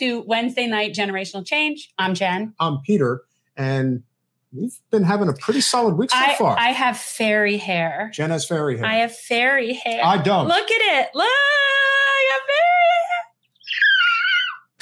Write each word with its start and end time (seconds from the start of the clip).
to 0.00 0.22
Wednesday 0.26 0.66
night 0.66 0.94
generational 0.94 1.46
change. 1.46 1.92
I'm 1.98 2.14
Jen. 2.14 2.54
I'm 2.58 2.78
Peter, 2.78 3.22
and 3.56 4.02
we've 4.50 4.78
been 4.90 5.04
having 5.04 5.28
a 5.28 5.34
pretty 5.34 5.60
solid 5.60 5.96
week 5.96 6.10
so 6.10 6.16
I, 6.18 6.34
far. 6.36 6.58
I 6.58 6.70
have 6.70 6.96
fairy 6.96 7.58
hair. 7.58 8.10
Jen 8.12 8.30
has 8.30 8.46
fairy 8.46 8.78
hair. 8.78 8.86
I 8.86 8.94
have 8.96 9.14
fairy 9.14 9.74
hair. 9.74 10.00
I 10.02 10.16
don't. 10.16 10.48
Look 10.48 10.70
at 10.70 11.02
it. 11.04 11.10
Look, 11.14 11.26
I 11.26 12.30
have 12.32 12.40
fairy 12.48 13.00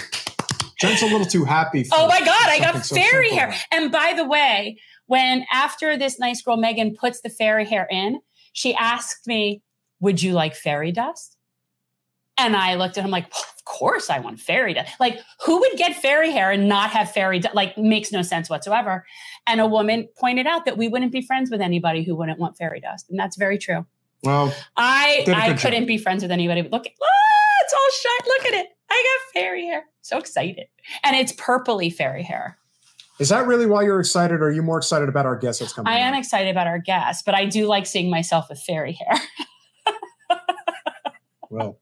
hair. 0.07 0.69
Jen's 0.81 1.03
a 1.03 1.07
little 1.07 1.27
too 1.27 1.45
happy. 1.45 1.83
For 1.83 1.97
Oh 1.99 2.07
my 2.07 2.21
God, 2.21 2.49
I 2.49 2.61
got 2.61 2.85
so 2.87 2.95
fairy 2.95 3.31
simple. 3.31 3.51
hair. 3.51 3.61
And 3.73 3.91
by 3.91 4.15
the 4.17 4.25
way, 4.25 4.79
when 5.07 5.45
after 5.53 5.97
this 5.97 6.21
nice 6.21 6.41
girl 6.41 6.57
Megan 6.57 6.95
puts 6.95 7.21
the 7.23 7.29
fairy 7.31 7.65
hair 7.65 7.89
in, 7.91 8.21
she 8.53 8.73
asked 8.75 9.27
me, 9.27 9.63
Would 9.99 10.23
you 10.23 10.35
like 10.35 10.55
fairy 10.55 10.93
dust? 10.93 11.38
And 12.39 12.57
I 12.57 12.75
looked 12.77 12.97
at 12.99 13.05
him 13.05 13.11
like, 13.11 13.25
"Well, 13.33 13.45
Of 13.59 13.65
course 13.65 14.09
I 14.11 14.19
want 14.19 14.41
fairy 14.41 14.73
dust. 14.75 14.93
Like, 14.99 15.19
who 15.45 15.59
would 15.61 15.73
get 15.77 15.95
fairy 15.95 16.31
hair 16.31 16.51
and 16.51 16.69
not 16.69 16.91
have 16.91 17.11
fairy 17.13 17.39
dust? 17.39 17.55
Like, 17.55 17.77
makes 17.77 18.11
no 18.13 18.23
sense 18.23 18.49
whatsoever. 18.49 19.05
And 19.47 19.61
a 19.61 19.67
woman 19.67 20.09
pointed 20.19 20.47
out 20.47 20.65
that 20.65 20.79
we 20.79 20.89
wouldn't 20.89 21.13
be 21.13 21.21
friends 21.21 21.51
with 21.51 21.61
anybody 21.61 22.03
who 22.03 22.17
wouldn't 22.17 22.39
want 22.39 22.57
fairy 22.57 22.81
dust. 22.81 23.11
And 23.11 23.19
that's 23.19 23.37
very 23.37 23.59
true. 23.59 23.85
Well, 24.23 24.55
I 24.77 25.25
I 25.29 25.53
couldn't 25.55 25.83
job. 25.83 25.87
be 25.89 25.99
friends 25.99 26.23
with 26.23 26.31
anybody. 26.33 26.63
But 26.63 26.73
look, 26.73 26.87
ah, 26.87 27.65
it's 27.65 27.73
all 27.75 27.91
shut. 28.03 28.27
Look 28.29 28.47
at 28.47 28.55
it. 28.65 28.69
I 28.91 29.05
got 29.35 29.41
fairy 29.41 29.67
hair. 29.67 29.85
So 30.01 30.17
excited. 30.19 30.67
And 31.05 31.15
it's 31.15 31.33
purpley 31.33 31.93
fairy 31.93 32.23
hair. 32.23 32.57
is 33.21 33.29
that 33.29 33.47
really 33.47 33.67
why 33.67 33.83
you're 33.83 34.01
excited, 34.01 34.41
or 34.41 34.45
are 34.47 34.51
you 34.51 34.63
more 34.63 34.79
excited 34.79 35.09
about 35.11 35.27
our 35.27 35.37
guest 35.37 35.61
that's 35.61 35.73
coming? 35.75 35.93
I 35.93 35.99
am 35.99 36.15
on? 36.15 36.19
excited 36.19 36.51
about 36.51 36.67
our 36.67 36.79
guest, 36.79 37.25
but 37.27 37.35
I 37.35 37.45
do 37.45 37.67
like 37.67 37.85
seeing 37.87 38.11
myself 38.11 38.49
with 38.49 38.61
fairy 38.63 38.93
hair. 38.95 39.21
Well, 41.51 41.79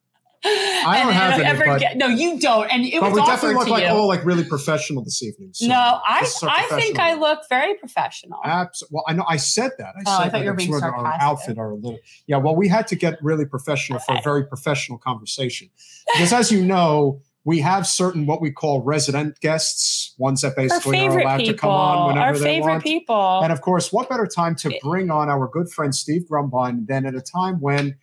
I 0.47 1.03
don't 1.03 1.13
have 1.13 1.41
any, 1.41 1.59
but- 1.67 1.81
get, 1.81 1.97
no, 1.97 2.07
you 2.07 2.39
don't. 2.39 2.69
And 2.71 2.85
it 2.85 3.01
but 3.01 3.13
was 3.13 3.21
we 3.21 3.27
definitely 3.27 3.57
look 3.57 3.69
like 3.69 3.85
you. 3.85 3.89
all 3.91 4.07
like 4.07 4.25
really 4.25 4.45
professional 4.45 5.03
this 5.03 5.23
evening. 5.23 5.51
so 5.53 5.67
no, 5.67 6.01
I 6.07 6.21
this 6.21 6.37
is 6.37 6.43
our 6.43 6.51
I 6.51 6.63
think 6.81 6.99
I 6.99 7.15
look 7.15 7.41
very 7.49 7.75
professional. 7.75 8.39
Abs- 8.45 8.83
well, 8.91 9.05
I 9.07 9.13
know 9.15 9.25
I 9.29 9.37
said 9.37 9.73
that. 9.79 9.95
I 9.97 10.03
Oh, 10.07 10.11
I 10.11 10.23
said 10.25 10.25
thought 10.25 10.33
that. 10.33 10.41
you 10.45 10.51
were 10.51 10.55
being 10.55 10.75
of 10.75 10.83
Our 10.83 11.17
outfit 11.21 11.59
are 11.59 11.71
a 11.71 11.75
little. 11.75 11.99
Yeah, 12.27 12.37
well, 12.39 12.55
we 12.57 12.69
had 12.69 12.87
to 12.89 12.97
get 12.97 13.19
really 13.23 13.45
professional 13.47 13.99
for 13.99 14.17
a 14.17 14.23
very 14.23 14.47
professional 14.47 14.99
conversation 14.99 15.69
because, 16.15 16.33
as 16.33 16.53
you 16.53 16.65
know, 16.65 17.21
we 17.45 17.61
have 17.61 17.87
certain 17.87 18.27
what 18.27 18.41
we 18.41 18.51
call 18.51 18.83
resident 18.83 19.39
guests, 19.41 20.15
ones 20.19 20.41
that 20.41 20.57
basically 20.57 21.07
are 21.07 21.19
allowed 21.21 21.37
people. 21.39 21.53
to 21.55 21.59
come 21.59 21.71
on 21.71 22.07
whenever 22.09 22.17
they 22.17 22.19
want. 22.19 22.19
Our 22.27 22.33
they 22.39 22.45
favorite 22.57 22.73
want. 22.73 22.83
people. 22.83 23.41
And 23.45 23.53
of 23.53 23.61
course, 23.61 23.93
what 23.93 24.09
better 24.09 24.27
time 24.27 24.57
to 24.57 24.77
bring 24.83 25.11
on 25.13 25.29
our 25.29 25.47
good 25.47 25.71
friend 25.71 25.95
Steve 25.95 26.23
Grumbine 26.29 26.87
than 26.89 27.07
at 27.07 27.15
a 27.15 27.21
time 27.21 27.61
when 27.61 27.97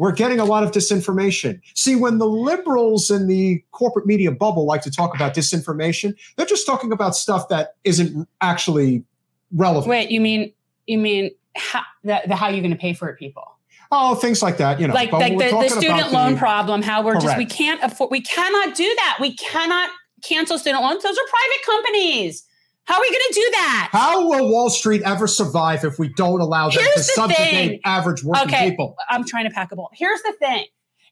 we're 0.00 0.12
getting 0.12 0.40
a 0.40 0.46
lot 0.46 0.62
of 0.64 0.70
disinformation. 0.70 1.60
See, 1.74 1.94
when 1.94 2.16
the 2.16 2.26
liberals 2.26 3.10
in 3.10 3.26
the 3.26 3.62
corporate 3.70 4.06
media 4.06 4.32
bubble 4.32 4.64
like 4.64 4.80
to 4.82 4.90
talk 4.90 5.14
about 5.14 5.34
disinformation, 5.34 6.18
they're 6.36 6.46
just 6.46 6.64
talking 6.64 6.90
about 6.90 7.14
stuff 7.14 7.50
that 7.50 7.74
isn't 7.84 8.26
actually 8.40 9.04
relevant. 9.54 9.90
Wait, 9.90 10.10
you 10.10 10.22
mean 10.22 10.54
you 10.86 10.96
mean 10.96 11.32
how, 11.54 11.82
the, 12.02 12.22
the 12.26 12.34
how 12.34 12.48
you're 12.48 12.62
going 12.62 12.70
to 12.70 12.78
pay 12.78 12.94
for 12.94 13.10
it, 13.10 13.18
people? 13.18 13.58
Oh, 13.92 14.14
things 14.14 14.42
like 14.42 14.56
that, 14.56 14.80
you 14.80 14.88
know. 14.88 14.94
like 14.94 15.12
like 15.12 15.36
the, 15.36 15.50
the 15.50 15.68
student 15.68 16.12
loan 16.12 16.32
the- 16.32 16.38
problem. 16.38 16.80
How 16.80 17.02
we're 17.02 17.20
just 17.20 17.36
we 17.36 17.44
can't 17.44 17.82
afford. 17.82 18.10
We 18.10 18.22
cannot 18.22 18.74
do 18.74 18.84
that. 18.84 19.18
We 19.20 19.36
cannot 19.36 19.90
cancel 20.22 20.58
student 20.58 20.82
loans. 20.82 21.02
Those 21.02 21.18
are 21.18 21.28
private 21.28 21.66
companies. 21.66 22.46
How 22.90 22.96
are 22.96 23.02
we 23.02 23.08
going 23.08 23.22
to 23.28 23.34
do 23.34 23.48
that? 23.52 23.88
How 23.92 24.28
will 24.28 24.50
Wall 24.50 24.68
Street 24.68 25.02
ever 25.04 25.28
survive 25.28 25.84
if 25.84 26.00
we 26.00 26.08
don't 26.08 26.40
allow 26.40 26.70
them 26.70 26.82
Here's 26.82 26.94
to 26.94 26.98
the 26.98 27.04
subjugate 27.04 27.50
thing. 27.50 27.80
average 27.84 28.24
working 28.24 28.48
Okay. 28.52 28.70
people? 28.70 28.96
I'm 29.08 29.24
trying 29.24 29.44
to 29.44 29.50
pack 29.54 29.70
a 29.70 29.76
ball. 29.76 29.90
Here's 29.94 30.20
the 30.22 30.32
thing 30.40 30.64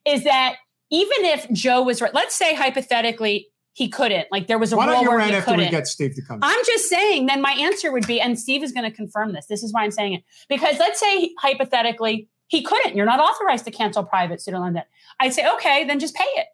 is 0.04 0.24
that 0.24 0.56
even 0.90 1.24
if 1.24 1.48
Joe 1.52 1.82
was 1.82 2.02
right, 2.02 2.12
let's 2.12 2.34
say 2.34 2.56
hypothetically 2.56 3.46
he 3.74 3.88
couldn't, 3.88 4.26
like 4.32 4.48
there 4.48 4.58
was 4.58 4.72
a 4.72 4.76
Why 4.76 4.86
don't 4.86 5.02
you 5.04 5.08
where 5.08 5.20
after 5.20 5.40
couldn't. 5.52 5.60
we 5.66 5.70
get 5.70 5.86
Steve 5.86 6.16
to 6.16 6.22
come? 6.22 6.40
I'm 6.42 6.64
just 6.66 6.88
saying, 6.88 7.26
then 7.26 7.40
my 7.40 7.52
answer 7.52 7.92
would 7.92 8.08
be, 8.08 8.20
and 8.20 8.36
Steve 8.36 8.64
is 8.64 8.72
going 8.72 8.90
to 8.90 8.96
confirm 8.96 9.32
this. 9.32 9.46
This 9.46 9.62
is 9.62 9.72
why 9.72 9.84
I'm 9.84 9.92
saying 9.92 10.14
it. 10.14 10.24
Because 10.48 10.80
let's 10.80 10.98
say 10.98 11.32
hypothetically 11.38 12.28
he 12.48 12.64
couldn't, 12.64 12.96
you're 12.96 13.06
not 13.06 13.20
authorized 13.20 13.66
to 13.66 13.70
cancel 13.70 14.02
private 14.02 14.40
student 14.40 14.64
loan 14.64 14.72
debt. 14.72 14.88
I'd 15.20 15.32
say, 15.32 15.48
okay, 15.54 15.84
then 15.84 16.00
just 16.00 16.16
pay 16.16 16.24
it. 16.24 16.46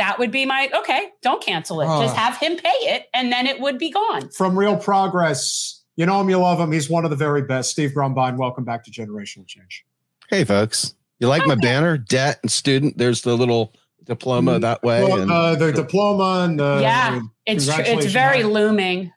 That 0.00 0.18
would 0.18 0.30
be 0.30 0.46
my, 0.46 0.70
okay, 0.74 1.08
don't 1.20 1.42
cancel 1.44 1.82
it. 1.82 1.84
Just 1.84 2.16
Uh. 2.16 2.18
have 2.18 2.38
him 2.38 2.56
pay 2.56 2.68
it 2.68 3.04
and 3.12 3.30
then 3.30 3.46
it 3.46 3.60
would 3.60 3.76
be 3.76 3.90
gone. 3.90 4.30
From 4.30 4.58
Real 4.58 4.74
Progress, 4.78 5.82
you 5.96 6.06
know 6.06 6.18
him, 6.22 6.30
you 6.30 6.38
love 6.38 6.58
him. 6.58 6.72
He's 6.72 6.88
one 6.88 7.04
of 7.04 7.10
the 7.10 7.16
very 7.16 7.42
best. 7.42 7.70
Steve 7.70 7.90
Grumbine, 7.94 8.38
welcome 8.38 8.64
back 8.64 8.82
to 8.84 8.90
Generational 8.90 9.46
Change. 9.46 9.84
Hey, 10.30 10.44
folks. 10.44 10.94
You 11.18 11.28
like 11.28 11.46
my 11.46 11.54
banner? 11.54 11.98
Debt 11.98 12.38
and 12.42 12.50
student. 12.50 12.96
There's 12.96 13.20
the 13.20 13.36
little 13.36 13.74
diploma 14.04 14.58
that 14.60 14.82
way. 14.82 15.04
Well, 15.04 15.20
and 15.20 15.30
uh, 15.30 15.54
the 15.56 15.70
diploma 15.70 16.44
and 16.46 16.58
uh, 16.62 16.78
Yeah. 16.80 17.20
It's 17.44 17.66
tr- 17.66 17.82
it's 17.82 18.06
very 18.06 18.42
Mike. 18.42 18.52
looming. 18.52 19.12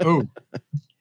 oh 0.00 0.22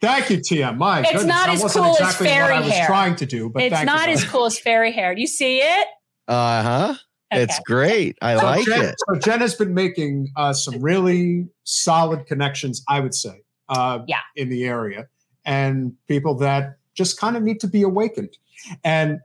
Thank 0.02 0.30
you, 0.30 0.38
TM. 0.40 0.76
My 0.78 1.00
It's 1.00 1.08
goodness, 1.12 1.26
not 1.28 1.46
that 1.48 1.56
as 1.56 1.64
wasn't 1.64 1.86
cool 1.86 1.94
as 1.94 2.00
exactly 2.02 2.28
what 2.28 2.34
fairy 2.34 2.54
I 2.54 2.60
was 2.60 2.70
hair. 2.74 2.86
trying 2.88 3.16
to 3.16 3.26
do, 3.26 3.50
but 3.50 3.64
It's 3.64 3.74
thank 3.74 3.86
not 3.86 4.08
you. 4.10 4.14
as 4.16 4.26
cool 4.26 4.46
as 4.46 4.60
fairy 4.60 4.92
hair. 4.92 5.16
Do 5.16 5.22
you 5.22 5.28
see 5.28 5.60
it? 5.60 5.88
uh 6.28 6.62
huh. 6.64 6.96
It's 7.32 7.60
great. 7.66 8.18
I 8.22 8.38
So 8.38 8.46
like 8.46 8.66
Jen, 8.66 8.86
it. 8.86 8.96
So 9.10 9.20
Jen 9.20 9.40
has 9.42 9.56
been 9.56 9.74
making 9.74 10.30
uh, 10.36 10.54
some 10.54 10.82
really 10.82 11.48
solid 11.64 12.26
connections, 12.28 12.84
I 12.88 13.00
would 13.00 13.14
say, 13.16 13.42
uh, 13.70 14.00
Yeah. 14.08 14.20
in 14.36 14.50
the 14.50 14.66
area, 14.66 15.08
and 15.46 15.94
people 16.08 16.36
that 16.36 16.78
just 16.94 17.20
kind 17.20 17.36
of 17.36 17.44
need 17.44 17.60
to 17.62 17.68
be 17.68 17.82
awakened. 17.82 18.38
And 18.84 19.20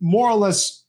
more 0.00 0.28
or 0.28 0.34
less, 0.36 0.84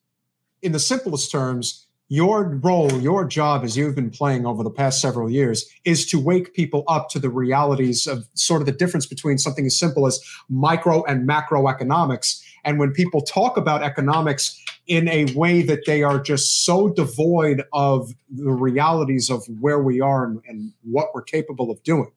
in 0.61 0.71
the 0.71 0.79
simplest 0.79 1.31
terms, 1.31 1.85
your 2.09 2.57
role, 2.63 3.01
your 3.01 3.25
job, 3.25 3.65
as 3.65 3.75
you've 3.75 3.93
been 3.95 4.09
playing 4.09 4.45
over 4.45 4.63
the 4.63 4.69
past 4.71 5.01
several 5.01 5.29
years, 5.29 5.65
is 5.83 6.05
to 6.07 6.17
wake 6.19 6.53
people 6.53 6.83
up 6.87 7.09
to 7.09 7.19
the 7.19 7.29
realities 7.29 8.07
of 8.07 8.25
sort 8.33 8.61
of 8.61 8.65
the 8.65 8.71
difference 8.71 9.05
between 9.05 9.37
something 9.37 9.65
as 9.65 9.77
simple 9.77 10.07
as 10.07 10.19
micro 10.49 11.03
and 11.03 11.27
macroeconomics. 11.27 12.41
And 12.63 12.79
when 12.79 12.91
people 12.93 13.21
talk 13.21 13.57
about 13.57 13.83
economics 13.83 14.63
in 14.87 15.07
a 15.09 15.25
way 15.33 15.61
that 15.61 15.85
they 15.85 16.03
are 16.03 16.19
just 16.19 16.65
so 16.65 16.89
devoid 16.89 17.63
of 17.73 18.13
the 18.29 18.51
realities 18.51 19.29
of 19.29 19.45
where 19.59 19.79
we 19.79 20.01
are 20.01 20.25
and, 20.25 20.41
and 20.47 20.71
what 20.83 21.09
we're 21.13 21.21
capable 21.21 21.69
of 21.69 21.81
doing. 21.83 22.11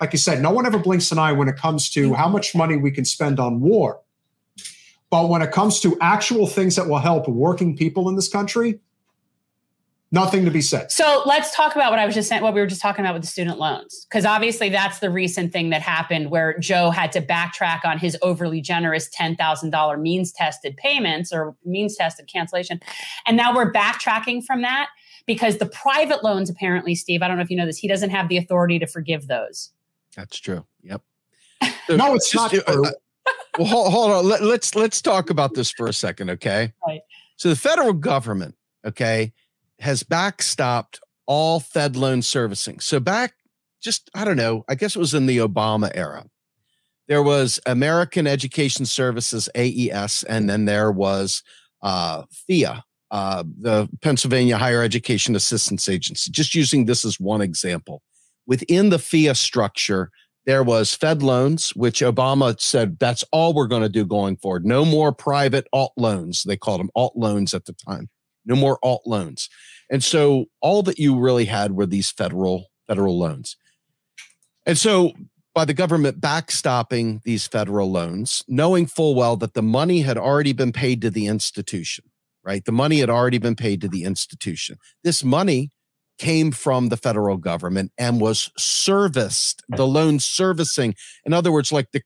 Like 0.00 0.12
you 0.12 0.18
said, 0.18 0.42
no 0.42 0.50
one 0.50 0.66
ever 0.66 0.78
blinks 0.78 1.12
an 1.12 1.18
eye 1.18 1.32
when 1.32 1.48
it 1.48 1.56
comes 1.56 1.90
to 1.90 2.14
how 2.14 2.28
much 2.28 2.54
money 2.54 2.76
we 2.76 2.90
can 2.90 3.04
spend 3.04 3.38
on 3.38 3.60
war. 3.60 4.00
But 5.10 5.28
when 5.28 5.42
it 5.42 5.50
comes 5.50 5.80
to 5.80 5.96
actual 6.00 6.46
things 6.46 6.76
that 6.76 6.88
will 6.88 6.98
help 6.98 7.28
working 7.28 7.76
people 7.76 8.08
in 8.08 8.16
this 8.16 8.28
country, 8.28 8.80
nothing 10.12 10.44
to 10.44 10.50
be 10.50 10.60
said. 10.60 10.90
So 10.90 11.22
let's 11.26 11.54
talk 11.54 11.74
about 11.74 11.90
what 11.90 11.98
I 12.00 12.06
was 12.06 12.14
just 12.14 12.28
saying, 12.28 12.42
what 12.42 12.52
we 12.54 12.60
were 12.60 12.66
just 12.66 12.80
talking 12.80 13.04
about 13.04 13.14
with 13.14 13.22
the 13.22 13.28
student 13.28 13.58
loans. 13.58 14.06
Because 14.08 14.24
obviously 14.24 14.68
that's 14.68 14.98
the 14.98 15.10
recent 15.10 15.52
thing 15.52 15.70
that 15.70 15.82
happened 15.82 16.30
where 16.30 16.58
Joe 16.58 16.90
had 16.90 17.12
to 17.12 17.20
backtrack 17.22 17.84
on 17.84 17.98
his 17.98 18.16
overly 18.22 18.60
generous 18.60 19.08
$10,000 19.08 20.00
means 20.00 20.32
tested 20.32 20.76
payments 20.76 21.32
or 21.32 21.56
means 21.64 21.96
tested 21.96 22.28
cancellation. 22.32 22.80
And 23.26 23.36
now 23.36 23.54
we're 23.54 23.72
backtracking 23.72 24.44
from 24.44 24.62
that 24.62 24.88
because 25.26 25.58
the 25.58 25.66
private 25.66 26.24
loans, 26.24 26.50
apparently, 26.50 26.94
Steve, 26.94 27.22
I 27.22 27.28
don't 27.28 27.36
know 27.36 27.42
if 27.42 27.50
you 27.50 27.56
know 27.56 27.66
this, 27.66 27.78
he 27.78 27.86
doesn't 27.88 28.10
have 28.10 28.28
the 28.28 28.36
authority 28.36 28.78
to 28.80 28.86
forgive 28.86 29.28
those. 29.28 29.70
That's 30.16 30.38
true. 30.38 30.64
Yep. 30.82 31.02
No, 31.88 32.14
it's 32.14 32.30
Just- 32.30 32.54
not 32.54 32.64
true. 32.64 32.82
uh, 32.84 32.90
well, 33.58 33.66
hold, 33.66 33.92
hold 33.92 34.10
on. 34.12 34.28
Let, 34.28 34.42
let's 34.42 34.74
let's 34.76 35.02
talk 35.02 35.28
about 35.28 35.54
this 35.54 35.72
for 35.72 35.88
a 35.88 35.92
second, 35.92 36.30
okay? 36.30 36.72
Right. 36.86 37.00
So 37.36 37.48
the 37.48 37.56
federal 37.56 37.92
government, 37.92 38.54
okay, 38.84 39.32
has 39.80 40.02
backstopped 40.02 40.98
all 41.26 41.60
Fed 41.60 41.96
loan 41.96 42.22
servicing. 42.22 42.80
So 42.80 43.00
back, 43.00 43.34
just 43.80 44.10
I 44.14 44.24
don't 44.24 44.36
know. 44.36 44.64
I 44.68 44.74
guess 44.74 44.96
it 44.96 44.98
was 44.98 45.14
in 45.14 45.26
the 45.26 45.38
Obama 45.38 45.90
era. 45.94 46.26
There 47.08 47.22
was 47.22 47.58
American 47.66 48.26
Education 48.26 48.86
Services 48.86 49.48
(AES), 49.56 50.22
and 50.24 50.48
then 50.48 50.66
there 50.66 50.92
was 50.92 51.42
uh, 51.82 52.24
PHEAA, 52.48 52.82
uh, 53.10 53.44
the 53.60 53.88
Pennsylvania 54.00 54.58
Higher 54.58 54.82
Education 54.82 55.34
Assistance 55.34 55.88
Agency. 55.88 56.30
Just 56.30 56.54
using 56.54 56.84
this 56.84 57.04
as 57.04 57.18
one 57.18 57.40
example. 57.40 58.02
Within 58.46 58.90
the 58.90 58.98
PHEAA 58.98 59.36
structure, 59.36 60.10
there 60.46 60.62
was 60.62 60.94
Fed 60.94 61.22
loans, 61.22 61.70
which 61.70 62.00
Obama 62.00 62.60
said 62.60 62.98
that's 62.98 63.24
all 63.32 63.54
we're 63.54 63.66
going 63.66 63.82
to 63.82 63.88
do 63.88 64.04
going 64.04 64.36
forward. 64.36 64.64
No 64.64 64.84
more 64.84 65.12
private 65.12 65.66
alt 65.72 65.92
loans. 65.96 66.44
They 66.44 66.56
called 66.56 66.80
them 66.80 66.90
alt 66.94 67.16
loans 67.16 67.54
at 67.54 67.66
the 67.66 67.72
time. 67.72 68.08
No 68.44 68.56
more 68.56 68.78
alt 68.82 69.02
loans. 69.06 69.48
And 69.90 70.02
so 70.02 70.46
all 70.60 70.82
that 70.84 70.98
you 70.98 71.18
really 71.18 71.46
had 71.46 71.72
were 71.72 71.86
these 71.86 72.10
federal 72.10 72.66
federal 72.86 73.18
loans. 73.18 73.56
And 74.66 74.76
so 74.76 75.12
by 75.54 75.64
the 75.64 75.74
government 75.74 76.20
backstopping 76.20 77.22
these 77.22 77.46
federal 77.46 77.90
loans, 77.90 78.44
knowing 78.48 78.86
full 78.86 79.14
well 79.14 79.36
that 79.36 79.54
the 79.54 79.62
money 79.62 80.00
had 80.00 80.16
already 80.16 80.52
been 80.52 80.72
paid 80.72 81.00
to 81.02 81.10
the 81.10 81.26
institution, 81.26 82.04
right? 82.44 82.64
The 82.64 82.72
money 82.72 83.00
had 83.00 83.10
already 83.10 83.38
been 83.38 83.56
paid 83.56 83.80
to 83.80 83.88
the 83.88 84.04
institution. 84.04 84.78
This 85.02 85.24
money 85.24 85.70
came 86.18 86.52
from 86.52 86.88
the 86.88 86.96
federal 86.96 87.36
government 87.36 87.92
and 87.96 88.20
was 88.20 88.50
serviced, 88.58 89.62
the 89.68 89.86
loan 89.86 90.20
servicing. 90.20 90.94
In 91.24 91.32
other 91.32 91.50
words, 91.50 91.72
like 91.72 91.92
the 91.92 92.02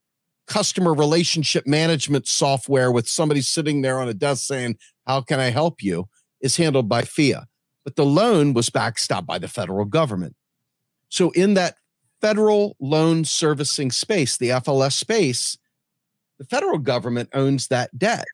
customer 0.46 0.94
relationship 0.94 1.66
management 1.66 2.28
software 2.28 2.92
with 2.92 3.08
somebody 3.08 3.40
sitting 3.40 3.82
there 3.82 3.98
on 3.98 4.08
a 4.08 4.14
desk 4.14 4.46
saying, 4.46 4.76
How 5.06 5.20
can 5.20 5.40
I 5.40 5.50
help 5.50 5.82
you? 5.82 6.06
Is 6.44 6.56
handled 6.58 6.88
by 6.88 7.02
PHEAA. 7.02 7.46
but 7.84 7.96
the 7.96 8.04
loan 8.04 8.52
was 8.52 8.70
backstopped 8.70 9.26
by 9.26 9.38
the 9.38 9.48
federal 9.48 9.84
government. 9.84 10.36
So, 11.08 11.30
in 11.30 11.54
that 11.54 11.76
federal 12.20 12.76
loan 12.78 13.24
servicing 13.24 13.90
space, 13.90 14.36
the 14.36 14.50
FLS 14.50 14.92
space, 14.92 15.58
the 16.38 16.44
federal 16.44 16.78
government 16.78 17.30
owns 17.32 17.68
that 17.68 17.98
debt. 17.98 18.26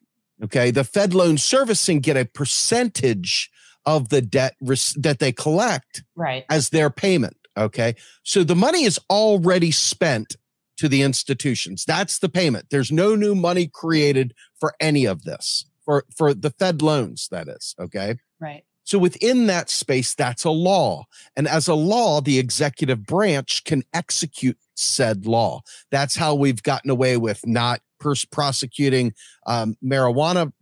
Okay. 0.43 0.71
The 0.71 0.85
Fed 0.85 1.15
loan 1.15 1.39
servicing 1.39 2.01
get 2.01 2.17
a 2.17 2.25
percentage 2.25 3.51
of 3.87 4.09
the 4.09 4.23
debt 4.23 4.57
res- 4.61 4.97
that 4.99 5.19
they 5.19 5.33
collect 5.33 6.03
right. 6.15 6.45
as 6.51 6.71
their 6.71 6.91
payment. 6.91 7.37
Okay. 7.57 7.95
So 8.23 8.45
the 8.45 8.55
money 8.57 8.85
is 8.85 8.99
already 9.11 9.71
spent 9.71 10.37
to 10.79 10.89
the 10.89 11.03
institutions. 11.03 11.85
That's 11.85 12.19
the 12.19 12.29
payment. 12.29 12.67
There's 12.71 12.91
no 12.91 13.15
new 13.15 13.35
money 13.35 13.67
created 13.67 14.35
for 14.59 14.75
any 14.81 15.05
of 15.05 15.25
this, 15.25 15.67
for, 15.91 16.05
for 16.17 16.35
the 16.35 16.51
Fed 16.51 16.83
loans, 16.83 17.27
that 17.33 17.49
is. 17.49 17.75
Okay. 17.81 18.15
Right. 18.39 18.63
So 18.85 18.97
within 18.97 19.49
that 19.49 19.69
space, 19.69 20.15
that's 20.15 20.45
a 20.45 20.51
law. 20.51 21.07
And 21.35 21.49
as 21.49 21.67
a 21.67 21.75
law, 21.75 22.21
the 22.21 22.39
executive 22.39 23.07
branch 23.07 23.65
can 23.65 23.83
execute 23.93 24.57
said 24.77 25.27
law. 25.27 25.63
That's 25.91 26.15
how 26.15 26.37
we've 26.37 26.63
gotten 26.63 26.91
away 26.91 27.17
with 27.17 27.45
not 27.45 27.81
pers- 27.99 28.25
prosecuting 28.25 29.15
um, 29.49 29.77
marijuana, 29.85 30.53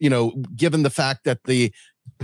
you 0.00 0.10
know, 0.10 0.32
given 0.56 0.82
the 0.82 0.90
fact 0.90 1.22
that 1.24 1.44
the 1.44 1.72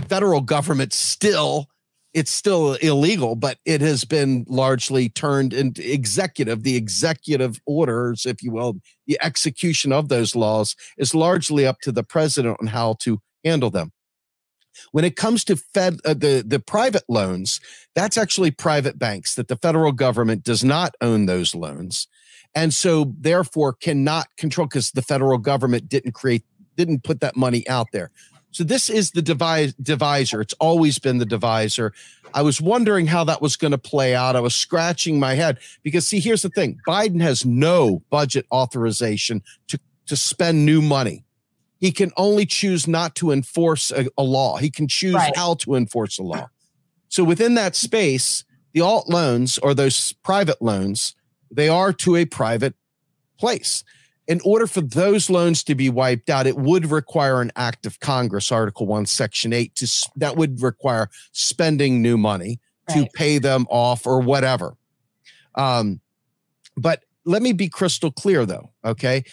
federal 0.09 0.41
government 0.41 0.91
still 0.91 1.67
it's 2.13 2.31
still 2.31 2.73
illegal, 2.75 3.35
but 3.35 3.57
it 3.65 3.81
has 3.81 4.03
been 4.03 4.45
largely 4.47 5.09
turned 5.09 5.53
into 5.53 5.91
executive. 5.91 6.63
The 6.63 6.75
executive 6.75 7.61
orders, 7.65 8.25
if 8.25 8.43
you 8.43 8.51
will, 8.51 8.77
the 9.07 9.17
execution 9.21 9.93
of 9.93 10.09
those 10.09 10.35
laws 10.35 10.75
is 10.97 11.15
largely 11.15 11.65
up 11.65 11.79
to 11.81 11.91
the 11.91 12.03
president 12.03 12.57
on 12.59 12.67
how 12.67 12.95
to 13.01 13.21
handle 13.45 13.69
them. 13.69 13.91
When 14.91 15.05
it 15.05 15.15
comes 15.15 15.43
to 15.45 15.55
Fed 15.55 15.99
uh, 16.05 16.13
the 16.13 16.43
the 16.45 16.59
private 16.59 17.03
loans, 17.09 17.59
that's 17.93 18.17
actually 18.17 18.51
private 18.51 18.97
banks 18.97 19.35
that 19.35 19.47
the 19.47 19.57
federal 19.57 19.91
government 19.91 20.43
does 20.43 20.63
not 20.63 20.95
own 21.01 21.25
those 21.25 21.53
loans, 21.53 22.07
and 22.55 22.73
so 22.73 23.13
therefore 23.19 23.73
cannot 23.73 24.27
control 24.37 24.67
because 24.67 24.91
the 24.91 25.01
federal 25.01 25.37
government 25.37 25.89
didn't 25.89 26.13
create 26.13 26.45
didn't 26.77 27.03
put 27.03 27.19
that 27.19 27.35
money 27.35 27.67
out 27.67 27.87
there. 27.91 28.11
So 28.51 28.63
this 28.63 28.89
is 28.89 29.11
the 29.11 29.21
devise, 29.21 29.73
divisor. 29.75 30.41
It's 30.41 30.53
always 30.59 30.99
been 30.99 31.17
the 31.17 31.25
divisor. 31.25 31.93
I 32.33 32.41
was 32.41 32.61
wondering 32.61 33.07
how 33.07 33.23
that 33.23 33.41
was 33.41 33.55
going 33.55 33.71
to 33.71 33.77
play 33.77 34.13
out. 34.13 34.35
I 34.35 34.41
was 34.41 34.55
scratching 34.55 35.19
my 35.19 35.35
head 35.35 35.57
because 35.83 36.07
see, 36.07 36.19
here's 36.19 36.41
the 36.41 36.49
thing: 36.49 36.79
Biden 36.87 37.21
has 37.21 37.45
no 37.45 38.03
budget 38.09 38.45
authorization 38.51 39.41
to 39.67 39.79
to 40.07 40.15
spend 40.15 40.65
new 40.65 40.81
money. 40.81 41.23
He 41.79 41.91
can 41.91 42.11
only 42.15 42.45
choose 42.45 42.87
not 42.87 43.15
to 43.15 43.31
enforce 43.31 43.91
a, 43.91 44.05
a 44.17 44.23
law. 44.23 44.57
He 44.57 44.69
can 44.69 44.87
choose 44.87 45.15
right. 45.15 45.35
how 45.35 45.55
to 45.55 45.75
enforce 45.75 46.19
a 46.19 46.23
law. 46.23 46.49
So 47.09 47.23
within 47.23 47.55
that 47.55 47.75
space, 47.75 48.43
the 48.73 48.81
alt 48.81 49.09
loans 49.09 49.57
or 49.57 49.73
those 49.73 50.13
private 50.23 50.61
loans, 50.61 51.15
they 51.49 51.69
are 51.69 51.91
to 51.93 52.15
a 52.17 52.25
private 52.25 52.75
place 53.37 53.83
in 54.27 54.39
order 54.45 54.67
for 54.67 54.81
those 54.81 55.29
loans 55.29 55.63
to 55.63 55.75
be 55.75 55.89
wiped 55.89 56.29
out, 56.29 56.47
it 56.47 56.57
would 56.57 56.85
require 56.85 57.41
an 57.41 57.51
act 57.55 57.85
of 57.85 57.99
Congress, 57.99 58.51
Article 58.51 58.85
1, 58.85 59.05
Section 59.05 59.51
8, 59.51 59.75
to, 59.75 60.09
that 60.17 60.37
would 60.37 60.61
require 60.61 61.09
spending 61.31 62.01
new 62.01 62.17
money 62.17 62.59
right. 62.89 63.05
to 63.05 63.09
pay 63.13 63.39
them 63.39 63.65
off 63.69 64.05
or 64.05 64.19
whatever. 64.19 64.75
Um, 65.55 65.99
but 66.77 67.03
let 67.25 67.41
me 67.41 67.51
be 67.51 67.67
crystal 67.67 68.11
clear, 68.11 68.45
though, 68.45 68.71
okay? 68.85 69.23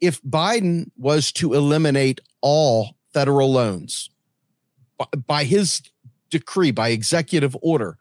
If 0.00 0.22
Biden 0.22 0.90
was 0.96 1.30
to 1.32 1.54
eliminate 1.54 2.20
all 2.40 2.96
federal 3.12 3.52
loans 3.52 4.10
by 5.26 5.44
his 5.44 5.82
decree, 6.30 6.70
by 6.70 6.88
executive 6.88 7.56
order, 7.62 7.98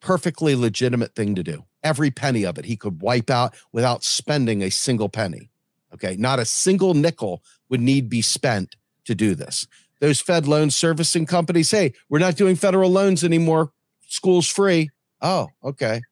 perfectly 0.00 0.54
legitimate 0.54 1.14
thing 1.14 1.34
to 1.34 1.42
do. 1.42 1.64
Every 1.82 2.10
penny 2.10 2.44
of 2.44 2.58
it 2.58 2.64
he 2.64 2.76
could 2.76 3.02
wipe 3.02 3.30
out 3.30 3.54
without 3.72 4.04
spending 4.04 4.62
a 4.62 4.70
single 4.70 5.08
penny. 5.08 5.50
Okay. 5.94 6.16
Not 6.16 6.38
a 6.38 6.44
single 6.44 6.94
nickel 6.94 7.42
would 7.68 7.80
need 7.80 8.08
be 8.08 8.22
spent 8.22 8.76
to 9.04 9.14
do 9.14 9.34
this. 9.34 9.66
Those 10.00 10.20
Fed 10.20 10.46
loan 10.46 10.70
servicing 10.70 11.26
companies, 11.26 11.70
hey, 11.70 11.92
we're 12.08 12.18
not 12.18 12.36
doing 12.36 12.56
federal 12.56 12.90
loans 12.90 13.24
anymore. 13.24 13.72
School's 14.06 14.48
free. 14.48 14.90
Oh, 15.20 15.48
okay. 15.64 16.02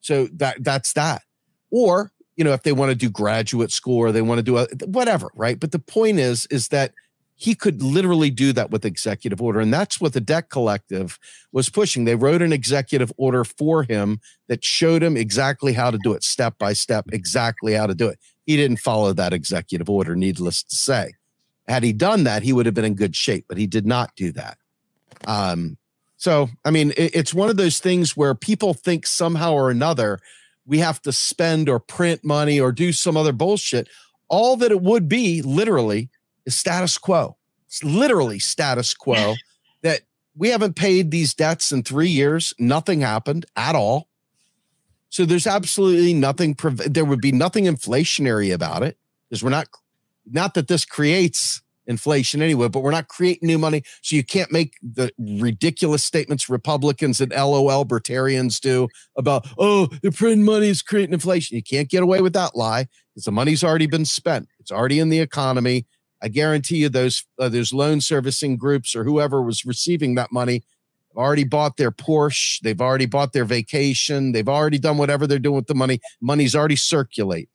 So 0.00 0.28
that 0.34 0.62
that's 0.62 0.92
that. 0.92 1.22
Or, 1.70 2.12
you 2.36 2.44
know, 2.44 2.52
if 2.52 2.62
they 2.62 2.72
want 2.72 2.90
to 2.90 2.94
do 2.94 3.10
graduate 3.10 3.72
school 3.72 3.98
or 3.98 4.12
they 4.12 4.22
want 4.22 4.38
to 4.38 4.42
do 4.42 4.58
a, 4.58 4.66
whatever, 4.86 5.30
right? 5.34 5.58
But 5.58 5.72
the 5.72 5.78
point 5.78 6.18
is, 6.18 6.46
is 6.46 6.68
that 6.68 6.92
he 7.36 7.54
could 7.54 7.82
literally 7.82 8.30
do 8.30 8.52
that 8.52 8.70
with 8.70 8.84
executive 8.84 9.42
order. 9.42 9.58
And 9.58 9.74
that's 9.74 10.00
what 10.00 10.12
the 10.12 10.20
debt 10.20 10.50
collective 10.50 11.18
was 11.50 11.68
pushing. 11.68 12.04
They 12.04 12.14
wrote 12.14 12.42
an 12.42 12.52
executive 12.52 13.12
order 13.16 13.42
for 13.42 13.82
him 13.82 14.20
that 14.46 14.64
showed 14.64 15.02
him 15.02 15.16
exactly 15.16 15.72
how 15.72 15.90
to 15.90 15.98
do 15.98 16.12
it 16.12 16.22
step 16.22 16.58
by 16.58 16.74
step, 16.74 17.06
exactly 17.12 17.72
how 17.72 17.88
to 17.88 17.94
do 17.94 18.08
it. 18.08 18.20
He 18.46 18.56
didn't 18.56 18.78
follow 18.78 19.12
that 19.12 19.32
executive 19.32 19.88
order, 19.88 20.14
needless 20.14 20.62
to 20.62 20.76
say. 20.76 21.14
Had 21.66 21.82
he 21.82 21.92
done 21.92 22.24
that, 22.24 22.42
he 22.42 22.52
would 22.52 22.66
have 22.66 22.74
been 22.74 22.84
in 22.84 22.94
good 22.94 23.16
shape, 23.16 23.46
but 23.48 23.56
he 23.56 23.66
did 23.66 23.86
not 23.86 24.14
do 24.16 24.32
that. 24.32 24.58
Um, 25.26 25.78
so, 26.16 26.48
I 26.64 26.70
mean, 26.70 26.92
it, 26.96 27.14
it's 27.14 27.34
one 27.34 27.48
of 27.48 27.56
those 27.56 27.78
things 27.78 28.16
where 28.16 28.34
people 28.34 28.74
think 28.74 29.06
somehow 29.06 29.54
or 29.54 29.70
another 29.70 30.20
we 30.66 30.78
have 30.78 31.00
to 31.02 31.12
spend 31.12 31.68
or 31.68 31.78
print 31.78 32.24
money 32.24 32.58
or 32.58 32.72
do 32.72 32.92
some 32.92 33.16
other 33.16 33.32
bullshit. 33.32 33.88
All 34.28 34.56
that 34.56 34.70
it 34.70 34.80
would 34.80 35.08
be, 35.08 35.42
literally, 35.42 36.10
is 36.46 36.56
status 36.56 36.96
quo. 36.98 37.36
It's 37.66 37.84
literally 37.84 38.38
status 38.38 38.94
quo 38.94 39.34
that 39.82 40.00
we 40.36 40.48
haven't 40.48 40.74
paid 40.76 41.10
these 41.10 41.34
debts 41.34 41.72
in 41.72 41.82
three 41.82 42.08
years. 42.08 42.54
Nothing 42.58 43.00
happened 43.00 43.46
at 43.56 43.74
all. 43.74 44.08
So 45.14 45.24
there's 45.24 45.46
absolutely 45.46 46.12
nothing, 46.12 46.56
there 46.88 47.04
would 47.04 47.20
be 47.20 47.30
nothing 47.30 47.66
inflationary 47.66 48.52
about 48.52 48.82
it 48.82 48.98
because 49.30 49.44
we're 49.44 49.50
not, 49.50 49.68
not 50.26 50.54
that 50.54 50.66
this 50.66 50.84
creates 50.84 51.62
inflation 51.86 52.42
anyway, 52.42 52.66
but 52.66 52.80
we're 52.80 52.90
not 52.90 53.06
creating 53.06 53.46
new 53.46 53.56
money. 53.56 53.84
So 54.02 54.16
you 54.16 54.24
can't 54.24 54.50
make 54.50 54.72
the 54.82 55.12
ridiculous 55.16 56.02
statements 56.02 56.48
Republicans 56.48 57.20
and 57.20 57.30
LOL 57.30 57.78
libertarians 57.78 58.58
do 58.58 58.88
about, 59.16 59.46
oh, 59.56 59.86
the 60.02 60.10
print 60.10 60.42
money 60.42 60.66
is 60.66 60.82
creating 60.82 61.12
inflation. 61.12 61.54
You 61.54 61.62
can't 61.62 61.88
get 61.88 62.02
away 62.02 62.20
with 62.20 62.32
that 62.32 62.56
lie 62.56 62.88
because 63.14 63.26
the 63.26 63.30
money's 63.30 63.62
already 63.62 63.86
been 63.86 64.06
spent. 64.06 64.48
It's 64.58 64.72
already 64.72 64.98
in 64.98 65.10
the 65.10 65.20
economy. 65.20 65.86
I 66.20 66.26
guarantee 66.26 66.78
you 66.78 66.88
those 66.88 67.24
uh, 67.38 67.50
those 67.50 67.72
loan 67.72 68.00
servicing 68.00 68.56
groups 68.56 68.96
or 68.96 69.04
whoever 69.04 69.42
was 69.42 69.64
receiving 69.64 70.16
that 70.16 70.32
money 70.32 70.64
already 71.16 71.44
bought 71.44 71.76
their 71.76 71.90
Porsche. 71.90 72.60
They've 72.62 72.80
already 72.80 73.06
bought 73.06 73.32
their 73.32 73.44
vacation. 73.44 74.32
They've 74.32 74.48
already 74.48 74.78
done 74.78 74.98
whatever 74.98 75.26
they're 75.26 75.38
doing 75.38 75.56
with 75.56 75.66
the 75.66 75.74
money. 75.74 76.00
Money's 76.20 76.54
already 76.54 76.76
circulate. 76.76 77.48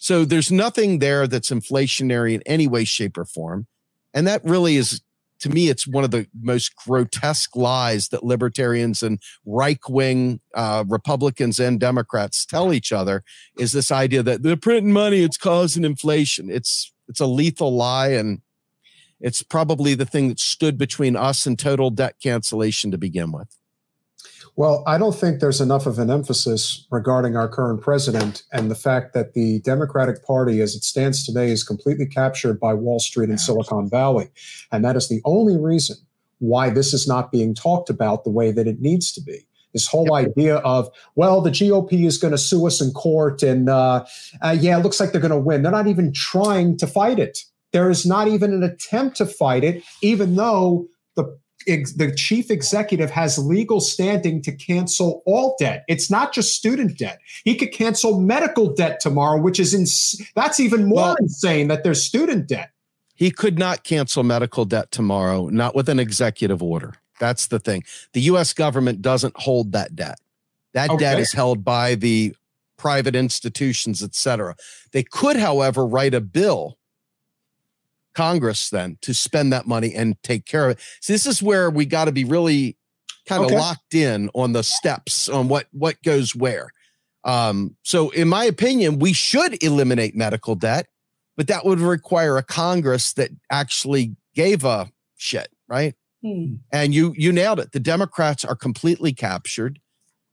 So 0.00 0.24
there's 0.24 0.50
nothing 0.50 0.98
there 0.98 1.26
that's 1.28 1.50
inflationary 1.50 2.34
in 2.34 2.42
any 2.44 2.66
way, 2.66 2.84
shape, 2.84 3.16
or 3.16 3.24
form. 3.24 3.66
And 4.12 4.26
that 4.26 4.44
really 4.44 4.76
is, 4.76 5.00
to 5.40 5.48
me, 5.48 5.68
it's 5.68 5.86
one 5.86 6.04
of 6.04 6.10
the 6.10 6.26
most 6.40 6.74
grotesque 6.74 7.54
lies 7.54 8.08
that 8.08 8.24
libertarians 8.24 9.02
and 9.02 9.20
right 9.46 9.78
wing 9.88 10.40
uh, 10.54 10.84
Republicans 10.88 11.60
and 11.60 11.78
Democrats 11.78 12.44
tell 12.44 12.72
each 12.72 12.92
other 12.92 13.22
is 13.58 13.72
this 13.72 13.92
idea 13.92 14.22
that 14.24 14.42
they're 14.42 14.56
printing 14.56 14.92
money, 14.92 15.22
it's 15.22 15.36
causing 15.36 15.84
inflation. 15.84 16.50
It's 16.50 16.92
it's 17.08 17.20
a 17.20 17.26
lethal 17.26 17.74
lie. 17.74 18.08
And 18.08 18.40
it's 19.22 19.42
probably 19.42 19.94
the 19.94 20.04
thing 20.04 20.28
that 20.28 20.40
stood 20.40 20.76
between 20.76 21.16
us 21.16 21.46
and 21.46 21.58
total 21.58 21.90
debt 21.90 22.16
cancellation 22.22 22.90
to 22.90 22.98
begin 22.98 23.32
with. 23.32 23.56
Well, 24.54 24.82
I 24.86 24.98
don't 24.98 25.14
think 25.14 25.40
there's 25.40 25.62
enough 25.62 25.86
of 25.86 25.98
an 25.98 26.10
emphasis 26.10 26.86
regarding 26.90 27.36
our 27.36 27.48
current 27.48 27.80
president 27.80 28.42
and 28.52 28.70
the 28.70 28.74
fact 28.74 29.14
that 29.14 29.32
the 29.32 29.60
Democratic 29.60 30.22
Party, 30.26 30.60
as 30.60 30.74
it 30.74 30.84
stands 30.84 31.24
today, 31.24 31.50
is 31.50 31.64
completely 31.64 32.04
captured 32.04 32.60
by 32.60 32.74
Wall 32.74 32.98
Street 32.98 33.30
and 33.30 33.40
Silicon 33.40 33.88
Valley. 33.88 34.28
And 34.70 34.84
that 34.84 34.94
is 34.94 35.08
the 35.08 35.22
only 35.24 35.56
reason 35.56 35.96
why 36.40 36.68
this 36.68 36.92
is 36.92 37.08
not 37.08 37.32
being 37.32 37.54
talked 37.54 37.88
about 37.88 38.24
the 38.24 38.30
way 38.30 38.50
that 38.50 38.66
it 38.66 38.80
needs 38.80 39.10
to 39.12 39.22
be. 39.22 39.46
This 39.72 39.86
whole 39.86 40.08
yep. 40.12 40.28
idea 40.28 40.56
of, 40.56 40.90
well, 41.14 41.40
the 41.40 41.50
GOP 41.50 42.04
is 42.04 42.18
going 42.18 42.32
to 42.32 42.38
sue 42.38 42.66
us 42.66 42.82
in 42.82 42.90
court, 42.90 43.42
and 43.42 43.70
uh, 43.70 44.04
uh, 44.42 44.54
yeah, 44.58 44.76
it 44.78 44.82
looks 44.82 45.00
like 45.00 45.12
they're 45.12 45.20
going 45.20 45.30
to 45.30 45.38
win. 45.38 45.62
They're 45.62 45.72
not 45.72 45.86
even 45.86 46.12
trying 46.12 46.76
to 46.76 46.86
fight 46.86 47.18
it. 47.18 47.38
There 47.72 47.90
is 47.90 48.04
not 48.04 48.28
even 48.28 48.52
an 48.52 48.62
attempt 48.62 49.16
to 49.16 49.26
fight 49.26 49.64
it, 49.64 49.82
even 50.02 50.36
though 50.36 50.86
the 51.16 51.38
ex- 51.66 51.94
the 51.94 52.14
chief 52.14 52.50
executive 52.50 53.10
has 53.10 53.38
legal 53.38 53.80
standing 53.80 54.42
to 54.42 54.52
cancel 54.52 55.22
all 55.26 55.56
debt. 55.58 55.84
It's 55.88 56.10
not 56.10 56.32
just 56.32 56.54
student 56.54 56.98
debt. 56.98 57.18
He 57.44 57.54
could 57.54 57.72
cancel 57.72 58.20
medical 58.20 58.72
debt 58.72 59.00
tomorrow, 59.00 59.40
which 59.40 59.58
is 59.58 60.20
that's 60.34 60.60
even 60.60 60.86
more 60.86 60.96
well, 60.96 61.16
insane 61.18 61.68
that 61.68 61.84
there's 61.84 62.02
student 62.02 62.48
debt. 62.48 62.70
He 63.14 63.30
could 63.30 63.58
not 63.58 63.84
cancel 63.84 64.22
medical 64.22 64.64
debt 64.64 64.90
tomorrow, 64.90 65.48
not 65.48 65.74
with 65.74 65.88
an 65.88 65.98
executive 65.98 66.62
order. 66.62 66.94
That's 67.20 67.46
the 67.46 67.60
thing. 67.60 67.84
The 68.14 68.22
US 68.22 68.52
government 68.52 69.00
doesn't 69.00 69.36
hold 69.36 69.72
that 69.72 69.94
debt. 69.94 70.18
That 70.74 70.90
okay. 70.90 70.98
debt 70.98 71.20
is 71.20 71.32
held 71.32 71.64
by 71.64 71.94
the 71.94 72.34
private 72.78 73.14
institutions, 73.14 74.02
et 74.02 74.14
cetera. 74.14 74.56
They 74.92 75.04
could, 75.04 75.36
however, 75.36 75.86
write 75.86 76.14
a 76.14 76.20
bill 76.20 76.78
Congress 78.14 78.70
then 78.70 78.98
to 79.02 79.14
spend 79.14 79.52
that 79.52 79.66
money 79.66 79.94
and 79.94 80.20
take 80.22 80.46
care 80.46 80.64
of 80.66 80.72
it. 80.72 80.80
So 81.00 81.12
this 81.12 81.26
is 81.26 81.42
where 81.42 81.70
we 81.70 81.84
got 81.86 82.06
to 82.06 82.12
be 82.12 82.24
really 82.24 82.76
kind 83.26 83.42
of 83.42 83.46
Okay. 83.46 83.58
locked 83.58 83.94
in 83.94 84.30
on 84.34 84.52
the 84.52 84.62
steps 84.62 85.28
on 85.28 85.48
what 85.48 85.66
what 85.72 86.02
goes 86.02 86.34
where. 86.34 86.72
Um, 87.24 87.76
so, 87.82 88.10
in 88.10 88.28
my 88.28 88.44
opinion, 88.44 88.98
we 88.98 89.12
should 89.12 89.62
eliminate 89.62 90.16
medical 90.16 90.54
debt, 90.56 90.88
but 91.36 91.46
that 91.46 91.64
would 91.64 91.78
require 91.78 92.36
a 92.36 92.42
Congress 92.42 93.12
that 93.14 93.30
actually 93.50 94.16
gave 94.34 94.64
a 94.64 94.90
shit, 95.16 95.48
right? 95.68 95.94
Hmm. 96.22 96.56
And 96.72 96.92
you 96.94 97.14
you 97.16 97.32
nailed 97.32 97.60
it. 97.60 97.72
The 97.72 97.80
Democrats 97.80 98.44
are 98.44 98.56
completely 98.56 99.12
captured. 99.12 99.78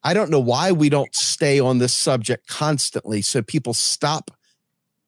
I 0.04 0.14
don't 0.14 0.32
know 0.32 0.40
why 0.40 0.72
we 0.72 0.90
don't 0.90 1.14
stay 1.14 1.60
on 1.60 1.78
this 1.78 1.94
subject 1.94 2.48
constantly 2.48 3.22
so 3.22 3.42
people 3.42 3.74
stop 3.74 4.32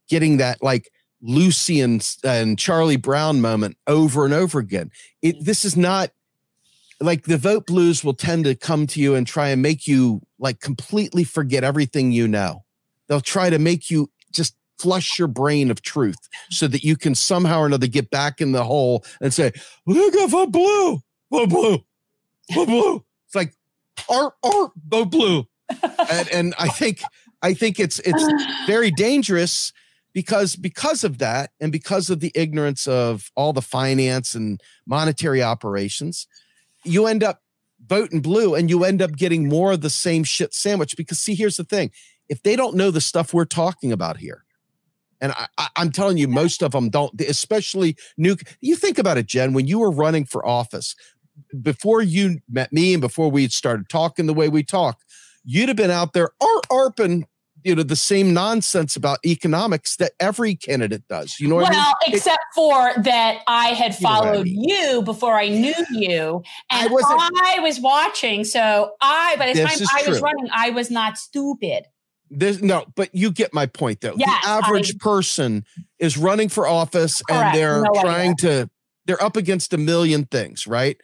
getting 0.10 0.38
that 0.38 0.62
like 0.62 0.92
Lucy 1.22 1.82
and, 1.82 2.08
and 2.24 2.58
Charlie 2.58 2.98
Brown 2.98 3.42
moment 3.42 3.78
over 3.88 4.26
and 4.26 4.34
over 4.34 4.60
again. 4.60 4.92
It 5.22 5.38
mm. 5.38 5.46
this 5.46 5.66
is 5.66 5.78
not 5.78 6.12
like 7.00 7.24
the 7.24 7.38
vote 7.38 7.66
blues 7.66 8.04
will 8.04 8.14
tend 8.14 8.46
to 8.46 8.56
come 8.56 8.88
to 8.88 9.00
you 9.00 9.16
and 9.16 9.26
try 9.26 9.50
and 9.50 9.62
make 9.62 9.88
you 9.88 10.22
like 10.40 10.60
completely 10.60 11.24
forget 11.24 11.64
everything 11.64 12.12
you 12.12 12.28
know. 12.28 12.64
They'll 13.08 13.22
try 13.22 13.50
to 13.50 13.60
make 13.60 13.90
you 13.90 14.10
just 14.32 14.56
flush 14.80 15.20
your 15.20 15.28
brain 15.28 15.70
of 15.70 15.82
truth 15.82 16.30
so 16.50 16.68
that 16.68 16.84
you 16.84 16.96
can 16.96 17.14
somehow 17.14 17.60
or 17.60 17.66
another 17.68 17.88
get 17.88 18.10
back 18.10 18.42
in 18.42 18.52
the 18.52 18.64
hole 18.64 19.04
and 19.20 19.34
say, 19.34 19.52
look 19.86 20.16
at 20.16 20.30
vote 20.30 20.52
blue, 20.52 21.02
vote 21.32 21.50
blue, 21.50 21.80
vote 22.54 22.68
blue. 22.68 23.06
It's 23.28 23.36
like 23.36 23.54
art, 24.10 24.34
art, 24.44 24.72
vote 24.88 25.12
blue. 25.12 25.48
and, 26.12 26.30
and 26.30 26.56
I 26.60 26.68
think 26.68 27.02
I 27.42 27.54
think 27.54 27.80
it's 27.80 28.00
it's 28.00 28.26
very 28.68 28.92
dangerous 28.92 29.74
because 30.14 30.56
because 30.56 31.04
of 31.04 31.18
that 31.20 31.52
and 31.60 31.72
because 31.72 32.10
of 32.10 32.20
the 32.20 32.32
ignorance 32.36 32.88
of 32.88 33.32
all 33.36 33.54
the 33.54 33.62
finance 33.62 34.36
and 34.36 34.62
monetary 34.86 35.42
operations 35.42 36.28
you 36.84 37.08
end 37.08 37.24
up 37.24 37.42
voting 37.86 38.22
blue 38.22 38.56
and 38.56 38.70
you 38.70 38.84
end 38.84 39.02
up 39.02 39.16
getting 39.16 39.48
more 39.48 39.72
of 39.72 39.82
the 39.82 39.90
same 39.90 40.24
shit 40.24 40.54
sandwich 40.54 40.96
because 40.96 41.20
see 41.20 41.36
here's 41.36 41.58
the 41.58 41.64
thing. 41.64 41.92
If 42.30 42.44
they 42.44 42.56
don't 42.56 42.76
know 42.76 42.92
the 42.92 43.02
stuff 43.02 43.34
we're 43.34 43.46
talking 43.46 43.92
about 43.92 44.18
here 44.18 44.46
and 45.22 45.34
I, 45.58 45.68
i'm 45.76 45.92
telling 45.92 46.18
you 46.18 46.28
most 46.28 46.62
of 46.62 46.72
them 46.72 46.90
don't 46.90 47.20
especially 47.22 47.96
new 48.18 48.36
you 48.60 48.76
think 48.76 48.98
about 48.98 49.18
it 49.18 49.28
jen 49.28 49.54
when 49.54 49.68
you 49.68 49.80
were 49.80 49.92
running 49.92 50.26
for 50.26 50.46
office 50.46 50.96
before 51.62 52.02
you 52.02 52.40
met 52.50 52.74
me 52.74 52.94
and 52.94 53.02
before 53.02 53.30
we 53.30 53.48
started 53.48 53.88
talking 53.90 54.26
the 54.26 54.34
way 54.34 54.50
we 54.50 54.64
talk 54.64 55.00
you'd 55.46 55.70
have 55.70 55.78
been 55.78 55.92
out 55.92 56.14
there 56.14 56.32
ar- 56.42 56.62
arping 56.90 57.24
you 57.64 57.76
know 57.76 57.84
the 57.84 57.96
same 57.96 58.34
nonsense 58.34 58.96
about 58.96 59.20
economics 59.26 59.96
that 59.98 60.12
every 60.20 60.56
candidate 60.56 61.08
does 61.08 61.40
you 61.40 61.48
know 61.48 61.56
what 61.56 61.68
I 61.68 61.72
mean? 61.72 61.80
Well, 61.80 61.94
except 62.08 62.44
for 62.56 62.94
that 63.04 63.40
I 63.48 63.70
had 63.70 63.96
You 64.00 64.04
know 64.04 64.10
I 64.10 64.14
followed 64.22 64.46
mean. 64.46 64.64
you 64.70 65.02
before 65.04 65.36
I 65.36 65.48
knew 65.50 65.74
you, 65.92 66.44
and 66.70 66.82
I, 66.82 66.88
wasn't- 66.88 67.64
was 67.64 67.80
watching. 67.80 68.44
So 68.44 68.94
I, 69.02 69.36
by 69.38 69.54
the 69.54 69.60
time 69.60 69.70
I 69.96 70.08
was 70.08 70.18
true. 70.18 70.20
running, 70.20 70.50
I 70.54 70.72
was 70.72 70.90
not 70.92 71.18
stupid. 71.18 71.86
There's 72.30 72.62
no, 72.62 72.86
but 72.96 73.14
you 73.14 73.32
get 73.32 73.54
my 73.54 73.66
point 73.66 74.02
though. 74.02 74.16
Yes, 74.18 74.44
the 74.44 74.50
average 74.50 74.98
person 75.00 75.66
is 76.00 76.18
running 76.18 76.50
for 76.50 76.66
office 76.66 77.22
and 77.30 77.54
they're 77.56 77.82
No 77.82 77.90
idea. 77.92 78.02
trying 78.02 78.36
to, 78.38 78.70
they're 79.06 79.22
up 79.22 79.36
against 79.36 79.74
a 79.74 79.78
million 79.78 80.26
things, 80.26 80.66
right? 80.66 80.98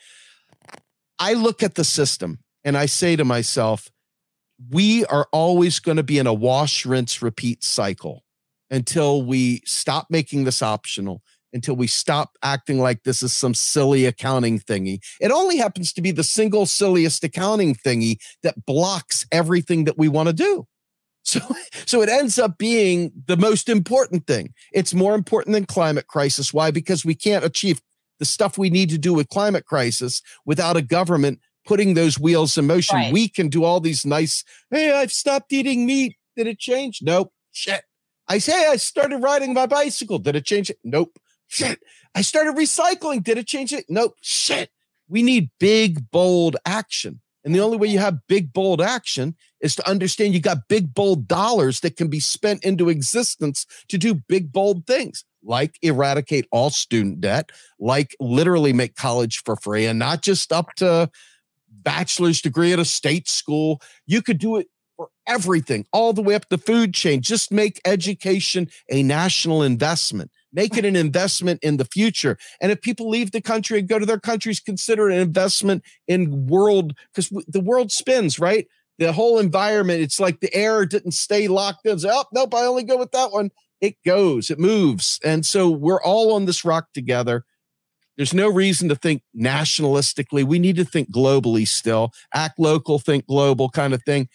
I 1.20 1.34
look 1.34 1.64
at 1.64 1.76
the 1.76 1.84
system 1.84 2.40
and 2.64 2.78
I 2.78 2.86
say 2.86 3.16
to 3.16 3.26
myself, 3.26 3.90
we 4.72 5.06
are 5.06 5.28
always 5.32 5.80
going 5.80 5.98
to 5.98 6.04
be 6.04 6.20
in 6.20 6.28
a 6.28 6.34
wash, 6.34 6.86
rinse, 6.86 7.22
repeat 7.22 7.64
cycle 7.64 8.24
until 8.70 9.24
we 9.24 9.62
stop 9.66 10.08
making 10.10 10.44
this 10.44 10.62
optional, 10.62 11.22
until 11.54 11.76
we 11.76 11.88
stop 11.88 12.32
acting 12.44 12.80
like 12.80 13.04
this 13.04 13.22
is 13.22 13.34
some 13.34 13.54
silly 13.54 14.06
accounting 14.06 14.60
thingy. 14.60 15.00
It 15.22 15.32
only 15.32 15.58
happens 15.58 15.94
to 15.94 16.02
be 16.02 16.12
the 16.12 16.24
single 16.24 16.66
silliest 16.66 17.24
accounting 17.24 17.76
thingy 17.76 18.18
that 18.44 18.66
blocks 18.66 19.26
everything 19.32 19.86
that 19.86 19.98
we 19.98 20.08
want 20.08 20.28
to 20.28 20.34
do. 20.34 20.68
So, 21.24 21.40
so 21.86 22.02
it 22.02 22.10
ends 22.10 22.40
up 22.40 22.58
being 22.58 23.12
the 23.28 23.38
most 23.38 23.70
important 23.70 24.28
thing. 24.28 24.54
It's 24.74 24.94
more 24.94 25.16
important 25.16 25.54
than 25.54 25.66
climate 25.66 26.08
crisis. 26.08 26.54
Why? 26.54 26.72
Because 26.72 27.06
we 27.06 27.16
can't 27.16 27.46
achieve 27.46 27.82
the 28.20 28.26
stuff 28.26 28.58
we 28.58 28.70
need 28.70 28.90
to 28.90 28.98
do 28.98 29.14
with 29.14 29.30
climate 29.30 29.66
crisis 29.66 30.22
without 30.46 30.76
a 30.76 30.82
government 30.82 31.40
putting 31.68 31.94
those 31.94 32.20
wheels 32.20 32.58
in 32.58 32.66
motion. 32.66 32.96
Right. 32.96 33.14
We 33.14 33.28
can 33.28 33.50
do 33.50 33.64
all 33.64 33.80
these 33.80 34.06
nice, 34.06 34.44
hey, 34.72 34.92
I've 34.92 35.12
stopped 35.12 35.54
eating 35.54 35.86
meat. 35.86 36.18
Did 36.36 36.48
it 36.48 36.58
change? 36.58 37.02
Nope. 37.04 37.32
Shit. 37.52 37.84
I 38.28 38.40
say 38.40 38.68
I 38.68 38.78
started 38.78 39.18
riding 39.18 39.54
my 39.54 39.68
bicycle. 39.68 40.18
Did 40.18 40.36
it 40.36 40.46
change 40.46 40.70
it? 40.70 40.80
Nope. 40.84 41.20
Shit. 41.48 41.80
I 42.16 42.22
started 42.22 42.56
recycling. 42.56 43.24
Did 43.24 43.38
it 43.38 43.48
change 43.48 43.74
it? 43.74 43.86
Nope. 43.90 44.16
Shit. 44.22 44.70
We 45.08 45.22
need 45.22 45.52
big, 45.60 46.10
bold 46.10 46.56
action. 46.66 47.22
And 47.44 47.56
the 47.56 47.62
only 47.62 47.78
way 47.78 47.88
you 47.88 48.00
have 48.00 48.20
big, 48.28 48.52
bold 48.52 48.82
action 48.82 49.36
is 49.62 49.76
to 49.76 49.90
understand 49.90 50.34
you 50.34 50.42
got 50.42 50.68
big, 50.68 50.94
bold 50.94 51.28
dollars 51.28 51.80
that 51.82 51.96
can 51.96 52.10
be 52.10 52.20
spent 52.20 52.64
into 52.64 52.90
existence 52.90 53.66
to 53.88 53.98
do 53.98 54.16
big, 54.16 54.52
bold 54.52 54.86
things 54.86 55.24
like 55.44 55.78
eradicate 55.82 56.46
all 56.52 56.70
student 56.70 57.22
debt, 57.22 57.52
like 57.80 58.16
literally 58.20 58.74
make 58.74 58.96
college 58.96 59.42
for 59.46 59.56
free 59.56 59.86
and 59.86 59.98
not 59.98 60.22
just 60.22 60.52
up 60.52 60.74
to 60.76 61.10
bachelor's 61.84 62.42
degree 62.42 62.74
at 62.74 62.80
a 62.80 62.86
state 62.86 63.28
school. 63.28 63.82
You 64.06 64.22
could 64.22 64.38
do 64.38 64.58
it 64.58 64.68
for 64.96 65.10
everything, 65.28 65.86
all 65.94 66.12
the 66.12 66.24
way 66.24 66.36
up 66.36 66.50
the 66.50 66.58
food 66.58 66.94
chain. 66.94 67.22
Just 67.22 67.52
make 67.52 67.80
education 67.86 68.68
a 68.90 69.04
national 69.04 69.62
investment. 69.62 70.32
Make 70.52 70.76
it 70.76 70.86
an 70.86 70.96
investment 70.96 71.60
in 71.62 71.78
the 71.78 71.86
future. 71.86 72.38
And 72.60 72.72
if 72.72 72.82
people 72.82 73.10
leave 73.10 73.32
the 73.32 73.42
country 73.42 73.78
and 73.78 73.88
go 73.88 74.00
to 74.00 74.06
their 74.06 74.20
countries, 74.20 74.60
consider 74.60 75.08
an 75.08 75.20
investment 75.20 75.84
in 76.08 76.48
world 76.48 76.94
because 77.14 77.30
the 77.48 77.60
world 77.60 77.92
spins, 77.92 78.40
right? 78.40 78.68
The 78.98 79.14
whole 79.14 79.38
environment, 79.38 80.02
it's 80.02 80.20
like 80.20 80.40
the 80.40 80.54
air 80.56 80.86
didn't 80.86 81.12
stay 81.12 81.48
locked 81.48 81.86
in. 81.86 82.00
Oh, 82.04 82.26
nope, 82.34 82.56
I 82.56 82.66
only 82.66 82.84
go 82.84 82.98
with 82.98 83.12
that 83.12 83.32
one. 83.32 83.52
It 83.80 83.98
goes, 84.04 84.50
it 84.50 84.58
moves. 84.58 85.20
And 85.24 85.46
so 85.46 85.70
we're 85.70 86.02
all 86.02 86.34
on 86.34 86.46
this 86.46 86.66
rock 86.66 86.88
together. 86.96 87.46
There's 88.18 88.34
no 88.34 88.50
reason 88.50 88.90
to 88.90 88.96
think 88.96 89.22
nationalistically. 89.40 90.44
We 90.44 90.60
need 90.60 90.76
to 90.78 90.86
think 90.86 91.12
globally 91.12 91.68
still, 91.68 92.12
act 92.34 92.60
local, 92.60 93.00
think 93.00 93.28
global 93.28 93.70
kind 93.70 93.94
of 93.94 94.04
thing. 94.04 94.28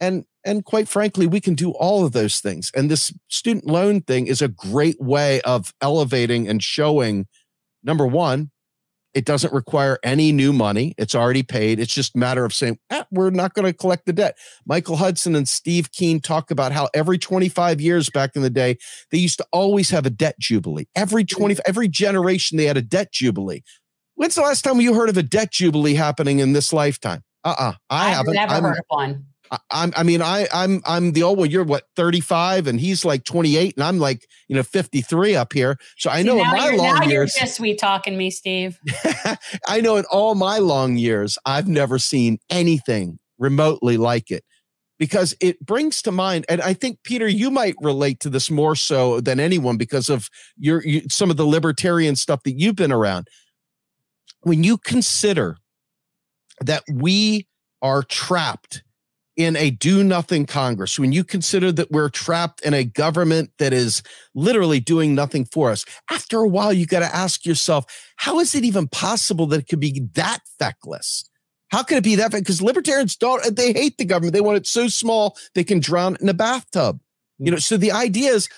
And 0.00 0.24
and 0.44 0.64
quite 0.64 0.88
frankly, 0.88 1.26
we 1.26 1.40
can 1.40 1.54
do 1.54 1.72
all 1.72 2.04
of 2.04 2.12
those 2.12 2.40
things. 2.40 2.70
And 2.74 2.90
this 2.90 3.12
student 3.28 3.66
loan 3.66 4.00
thing 4.00 4.26
is 4.26 4.40
a 4.40 4.48
great 4.48 5.00
way 5.00 5.40
of 5.42 5.74
elevating 5.80 6.48
and 6.48 6.62
showing 6.62 7.26
number 7.82 8.06
one, 8.06 8.50
it 9.18 9.24
doesn't 9.24 9.52
require 9.52 9.98
any 10.04 10.30
new 10.30 10.52
money. 10.52 10.94
It's 10.96 11.12
already 11.12 11.42
paid. 11.42 11.80
It's 11.80 11.92
just 11.92 12.14
a 12.14 12.18
matter 12.18 12.44
of 12.44 12.54
saying, 12.54 12.78
"Ah, 12.92 13.04
we're 13.10 13.30
not 13.30 13.52
going 13.52 13.66
to 13.66 13.72
collect 13.72 14.06
the 14.06 14.12
debt. 14.12 14.38
Michael 14.64 14.94
Hudson 14.94 15.34
and 15.34 15.48
Steve 15.48 15.90
Keen 15.90 16.20
talk 16.20 16.52
about 16.52 16.70
how 16.70 16.88
every 16.94 17.18
25 17.18 17.80
years 17.80 18.08
back 18.10 18.36
in 18.36 18.42
the 18.42 18.48
day, 18.50 18.76
they 19.10 19.18
used 19.18 19.38
to 19.38 19.46
always 19.52 19.90
have 19.90 20.06
a 20.06 20.10
debt 20.10 20.36
jubilee. 20.38 20.86
Every 20.94 21.24
20, 21.24 21.56
every 21.66 21.88
generation, 21.88 22.58
they 22.58 22.66
had 22.66 22.76
a 22.76 22.82
debt 22.82 23.10
jubilee. 23.12 23.62
When's 24.14 24.36
the 24.36 24.42
last 24.42 24.62
time 24.62 24.80
you 24.80 24.94
heard 24.94 25.08
of 25.08 25.16
a 25.16 25.22
debt 25.24 25.50
jubilee 25.50 25.94
happening 25.94 26.38
in 26.38 26.52
this 26.52 26.72
lifetime? 26.72 27.24
Uh-uh. 27.42 27.72
I 27.90 28.10
I've 28.10 28.16
haven't. 28.18 28.34
never 28.34 28.52
I'm- 28.52 28.62
heard 28.62 28.78
of 28.78 28.84
one. 28.86 29.24
I- 29.50 29.58
I'm, 29.70 29.92
I 29.96 30.02
mean, 30.02 30.22
I, 30.22 30.46
I'm, 30.52 30.82
I'm 30.86 31.12
the 31.12 31.22
oh, 31.22 31.28
old 31.28 31.38
one. 31.38 31.50
You're 31.50 31.64
what, 31.64 31.84
35, 31.96 32.66
and 32.66 32.80
he's 32.80 33.04
like 33.04 33.24
28, 33.24 33.76
and 33.76 33.84
I'm 33.84 33.98
like, 33.98 34.26
you 34.48 34.56
know, 34.56 34.62
53 34.62 35.36
up 35.36 35.52
here. 35.52 35.78
So 35.96 36.10
I 36.10 36.22
See, 36.22 36.28
know 36.28 36.40
in 36.40 36.46
my 36.48 36.66
you're, 36.66 36.76
long 36.76 36.94
now 36.94 37.02
you're 37.02 37.12
years, 37.12 37.34
just 37.34 37.56
sweet 37.56 37.78
talking 37.78 38.16
me, 38.16 38.30
Steve. 38.30 38.78
I 39.66 39.80
know 39.80 39.96
in 39.96 40.04
all 40.10 40.34
my 40.34 40.58
long 40.58 40.96
years, 40.96 41.38
I've 41.44 41.68
never 41.68 41.98
seen 41.98 42.38
anything 42.50 43.18
remotely 43.38 43.96
like 43.96 44.30
it 44.30 44.44
because 44.98 45.34
it 45.40 45.64
brings 45.64 46.02
to 46.02 46.12
mind, 46.12 46.44
and 46.48 46.60
I 46.60 46.74
think 46.74 46.98
Peter, 47.04 47.28
you 47.28 47.50
might 47.50 47.76
relate 47.80 48.20
to 48.20 48.30
this 48.30 48.50
more 48.50 48.74
so 48.74 49.20
than 49.20 49.38
anyone 49.38 49.76
because 49.76 50.10
of 50.10 50.28
your 50.58 50.84
you, 50.84 51.02
some 51.08 51.30
of 51.30 51.36
the 51.36 51.46
libertarian 51.46 52.16
stuff 52.16 52.42
that 52.42 52.58
you've 52.58 52.76
been 52.76 52.92
around. 52.92 53.28
When 54.42 54.64
you 54.64 54.78
consider 54.78 55.56
that 56.60 56.82
we 56.92 57.46
are 57.82 58.02
trapped 58.02 58.82
in 59.38 59.54
a 59.56 59.70
do 59.70 60.02
nothing 60.02 60.44
Congress, 60.44 60.98
when 60.98 61.12
you 61.12 61.22
consider 61.22 61.70
that 61.70 61.92
we're 61.92 62.08
trapped 62.10 62.60
in 62.62 62.74
a 62.74 62.82
government 62.82 63.52
that 63.58 63.72
is 63.72 64.02
literally 64.34 64.80
doing 64.80 65.14
nothing 65.14 65.44
for 65.44 65.70
us, 65.70 65.84
after 66.10 66.40
a 66.40 66.48
while, 66.48 66.72
you 66.72 66.86
got 66.86 67.00
to 67.00 67.16
ask 67.16 67.46
yourself, 67.46 67.86
how 68.16 68.40
is 68.40 68.56
it 68.56 68.64
even 68.64 68.88
possible 68.88 69.46
that 69.46 69.60
it 69.60 69.68
could 69.68 69.78
be 69.78 70.08
that 70.14 70.40
feckless? 70.58 71.24
How 71.70 71.84
can 71.84 71.98
it 71.98 72.04
be 72.04 72.16
that? 72.16 72.32
Because 72.32 72.60
libertarians 72.60 73.14
don't, 73.14 73.46
uh, 73.46 73.50
they 73.50 73.72
hate 73.72 73.96
the 73.96 74.04
government. 74.04 74.32
They 74.32 74.40
want 74.40 74.56
it 74.56 74.66
so 74.66 74.88
small 74.88 75.36
they 75.54 75.64
can 75.64 75.78
drown 75.78 76.14
it 76.14 76.20
in 76.20 76.28
a 76.28 76.34
bathtub. 76.34 76.98
You 77.38 77.52
know, 77.52 77.58
mm. 77.58 77.62
so 77.62 77.76
the 77.76 77.92
idea 77.92 78.32
is, 78.32 78.48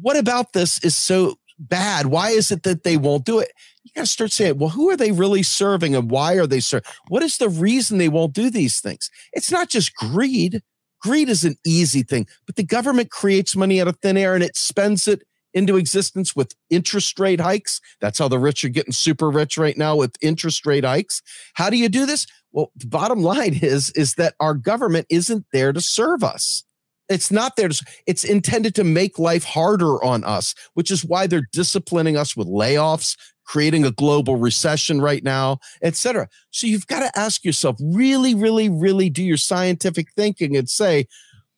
what 0.00 0.16
about 0.16 0.52
this 0.52 0.82
is 0.82 0.96
so 0.96 1.36
bad? 1.60 2.06
Why 2.06 2.30
is 2.30 2.50
it 2.50 2.64
that 2.64 2.82
they 2.82 2.96
won't 2.96 3.24
do 3.24 3.38
it? 3.38 3.52
You 3.84 3.90
got 3.94 4.02
to 4.02 4.06
start 4.06 4.32
saying, 4.32 4.58
well, 4.58 4.70
who 4.70 4.90
are 4.90 4.96
they 4.96 5.12
really 5.12 5.42
serving 5.42 5.94
and 5.94 6.10
why 6.10 6.34
are 6.34 6.46
they 6.46 6.60
serving? 6.60 6.90
What 7.08 7.22
is 7.22 7.36
the 7.36 7.50
reason 7.50 7.98
they 7.98 8.08
won't 8.08 8.32
do 8.32 8.50
these 8.50 8.80
things? 8.80 9.10
It's 9.32 9.50
not 9.50 9.68
just 9.68 9.94
greed. 9.94 10.62
Greed 11.00 11.28
is 11.28 11.44
an 11.44 11.56
easy 11.66 12.02
thing, 12.02 12.26
but 12.46 12.56
the 12.56 12.64
government 12.64 13.10
creates 13.10 13.54
money 13.54 13.80
out 13.80 13.88
of 13.88 13.98
thin 13.98 14.16
air 14.16 14.34
and 14.34 14.42
it 14.42 14.56
spends 14.56 15.06
it 15.06 15.22
into 15.52 15.76
existence 15.76 16.34
with 16.34 16.54
interest 16.70 17.18
rate 17.18 17.40
hikes. 17.40 17.80
That's 18.00 18.18
how 18.18 18.28
the 18.28 18.38
rich 18.38 18.64
are 18.64 18.70
getting 18.70 18.92
super 18.92 19.30
rich 19.30 19.56
right 19.56 19.76
now 19.76 19.96
with 19.96 20.16
interest 20.20 20.66
rate 20.66 20.84
hikes. 20.84 21.22
How 21.54 21.70
do 21.70 21.76
you 21.76 21.88
do 21.88 22.06
this? 22.06 22.26
Well, 22.52 22.72
the 22.76 22.86
bottom 22.86 23.22
line 23.22 23.58
is 23.62 23.90
is 23.90 24.14
that 24.14 24.34
our 24.40 24.54
government 24.54 25.06
isn't 25.10 25.46
there 25.52 25.72
to 25.72 25.80
serve 25.80 26.24
us. 26.24 26.64
It's 27.10 27.30
not 27.30 27.56
there 27.56 27.68
to, 27.68 27.84
it's 28.06 28.24
intended 28.24 28.74
to 28.76 28.84
make 28.84 29.18
life 29.18 29.44
harder 29.44 30.02
on 30.02 30.24
us, 30.24 30.54
which 30.72 30.90
is 30.90 31.04
why 31.04 31.26
they're 31.26 31.46
disciplining 31.52 32.16
us 32.16 32.34
with 32.34 32.48
layoffs, 32.48 33.14
creating 33.44 33.84
a 33.84 33.90
global 33.90 34.36
recession 34.36 35.00
right 35.00 35.22
now, 35.22 35.58
et 35.82 35.96
cetera. 35.96 36.28
So 36.50 36.66
you've 36.66 36.86
got 36.86 37.00
to 37.00 37.18
ask 37.18 37.44
yourself, 37.44 37.76
really, 37.80 38.34
really, 38.34 38.68
really 38.68 39.10
do 39.10 39.22
your 39.22 39.36
scientific 39.36 40.12
thinking 40.16 40.56
and 40.56 40.68
say, 40.68 41.06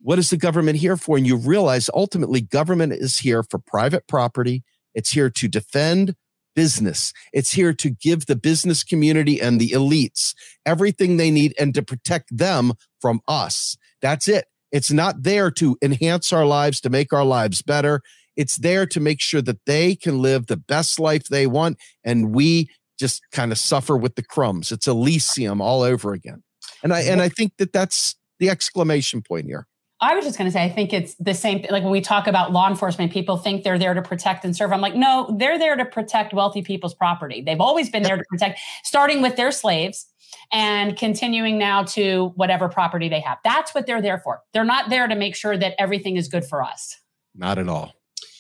what 0.01 0.19
is 0.19 0.31
the 0.31 0.37
government 0.37 0.79
here 0.79 0.97
for? 0.97 1.17
And 1.17 1.27
you 1.27 1.37
realize 1.37 1.91
ultimately 1.95 2.41
government 2.41 2.93
is 2.93 3.19
here 3.19 3.43
for 3.43 3.59
private 3.59 4.07
property. 4.07 4.63
It's 4.95 5.11
here 5.11 5.31
to 5.31 5.49
defend 5.49 6.15
business. 6.55 7.13
It's 7.33 7.53
here 7.53 7.75
to 7.75 7.91
give 7.91 8.27
the 8.27 8.37
business 8.37 8.83
community 8.83 9.41
and 9.41 9.61
the 9.61 9.71
elites 9.71 10.35
everything 10.65 11.17
they 11.17 11.31
need 11.31 11.55
and 11.59 11.75
to 11.75 11.83
protect 11.83 12.37
them 12.37 12.73
from 13.01 13.21
us. 13.29 13.77
That's 14.01 14.27
it. 14.29 14.47
It's 14.73 14.91
not 14.91 15.23
there 15.23 15.51
to 15.53 15.77
enhance 15.83 16.33
our 16.33 16.47
lives, 16.47 16.81
to 16.81 16.91
make 16.91 17.13
our 17.13 17.25
lives 17.25 17.63
better. 17.63 18.03
It's 18.37 18.57
there 18.57 18.87
to 18.87 19.01
make 19.01 19.21
sure 19.21 19.43
that 19.43 19.65
they 19.67 19.97
can 19.97 20.21
live 20.21 20.47
the 20.47 20.57
best 20.57 20.99
life 21.01 21.25
they 21.25 21.47
want 21.47 21.79
and 22.05 22.35
we 22.35 22.71
just 22.99 23.23
kind 23.33 23.53
of 23.53 23.59
suffer 23.59 23.97
with 23.97 24.15
the 24.15 24.23
crumbs. 24.23 24.73
It's 24.73 24.87
Elysium 24.87 25.61
all 25.61 25.83
over 25.83 26.13
again. 26.13 26.43
And 26.83 26.93
I 26.93 27.01
and 27.03 27.21
I 27.21 27.29
think 27.29 27.53
that 27.59 27.73
that's 27.73 28.17
the 28.39 28.51
exclamation 28.51 29.23
point 29.23 29.47
here. 29.47 29.67
I 30.01 30.15
was 30.15 30.27
just 30.27 30.37
going 30.37 30.47
to 30.47 30.53
say, 30.53 30.63
I 30.63 30.69
think 30.69 30.93
it's 30.93 31.15
the 31.15 31.33
same. 31.33 31.63
thing. 31.63 31.71
Like 31.71 31.83
when 31.83 31.93
we 31.93 32.03
talk 32.03 32.27
about 32.27 32.53
law 32.53 32.69
enforcement, 32.69 33.13
people 33.13 33.39
think 33.39 33.65
they're 33.65 33.79
there 33.79 33.95
to 33.95 34.03
protect 34.03 34.45
and 34.45 34.55
serve. 34.55 34.73
I'm 34.73 34.83
like, 34.83 34.95
no, 34.95 35.35
they're 35.39 35.59
there 35.59 35.75
to 35.75 35.87
protect 35.87 36.35
wealthy 36.35 36.61
people's 36.61 36.95
property. 36.95 37.41
They've 37.41 37.61
always 37.61 37.89
been 37.89 38.03
there 38.03 38.19
to 38.19 38.25
protect, 38.29 38.61
starting 38.85 39.23
with 39.23 39.37
their 39.37 39.51
slaves 39.51 40.07
and 40.53 40.99
continuing 40.99 41.57
now 41.57 41.85
to 41.85 42.33
whatever 42.37 42.69
property 42.69 43.09
they 43.09 43.21
have. 43.21 43.39
That's 43.43 43.75
what 43.75 43.87
they're 43.87 44.03
there 44.03 44.19
for. 44.19 44.43
They're 44.53 44.65
not 44.65 44.91
there 44.91 45.09
to 45.09 45.15
make 45.15 45.35
sure 45.35 45.57
that 45.57 45.75
everything 45.79 46.17
is 46.17 46.29
good 46.29 46.45
for 46.45 46.63
us. 46.63 47.01
Not 47.35 47.59
at 47.59 47.69
all. 47.69 47.95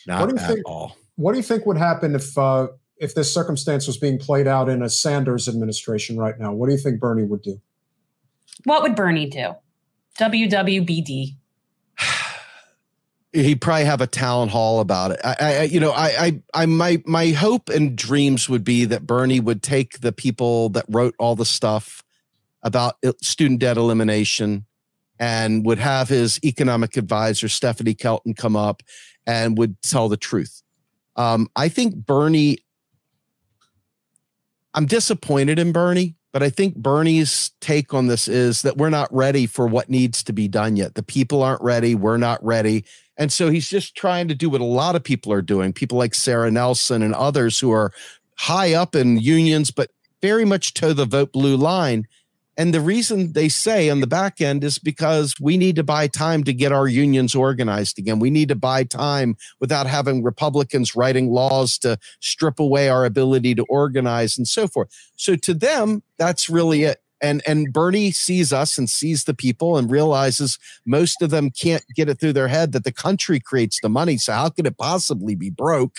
Not 0.06 0.32
at 0.38 0.46
think, 0.46 0.68
all. 0.68 0.96
What 1.16 1.32
do 1.32 1.38
you 1.38 1.42
think 1.42 1.66
would 1.66 1.78
happen 1.78 2.14
if 2.14 2.36
uh, 2.36 2.68
if 2.98 3.14
this 3.14 3.32
circumstance 3.32 3.86
was 3.86 3.96
being 3.96 4.18
played 4.18 4.46
out 4.46 4.68
in 4.68 4.82
a 4.82 4.88
Sanders 4.88 5.48
administration 5.48 6.16
right 6.16 6.38
now? 6.38 6.52
What 6.52 6.68
do 6.68 6.74
you 6.74 6.80
think 6.80 7.00
Bernie 7.00 7.24
would 7.24 7.42
do? 7.42 7.60
What 8.64 8.82
would 8.82 8.94
Bernie 8.94 9.28
do? 9.28 9.54
WWBD 10.18 11.36
he'd 13.32 13.60
probably 13.60 13.84
have 13.84 14.00
a 14.00 14.06
town 14.06 14.48
hall 14.48 14.80
about 14.80 15.12
it. 15.12 15.20
I, 15.24 15.36
I, 15.40 15.62
you 15.64 15.80
know, 15.80 15.92
I, 15.92 16.06
I, 16.18 16.42
I, 16.62 16.66
my, 16.66 17.02
my 17.04 17.28
hope 17.28 17.68
and 17.68 17.96
dreams 17.96 18.48
would 18.48 18.64
be 18.64 18.84
that 18.86 19.06
Bernie 19.06 19.40
would 19.40 19.62
take 19.62 20.00
the 20.00 20.12
people 20.12 20.70
that 20.70 20.86
wrote 20.88 21.14
all 21.18 21.36
the 21.36 21.44
stuff 21.44 22.02
about 22.62 22.96
student 23.22 23.60
debt 23.60 23.76
elimination 23.76 24.64
and 25.18 25.64
would 25.64 25.78
have 25.78 26.08
his 26.08 26.40
economic 26.44 26.96
advisor 26.96 27.48
Stephanie 27.48 27.94
Kelton 27.94 28.34
come 28.34 28.56
up 28.56 28.82
and 29.26 29.58
would 29.58 29.80
tell 29.82 30.08
the 30.08 30.16
truth. 30.16 30.62
Um, 31.16 31.48
I 31.56 31.68
think 31.68 31.94
Bernie. 31.94 32.58
I'm 34.74 34.86
disappointed 34.86 35.58
in 35.58 35.72
Bernie, 35.72 36.16
but 36.34 36.42
I 36.42 36.50
think 36.50 36.76
Bernie's 36.76 37.52
take 37.62 37.94
on 37.94 38.08
this 38.08 38.28
is 38.28 38.60
that 38.60 38.76
we're 38.76 38.90
not 38.90 39.12
ready 39.12 39.46
for 39.46 39.66
what 39.66 39.88
needs 39.88 40.22
to 40.24 40.34
be 40.34 40.48
done 40.48 40.76
yet. 40.76 40.96
The 40.96 41.02
people 41.02 41.42
aren't 41.42 41.62
ready. 41.62 41.94
We're 41.94 42.18
not 42.18 42.44
ready 42.44 42.84
and 43.16 43.32
so 43.32 43.50
he's 43.50 43.68
just 43.68 43.96
trying 43.96 44.28
to 44.28 44.34
do 44.34 44.50
what 44.50 44.60
a 44.60 44.64
lot 44.64 44.96
of 44.96 45.02
people 45.02 45.32
are 45.32 45.42
doing, 45.42 45.72
people 45.72 45.98
like 45.98 46.14
Sara 46.14 46.50
Nelson 46.50 47.02
and 47.02 47.14
others 47.14 47.58
who 47.58 47.72
are 47.72 47.92
high 48.36 48.74
up 48.74 48.94
in 48.94 49.18
unions, 49.18 49.70
but 49.70 49.90
very 50.20 50.44
much 50.44 50.74
toe 50.74 50.92
the 50.92 51.06
vote 51.06 51.32
blue 51.32 51.56
line. 51.56 52.06
And 52.56 52.72
the 52.72 52.80
reason 52.80 53.32
they 53.32 53.48
say 53.48 53.90
on 53.90 54.00
the 54.00 54.06
back 54.06 54.40
end 54.40 54.64
is 54.64 54.78
because 54.78 55.34
we 55.40 55.56
need 55.56 55.76
to 55.76 55.84
buy 55.84 56.06
time 56.06 56.42
to 56.44 56.54
get 56.54 56.72
our 56.72 56.88
unions 56.88 57.34
organized 57.34 57.98
again. 57.98 58.18
We 58.18 58.30
need 58.30 58.48
to 58.48 58.54
buy 58.54 58.84
time 58.84 59.36
without 59.60 59.86
having 59.86 60.22
Republicans 60.22 60.96
writing 60.96 61.30
laws 61.30 61.76
to 61.78 61.98
strip 62.20 62.58
away 62.58 62.88
our 62.88 63.04
ability 63.04 63.54
to 63.56 63.64
organize 63.68 64.38
and 64.38 64.48
so 64.48 64.66
forth. 64.66 64.88
So 65.16 65.36
to 65.36 65.52
them, 65.52 66.02
that's 66.18 66.48
really 66.48 66.84
it 66.84 67.02
and 67.20 67.42
and 67.46 67.72
Bernie 67.72 68.10
sees 68.10 68.52
us 68.52 68.78
and 68.78 68.88
sees 68.88 69.24
the 69.24 69.34
people 69.34 69.76
and 69.76 69.90
realizes 69.90 70.58
most 70.84 71.22
of 71.22 71.30
them 71.30 71.50
can't 71.50 71.84
get 71.94 72.08
it 72.08 72.20
through 72.20 72.34
their 72.34 72.48
head 72.48 72.72
that 72.72 72.84
the 72.84 72.92
country 72.92 73.40
creates 73.40 73.80
the 73.80 73.88
money. 73.88 74.18
So 74.18 74.32
how 74.32 74.48
could 74.50 74.66
it 74.66 74.76
possibly 74.76 75.34
be 75.34 75.50
broke? 75.50 75.98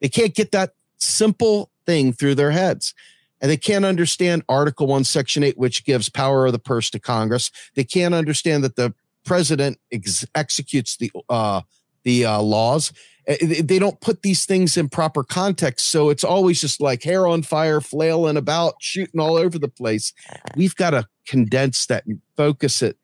They 0.00 0.08
can't 0.08 0.34
get 0.34 0.52
that 0.52 0.74
simple 0.98 1.70
thing 1.86 2.12
through 2.12 2.36
their 2.36 2.52
heads. 2.52 2.94
And 3.42 3.50
they 3.50 3.56
can't 3.56 3.84
understand 3.84 4.44
Article 4.48 4.86
1, 4.86 5.02
Section 5.04 5.42
8, 5.42 5.58
which 5.58 5.84
gives 5.84 6.08
power 6.08 6.46
of 6.46 6.52
the 6.52 6.60
purse 6.60 6.88
to 6.90 7.00
Congress. 7.00 7.50
They 7.74 7.84
can't 7.84 8.14
understand 8.14 8.62
that 8.62 8.76
the 8.76 8.94
president 9.24 9.78
ex- 9.90 10.24
executes 10.34 10.96
the 10.96 11.10
uh, 11.28 11.62
the 12.04 12.24
uh, 12.24 12.40
laws. 12.40 12.92
Eh, 13.26 13.62
they 13.62 13.78
don't 13.78 14.00
put 14.00 14.22
these 14.22 14.44
things 14.44 14.76
in 14.76 14.88
proper 14.88 15.24
context. 15.24 15.90
So 15.90 16.08
it's 16.08 16.24
always 16.24 16.60
just 16.60 16.80
like 16.80 17.02
hair 17.02 17.26
on 17.26 17.42
fire, 17.42 17.80
flailing 17.80 18.36
about, 18.36 18.74
shooting 18.80 19.20
all 19.20 19.36
over 19.36 19.58
the 19.58 19.68
place. 19.68 20.12
We've 20.56 20.76
got 20.76 20.90
to 20.90 21.06
condense 21.26 21.86
that 21.86 22.06
and 22.06 22.20
focus 22.36 22.80
it. 22.80 22.96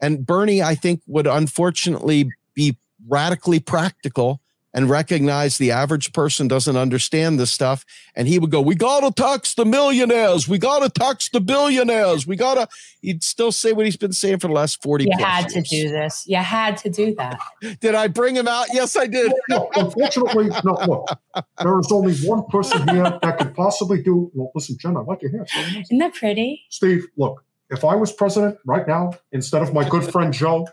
And 0.00 0.24
Bernie, 0.24 0.62
I 0.62 0.74
think, 0.74 1.02
would 1.06 1.26
unfortunately 1.26 2.30
be 2.54 2.78
radically 3.06 3.60
practical 3.60 4.40
and 4.72 4.88
recognize 4.88 5.58
the 5.58 5.70
average 5.70 6.12
person 6.12 6.46
doesn't 6.48 6.76
understand 6.76 7.38
this 7.40 7.50
stuff. 7.50 7.84
And 8.14 8.28
he 8.28 8.38
would 8.38 8.50
go, 8.50 8.60
We 8.60 8.74
got 8.74 9.00
to 9.00 9.10
tax 9.22 9.54
the 9.54 9.64
millionaires. 9.64 10.48
We 10.48 10.58
got 10.58 10.80
to 10.80 10.88
tax 10.88 11.28
the 11.28 11.40
billionaires. 11.40 12.26
We 12.26 12.36
got 12.36 12.54
to, 12.54 12.68
he'd 13.00 13.22
still 13.24 13.52
say 13.52 13.72
what 13.72 13.84
he's 13.84 13.96
been 13.96 14.12
saying 14.12 14.38
for 14.38 14.48
the 14.48 14.52
last 14.54 14.82
40 14.82 15.04
You 15.04 15.10
had 15.18 15.52
years. 15.52 15.68
to 15.68 15.76
do 15.82 15.88
this. 15.90 16.24
You 16.26 16.36
had 16.36 16.76
to 16.78 16.90
do 16.90 17.14
that. 17.16 17.38
did 17.80 17.94
I 17.94 18.06
bring 18.08 18.36
him 18.36 18.46
out? 18.48 18.66
Yes, 18.72 18.96
I 18.96 19.06
did. 19.06 19.32
no, 19.48 19.68
unfortunately, 19.74 20.50
no, 20.64 20.72
look, 20.86 21.08
there 21.58 21.78
is 21.80 21.90
only 21.90 22.14
one 22.18 22.44
person 22.46 22.86
here 22.88 23.18
that 23.22 23.38
could 23.38 23.54
possibly 23.54 24.02
do, 24.02 24.30
well, 24.34 24.50
listen, 24.54 24.76
Jen, 24.78 24.96
I 24.96 25.00
like 25.00 25.22
your 25.22 25.30
hair. 25.32 25.46
Isn't 25.80 25.98
that 25.98 26.14
pretty? 26.14 26.62
Steve, 26.70 27.06
look, 27.16 27.44
if 27.70 27.84
I 27.84 27.94
was 27.94 28.12
president 28.12 28.58
right 28.66 28.86
now, 28.86 29.12
instead 29.32 29.62
of 29.62 29.72
my 29.72 29.88
good 29.88 30.10
friend 30.10 30.32
Joe, 30.32 30.66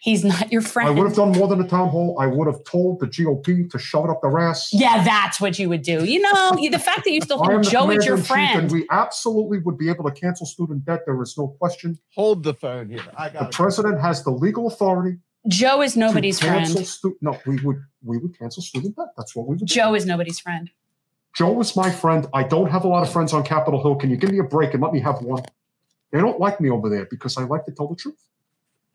He's 0.00 0.24
not 0.24 0.50
your 0.50 0.62
friend. 0.62 0.88
I 0.88 0.92
would 0.92 1.06
have 1.06 1.14
done 1.14 1.32
more 1.32 1.46
than 1.46 1.60
a 1.60 1.68
town 1.68 1.90
hall. 1.90 2.16
I 2.18 2.26
would 2.26 2.46
have 2.46 2.64
told 2.64 3.00
the 3.00 3.06
GOP 3.06 3.68
to 3.70 3.78
shove 3.78 4.06
it 4.06 4.10
up 4.10 4.22
their 4.22 4.38
ass. 4.38 4.70
Yeah, 4.72 5.04
that's 5.04 5.42
what 5.42 5.58
you 5.58 5.68
would 5.68 5.82
do. 5.82 6.04
You 6.06 6.20
know, 6.20 6.56
the 6.56 6.78
fact 6.78 7.04
that 7.04 7.10
you 7.10 7.20
still 7.20 7.44
think 7.44 7.64
Joe 7.64 7.90
is 7.90 8.06
your 8.06 8.16
friend. 8.16 8.62
And 8.62 8.72
we 8.72 8.86
absolutely 8.90 9.58
would 9.58 9.76
be 9.76 9.90
able 9.90 10.04
to 10.04 10.10
cancel 10.10 10.46
student 10.46 10.86
debt. 10.86 11.00
There 11.04 11.20
is 11.20 11.36
no 11.36 11.48
question. 11.48 11.98
Hold 12.14 12.44
the 12.44 12.54
phone 12.54 12.88
here. 12.88 13.02
I 13.16 13.28
got 13.28 13.50
the 13.50 13.54
president 13.54 14.00
has 14.00 14.24
the 14.24 14.30
legal 14.30 14.68
authority. 14.68 15.18
Joe 15.48 15.82
is 15.82 15.98
nobody's 15.98 16.40
friend. 16.40 16.66
Stu- 16.66 17.18
no, 17.20 17.38
we 17.46 17.56
would 17.60 17.82
we 18.02 18.16
would 18.16 18.38
cancel 18.38 18.62
student 18.62 18.96
debt. 18.96 19.08
That's 19.18 19.36
what 19.36 19.48
we 19.48 19.56
would. 19.56 19.66
Joe 19.66 19.90
do. 19.90 19.96
is 19.96 20.06
nobody's 20.06 20.40
friend. 20.40 20.70
Joe 21.36 21.60
is 21.60 21.76
my 21.76 21.90
friend. 21.90 22.26
I 22.32 22.42
don't 22.42 22.70
have 22.70 22.84
a 22.84 22.88
lot 22.88 23.02
of 23.02 23.12
friends 23.12 23.34
on 23.34 23.42
Capitol 23.42 23.82
Hill. 23.82 23.96
Can 23.96 24.08
you 24.10 24.16
give 24.16 24.32
me 24.32 24.38
a 24.38 24.44
break 24.44 24.72
and 24.72 24.82
let 24.82 24.92
me 24.92 25.00
have 25.00 25.20
one? 25.22 25.42
They 26.10 26.20
don't 26.20 26.40
like 26.40 26.60
me 26.60 26.70
over 26.70 26.88
there 26.88 27.06
because 27.10 27.36
I 27.36 27.44
like 27.44 27.66
to 27.66 27.72
tell 27.72 27.86
the 27.86 27.96
truth. 27.96 28.18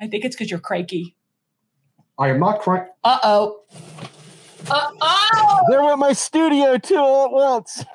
I 0.01 0.08
think 0.08 0.25
it's 0.25 0.36
because 0.36 0.51
you're 0.51 0.60
cranky. 0.60 1.15
I 2.17 2.29
am 2.29 2.39
not 2.39 2.62
cranky. 2.62 2.89
Uh 3.03 3.19
oh. 3.23 3.62
Uh 4.69 4.89
oh. 5.01 5.60
They're 5.69 5.93
in 5.93 5.99
my 5.99 6.13
studio 6.13 6.77
too 6.77 6.97
all 6.97 7.25
at 7.25 7.31
once. 7.31 7.86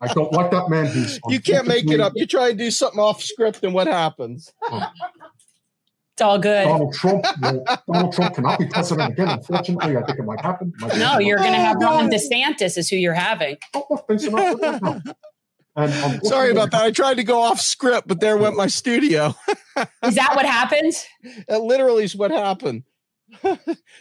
I 0.00 0.12
don't 0.14 0.32
like 0.32 0.50
that 0.50 0.68
man. 0.68 0.86
He's 0.86 1.18
you 1.28 1.40
can't 1.40 1.66
make 1.66 1.90
it 1.90 2.00
up. 2.00 2.12
You 2.16 2.26
try 2.26 2.50
and 2.50 2.58
do 2.58 2.70
something 2.70 3.00
off 3.00 3.22
script, 3.22 3.64
and 3.64 3.72
what 3.72 3.86
happens? 3.86 4.52
It's 4.70 6.22
all 6.22 6.38
good. 6.38 6.64
Donald 6.64 6.92
Trump. 6.92 7.24
Well, 7.40 7.64
Donald 7.90 8.12
Trump 8.12 8.34
cannot 8.34 8.58
be 8.58 8.66
president 8.66 9.12
again. 9.12 9.28
Unfortunately, 9.28 9.96
I 9.96 10.02
think 10.02 10.18
it 10.18 10.24
might 10.24 10.40
happen. 10.42 10.72
Might 10.78 10.98
no, 10.98 11.18
you're 11.18 11.38
going 11.38 11.52
to 11.52 11.58
have 11.58 11.78
Ron 11.80 12.10
DeSantis 12.10 12.76
is 12.76 12.90
who 12.90 12.96
you're 12.96 13.14
having. 13.14 13.56
Oh, 13.72 13.86
look, 13.88 14.06
things 14.06 14.26
are 14.26 14.30
not 14.32 15.16
and 15.82 16.20
Sorry 16.24 16.50
about 16.50 16.70
that. 16.72 16.82
I 16.82 16.90
tried 16.90 17.14
to 17.14 17.24
go 17.24 17.40
off 17.40 17.60
script, 17.60 18.08
but 18.08 18.20
there 18.20 18.36
went 18.36 18.56
my 18.56 18.66
studio. 18.66 19.34
is 20.04 20.14
that 20.14 20.32
what 20.34 20.46
happened? 20.46 20.92
That 21.48 21.62
literally 21.62 22.04
is 22.04 22.16
what 22.16 22.30
happened. 22.30 22.84
so 23.42 23.56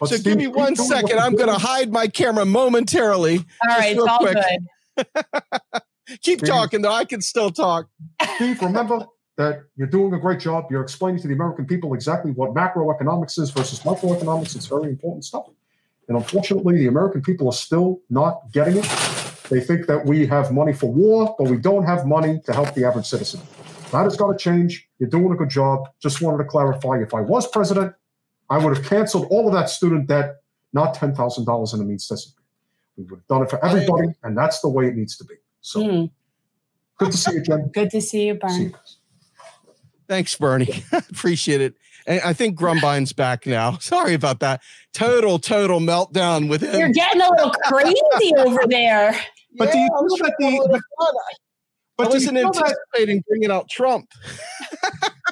Steve, 0.06 0.24
give 0.24 0.38
me 0.38 0.48
one 0.48 0.76
second. 0.76 1.20
I'm 1.20 1.36
going 1.36 1.50
to 1.50 1.58
hide 1.58 1.92
my 1.92 2.08
camera 2.08 2.46
momentarily. 2.46 3.38
All 3.38 3.78
right, 3.78 3.96
it's 3.96 4.02
all 4.02 4.20
quick. 4.20 4.36
good. 4.36 5.06
Keep 6.22 6.40
Steve, 6.40 6.50
talking, 6.50 6.82
though. 6.82 6.92
I 6.92 7.06
can 7.06 7.22
still 7.22 7.52
talk. 7.52 7.88
Steve, 8.36 8.62
remember 8.62 9.06
that 9.38 9.64
you're 9.76 9.88
doing 9.88 10.14
a 10.14 10.20
great 10.20 10.40
job. 10.40 10.66
You're 10.72 10.82
explaining 10.82 11.22
to 11.22 11.28
the 11.28 11.34
American 11.34 11.66
people 11.66 11.94
exactly 11.94 12.32
what 12.32 12.54
macroeconomics 12.54 13.40
is 13.40 13.52
versus 13.52 13.80
microeconomics. 13.82 14.56
It's 14.56 14.66
very 14.66 14.90
important 14.90 15.24
stuff. 15.24 15.48
And 16.08 16.18
unfortunately, 16.18 16.80
the 16.80 16.88
American 16.88 17.22
people 17.22 17.48
are 17.48 17.54
still 17.54 18.02
not 18.10 18.52
getting 18.52 18.78
it. 18.78 18.86
They 19.50 19.60
think 19.60 19.88
that 19.88 20.06
we 20.06 20.28
have 20.28 20.52
money 20.52 20.74
for 20.74 20.92
war, 20.92 21.36
but 21.38 21.50
we 21.50 21.58
don't 21.58 21.84
have 21.84 22.06
money 22.06 22.40
to 22.46 22.54
help 22.54 22.74
the 22.76 22.86
average 22.86 23.08
citizen. 23.08 23.42
That 23.92 24.04
has 24.04 24.16
got 24.16 24.32
to 24.32 24.38
change. 24.38 24.88
You're 25.00 25.10
doing 25.10 25.32
a 25.32 25.36
good 25.36 25.50
job. 25.50 25.90
Just 26.00 26.22
wanted 26.22 26.38
to 26.38 26.44
clarify 26.44 27.00
if 27.02 27.14
I 27.14 27.22
was 27.22 27.48
president, 27.48 27.94
I 28.50 28.58
would 28.58 28.78
have 28.78 28.86
canceled 28.86 29.28
all 29.32 29.48
of 29.48 29.54
that 29.54 29.70
student 29.70 30.08
debt, 30.08 30.38
not 30.74 30.96
$10,000 30.96 31.74
in 31.74 31.82
a 31.82 31.84
means 31.84 32.08
testing. 32.08 32.34
We 32.98 33.04
would 33.06 33.20
have 33.20 33.28
done 33.28 33.44
it 33.44 33.50
for 33.50 33.64
everybody, 33.64 34.10
and 34.24 34.38
that's 34.38 34.62
the 34.62 34.70
way 34.70 34.88
it 34.88 34.96
needs 34.96 35.18
to 35.18 35.24
be. 35.24 35.36
So, 35.62 35.82
mm. 35.82 36.12
Good 37.00 37.12
to 37.12 37.18
see 37.18 37.34
you, 37.34 37.42
Jen. 37.42 37.70
Good 37.70 37.90
to 37.92 38.02
see 38.02 38.28
you, 38.28 38.40
See 38.50 38.64
you. 38.64 38.74
Thanks, 40.08 40.36
Bernie. 40.36 40.84
Appreciate 40.92 41.62
it. 41.62 41.76
And 42.06 42.20
I 42.22 42.34
think 42.34 42.60
Grumbine's 42.60 43.14
back 43.14 43.46
now. 43.46 43.78
Sorry 43.80 44.14
about 44.14 44.42
that. 44.42 44.62
Total, 44.94 45.40
total 45.40 45.80
meltdown 45.80 46.50
with 46.50 46.62
You're 46.62 46.90
getting 46.90 47.22
a 47.22 47.30
little 47.30 47.52
crazy 47.52 48.34
over 48.38 48.62
there. 48.68 49.16
But 49.58 49.72
do 49.72 49.78
you 49.78 49.86
I 49.86 50.00
feel 50.00 50.18
that 50.18 50.36
the- 50.40 50.46
hold. 50.58 50.72
I 50.76 50.80
But 51.98 52.04
do 52.06 52.10
you 52.10 52.14
wasn't 52.32 52.38
anticipating 52.38 53.24
bringing 53.28 53.52
out 53.52 53.70
Trump. 53.70 54.08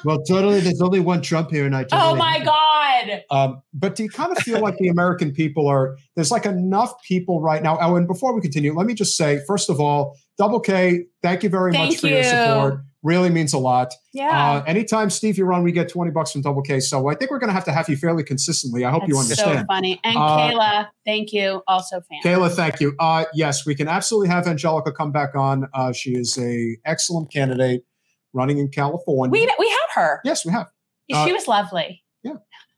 well, 0.04 0.22
totally. 0.22 0.60
There's 0.60 0.80
only 0.80 1.00
one 1.00 1.22
Trump 1.22 1.50
here, 1.50 1.64
and 1.66 1.74
I. 1.74 1.82
Oh 1.82 1.86
totally- 1.86 2.18
my 2.18 2.44
God. 2.44 3.22
Um, 3.30 3.62
but 3.72 3.94
do 3.94 4.02
you 4.02 4.10
kind 4.10 4.32
of 4.36 4.38
feel 4.42 4.60
like 4.60 4.76
the 4.78 4.88
American 4.88 5.32
people 5.32 5.66
are? 5.68 5.96
There's 6.14 6.30
like 6.30 6.46
enough 6.46 6.92
people 7.06 7.40
right 7.40 7.62
now. 7.62 7.78
Oh, 7.80 7.96
and 7.96 8.06
before 8.06 8.34
we 8.34 8.40
continue, 8.40 8.74
let 8.74 8.86
me 8.86 8.94
just 8.94 9.16
say, 9.16 9.40
first 9.46 9.70
of 9.70 9.80
all, 9.80 10.16
Double 10.36 10.60
K, 10.60 11.04
thank 11.22 11.42
you 11.42 11.48
very 11.48 11.72
Thank 11.72 11.92
much 11.92 12.00
for 12.00 12.08
your 12.08 12.24
support. 12.24 12.80
Really 13.04 13.30
means 13.30 13.52
a 13.52 13.58
lot. 13.58 13.94
Yeah. 14.12 14.54
Uh, 14.54 14.64
anytime 14.64 15.08
Steve 15.08 15.38
you're 15.38 15.52
on, 15.52 15.62
we 15.62 15.70
get 15.70 15.88
20 15.88 16.10
bucks 16.10 16.32
from 16.32 16.42
Double 16.42 16.62
K. 16.62 16.80
So 16.80 17.08
I 17.08 17.14
think 17.14 17.30
we're 17.30 17.38
going 17.38 17.48
to 17.48 17.54
have 17.54 17.64
to 17.66 17.72
have 17.72 17.88
you 17.88 17.96
fairly 17.96 18.24
consistently. 18.24 18.84
I 18.84 18.90
hope 18.90 19.06
you 19.06 19.16
understand. 19.16 19.60
so 19.60 19.64
funny. 19.66 20.00
And 20.02 20.16
Uh, 20.16 20.36
Kayla, 20.36 20.88
thank 21.06 21.32
you. 21.32 21.62
Also 21.68 22.00
fan. 22.00 22.20
Kayla, 22.24 22.50
thank 22.50 22.80
you. 22.80 22.96
Uh, 22.98 23.24
yes, 23.32 23.64
we 23.64 23.76
can 23.76 23.86
absolutely 23.86 24.28
have 24.30 24.48
Angelica 24.48 24.90
come 24.90 25.12
back 25.12 25.36
on. 25.36 25.68
Uh, 25.72 25.92
she 25.92 26.16
is 26.16 26.36
a 26.38 26.76
excellent 26.84 27.32
candidate 27.32 27.84
running 28.32 28.58
in 28.58 28.68
California. 28.68 29.30
we 29.30 29.48
we 29.58 29.68
had 29.68 30.00
her. 30.00 30.20
yes, 30.24 30.44
we 30.44 30.50
have. 30.52 30.66
she 31.08 31.16
uh, 31.16 31.28
was 31.28 31.46
lovely. 31.46 32.02
Yeah. 32.24 32.34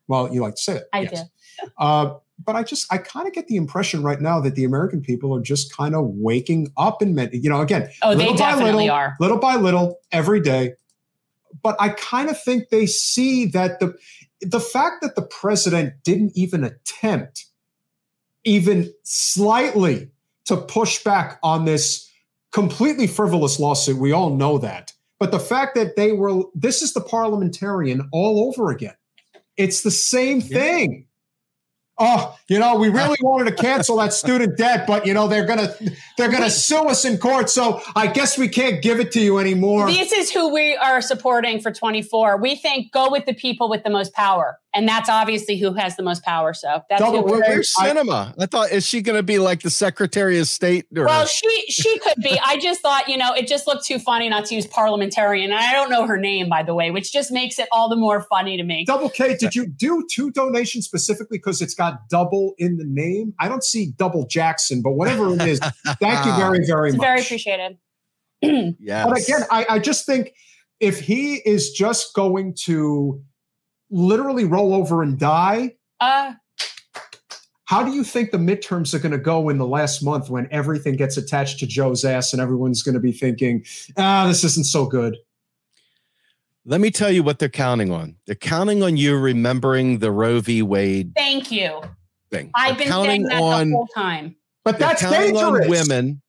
Well, 0.06 0.32
you 0.34 0.42
like 0.42 0.56
to 0.56 0.62
say 0.62 0.76
it. 0.76 0.84
I 0.92 1.00
yes. 1.02 1.22
Uh, 1.78 2.14
but 2.44 2.56
I 2.56 2.62
just, 2.62 2.92
I 2.92 2.98
kind 2.98 3.26
of 3.26 3.32
get 3.32 3.48
the 3.48 3.56
impression 3.56 4.02
right 4.02 4.20
now 4.20 4.40
that 4.40 4.54
the 4.54 4.64
American 4.64 5.00
people 5.00 5.34
are 5.36 5.40
just 5.40 5.74
kind 5.76 5.94
of 5.94 6.04
waking 6.06 6.72
up 6.76 7.02
and, 7.02 7.18
you 7.32 7.50
know, 7.50 7.60
again, 7.60 7.90
Oh, 8.02 8.10
they 8.10 8.18
little 8.18 8.32
by 8.34 8.38
definitely 8.38 8.72
little, 8.84 8.96
are. 8.96 9.16
little 9.20 9.38
by 9.38 9.56
little, 9.56 9.98
every 10.12 10.40
day. 10.40 10.74
But 11.62 11.76
I 11.80 11.90
kind 11.90 12.30
of 12.30 12.40
think 12.40 12.68
they 12.68 12.86
see 12.86 13.46
that 13.46 13.80
the 13.80 13.94
the 14.40 14.60
fact 14.60 15.02
that 15.02 15.16
the 15.16 15.22
president 15.22 15.94
didn't 16.04 16.32
even 16.34 16.64
attempt, 16.64 17.46
even 18.44 18.90
slightly, 19.02 20.10
to 20.46 20.56
push 20.56 21.02
back 21.04 21.38
on 21.42 21.64
this 21.64 22.10
completely 22.52 23.06
frivolous 23.06 23.60
lawsuit. 23.60 23.98
We 23.98 24.12
all 24.12 24.34
know 24.34 24.58
that. 24.58 24.92
But 25.18 25.32
the 25.32 25.38
fact 25.38 25.74
that 25.74 25.96
they 25.96 26.12
were, 26.12 26.44
this 26.54 26.80
is 26.80 26.94
the 26.94 27.02
parliamentarian 27.02 28.08
all 28.12 28.48
over 28.48 28.70
again. 28.70 28.94
It's 29.58 29.82
the 29.82 29.90
same 29.90 30.40
thing. 30.40 31.06
Oh, 32.02 32.36
you 32.48 32.58
know, 32.58 32.76
we 32.76 32.88
really 32.88 33.18
wanted 33.22 33.54
to 33.54 33.62
cancel 33.62 33.96
that 33.98 34.12
student 34.14 34.56
debt, 34.56 34.86
but 34.86 35.06
you 35.06 35.12
know 35.12 35.28
they're 35.28 35.46
gonna 35.46 35.74
they're 36.16 36.30
gonna 36.30 36.50
sue 36.50 36.88
us 36.88 37.04
in 37.04 37.18
court. 37.18 37.50
So 37.50 37.82
I 37.94 38.06
guess 38.06 38.38
we 38.38 38.48
can't 38.48 38.82
give 38.82 38.98
it 39.00 39.12
to 39.12 39.20
you 39.20 39.38
anymore. 39.38 39.86
This 39.86 40.10
is 40.10 40.30
who 40.32 40.52
we 40.52 40.76
are 40.76 41.00
supporting 41.02 41.60
for 41.60 41.70
24. 41.70 42.38
We 42.38 42.56
think 42.56 42.90
go 42.92 43.10
with 43.10 43.26
the 43.26 43.34
people 43.34 43.68
with 43.68 43.84
the 43.84 43.90
most 43.90 44.14
power. 44.14 44.58
And 44.72 44.88
that's 44.88 45.08
obviously 45.08 45.58
who 45.58 45.72
has 45.74 45.96
the 45.96 46.02
most 46.04 46.22
power. 46.22 46.54
So 46.54 46.82
that's 46.88 47.02
Double 47.02 47.22
who 47.22 47.32
we're 47.32 47.42
quick. 47.42 47.64
I- 47.78 47.90
Sinema? 47.90 48.34
I 48.38 48.46
thought 48.46 48.70
is 48.70 48.86
she 48.86 49.02
going 49.02 49.16
to 49.16 49.22
be 49.22 49.38
like 49.38 49.62
the 49.62 49.70
Secretary 49.70 50.38
of 50.38 50.46
State? 50.46 50.86
Or, 50.96 51.06
Well, 51.06 51.26
she 51.26 51.64
she 51.68 51.98
could 51.98 52.22
be. 52.22 52.38
I 52.38 52.56
just 52.58 52.80
thought, 52.80 53.08
you 53.08 53.16
know, 53.16 53.34
it 53.34 53.48
just 53.48 53.66
looked 53.66 53.84
too 53.84 53.98
funny 53.98 54.28
not 54.28 54.44
to 54.46 54.54
use 54.54 54.66
parliamentarian. 54.68 55.50
And 55.50 55.58
I 55.58 55.72
don't 55.72 55.90
know 55.90 56.06
her 56.06 56.16
name, 56.16 56.48
by 56.48 56.62
the 56.62 56.74
way, 56.74 56.92
which 56.92 57.12
just 57.12 57.32
makes 57.32 57.58
it 57.58 57.68
all 57.72 57.88
the 57.88 57.96
more 57.96 58.22
funny 58.22 58.56
to 58.56 58.62
me. 58.62 58.84
Double 58.84 59.08
K, 59.08 59.36
did 59.36 59.56
you 59.56 59.66
do 59.66 60.06
two 60.08 60.30
donations 60.30 60.84
specifically 60.84 61.38
because 61.38 61.60
it's 61.60 61.74
got 61.74 61.89
double 62.10 62.54
in 62.58 62.76
the 62.76 62.84
name? 62.84 63.34
I 63.40 63.48
don't 63.48 63.64
see 63.64 63.92
double 63.96 64.26
Jackson, 64.26 64.82
but 64.82 64.92
whatever 64.92 65.32
it 65.34 65.42
is, 65.42 65.58
thank 66.00 66.24
you 66.26 66.32
very, 66.36 66.64
very 66.66 66.88
It's 66.90 66.96
much. 66.98 67.06
very 67.06 67.20
appreciated. 67.20 67.78
yeah. 68.80 69.06
But 69.06 69.18
again, 69.22 69.42
I, 69.50 69.66
I 69.70 69.78
just 69.78 70.06
think 70.06 70.32
if 70.80 71.00
he 71.00 71.36
is 71.46 71.70
just 71.72 72.14
going 72.14 72.54
to 72.64 73.20
literally 73.90 74.44
roll 74.44 74.74
over 74.74 75.02
and 75.02 75.18
die, 75.18 75.74
Uh, 76.00 76.32
how 77.64 77.84
do 77.84 77.92
you 77.92 78.02
think 78.02 78.30
the 78.32 78.38
midterms 78.38 78.94
are 78.94 78.98
going 78.98 79.12
to 79.12 79.18
go 79.18 79.48
in 79.48 79.58
the 79.58 79.66
last 79.66 80.02
month 80.02 80.28
when 80.28 80.48
everything 80.50 80.96
gets 80.96 81.16
attached 81.16 81.58
to 81.60 81.66
Joe's 81.66 82.04
ass 82.04 82.32
and 82.32 82.42
everyone's 82.42 82.82
going 82.82 82.94
to 82.94 83.00
be 83.00 83.12
thinking, 83.12 83.64
ah, 83.96 84.26
this 84.26 84.42
isn't 84.42 84.66
so 84.66 84.86
good? 84.86 85.16
Let 86.70 86.80
me 86.80 86.92
tell 86.92 87.10
you 87.10 87.24
what 87.24 87.40
they're 87.40 87.48
counting 87.48 87.90
on. 87.90 88.14
They're 88.26 88.36
counting 88.36 88.84
on 88.84 88.96
you 88.96 89.18
remembering 89.18 89.98
the 89.98 90.12
Roe 90.12 90.38
v. 90.38 90.62
Wade 90.62 91.12
thank 91.16 91.50
you. 91.50 91.80
thing. 92.30 92.52
I've 92.54 92.78
They're 92.78 92.86
been 92.86 92.92
saying 92.92 93.06
counting 93.06 93.22
that 93.24 93.42
on 93.42 93.70
the 93.70 93.76
whole 93.76 93.86
time. 93.88 94.36
But 94.64 94.78
they're 94.78 94.90
that's 94.90 95.02
counting 95.02 95.34
dangerous. 95.34 95.64
on 95.64 95.68
women. 95.68 96.22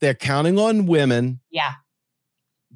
They're 0.00 0.14
counting 0.14 0.58
on 0.58 0.86
women 0.86 1.38
Yeah. 1.52 1.74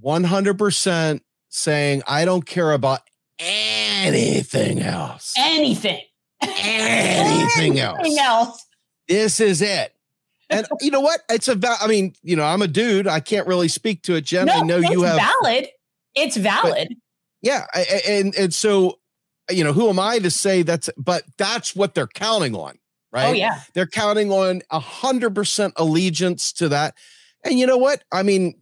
100% 0.05 1.21
saying, 1.49 2.03
I 2.07 2.25
don't 2.25 2.47
care 2.47 2.71
about 2.71 3.01
anything 3.41 4.81
else. 4.81 5.35
Anything. 5.37 6.01
Anything 6.43 7.81
else. 7.81 7.99
Anything 8.05 8.19
else. 8.21 8.67
This 9.09 9.41
is 9.41 9.63
it. 9.63 9.93
And 10.49 10.65
you 10.81 10.93
know 10.93 11.01
what? 11.01 11.23
It's 11.29 11.49
about, 11.49 11.79
I 11.83 11.89
mean, 11.89 12.15
you 12.23 12.37
know, 12.37 12.45
I'm 12.45 12.63
a 12.63 12.69
dude. 12.69 13.09
I 13.09 13.19
can't 13.19 13.49
really 13.49 13.69
speak 13.69 14.03
to 14.03 14.15
it, 14.15 14.27
Jen. 14.27 14.49
I 14.49 14.61
know 14.61 14.77
you 14.77 15.03
have. 15.03 15.21
valid. 15.43 15.69
It's 16.15 16.37
valid. 16.37 16.95
Yeah. 17.43 17.67
I- 17.75 17.81
I- 18.07 18.11
And, 18.11 18.35
and 18.37 18.55
so, 18.55 18.99
you 19.51 19.63
know, 19.65 19.73
who 19.73 19.89
am 19.89 19.99
I 19.99 20.19
to 20.21 20.31
say 20.31 20.63
that's, 20.63 20.89
but 20.97 21.25
that's 21.37 21.77
what 21.77 21.95
they're 21.95 22.07
counting 22.07 22.55
on, 22.55 22.75
oh, 22.77 22.79
right? 23.13 23.29
Oh 23.31 23.33
yeah. 23.33 23.61
They're 23.75 23.87
counting 23.87 24.31
on 24.33 24.63
a 24.71 24.79
hundred 24.81 25.35
percent 25.35 25.75
allegiance 25.77 26.53
to 26.55 26.69
that. 26.71 26.95
And 27.43 27.59
you 27.59 27.67
know 27.67 27.77
what? 27.77 28.03
I 28.11 28.23
mean, 28.23 28.55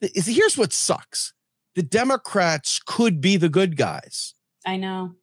here's 0.00 0.56
what 0.56 0.72
sucks. 0.72 1.32
The 1.74 1.82
Democrats 1.82 2.78
could 2.84 3.20
be 3.20 3.36
the 3.36 3.48
good 3.48 3.76
guys. 3.76 4.34
I 4.64 4.76
know. 4.76 5.14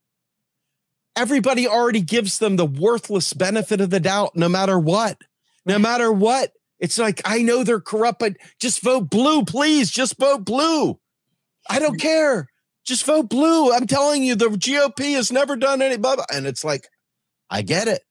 Everybody 1.15 1.67
already 1.67 2.01
gives 2.01 2.39
them 2.39 2.55
the 2.55 2.65
worthless 2.65 3.33
benefit 3.33 3.79
of 3.81 3.89
the 3.89 3.99
doubt, 3.99 4.35
no 4.35 4.49
matter 4.49 4.77
what. 4.79 5.17
No 5.65 5.77
matter 5.79 6.11
what. 6.11 6.51
It's 6.81 6.97
like, 6.97 7.21
I 7.23 7.43
know 7.43 7.63
they're 7.63 7.79
corrupt, 7.79 8.19
but 8.19 8.33
just 8.59 8.81
vote 8.81 9.09
blue, 9.09 9.45
please. 9.45 9.91
Just 9.91 10.17
vote 10.17 10.43
blue. 10.43 10.99
I 11.69 11.77
don't 11.77 12.01
care. 12.01 12.49
Just 12.83 13.05
vote 13.05 13.29
blue. 13.29 13.71
I'm 13.71 13.85
telling 13.85 14.23
you, 14.23 14.33
the 14.33 14.47
GOP 14.47 15.13
has 15.13 15.31
never 15.31 15.55
done 15.55 15.83
any, 15.83 15.97
blah, 15.97 16.15
blah. 16.15 16.25
and 16.33 16.47
it's 16.47 16.65
like, 16.65 16.89
I 17.51 17.61
get 17.61 17.87
it. 17.87 18.01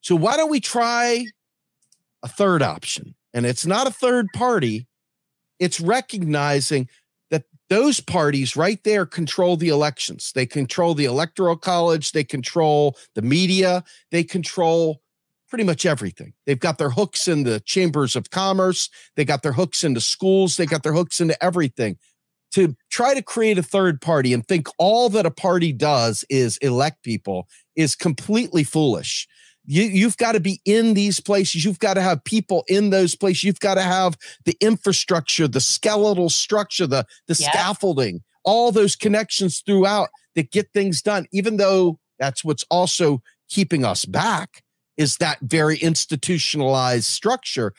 So 0.00 0.16
why 0.16 0.36
don't 0.36 0.50
we 0.50 0.58
try 0.58 1.26
a 2.24 2.28
third 2.28 2.60
option? 2.60 3.14
And 3.32 3.46
it's 3.46 3.64
not 3.64 3.86
a 3.86 3.92
third 3.92 4.26
party, 4.34 4.88
it's 5.60 5.80
recognizing 5.80 6.88
that 7.30 7.44
those 7.70 8.00
parties 8.00 8.56
right 8.56 8.82
there 8.82 9.06
control 9.06 9.56
the 9.56 9.68
elections. 9.68 10.32
They 10.34 10.44
control 10.44 10.94
the 10.94 11.04
electoral 11.04 11.56
college, 11.56 12.10
they 12.10 12.24
control 12.24 12.96
the 13.14 13.22
media, 13.22 13.84
they 14.10 14.24
control 14.24 15.01
pretty 15.52 15.64
much 15.64 15.84
everything. 15.84 16.32
They've 16.46 16.58
got 16.58 16.78
their 16.78 16.88
hooks 16.88 17.28
in 17.28 17.42
the 17.42 17.60
chambers 17.60 18.16
of 18.16 18.30
commerce, 18.30 18.88
they 19.16 19.24
got 19.26 19.42
their 19.42 19.52
hooks 19.52 19.84
into 19.84 20.00
schools, 20.00 20.56
they 20.56 20.64
got 20.64 20.82
their 20.82 20.94
hooks 20.94 21.20
into 21.20 21.36
everything. 21.44 21.98
To 22.52 22.74
try 22.90 23.12
to 23.12 23.20
create 23.22 23.58
a 23.58 23.62
third 23.62 24.00
party 24.00 24.32
and 24.32 24.46
think 24.48 24.66
all 24.78 25.10
that 25.10 25.26
a 25.26 25.30
party 25.30 25.70
does 25.74 26.24
is 26.30 26.56
elect 26.62 27.02
people 27.02 27.48
is 27.76 27.94
completely 27.94 28.64
foolish. 28.64 29.28
You, 29.66 29.82
you've 29.82 30.16
got 30.16 30.32
to 30.32 30.40
be 30.40 30.62
in 30.64 30.94
these 30.94 31.20
places. 31.20 31.66
You've 31.66 31.78
got 31.80 31.94
to 31.94 32.00
have 32.02 32.24
people 32.24 32.64
in 32.66 32.88
those 32.88 33.14
places. 33.14 33.44
You've 33.44 33.60
got 33.60 33.74
to 33.74 33.82
have 33.82 34.16
the 34.46 34.56
infrastructure, 34.58 35.46
the 35.48 35.60
skeletal 35.60 36.30
structure, 36.30 36.86
the, 36.86 37.04
the 37.28 37.36
Yeah. 37.38 37.50
scaffolding, 37.52 38.22
all 38.42 38.72
those 38.72 38.96
connections 38.96 39.62
throughout 39.66 40.08
that 40.34 40.50
get 40.50 40.72
things 40.72 41.02
done, 41.02 41.26
even 41.30 41.58
though 41.58 41.98
that's 42.18 42.42
what's 42.42 42.64
also 42.70 43.20
keeping 43.50 43.84
us 43.84 44.06
back 44.06 44.62
is 44.96 45.16
that 45.16 45.38
very 45.40 45.78
institutionalized 45.78 47.04
structure. 47.04 47.72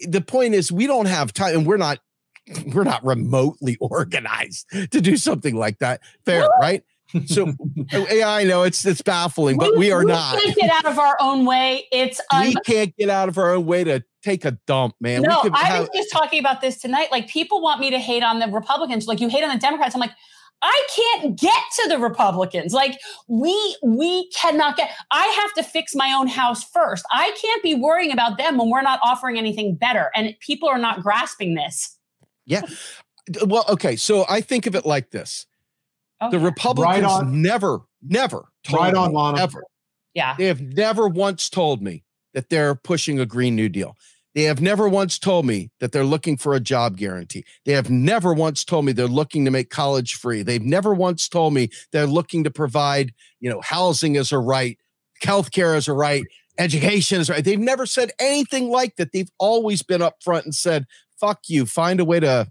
The 0.00 0.20
point 0.20 0.54
is 0.54 0.72
we 0.72 0.86
don't 0.86 1.06
have 1.06 1.32
time 1.32 1.56
and 1.56 1.66
we're 1.66 1.76
not 1.76 2.00
we're 2.74 2.84
not 2.84 3.04
remotely 3.04 3.76
organized 3.80 4.66
to 4.90 5.00
do 5.00 5.16
something 5.16 5.56
like 5.56 5.78
that. 5.78 6.00
Fair, 6.24 6.48
right? 6.60 6.82
So 7.26 7.52
oh, 7.92 8.06
yeah, 8.10 8.28
I 8.28 8.44
know 8.44 8.64
it's 8.64 8.84
it's 8.84 9.02
baffling, 9.02 9.56
but 9.56 9.76
we 9.76 9.92
are 9.92 10.04
not. 10.04 10.36
We 10.36 10.42
can't 10.42 10.56
get 10.56 10.70
out 10.70 10.92
of 10.92 10.98
our 10.98 11.16
own 11.20 11.44
way. 11.44 11.86
It's 11.92 12.20
un- 12.32 12.46
We 12.46 12.54
can't 12.66 12.94
get 12.96 13.08
out 13.08 13.28
of 13.28 13.38
our 13.38 13.54
own 13.54 13.66
way 13.66 13.84
to 13.84 14.02
take 14.22 14.44
a 14.44 14.52
dump, 14.66 14.94
man. 15.00 15.22
no. 15.22 15.42
we 15.44 15.50
I 15.50 15.64
have, 15.64 15.80
was 15.80 15.90
just 15.94 16.10
talking 16.10 16.40
about 16.40 16.60
this 16.60 16.80
tonight. 16.80 17.08
Like 17.12 17.28
people 17.28 17.60
want 17.60 17.80
me 17.80 17.90
to 17.90 17.98
hate 17.98 18.22
on 18.22 18.38
the 18.38 18.48
Republicans. 18.48 19.06
Like 19.06 19.20
you 19.20 19.28
hate 19.28 19.44
on 19.44 19.50
the 19.50 19.60
Democrats. 19.60 19.94
I'm 19.94 20.00
like, 20.00 20.12
I 20.66 20.86
can't 20.96 21.38
get 21.38 21.62
to 21.82 21.88
the 21.90 21.98
Republicans. 21.98 22.72
Like 22.72 22.98
we 23.28 23.76
we 23.82 24.28
cannot 24.30 24.76
get. 24.76 24.90
I 25.10 25.26
have 25.42 25.52
to 25.54 25.62
fix 25.62 25.94
my 25.94 26.12
own 26.12 26.26
house 26.26 26.64
first. 26.64 27.04
I 27.12 27.36
can't 27.40 27.62
be 27.62 27.74
worrying 27.74 28.10
about 28.12 28.38
them 28.38 28.56
when 28.56 28.70
we're 28.70 28.82
not 28.82 28.98
offering 29.04 29.36
anything 29.38 29.74
better. 29.76 30.10
And 30.16 30.34
people 30.40 30.68
are 30.68 30.78
not 30.78 31.02
grasping 31.02 31.54
this. 31.54 31.96
Yeah. 32.46 32.62
Well, 33.46 33.64
okay. 33.68 33.96
So 33.96 34.24
I 34.28 34.40
think 34.40 34.66
of 34.66 34.74
it 34.74 34.86
like 34.86 35.10
this: 35.10 35.46
Oh, 36.20 36.30
the 36.30 36.38
yeah. 36.38 36.44
Republicans 36.44 37.04
on. 37.06 37.42
never, 37.42 37.80
never, 38.02 38.46
told 38.64 38.80
Right 38.82 38.94
on, 38.94 39.10
me, 39.10 39.16
Lana. 39.16 39.42
ever. 39.42 39.64
yeah. 40.14 40.34
They 40.38 40.46
have 40.46 40.60
never 40.60 41.08
once 41.08 41.50
told 41.50 41.82
me 41.82 42.04
that 42.32 42.48
they're 42.50 42.74
pushing 42.74 43.20
a 43.20 43.26
Green 43.26 43.54
New 43.54 43.68
Deal. 43.68 43.96
They 44.34 44.42
have 44.42 44.60
never 44.60 44.88
once 44.88 45.18
told 45.18 45.46
me 45.46 45.70
that 45.78 45.92
they're 45.92 46.04
looking 46.04 46.36
for 46.36 46.54
a 46.54 46.60
job 46.60 46.96
guarantee. 46.96 47.44
They 47.64 47.72
have 47.72 47.88
never 47.88 48.34
once 48.34 48.64
told 48.64 48.84
me 48.84 48.92
they're 48.92 49.06
looking 49.06 49.44
to 49.44 49.50
make 49.50 49.70
college 49.70 50.14
free. 50.14 50.42
They've 50.42 50.62
never 50.62 50.92
once 50.92 51.28
told 51.28 51.54
me 51.54 51.68
they're 51.92 52.06
looking 52.06 52.42
to 52.44 52.50
provide, 52.50 53.12
you 53.40 53.48
know, 53.48 53.60
housing 53.60 54.16
as 54.16 54.32
a 54.32 54.38
right, 54.38 54.76
healthcare 55.22 55.76
as 55.76 55.86
a 55.86 55.92
right, 55.92 56.24
education 56.58 57.20
is 57.20 57.30
right. 57.30 57.44
They've 57.44 57.58
never 57.58 57.86
said 57.86 58.10
anything 58.18 58.70
like 58.70 58.96
that. 58.96 59.12
They've 59.12 59.30
always 59.38 59.82
been 59.82 60.00
upfront 60.00 60.44
and 60.44 60.54
said, 60.54 60.86
fuck 61.20 61.40
you, 61.48 61.64
find 61.64 62.00
a 62.00 62.04
way 62.04 62.18
to 62.20 62.48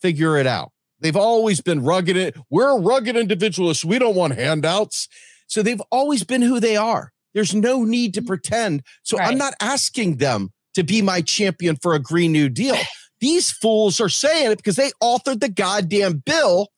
figure 0.00 0.36
it 0.38 0.46
out. 0.46 0.72
They've 1.00 1.16
always 1.16 1.60
been 1.60 1.84
rugged. 1.84 2.36
We're 2.50 2.80
rugged 2.80 3.16
individualists. 3.16 3.84
We 3.84 3.98
don't 3.98 4.16
want 4.16 4.34
handouts. 4.34 5.08
So 5.46 5.62
they've 5.62 5.82
always 5.92 6.24
been 6.24 6.42
who 6.42 6.58
they 6.58 6.76
are. 6.76 7.12
There's 7.34 7.54
no 7.54 7.84
need 7.84 8.14
to 8.14 8.20
mm-hmm. 8.20 8.28
pretend. 8.28 8.82
So 9.02 9.18
right. 9.18 9.28
I'm 9.28 9.38
not 9.38 9.54
asking 9.60 10.16
them 10.16 10.52
to 10.78 10.84
be 10.84 11.02
my 11.02 11.20
champion 11.20 11.74
for 11.74 11.94
a 11.94 11.98
Green 11.98 12.30
New 12.30 12.48
Deal. 12.48 12.76
These 13.20 13.50
fools 13.50 14.00
are 14.00 14.08
saying 14.08 14.52
it 14.52 14.58
because 14.58 14.76
they 14.76 14.92
authored 15.02 15.40
the 15.40 15.48
goddamn 15.48 16.22
bill 16.24 16.68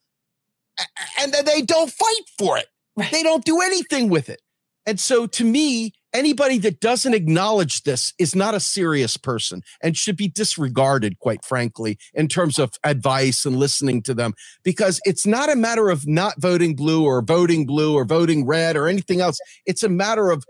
and 1.20 1.34
they 1.44 1.60
don't 1.60 1.90
fight 1.90 2.24
for 2.38 2.56
it. 2.56 2.66
Right. 2.96 3.12
They 3.12 3.22
don't 3.22 3.44
do 3.44 3.60
anything 3.60 4.08
with 4.08 4.30
it. 4.30 4.40
And 4.86 4.98
so 4.98 5.26
to 5.26 5.44
me, 5.44 5.92
anybody 6.14 6.56
that 6.58 6.80
doesn't 6.80 7.12
acknowledge 7.12 7.82
this 7.82 8.14
is 8.18 8.34
not 8.34 8.54
a 8.54 8.60
serious 8.60 9.18
person 9.18 9.60
and 9.82 9.98
should 9.98 10.16
be 10.16 10.28
disregarded, 10.28 11.18
quite 11.18 11.44
frankly, 11.44 11.98
in 12.14 12.26
terms 12.26 12.58
of 12.58 12.72
advice 12.82 13.44
and 13.44 13.56
listening 13.56 14.02
to 14.04 14.14
them, 14.14 14.32
because 14.62 14.98
it's 15.04 15.26
not 15.26 15.52
a 15.52 15.56
matter 15.56 15.90
of 15.90 16.06
not 16.06 16.40
voting 16.40 16.74
blue 16.74 17.04
or 17.04 17.20
voting 17.20 17.66
blue 17.66 17.92
or 17.94 18.06
voting 18.06 18.46
red 18.46 18.76
or 18.76 18.88
anything 18.88 19.20
else. 19.20 19.38
It's 19.66 19.82
a 19.82 19.90
matter 19.90 20.30
of 20.30 20.42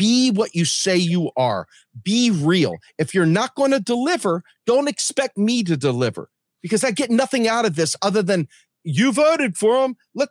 be 0.00 0.30
what 0.30 0.54
you 0.54 0.64
say 0.64 0.96
you 0.96 1.30
are, 1.36 1.66
be 2.02 2.30
real. 2.30 2.78
If 2.96 3.14
you're 3.14 3.26
not 3.26 3.54
going 3.54 3.72
to 3.72 3.80
deliver, 3.80 4.42
don't 4.64 4.88
expect 4.88 5.36
me 5.36 5.62
to 5.64 5.76
deliver 5.76 6.30
because 6.62 6.82
I 6.82 6.90
get 6.90 7.10
nothing 7.10 7.46
out 7.46 7.66
of 7.66 7.76
this 7.76 7.96
other 8.00 8.22
than 8.22 8.48
you 8.82 9.12
voted 9.12 9.58
for 9.58 9.84
him. 9.84 9.96
Look, 10.14 10.30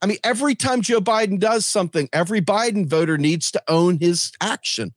I 0.00 0.06
mean, 0.06 0.16
every 0.24 0.54
time 0.54 0.80
Joe 0.80 1.02
Biden 1.02 1.38
does 1.38 1.66
something, 1.66 2.08
every 2.14 2.40
Biden 2.40 2.86
voter 2.86 3.18
needs 3.18 3.50
to 3.50 3.62
own 3.68 3.98
his 3.98 4.32
action. 4.40 4.94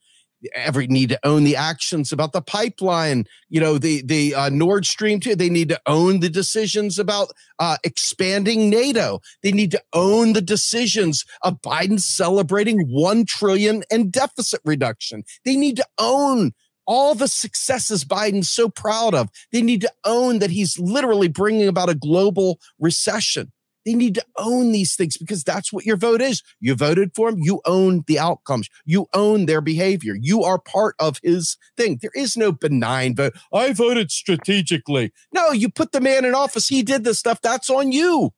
Every 0.54 0.88
need 0.88 1.10
to 1.10 1.19
own 1.23 1.43
the 1.43 1.56
actions 1.56 2.12
about 2.12 2.32
the 2.32 2.41
pipeline, 2.41 3.26
you 3.50 3.60
know, 3.60 3.78
the 3.78 4.04
the 4.04 4.36
uh, 4.36 4.50
Nord 4.50 4.86
Stream 4.86 5.19
two. 5.19 5.36
They 5.36 5.50
need 5.50 5.69
to 5.69 5.82
own 5.88 6.19
the 6.19 6.30
decisions 6.30 7.00
about 7.00 7.32
uh, 7.60 7.78
expanding 7.84 8.69
NATO. 8.69 9.19
They 9.41 9.52
need 9.52 9.71
to 9.71 9.82
own 9.93 10.34
the 10.34 10.41
decisions 10.41 11.26
of 11.41 11.62
Biden 11.62 12.00
celebrating 12.00 12.88
one 12.88 13.26
trillion 13.26 13.84
in 13.89 14.12
deficit 14.12 14.62
reduction. 14.63 15.23
They 15.43 15.56
need 15.56 15.78
to 15.78 15.88
own 15.97 16.54
all 16.88 17.13
the 17.13 17.28
successes 17.28 18.06
Biden's 18.06 18.50
so 18.50 18.69
proud 18.69 19.13
of. 19.13 19.30
They 19.52 19.62
need 19.62 19.82
to 19.82 19.91
own 20.06 20.39
that 20.39 20.50
he's 20.50 20.80
literally 20.80 21.28
bringing 21.28 21.67
about 21.67 21.89
a 21.89 21.95
global 21.95 22.60
recession. 22.80 23.52
They 23.88 23.93
need 23.93 24.15
to 24.15 24.26
own 24.36 24.73
these 24.73 24.97
things 24.97 25.15
because 25.15 25.45
that's 25.45 25.71
what 25.71 25.86
your 25.86 25.95
vote 25.95 26.21
is. 26.21 26.43
You 26.60 26.76
voted 26.76 27.15
for 27.15 27.30
him. 27.30 27.39
You 27.39 27.62
own 27.63 28.04
the 28.06 28.19
outcomes. 28.19 28.67
You 28.84 29.08
own 29.13 29.45
their 29.45 29.62
behavior. 29.62 30.13
You 30.19 30.43
are 30.43 30.60
part 30.60 30.95
of 31.00 31.21
his 31.23 31.56
thing. 31.78 32.00
There 32.02 32.12
is 32.13 32.36
no 32.36 32.52
benign 32.52 33.15
vote. 33.15 33.38
I 33.54 33.71
voted 33.71 34.12
strategically. 34.12 35.13
No, 35.32 35.52
you 35.52 35.69
put 35.69 35.93
the 35.93 36.02
man 36.02 36.26
in 36.26 36.36
office. 36.36 36.67
He 36.67 36.84
did 36.84 37.06
this 37.06 37.17
stuff. 37.17 37.41
That's 37.41 37.69
on 37.69 37.93
you. 37.93 38.34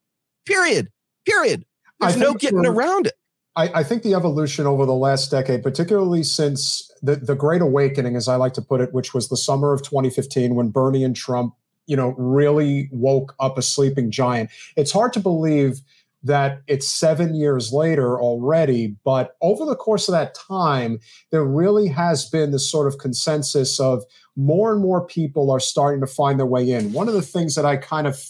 Period. 0.46 0.90
Period. 1.26 1.66
There's 2.00 2.16
no 2.16 2.36
getting 2.36 2.68
around 2.68 3.08
it. 3.08 3.16
I, 3.56 3.80
I, 3.80 3.84
think 3.84 4.04
the 4.04 4.14
evolution 4.14 4.68
over 4.68 4.86
the 4.86 4.94
last 4.94 5.32
decade, 5.32 5.64
particularly 5.64 6.22
since 6.22 6.92
the, 7.02 7.16
the 7.16 7.34
Great 7.34 7.62
Awakening, 7.62 8.16
as 8.16 8.28
I 8.28 8.36
like 8.36 8.54
to 8.54 8.62
put 8.62 8.82
it, 8.82 8.94
which 8.94 9.16
was 9.16 9.30
the 9.30 9.36
summer 9.36 9.74
of 9.74 9.82
2015 9.82 10.54
when 10.54 10.70
Bernie 10.70 11.04
and 11.04 11.16
Trump 11.16 11.56
you 11.89 11.95
know, 11.95 12.13
really 12.19 12.88
woke 12.91 13.34
up 13.39 13.58
a 13.58 13.63
sleeping 13.63 14.12
giant. 14.12 14.52
It's 14.78 14.91
hard 14.91 15.12
to 15.13 15.19
believe 15.19 15.82
that 16.21 16.62
it's 16.67 16.88
seven 16.88 17.34
years 17.34 17.73
later 17.73 18.21
already, 18.21 18.95
but 19.04 19.36
over 19.41 19.65
the 19.65 19.75
course 19.75 20.08
of 20.08 20.12
that 20.12 20.36
time, 20.36 20.99
there 21.32 21.43
really 21.43 21.88
has 21.88 22.30
been 22.30 22.52
this 22.52 22.69
sort 22.69 22.88
of 22.88 22.99
consensus 22.99 23.80
of 23.80 24.04
more 24.36 24.71
and 24.71 24.82
more 24.82 25.04
people 25.08 25.49
are 25.49 25.60
starting 25.60 25.99
to 26.02 26.08
find 26.08 26.38
their 26.38 26.45
way 26.45 26.69
in. 26.69 26.93
One 26.93 27.08
of 27.08 27.15
the 27.15 27.23
things 27.23 27.56
that 27.56 27.65
I 27.65 27.78
kind 27.78 28.06
of, 28.06 28.23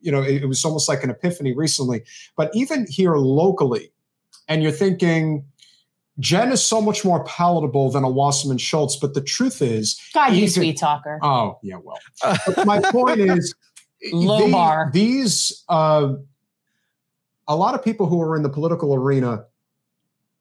you 0.00 0.12
know, 0.12 0.22
it, 0.22 0.42
it 0.42 0.46
was 0.46 0.62
almost 0.62 0.86
like 0.86 1.02
an 1.02 1.08
epiphany 1.08 1.54
recently, 1.56 2.02
but 2.36 2.50
even 2.52 2.86
here 2.90 3.16
locally, 3.16 3.92
and 4.46 4.62
you're 4.62 4.72
thinking, 4.72 5.46
Jen 6.18 6.50
is 6.50 6.64
so 6.64 6.80
much 6.80 7.04
more 7.04 7.22
palatable 7.24 7.90
than 7.90 8.02
a 8.02 8.08
Wasserman 8.08 8.58
Schultz, 8.58 8.96
but 8.96 9.14
the 9.14 9.20
truth 9.20 9.60
is, 9.60 10.00
God, 10.14 10.32
you 10.32 10.48
sweet 10.48 10.78
talker. 10.78 11.18
Oh 11.22 11.58
yeah, 11.62 11.76
well, 11.82 11.98
my 12.64 12.80
point 12.80 13.20
is, 13.20 13.54
low 14.12 14.46
the, 14.46 14.52
bar. 14.52 14.90
These, 14.92 15.64
uh, 15.68 16.14
a 17.46 17.56
lot 17.56 17.74
of 17.74 17.84
people 17.84 18.06
who 18.06 18.20
are 18.22 18.34
in 18.34 18.42
the 18.42 18.48
political 18.48 18.94
arena, 18.94 19.44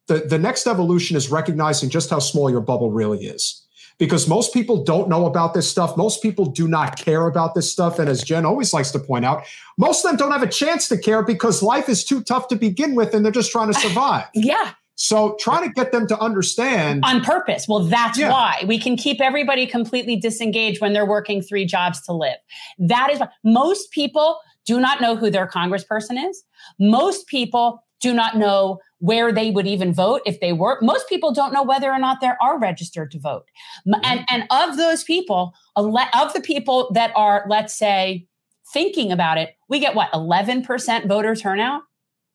the 0.08 0.20
the 0.20 0.40
next 0.40 0.66
evolution 0.66 1.18
is 1.18 1.30
recognizing 1.30 1.90
just 1.90 2.10
how 2.10 2.20
small 2.20 2.50
your 2.50 2.62
bubble 2.62 2.92
really 2.92 3.26
is. 3.26 3.62
Because 3.98 4.28
most 4.28 4.54
people 4.54 4.84
don't 4.84 5.08
know 5.08 5.26
about 5.26 5.54
this 5.54 5.70
stuff. 5.70 5.96
Most 5.96 6.22
people 6.22 6.46
do 6.46 6.68
not 6.68 6.98
care 6.98 7.28
about 7.28 7.56
this 7.56 7.72
stuff. 7.72 7.98
And 7.98 8.10
as 8.10 8.22
Jen 8.26 8.46
always 8.46 8.74
likes 8.74 8.92
to 8.92 9.00
point 9.00 9.24
out, 9.24 9.46
most 9.78 10.04
of 10.04 10.12
them 10.12 10.18
don't 10.18 10.34
have 10.34 10.44
a 10.44 10.50
chance 10.50 10.90
to 10.90 10.98
care 10.98 11.24
because 11.24 11.64
life 11.64 11.88
is 11.88 12.04
too 12.04 12.22
tough 12.22 12.50
to 12.50 12.58
begin 12.58 12.94
with 12.94 13.14
and 13.14 13.24
they're 13.24 13.32
just 13.32 13.54
trying 13.54 13.72
to 13.72 13.80
survive. 13.80 14.26
yeah. 14.34 14.74
So 14.96 15.36
try 15.40 15.66
to 15.66 15.72
get 15.72 15.92
them 15.92 16.08
to 16.08 16.18
understand 16.20 17.04
on 17.06 17.22
purpose. 17.22 17.68
Well, 17.68 17.84
that's 17.84 18.18
yeah. 18.18 18.32
why 18.32 18.64
we 18.66 18.80
can 18.80 18.96
keep 18.96 19.22
everybody 19.22 19.68
completely 19.68 20.16
disengaged 20.16 20.82
when 20.82 20.94
they're 20.94 21.06
working 21.06 21.42
three 21.42 21.66
jobs 21.66 22.02
to 22.04 22.14
live. 22.14 22.38
That 22.80 23.12
is 23.12 23.22
most 23.44 23.92
people 23.92 24.40
do 24.66 24.80
not 24.80 25.02
know 25.02 25.16
who 25.16 25.30
their 25.30 25.48
congressperson 25.48 26.30
is. 26.30 26.44
Most 26.80 27.28
people 27.28 27.84
do 28.02 28.14
not 28.14 28.38
know 28.38 28.80
where 29.00 29.32
they 29.32 29.52
would 29.52 29.68
even 29.68 29.94
vote 29.94 30.22
if 30.26 30.40
they 30.40 30.54
were. 30.54 30.78
Most 30.82 31.08
people 31.08 31.34
don't 31.34 31.54
know 31.54 31.64
whether 31.64 31.92
or 31.92 32.00
not 32.00 32.22
they 32.22 32.32
are 32.42 32.60
registered 32.60 33.12
to 33.12 33.20
vote. 33.20 33.46
Mm-hmm. 33.88 34.02
And, 34.04 34.26
and 34.30 34.44
of 34.50 34.78
those 34.78 35.04
people, 35.04 35.54
of 35.76 36.34
the 36.34 36.42
people 36.42 36.90
that 36.94 37.12
are, 37.16 37.46
let's 37.48 37.78
say, 37.78 38.28
thinking 38.74 39.12
about 39.12 39.38
it, 39.38 39.56
we 39.70 39.80
get 39.80 39.96
what, 39.96 40.12
11% 40.12 41.08
voter 41.08 41.36
turnout? 41.36 41.82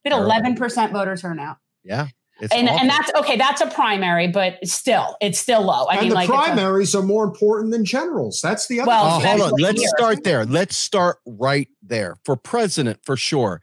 We 0.05 0.11
had 0.11 0.21
11% 0.21 0.93
voter 0.93 1.17
turnout. 1.17 1.57
Yeah. 1.83 2.09
It's 2.41 2.55
and, 2.55 2.69
and 2.69 2.89
that's 2.89 3.11
okay. 3.15 3.37
That's 3.37 3.61
a 3.61 3.67
primary, 3.67 4.29
but 4.29 4.67
still, 4.67 5.17
it's 5.21 5.39
still 5.39 5.63
low. 5.63 5.85
I 5.85 5.95
and 5.95 6.01
mean, 6.03 6.09
the 6.11 6.15
like 6.15 6.29
primaries 6.29 6.95
a, 6.95 6.99
are 6.99 7.03
more 7.03 7.25
important 7.25 7.73
than 7.73 7.85
generals. 7.85 8.41
That's 8.43 8.67
the 8.69 8.81
other. 8.81 8.89
Well, 8.89 9.05
uh, 9.05 9.21
hold 9.21 9.41
on. 9.41 9.53
Let's 9.59 9.81
here. 9.81 9.91
start 9.97 10.25
there. 10.25 10.45
Let's 10.45 10.77
start 10.77 11.19
right 11.27 11.69
there 11.83 12.17
for 12.25 12.37
president 12.37 13.01
for 13.05 13.17
sure. 13.17 13.61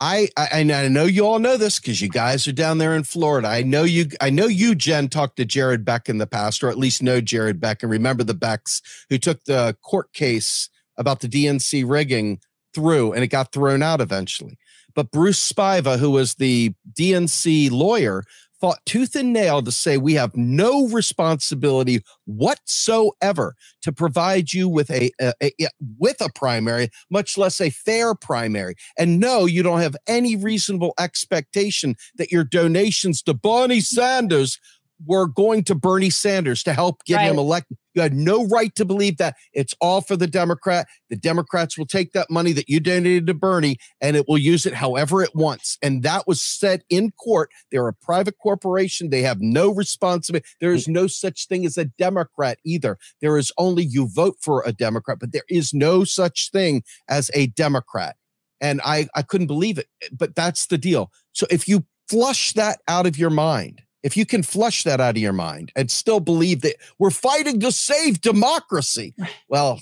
I, 0.00 0.28
I 0.36 0.48
and 0.52 0.70
I 0.70 0.88
know 0.88 1.04
you 1.04 1.26
all 1.26 1.40
know 1.40 1.56
this 1.56 1.80
because 1.80 2.00
you 2.00 2.08
guys 2.08 2.46
are 2.46 2.52
down 2.52 2.78
there 2.78 2.94
in 2.94 3.02
Florida. 3.02 3.48
I 3.48 3.62
know 3.62 3.82
you. 3.82 4.06
I 4.20 4.30
know 4.30 4.46
you, 4.46 4.74
Jen, 4.74 5.08
talked 5.08 5.36
to 5.36 5.44
Jared 5.44 5.84
Beck 5.84 6.08
in 6.08 6.18
the 6.18 6.26
past, 6.26 6.62
or 6.62 6.68
at 6.68 6.78
least 6.78 7.02
know 7.02 7.20
Jared 7.20 7.60
Beck 7.60 7.82
and 7.82 7.90
remember 7.90 8.22
the 8.22 8.34
Becks 8.34 8.80
who 9.10 9.18
took 9.18 9.44
the 9.44 9.76
court 9.82 10.12
case 10.12 10.70
about 10.96 11.20
the 11.20 11.28
DNC 11.28 11.84
rigging 11.88 12.40
through, 12.74 13.12
and 13.12 13.24
it 13.24 13.28
got 13.28 13.52
thrown 13.52 13.82
out 13.82 14.00
eventually. 14.00 14.56
But 14.94 15.10
Bruce 15.10 15.52
Spiva, 15.52 15.98
who 15.98 16.10
was 16.10 16.34
the 16.34 16.72
DNC 16.92 17.70
lawyer, 17.70 18.24
fought 18.60 18.78
tooth 18.86 19.14
and 19.14 19.32
nail 19.32 19.62
to 19.62 19.70
say 19.70 19.96
we 19.96 20.14
have 20.14 20.36
no 20.36 20.88
responsibility 20.88 22.02
whatsoever 22.24 23.54
to 23.82 23.92
provide 23.92 24.52
you 24.52 24.68
with 24.68 24.90
a, 24.90 25.10
a, 25.20 25.32
a, 25.42 25.68
with 25.98 26.20
a 26.20 26.30
primary 26.34 26.90
much 27.10 27.38
less 27.38 27.60
a 27.60 27.70
fair 27.70 28.14
primary 28.14 28.74
and 28.98 29.20
no 29.20 29.46
you 29.46 29.62
don't 29.62 29.80
have 29.80 29.96
any 30.06 30.34
reasonable 30.34 30.92
expectation 30.98 31.94
that 32.16 32.32
your 32.32 32.44
donations 32.44 33.22
to 33.22 33.34
Bernie 33.34 33.76
mm-hmm. 33.76 34.00
Sanders 34.00 34.58
were 35.06 35.26
going 35.26 35.62
to 35.64 35.74
Bernie 35.74 36.10
Sanders 36.10 36.62
to 36.64 36.72
help 36.72 37.04
get 37.04 37.16
right. 37.16 37.30
him 37.30 37.38
elected. 37.38 37.78
You 37.98 38.02
had 38.02 38.14
no 38.14 38.46
right 38.46 38.72
to 38.76 38.84
believe 38.84 39.16
that. 39.16 39.34
It's 39.52 39.74
all 39.80 40.02
for 40.02 40.14
the 40.14 40.28
Democrat. 40.28 40.86
The 41.10 41.16
Democrats 41.16 41.76
will 41.76 41.84
take 41.84 42.12
that 42.12 42.30
money 42.30 42.52
that 42.52 42.68
you 42.68 42.78
donated 42.78 43.26
to 43.26 43.34
Bernie 43.34 43.76
and 44.00 44.16
it 44.16 44.28
will 44.28 44.38
use 44.38 44.66
it 44.66 44.74
however 44.74 45.20
it 45.20 45.34
wants. 45.34 45.76
And 45.82 46.04
that 46.04 46.28
was 46.28 46.40
said 46.40 46.84
in 46.88 47.10
court. 47.10 47.50
They're 47.72 47.88
a 47.88 47.92
private 47.92 48.36
corporation. 48.40 49.10
They 49.10 49.22
have 49.22 49.40
no 49.40 49.70
responsibility. 49.74 50.46
There 50.60 50.72
is 50.72 50.86
no 50.86 51.08
such 51.08 51.48
thing 51.48 51.66
as 51.66 51.76
a 51.76 51.86
Democrat 51.86 52.60
either. 52.64 52.98
There 53.20 53.36
is 53.36 53.50
only 53.58 53.82
you 53.82 54.08
vote 54.14 54.36
for 54.40 54.62
a 54.64 54.70
Democrat, 54.70 55.18
but 55.18 55.32
there 55.32 55.42
is 55.48 55.74
no 55.74 56.04
such 56.04 56.52
thing 56.52 56.84
as 57.08 57.32
a 57.34 57.48
Democrat. 57.48 58.14
And 58.60 58.80
I, 58.84 59.08
I 59.16 59.22
couldn't 59.22 59.48
believe 59.48 59.76
it. 59.76 59.88
But 60.16 60.36
that's 60.36 60.68
the 60.68 60.78
deal. 60.78 61.10
So 61.32 61.48
if 61.50 61.66
you 61.66 61.84
flush 62.08 62.52
that 62.52 62.78
out 62.86 63.08
of 63.08 63.18
your 63.18 63.30
mind, 63.30 63.82
if 64.02 64.16
you 64.16 64.24
can 64.26 64.42
flush 64.42 64.84
that 64.84 65.00
out 65.00 65.16
of 65.16 65.22
your 65.22 65.32
mind 65.32 65.72
and 65.76 65.90
still 65.90 66.20
believe 66.20 66.60
that 66.62 66.76
we're 66.98 67.10
fighting 67.10 67.60
to 67.60 67.72
save 67.72 68.20
democracy, 68.20 69.14
well, 69.48 69.80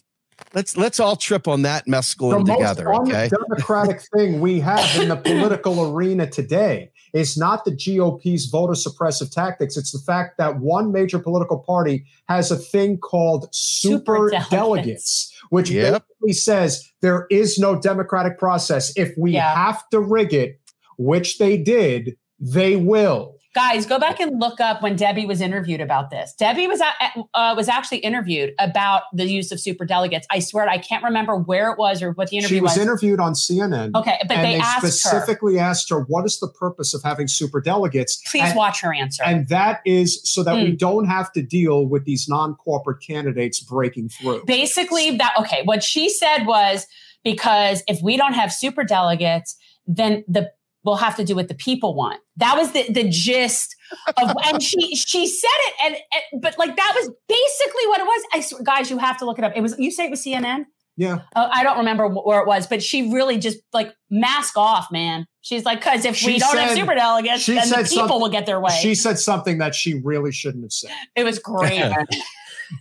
let's 0.55 0.76
let's 0.76 0.98
all 1.00 1.16
trip 1.16 1.46
on 1.48 1.62
that 1.62 1.87
mescaline 1.87 2.44
together. 2.44 2.44
the 2.44 2.52
together. 2.57 2.88
Most 2.88 3.09
okay, 3.11 3.29
democratic 3.29 4.00
thing 4.16 4.40
we 4.40 4.61
have 4.61 5.00
in 5.00 5.09
the 5.09 5.16
political 5.16 5.94
arena 5.94 6.26
today. 6.29 6.90
is 7.12 7.37
not 7.37 7.64
the 7.64 7.70
GOP's 7.70 8.46
voter 8.46 8.74
suppressive 8.74 9.31
tactics. 9.33 9.76
It's 9.76 9.92
the 9.92 10.00
fact 10.00 10.37
that 10.38 10.59
one 10.61 10.92
major 10.92 11.18
political 11.18 11.59
party 11.61 12.05
has 12.29 12.50
a 12.50 12.57
thing 12.57 12.98
called 12.98 13.48
super, 13.55 14.29
Super 14.29 14.31
delegates. 14.31 14.50
delegates, 14.50 15.35
which 15.50 15.70
Yep. 15.70 16.05
basically 16.20 16.33
says 16.35 16.85
there 17.00 17.26
is 17.31 17.59
no 17.59 17.79
democratic 17.81 18.38
process. 18.38 18.92
If 18.96 19.14
we 19.16 19.33
Yeah. 19.33 19.55
have 19.55 19.88
to 19.90 20.00
rig 20.00 20.35
it, 20.35 20.61
which 20.98 21.38
they 21.38 21.57
did, 21.57 22.16
they 22.38 22.76
will. 22.76 23.36
Guys, 23.56 23.86
go 23.86 23.98
back 23.98 24.20
and 24.20 24.38
look 24.38 24.60
up 24.60 24.82
when 24.82 24.96
Debbie 24.96 25.24
was 25.24 25.40
interviewed 25.40 25.80
about 25.80 26.10
this. 26.10 26.34
Debbie 26.34 26.66
was 26.66 26.82
uh, 26.82 27.54
was 27.56 27.70
actually 27.70 27.98
interviewed 28.00 28.52
about 28.58 29.04
the 29.14 29.24
use 29.24 29.50
of 29.50 29.58
super 29.58 29.86
delegates. 29.86 30.26
I 30.30 30.40
swear 30.40 30.68
I 30.68 30.76
can't 30.76 31.02
remember 31.02 31.36
where 31.38 31.70
it 31.70 31.78
was 31.78 32.02
or 32.02 32.12
what 32.12 32.28
the 32.28 32.36
interview 32.36 32.60
was. 32.60 32.72
She 32.74 32.78
was 32.80 32.86
was. 32.86 32.86
interviewed 32.86 33.18
on 33.18 33.32
CNN. 33.32 33.94
okay, 33.94 34.18
but 34.28 34.36
they, 34.36 34.42
they, 34.42 34.54
asked 34.56 34.82
her. 34.82 34.88
specifically 34.90 35.58
asked 35.58 35.88
her, 35.88 36.00
what 36.02 36.26
is 36.26 36.38
the 36.38 36.48
purpose 36.48 36.92
of 36.92 37.02
having 37.02 37.28
super 37.28 37.62
delegates? 37.62 38.20
Please 38.30 38.42
and, 38.42 38.56
watch 38.56 38.82
her 38.82 38.92
answer. 38.92 39.22
and 39.24 39.48
that 39.48 39.80
is 39.86 40.20
so 40.30 40.42
that 40.42 40.56
we 40.56 40.72
Hmm. 40.72 40.76
don't 40.76 41.04
have 41.06 41.32
to 41.32 41.40
deal 41.40 41.86
with 41.86 42.04
these 42.04 42.28
non-corporate 42.28 43.02
candidates 43.02 43.58
breaking 43.60 44.10
through. 44.10 44.44
Basically, 44.44 45.16
that 45.16 45.32
okay. 45.38 45.62
What 45.64 45.82
she 45.82 46.10
said 46.10 46.44
was 46.44 46.86
because 47.24 47.82
if 47.88 48.02
we 48.02 48.18
don't 48.18 48.34
have 48.34 48.52
super 48.52 48.84
delegates, 48.84 49.56
then 49.86 50.24
the 50.28 50.50
we'll 50.87 50.96
have 50.96 51.16
to 51.16 51.25
do 51.25 51.35
what 51.35 51.49
the 51.49 51.55
people 51.55 51.94
want. 51.94 52.20
That 52.37 52.57
was 52.57 52.72
the 52.72 52.90
the 52.90 53.07
gist 53.09 53.75
of, 54.16 54.35
and 54.46 54.62
she 54.62 54.94
she 54.96 55.27
said 55.27 55.49
it, 55.51 55.75
and, 55.85 55.94
and 56.33 56.40
but 56.42 56.57
like 56.59 56.77
that 56.77 56.92
was 56.94 57.11
basically 57.29 57.87
what 57.88 58.01
it 58.01 58.05
was. 58.05 58.22
I 58.33 58.40
swear, 58.40 58.62
guys, 58.62 58.90
you 58.90 58.99
have 58.99 59.18
to 59.18 59.27
look 59.27 59.38
it 59.38 59.44
up. 59.44 59.53
It 59.55 59.61
was 59.61 59.79
you 59.79 59.90
say 59.90 60.07
it 60.07 60.11
was 60.11 60.25
CNN. 60.25 60.64
yeah. 60.96 61.18
Uh, 61.35 61.49
I 61.53 61.62
don't 61.62 61.79
remember 61.79 62.09
wh- 62.09 62.25
where 62.27 62.40
it 62.40 62.46
was, 62.46 62.66
but 62.66 62.83
she 62.83 63.12
really 63.12 63.37
just 63.38 63.59
like 63.75 63.92
mask 64.09 64.57
off, 64.57 64.90
man. 64.90 65.27
She's 65.42 65.64
like, 65.64 65.79
because 65.81 66.05
if 66.05 66.25
we 66.25 66.38
don't 66.38 66.57
have 66.57 66.70
super 66.77 66.94
delegates, 66.94 67.42
she 67.42 67.55
then 67.55 67.68
the 67.68 67.88
people 67.88 68.20
will 68.20 68.31
get 68.31 68.46
their 68.46 68.59
way. 68.61 68.77
She 68.81 68.94
said 68.96 69.18
something 69.18 69.59
that 69.59 69.75
she 69.75 69.94
really 70.03 70.33
shouldn't 70.33 70.64
have 70.64 70.72
said. 70.72 70.90
it 71.14 71.25
was 71.25 71.38
great. 71.38 71.92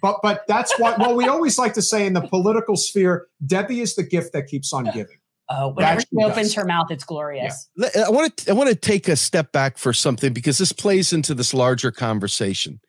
But 0.01 0.17
but 0.23 0.41
that's 0.47 0.73
what 0.79 0.97
well 0.97 1.15
we 1.15 1.27
always 1.27 1.59
like 1.59 1.75
to 1.75 1.81
say 1.83 2.07
in 2.07 2.13
the 2.13 2.21
political 2.21 2.75
sphere, 2.75 3.27
Debbie 3.45 3.81
is 3.81 3.93
the 3.95 4.01
gift 4.01 4.33
that 4.33 4.47
keeps 4.47 4.73
on 4.73 4.85
giving. 4.85 5.17
Uh, 5.47 5.65
oh, 5.65 5.67
whenever 5.69 6.01
she 6.01 6.23
opens 6.23 6.53
her 6.55 6.65
mouth, 6.65 6.89
it's 6.89 7.03
glorious. 7.03 7.69
Let- 7.77 7.95
I 7.95 8.09
want 8.09 8.35
to 8.37 8.51
I 8.51 8.53
want 8.53 8.69
to 8.69 8.75
take 8.75 9.07
a 9.07 9.15
step 9.15 9.51
back 9.51 9.77
for 9.77 9.93
something 9.93 10.33
because 10.33 10.57
this 10.57 10.71
plays 10.71 11.13
into 11.13 11.33
this 11.33 11.53
larger 11.53 11.91
conversation. 11.91 12.79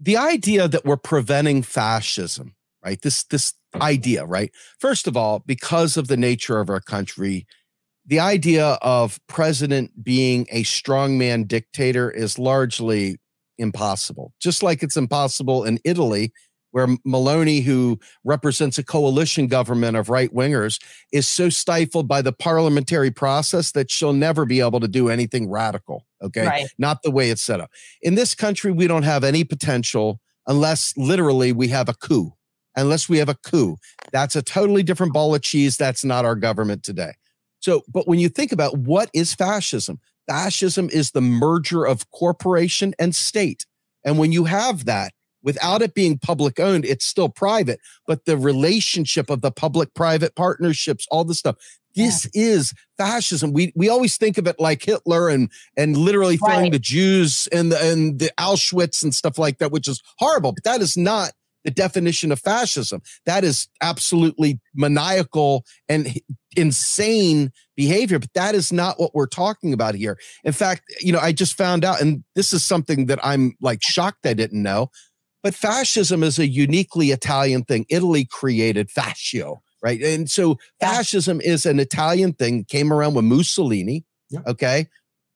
The 0.00 0.16
idea 0.16 0.68
that 0.68 0.84
we're 0.84 0.96
preventing 0.96 1.62
fascism, 1.62 2.54
right? 2.84 3.00
This 3.00 3.24
this 3.24 3.54
idea, 3.80 4.24
right? 4.24 4.50
First 4.78 5.06
of 5.06 5.16
all, 5.16 5.40
because 5.40 5.96
of 5.96 6.08
the 6.08 6.16
nature 6.16 6.58
of 6.58 6.68
our 6.68 6.80
country, 6.80 7.46
the 8.06 8.20
idea 8.20 8.78
of 8.82 9.20
president 9.28 10.02
being 10.02 10.46
a 10.50 10.64
strongman 10.64 11.46
dictator 11.46 12.10
is 12.10 12.38
largely 12.38 13.18
impossible. 13.58 14.32
Just 14.40 14.62
like 14.62 14.82
it's 14.82 14.96
impossible 14.96 15.64
in 15.64 15.78
Italy 15.84 16.32
where 16.78 16.86
Meloni 17.04 17.64
who 17.64 17.98
represents 18.22 18.78
a 18.78 18.84
coalition 18.84 19.48
government 19.48 19.96
of 19.96 20.08
right 20.08 20.32
wingers 20.32 20.80
is 21.12 21.26
so 21.26 21.48
stifled 21.48 22.06
by 22.06 22.22
the 22.22 22.32
parliamentary 22.32 23.10
process 23.10 23.72
that 23.72 23.90
she'll 23.90 24.12
never 24.12 24.46
be 24.46 24.60
able 24.60 24.78
to 24.78 24.86
do 24.86 25.08
anything 25.08 25.50
radical. 25.50 26.06
Okay. 26.22 26.46
Right. 26.46 26.68
Not 26.78 27.02
the 27.02 27.10
way 27.10 27.30
it's 27.30 27.42
set 27.42 27.60
up. 27.60 27.70
In 28.00 28.14
this 28.14 28.36
country, 28.36 28.70
we 28.70 28.86
don't 28.86 29.02
have 29.02 29.24
any 29.24 29.42
potential 29.42 30.20
unless 30.46 30.94
literally 30.96 31.50
we 31.50 31.66
have 31.68 31.88
a 31.88 31.94
coup. 31.94 32.34
Unless 32.76 33.08
we 33.08 33.18
have 33.18 33.28
a 33.28 33.34
coup. 33.34 33.76
That's 34.12 34.36
a 34.36 34.42
totally 34.42 34.84
different 34.84 35.12
ball 35.12 35.34
of 35.34 35.42
cheese. 35.42 35.76
That's 35.76 36.04
not 36.04 36.24
our 36.24 36.36
government 36.36 36.84
today. 36.84 37.14
So, 37.58 37.82
but 37.92 38.06
when 38.06 38.20
you 38.20 38.28
think 38.28 38.52
about 38.52 38.78
what 38.78 39.10
is 39.12 39.34
fascism, 39.34 39.98
fascism 40.28 40.88
is 40.92 41.10
the 41.10 41.20
merger 41.20 41.84
of 41.84 42.08
corporation 42.12 42.94
and 43.00 43.16
state. 43.16 43.66
And 44.04 44.16
when 44.16 44.30
you 44.30 44.44
have 44.44 44.84
that, 44.84 45.12
without 45.48 45.80
it 45.80 45.94
being 45.94 46.18
public 46.18 46.60
owned, 46.60 46.84
it's 46.84 47.06
still 47.06 47.30
private, 47.30 47.80
but 48.06 48.26
the 48.26 48.36
relationship 48.36 49.30
of 49.30 49.40
the 49.40 49.50
public 49.50 49.94
private 49.94 50.36
partnerships, 50.36 51.06
all 51.10 51.24
this 51.24 51.38
stuff. 51.38 51.56
This 51.96 52.28
is 52.34 52.74
fascism. 52.98 53.54
We 53.54 53.72
we 53.74 53.88
always 53.88 54.18
think 54.18 54.36
of 54.36 54.46
it 54.46 54.60
like 54.60 54.82
Hitler 54.84 55.30
and 55.30 55.50
and 55.74 55.96
literally 55.96 56.36
throwing 56.36 56.64
Right. 56.64 56.72
the 56.72 56.78
Jews 56.78 57.48
and 57.50 57.72
the 57.72 57.80
and 57.82 58.18
the 58.18 58.30
Auschwitz 58.38 59.02
and 59.02 59.14
stuff 59.14 59.38
like 59.38 59.56
that, 59.58 59.72
which 59.72 59.88
is 59.88 60.02
horrible. 60.18 60.52
But 60.52 60.64
that 60.64 60.82
is 60.82 60.98
not 60.98 61.32
the 61.64 61.70
definition 61.70 62.30
of 62.30 62.38
fascism. 62.40 63.00
That 63.24 63.42
is 63.42 63.68
absolutely 63.80 64.60
maniacal 64.74 65.64
and 65.88 66.20
insane 66.56 67.52
behavior. 67.74 68.18
But 68.18 68.34
that 68.34 68.54
is 68.54 68.70
not 68.70 69.00
what 69.00 69.14
we're 69.14 69.26
talking 69.26 69.72
about 69.72 69.94
here. 69.94 70.18
In 70.44 70.52
fact, 70.52 70.82
you 71.00 71.12
know, 71.12 71.18
I 71.20 71.32
just 71.32 71.56
found 71.56 71.84
out, 71.84 72.00
and 72.00 72.22
this 72.34 72.52
is 72.52 72.64
something 72.64 73.06
that 73.06 73.18
I'm 73.24 73.54
like 73.60 73.80
shocked 73.82 74.26
I 74.26 74.34
didn't 74.34 74.62
know. 74.62 74.90
But 75.42 75.54
fascism 75.54 76.22
is 76.22 76.38
a 76.38 76.46
uniquely 76.46 77.10
Italian 77.10 77.64
thing. 77.64 77.86
Italy 77.88 78.24
created 78.24 78.88
fascio, 78.88 79.58
right? 79.82 80.02
And 80.02 80.30
so 80.30 80.58
fascism 80.80 81.40
is 81.40 81.64
an 81.64 81.78
Italian 81.78 82.32
thing, 82.32 82.64
came 82.64 82.92
around 82.92 83.14
with 83.14 83.24
Mussolini. 83.24 84.04
Yeah. 84.30 84.40
Okay. 84.46 84.88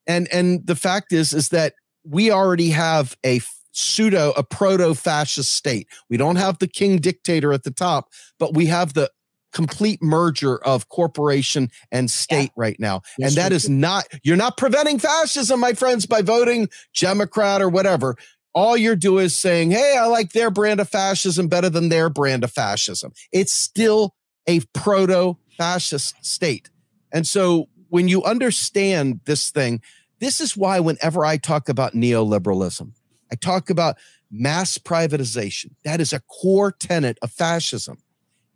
And 0.06 0.26
and 0.32 0.66
the 0.66 0.76
fact 0.76 1.12
is, 1.12 1.32
is 1.32 1.50
that 1.50 1.74
we 2.04 2.30
already 2.30 2.70
have 2.70 3.16
a 3.24 3.40
pseudo, 3.70 4.32
a 4.36 4.42
proto-fascist 4.42 5.52
state. 5.52 5.86
We 6.10 6.16
don't 6.16 6.36
have 6.36 6.58
the 6.58 6.66
king 6.66 6.98
dictator 6.98 7.52
at 7.52 7.62
the 7.62 7.70
top, 7.70 8.08
but 8.38 8.54
we 8.54 8.66
have 8.66 8.94
the 8.94 9.10
complete 9.52 10.02
merger 10.02 10.58
of 10.64 10.88
corporation 10.88 11.70
and 11.90 12.10
state 12.10 12.50
right 12.56 12.78
now. 12.80 13.02
Yes, 13.18 13.30
and 13.30 13.36
that 13.36 13.52
is 13.52 13.68
not, 13.68 14.04
you're 14.22 14.36
not 14.36 14.56
preventing 14.56 14.98
fascism, 14.98 15.60
my 15.60 15.74
friends, 15.74 16.06
by 16.06 16.22
voting 16.22 16.68
Democrat 16.98 17.62
or 17.62 17.68
whatever 17.68 18.16
all 18.54 18.76
you're 18.76 18.96
doing 18.96 19.26
is 19.26 19.36
saying, 19.36 19.70
hey, 19.70 19.96
I 19.98 20.06
like 20.06 20.32
their 20.32 20.50
brand 20.50 20.80
of 20.80 20.88
fascism 20.88 21.48
better 21.48 21.70
than 21.70 21.88
their 21.88 22.10
brand 22.10 22.44
of 22.44 22.52
fascism. 22.52 23.12
It's 23.32 23.52
still 23.52 24.14
a 24.46 24.60
proto 24.74 25.38
fascist 25.56 26.14
state. 26.24 26.70
And 27.12 27.26
so 27.26 27.68
when 27.88 28.08
you 28.08 28.22
understand 28.24 29.20
this 29.24 29.50
thing, 29.50 29.80
this 30.18 30.40
is 30.40 30.56
why 30.56 30.80
whenever 30.80 31.24
I 31.24 31.36
talk 31.36 31.68
about 31.68 31.94
neoliberalism, 31.94 32.92
I 33.30 33.34
talk 33.36 33.70
about 33.70 33.96
mass 34.30 34.78
privatization. 34.78 35.72
That 35.84 36.00
is 36.00 36.12
a 36.12 36.20
core 36.20 36.72
tenet 36.72 37.18
of 37.22 37.30
fascism. 37.30 37.98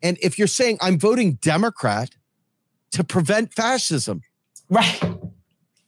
And 0.02 0.18
if 0.22 0.38
you're 0.38 0.46
saying 0.46 0.78
I'm 0.80 0.98
voting 0.98 1.34
Democrat 1.34 2.16
to 2.92 3.04
prevent 3.04 3.52
fascism, 3.54 4.22
Right. 4.68 5.00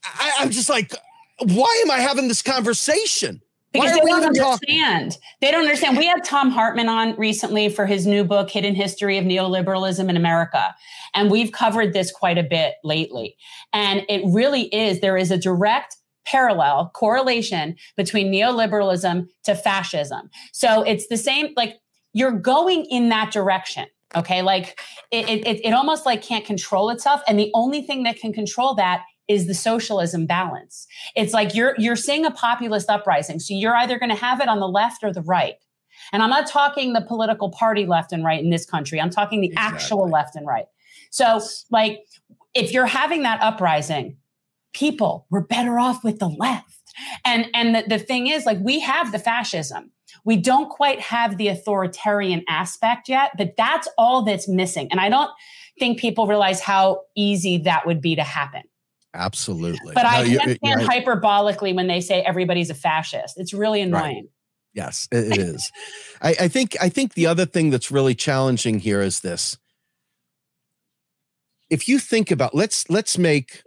I, 0.04 0.32
I'm 0.38 0.50
just 0.50 0.68
like, 0.68 0.94
why 1.40 1.82
am 1.84 1.90
I 1.90 1.98
having 1.98 2.28
this 2.28 2.42
conversation? 2.42 3.42
Because 3.72 3.92
they 3.92 3.98
don't 4.00 4.08
even 4.22 4.34
talking? 4.34 4.80
understand. 4.80 5.18
They 5.40 5.50
don't 5.50 5.62
understand. 5.62 5.96
We 5.98 6.06
had 6.06 6.24
Thom 6.24 6.50
Hartmann 6.50 6.88
on 6.88 7.14
recently 7.16 7.68
for 7.68 7.84
his 7.86 8.06
new 8.06 8.24
book, 8.24 8.50
Hidden 8.50 8.74
History 8.74 9.18
of 9.18 9.24
Neoliberalism 9.24 10.08
in 10.08 10.16
America. 10.16 10.74
And 11.14 11.30
we've 11.30 11.52
covered 11.52 11.92
this 11.92 12.10
quite 12.10 12.38
a 12.38 12.42
bit 12.42 12.74
lately. 12.82 13.36
And 13.72 14.04
it 14.08 14.22
really 14.26 14.74
is, 14.74 15.00
there 15.00 15.16
is 15.18 15.30
a 15.30 15.36
direct 15.38 15.96
parallel 16.26 16.90
correlation 16.94 17.76
between 17.96 18.32
neoliberalism 18.32 19.26
to 19.44 19.54
fascism. 19.54 20.30
So 20.52 20.82
it's 20.82 21.06
the 21.08 21.16
same, 21.16 21.52
like 21.56 21.76
you're 22.12 22.32
going 22.32 22.84
in 22.86 23.08
that 23.10 23.32
direction. 23.32 23.86
Okay. 24.16 24.40
Like 24.42 24.80
it, 25.10 25.28
it- 25.28 25.60
it 25.64 25.72
almost 25.72 26.06
like 26.06 26.22
can't 26.22 26.44
control 26.44 26.88
itself. 26.90 27.20
And 27.28 27.38
the 27.38 27.50
only 27.54 27.82
thing 27.82 28.02
that 28.04 28.16
can 28.18 28.32
control 28.32 28.74
that 28.76 29.02
is 29.28 29.46
the 29.46 29.54
socialism 29.54 30.26
balance. 30.26 30.86
It's 31.14 31.34
like 31.34 31.54
you're 31.54 31.74
you're 31.78 31.96
seeing 31.96 32.24
a 32.24 32.30
populist 32.30 32.88
uprising. 32.88 33.38
So 33.38 33.54
you're 33.54 33.76
either 33.76 33.98
going 33.98 34.10
to 34.10 34.16
have 34.16 34.40
it 34.40 34.48
on 34.48 34.58
the 34.58 34.68
left 34.68 35.04
or 35.04 35.12
the 35.12 35.22
right. 35.22 35.56
And 36.12 36.22
I'm 36.22 36.30
not 36.30 36.46
talking 36.46 36.92
the 36.92 37.02
political 37.02 37.50
party 37.50 37.86
left 37.86 38.12
and 38.12 38.24
right 38.24 38.42
in 38.42 38.50
this 38.50 38.64
country. 38.64 39.00
I'm 39.00 39.10
talking 39.10 39.40
the 39.40 39.52
actual 39.56 40.08
left 40.08 40.34
and 40.36 40.46
right. 40.46 40.66
So 41.10 41.40
like 41.70 42.00
if 42.54 42.72
you're 42.72 42.86
having 42.86 43.22
that 43.22 43.40
uprising, 43.42 44.16
people 44.72 45.26
we're 45.30 45.42
better 45.42 45.78
off 45.78 46.02
with 46.02 46.18
the 46.18 46.28
left. 46.28 46.64
And 47.24 47.46
and 47.54 47.74
the, 47.74 47.84
the 47.88 47.98
thing 47.98 48.26
is 48.28 48.46
like 48.46 48.58
we 48.60 48.80
have 48.80 49.12
the 49.12 49.18
fascism. 49.18 49.92
We 50.24 50.36
don't 50.36 50.68
quite 50.68 51.00
have 51.00 51.36
the 51.36 51.48
authoritarian 51.48 52.44
aspect 52.48 53.08
yet, 53.08 53.32
but 53.36 53.54
that's 53.56 53.88
all 53.96 54.22
that's 54.22 54.48
missing. 54.48 54.88
And 54.90 55.00
I 55.00 55.08
don't 55.08 55.30
think 55.78 55.98
people 55.98 56.26
realize 56.26 56.60
how 56.60 57.02
easy 57.16 57.58
that 57.58 57.86
would 57.86 58.00
be 58.00 58.16
to 58.16 58.24
happen. 58.24 58.62
Absolutely. 59.14 59.94
But 59.94 60.04
I 60.04 60.22
you- 60.24 60.38
can't 60.38 60.58
stand 60.58 60.80
hyperbolically 60.82 61.74
when 61.74 61.86
they 61.86 62.00
say 62.00 62.22
everybody's 62.22 62.70
a 62.70 62.74
fascist. 62.74 63.38
It's 63.38 63.54
really 63.54 63.80
annoying. 63.80 64.28
Yes, 64.74 65.08
it, 65.10 65.32
it 65.32 65.38
is. 65.38 65.72
I, 66.20 66.36
I 66.40 66.48
think 66.48 66.76
I 66.80 66.88
think 66.88 67.14
the 67.14 67.26
other 67.26 67.46
thing 67.46 67.70
that's 67.70 67.90
really 67.90 68.14
challenging 68.14 68.78
here 68.78 69.00
is 69.00 69.20
this. 69.20 69.58
If 71.70 71.88
you 71.88 71.98
think 71.98 72.30
about 72.30 72.54
let's 72.54 72.88
let's 72.88 73.18
make 73.18 73.62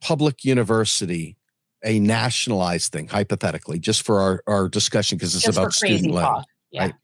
public 0.00 0.44
university 0.44 1.36
a 1.84 2.00
nationalized 2.00 2.92
thing, 2.92 3.06
hypothetically, 3.08 3.78
just 3.78 4.02
for 4.02 4.20
our, 4.20 4.42
our 4.46 4.68
discussion, 4.68 5.18
because 5.18 5.34
it's 5.34 5.44
Just 5.44 5.56
about 5.56 5.72
student 5.72 6.12
loan. 6.12 6.42
Yeah. 6.70 6.86
right? 6.86 6.94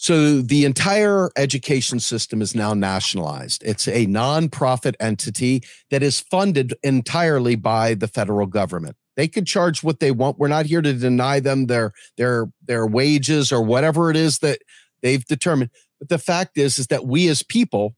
So 0.00 0.40
the 0.40 0.64
entire 0.64 1.28
education 1.36 1.98
system 1.98 2.40
is 2.40 2.54
now 2.54 2.72
nationalized. 2.72 3.64
It's 3.64 3.88
a 3.88 4.06
nonprofit 4.06 4.94
entity 5.00 5.64
that 5.90 6.04
is 6.04 6.20
funded 6.20 6.72
entirely 6.84 7.56
by 7.56 7.94
the 7.94 8.06
federal 8.06 8.46
government. 8.46 8.96
They 9.16 9.26
could 9.26 9.48
charge 9.48 9.82
what 9.82 9.98
they 9.98 10.12
want. 10.12 10.38
We're 10.38 10.46
not 10.46 10.66
here 10.66 10.80
to 10.80 10.92
deny 10.92 11.40
them 11.40 11.66
their 11.66 11.92
their 12.16 12.46
their 12.64 12.86
wages 12.86 13.50
or 13.50 13.60
whatever 13.60 14.08
it 14.08 14.16
is 14.16 14.38
that 14.38 14.60
they've 15.02 15.24
determined. 15.24 15.70
But 15.98 16.10
the 16.10 16.18
fact 16.18 16.56
is 16.56 16.78
is 16.78 16.86
that 16.86 17.04
we 17.04 17.26
as 17.26 17.42
people 17.42 17.96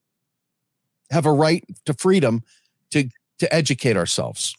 have 1.11 1.27
a 1.27 1.33
right 1.33 1.63
to 1.85 1.93
freedom 1.93 2.43
to 2.93 3.11
to 3.41 3.55
educate 3.55 3.99
ourselves. 3.99 4.57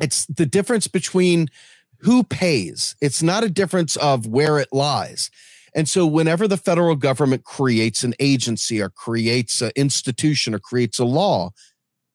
It's 0.00 0.26
the 0.26 0.46
difference 0.46 0.88
between 0.88 1.50
who 1.98 2.24
pays. 2.24 2.96
It's 3.00 3.22
not 3.22 3.44
a 3.44 3.48
difference 3.48 3.94
of 3.96 4.26
where 4.26 4.58
it 4.58 4.68
lies. 4.72 5.30
And 5.74 5.88
so, 5.88 6.06
whenever 6.06 6.48
the 6.48 6.56
federal 6.56 6.96
government 6.96 7.44
creates 7.44 8.04
an 8.04 8.14
agency 8.18 8.80
or 8.80 8.90
creates 8.90 9.60
an 9.60 9.72
institution 9.76 10.54
or 10.54 10.58
creates 10.58 10.98
a 10.98 11.04
law, 11.04 11.50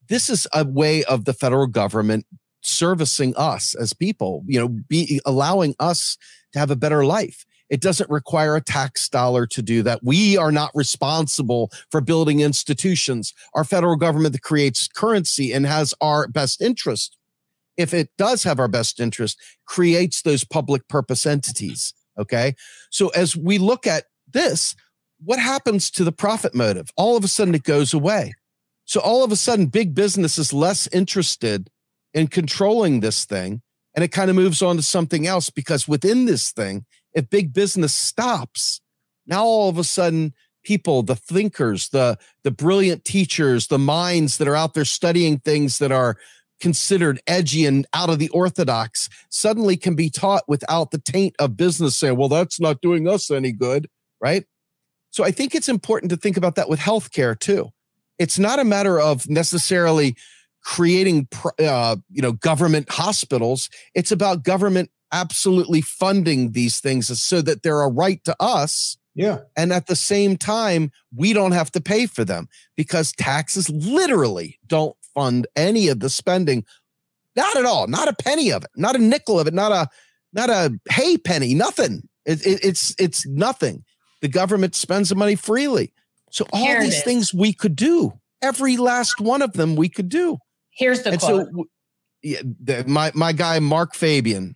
this 0.09 0.29
is 0.29 0.47
a 0.53 0.65
way 0.65 1.03
of 1.05 1.25
the 1.25 1.33
federal 1.33 1.67
government 1.67 2.25
servicing 2.61 3.33
us 3.35 3.75
as 3.75 3.93
people, 3.93 4.43
you 4.47 4.59
know, 4.59 4.69
be 4.69 5.19
allowing 5.25 5.75
us 5.79 6.17
to 6.53 6.59
have 6.59 6.71
a 6.71 6.75
better 6.75 7.05
life. 7.05 7.45
It 7.69 7.81
doesn't 7.81 8.09
require 8.09 8.55
a 8.55 8.61
tax 8.61 9.09
dollar 9.09 9.47
to 9.47 9.61
do 9.61 9.81
that. 9.83 10.01
We 10.03 10.37
are 10.37 10.51
not 10.51 10.71
responsible 10.75 11.71
for 11.89 12.01
building 12.01 12.39
institutions. 12.39 13.33
Our 13.55 13.63
federal 13.63 13.95
government 13.95 14.33
that 14.33 14.41
creates 14.41 14.87
currency 14.87 15.51
and 15.51 15.65
has 15.65 15.93
our 15.99 16.27
best 16.27 16.61
interest, 16.61 17.17
if 17.77 17.93
it 17.93 18.09
does 18.17 18.43
have 18.43 18.59
our 18.59 18.67
best 18.67 18.99
interest, 18.99 19.39
creates 19.65 20.21
those 20.21 20.43
public 20.43 20.87
purpose 20.87 21.25
entities. 21.25 21.93
Okay. 22.17 22.55
So 22.91 23.09
as 23.09 23.35
we 23.35 23.57
look 23.57 23.87
at 23.87 24.05
this, 24.31 24.75
what 25.23 25.39
happens 25.39 25.89
to 25.91 26.03
the 26.03 26.11
profit 26.11 26.53
motive? 26.53 26.89
All 26.95 27.15
of 27.17 27.23
a 27.23 27.27
sudden 27.27 27.55
it 27.55 27.63
goes 27.63 27.93
away. 27.93 28.33
So 28.85 28.99
all 28.99 29.23
of 29.23 29.31
a 29.31 29.37
sudden, 29.37 29.67
big 29.67 29.95
business 29.95 30.37
is 30.37 30.53
less 30.53 30.87
interested 30.87 31.69
in 32.13 32.27
controlling 32.27 32.99
this 32.99 33.25
thing 33.25 33.61
and 33.95 34.03
it 34.03 34.09
kind 34.09 34.29
of 34.29 34.35
moves 34.35 34.61
on 34.61 34.75
to 34.77 34.83
something 34.83 35.27
else 35.27 35.49
because 35.49 35.87
within 35.87 36.25
this 36.25 36.51
thing, 36.51 36.85
if 37.13 37.29
big 37.29 37.53
business 37.53 37.93
stops, 37.93 38.81
now 39.27 39.43
all 39.43 39.69
of 39.69 39.77
a 39.77 39.83
sudden 39.83 40.33
people, 40.63 41.03
the 41.03 41.15
thinkers, 41.15 41.89
the 41.89 42.17
the 42.43 42.51
brilliant 42.51 43.05
teachers, 43.05 43.67
the 43.67 43.79
minds 43.79 44.37
that 44.37 44.47
are 44.47 44.55
out 44.55 44.73
there 44.73 44.85
studying 44.85 45.39
things 45.39 45.77
that 45.77 45.91
are 45.91 46.17
considered 46.63 47.19
edgy 47.27 47.65
and 47.65 47.85
out 47.93 48.09
of 48.09 48.19
the 48.19 48.29
orthodox 48.29 49.09
suddenly 49.29 49.75
can 49.75 49.95
be 49.95 50.09
taught 50.09 50.43
without 50.47 50.91
the 50.91 50.97
taint 50.97 51.35
of 51.37 51.57
business 51.57 51.97
saying, 51.97 52.15
well, 52.15 52.29
that's 52.29 52.57
not 52.57 52.79
doing 52.79 53.05
us 53.05 53.29
any 53.29 53.51
good, 53.51 53.89
right? 54.21 54.45
So 55.11 55.25
I 55.25 55.31
think 55.31 55.55
it's 55.55 55.67
important 55.67 56.09
to 56.11 56.15
think 56.15 56.37
about 56.37 56.55
that 56.55 56.69
with 56.69 56.79
healthcare 56.79 57.37
too. 57.37 57.71
It's 58.17 58.39
not 58.39 58.59
a 58.59 58.63
matter 58.63 58.97
of 58.97 59.29
necessarily 59.29 60.15
creating 60.63 61.27
uh, 61.59 61.97
you 62.09 62.21
know 62.21 62.31
government 62.31 62.89
hospitals 62.89 63.69
it's 63.93 64.13
about 64.13 64.43
government 64.43 64.89
absolutely 65.11 65.81
funding 65.81 66.53
these 66.53 66.79
things 66.79 67.19
so 67.21 67.41
that 67.41 67.63
they're 67.63 67.81
a 67.81 67.91
right 67.91 68.23
to 68.23 68.33
us 68.39 68.95
yeah 69.15 69.39
and 69.55 69.71
at 69.71 69.87
the 69.87 69.95
same 69.95 70.37
time 70.37 70.91
we 71.15 71.33
don't 71.33 71.51
have 71.51 71.71
to 71.71 71.81
pay 71.81 72.05
for 72.05 72.25
them 72.25 72.47
because 72.75 73.11
taxes 73.13 73.69
literally 73.69 74.59
don't 74.67 74.95
fund 75.13 75.47
any 75.55 75.87
of 75.87 75.99
the 75.99 76.09
spending. 76.09 76.65
Not 77.35 77.55
at 77.55 77.65
all. 77.65 77.87
Not 77.87 78.07
a 78.07 78.13
penny 78.13 78.51
of 78.51 78.63
it. 78.63 78.71
Not 78.75 78.95
a 78.95 78.99
nickel 78.99 79.39
of 79.39 79.47
it. 79.47 79.53
Not 79.53 79.71
a 79.71 79.87
not 80.33 80.49
a 80.49 80.77
hay 80.89 81.17
penny. 81.17 81.53
Nothing. 81.53 82.07
It, 82.25 82.45
it, 82.45 82.63
it's 82.63 82.95
it's 82.99 83.25
nothing. 83.27 83.83
The 84.21 84.27
government 84.27 84.75
spends 84.75 85.09
the 85.09 85.15
money 85.15 85.35
freely. 85.35 85.93
So 86.31 86.45
all 86.53 86.63
Here 86.63 86.81
these 86.81 87.03
things 87.03 87.33
we 87.33 87.53
could 87.53 87.75
do. 87.75 88.13
Every 88.41 88.77
last 88.77 89.19
one 89.19 89.41
of 89.41 89.53
them 89.53 89.75
we 89.75 89.89
could 89.89 90.09
do. 90.09 90.37
Here's 90.71 91.03
the 91.03 91.11
and 91.11 91.21
quote. 91.21 91.47
So, 91.53 91.65
yeah, 92.21 92.41
the, 92.43 92.83
my 92.87 93.11
my 93.13 93.33
guy 93.33 93.59
Mark 93.59 93.95
Fabian. 93.95 94.55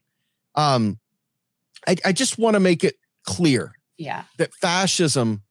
Um, 0.55 0.99
I, 1.87 1.95
I 2.05 2.11
just 2.11 2.39
want 2.39 2.55
to 2.55 2.59
make 2.59 2.83
it 2.83 2.95
clear. 3.25 3.73
Yeah. 3.97 4.23
That 4.37 4.53
fascism 4.53 5.43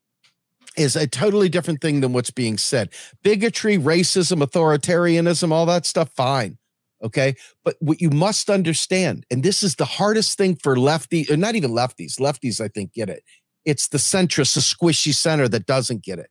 is 0.77 0.95
a 0.95 1.07
totally 1.07 1.49
different 1.49 1.81
thing 1.81 2.01
than 2.01 2.13
what's 2.13 2.31
being 2.31 2.59
said. 2.59 2.91
Bigotry, 3.23 3.79
racism, 3.79 4.43
authoritarianism, 4.43 5.51
all 5.51 5.67
that 5.67 5.87
stuff, 5.87 6.11
fine. 6.15 6.59
Okay. 7.03 7.35
But 7.65 7.77
what 7.81 8.01
you 8.01 8.11
must 8.11 8.49
understand, 8.51 9.27
and 9.31 9.43
this 9.43 9.63
is 9.63 9.77
the 9.77 9.85
hardest 9.85 10.39
thing 10.39 10.57
for 10.57 10.79
lefty, 10.79 11.27
or 11.31 11.37
not 11.37 11.55
even 11.55 11.71
lefties, 11.71 12.21
lefties, 12.21 12.61
I 12.61 12.69
think, 12.69 12.93
get 12.93 13.09
it. 13.09 13.23
It's 13.65 13.89
the 13.89 13.99
centrist, 13.99 14.55
the 14.55 14.61
squishy 14.61 15.15
center 15.15 15.49
that 15.49 15.67
doesn't 15.67 16.03
get 16.03 16.19
it. 16.19 16.31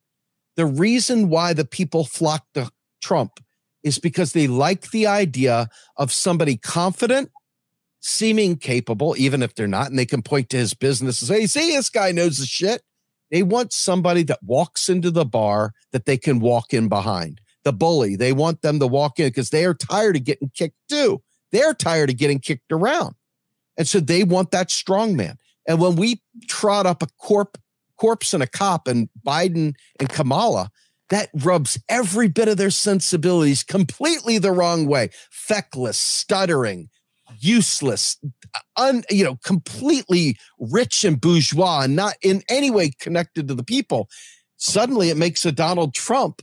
The 0.55 0.65
reason 0.65 1.29
why 1.29 1.53
the 1.53 1.65
people 1.65 2.05
flock 2.05 2.45
to 2.53 2.71
Trump 3.01 3.39
is 3.83 3.99
because 3.99 4.33
they 4.33 4.47
like 4.47 4.91
the 4.91 5.05
idea 5.05 5.69
of 5.97 6.11
somebody 6.11 6.57
confident, 6.57 7.29
seeming 8.07 8.55
capable, 8.55 9.15
even 9.17 9.41
if 9.41 9.55
they're 9.55 9.67
not, 9.67 9.89
and 9.89 9.97
they 9.97 10.05
can 10.05 10.21
point 10.21 10.47
to 10.47 10.57
his 10.57 10.75
business 10.75 11.21
and 11.21 11.27
say, 11.27 11.47
see, 11.47 11.75
this 11.75 11.89
guy 11.89 12.11
knows 12.11 12.37
the 12.37 12.45
shit. 12.45 12.83
They 13.31 13.41
want 13.41 13.73
somebody 13.73 14.21
that 14.23 14.43
walks 14.43 14.89
into 14.89 15.09
the 15.09 15.25
bar 15.25 15.73
that 15.91 16.05
they 16.05 16.15
can 16.15 16.39
walk 16.39 16.71
in 16.71 16.87
behind. 16.87 17.41
The 17.63 17.73
bully, 17.73 18.15
they 18.15 18.31
want 18.31 18.61
them 18.61 18.79
to 18.79 18.85
walk 18.85 19.19
in 19.19 19.29
because 19.29 19.49
they 19.49 19.65
are 19.65 19.73
tired 19.73 20.15
of 20.15 20.23
getting 20.23 20.51
kicked 20.53 20.77
too. 20.87 21.23
They're 21.51 21.73
tired 21.73 22.11
of 22.11 22.17
getting 22.17 22.37
kicked 22.37 22.71
around. 22.71 23.15
And 23.75 23.87
so 23.87 23.99
they 23.99 24.23
want 24.23 24.51
that 24.51 24.69
strong 24.69 25.15
man. 25.15 25.37
And 25.67 25.81
when 25.81 25.95
we 25.95 26.21
trot 26.47 26.85
up 26.85 27.01
a 27.01 27.07
corp, 27.19 27.57
corpse 27.97 28.35
and 28.35 28.43
a 28.43 28.47
cop 28.47 28.87
and 28.87 29.09
Biden 29.25 29.73
and 29.99 30.09
Kamala, 30.09 30.69
that 31.09 31.29
rubs 31.33 31.79
every 31.89 32.27
bit 32.27 32.49
of 32.49 32.57
their 32.57 32.69
sensibilities 32.69 33.63
completely 33.63 34.37
the 34.37 34.51
wrong 34.51 34.85
way. 34.85 35.09
Feckless, 35.31 35.97
stuttering, 35.97 36.89
useless, 37.39 38.17
un, 38.77 39.03
you 39.09 39.23
know, 39.23 39.37
completely 39.43 40.37
rich 40.59 41.03
and 41.03 41.19
bourgeois 41.19 41.81
and 41.81 41.95
not 41.95 42.15
in 42.21 42.43
any 42.49 42.71
way 42.71 42.91
connected 42.99 43.47
to 43.47 43.53
the 43.53 43.63
people. 43.63 44.09
Suddenly 44.57 45.09
it 45.09 45.17
makes 45.17 45.45
a 45.45 45.51
Donald 45.51 45.93
Trump 45.93 46.41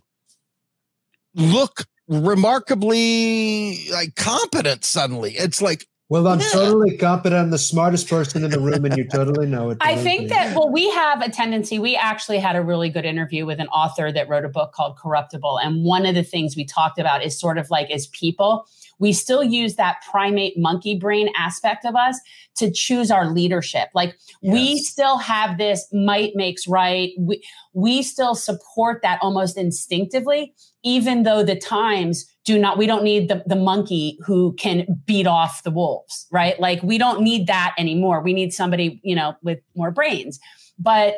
look 1.34 1.86
remarkably 2.08 3.88
like 3.90 4.14
competent 4.16 4.84
suddenly. 4.84 5.32
It's 5.32 5.62
like, 5.62 5.86
well, 6.12 6.28
I'm 6.28 6.40
yeah. 6.40 6.48
totally 6.48 6.98
competent. 6.98 7.40
I'm 7.40 7.50
the 7.50 7.56
smartest 7.56 8.06
person 8.06 8.44
in 8.44 8.50
the 8.50 8.60
room, 8.60 8.84
and 8.84 8.94
you 8.98 9.08
totally 9.10 9.46
know 9.46 9.70
it. 9.70 9.78
I 9.80 9.96
think 9.96 10.28
that, 10.28 10.54
well, 10.54 10.68
we 10.68 10.90
have 10.90 11.22
a 11.22 11.30
tendency. 11.30 11.78
We 11.78 11.96
actually 11.96 12.38
had 12.38 12.54
a 12.54 12.60
really 12.60 12.90
good 12.90 13.06
interview 13.06 13.46
with 13.46 13.60
an 13.60 13.68
author 13.68 14.12
that 14.12 14.28
wrote 14.28 14.44
a 14.44 14.50
book 14.50 14.72
called 14.72 14.98
Corruptible. 14.98 15.58
And 15.58 15.84
one 15.84 16.04
of 16.04 16.14
the 16.14 16.22
things 16.22 16.54
we 16.54 16.66
talked 16.66 16.98
about 16.98 17.24
is 17.24 17.40
sort 17.40 17.56
of 17.56 17.70
like 17.70 17.90
as 17.90 18.08
people, 18.08 18.68
we 19.02 19.12
still 19.12 19.42
use 19.42 19.74
that 19.74 20.00
primate 20.08 20.56
monkey 20.56 20.96
brain 20.96 21.28
aspect 21.36 21.84
of 21.84 21.96
us 21.96 22.20
to 22.54 22.70
choose 22.70 23.10
our 23.10 23.28
leadership. 23.28 23.88
Like 23.96 24.16
yes. 24.42 24.52
we 24.54 24.78
still 24.78 25.18
have 25.18 25.58
this 25.58 25.88
might 25.92 26.36
makes 26.36 26.68
right. 26.68 27.10
We, 27.18 27.42
we 27.72 28.04
still 28.04 28.36
support 28.36 29.02
that 29.02 29.18
almost 29.20 29.58
instinctively, 29.58 30.54
even 30.84 31.24
though 31.24 31.42
the 31.42 31.56
times 31.56 32.32
do 32.44 32.56
not, 32.56 32.78
we 32.78 32.86
don't 32.86 33.02
need 33.02 33.28
the, 33.28 33.42
the 33.44 33.56
monkey 33.56 34.18
who 34.24 34.52
can 34.52 34.86
beat 35.04 35.26
off 35.26 35.64
the 35.64 35.72
wolves, 35.72 36.28
right? 36.30 36.58
Like 36.60 36.80
we 36.84 36.96
don't 36.96 37.22
need 37.22 37.48
that 37.48 37.74
anymore. 37.76 38.20
We 38.20 38.32
need 38.32 38.52
somebody, 38.52 39.00
you 39.02 39.16
know, 39.16 39.34
with 39.42 39.58
more 39.74 39.90
brains. 39.90 40.38
But 40.78 41.16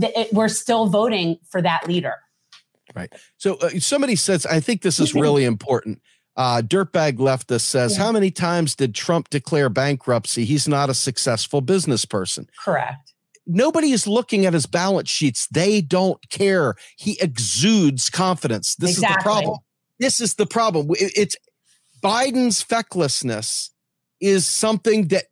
th- 0.00 0.12
it, 0.16 0.32
we're 0.32 0.48
still 0.48 0.86
voting 0.86 1.38
for 1.48 1.62
that 1.62 1.86
leader. 1.86 2.16
Right. 2.92 3.12
So 3.36 3.54
uh, 3.58 3.68
somebody 3.78 4.16
says, 4.16 4.46
I 4.46 4.58
think 4.58 4.82
this 4.82 4.98
is 4.98 5.14
really 5.14 5.44
important. 5.44 6.00
Uh, 6.40 6.62
Dirtbag 6.62 7.18
Leftist 7.18 7.66
says, 7.66 7.98
yeah. 7.98 8.04
How 8.04 8.12
many 8.12 8.30
times 8.30 8.74
did 8.74 8.94
Trump 8.94 9.28
declare 9.28 9.68
bankruptcy? 9.68 10.46
He's 10.46 10.66
not 10.66 10.88
a 10.88 10.94
successful 10.94 11.60
business 11.60 12.06
person. 12.06 12.48
Correct. 12.64 13.12
Nobody 13.46 13.90
is 13.90 14.06
looking 14.06 14.46
at 14.46 14.54
his 14.54 14.64
balance 14.64 15.10
sheets. 15.10 15.46
They 15.48 15.82
don't 15.82 16.18
care. 16.30 16.76
He 16.96 17.20
exudes 17.20 18.08
confidence. 18.08 18.74
This 18.76 18.92
exactly. 18.92 19.12
is 19.12 19.16
the 19.16 19.22
problem. 19.22 19.58
This 19.98 20.20
is 20.22 20.34
the 20.36 20.46
problem. 20.46 20.86
It's 20.98 21.36
Biden's 22.02 22.62
fecklessness 22.62 23.68
is 24.22 24.46
something 24.46 25.08
that 25.08 25.24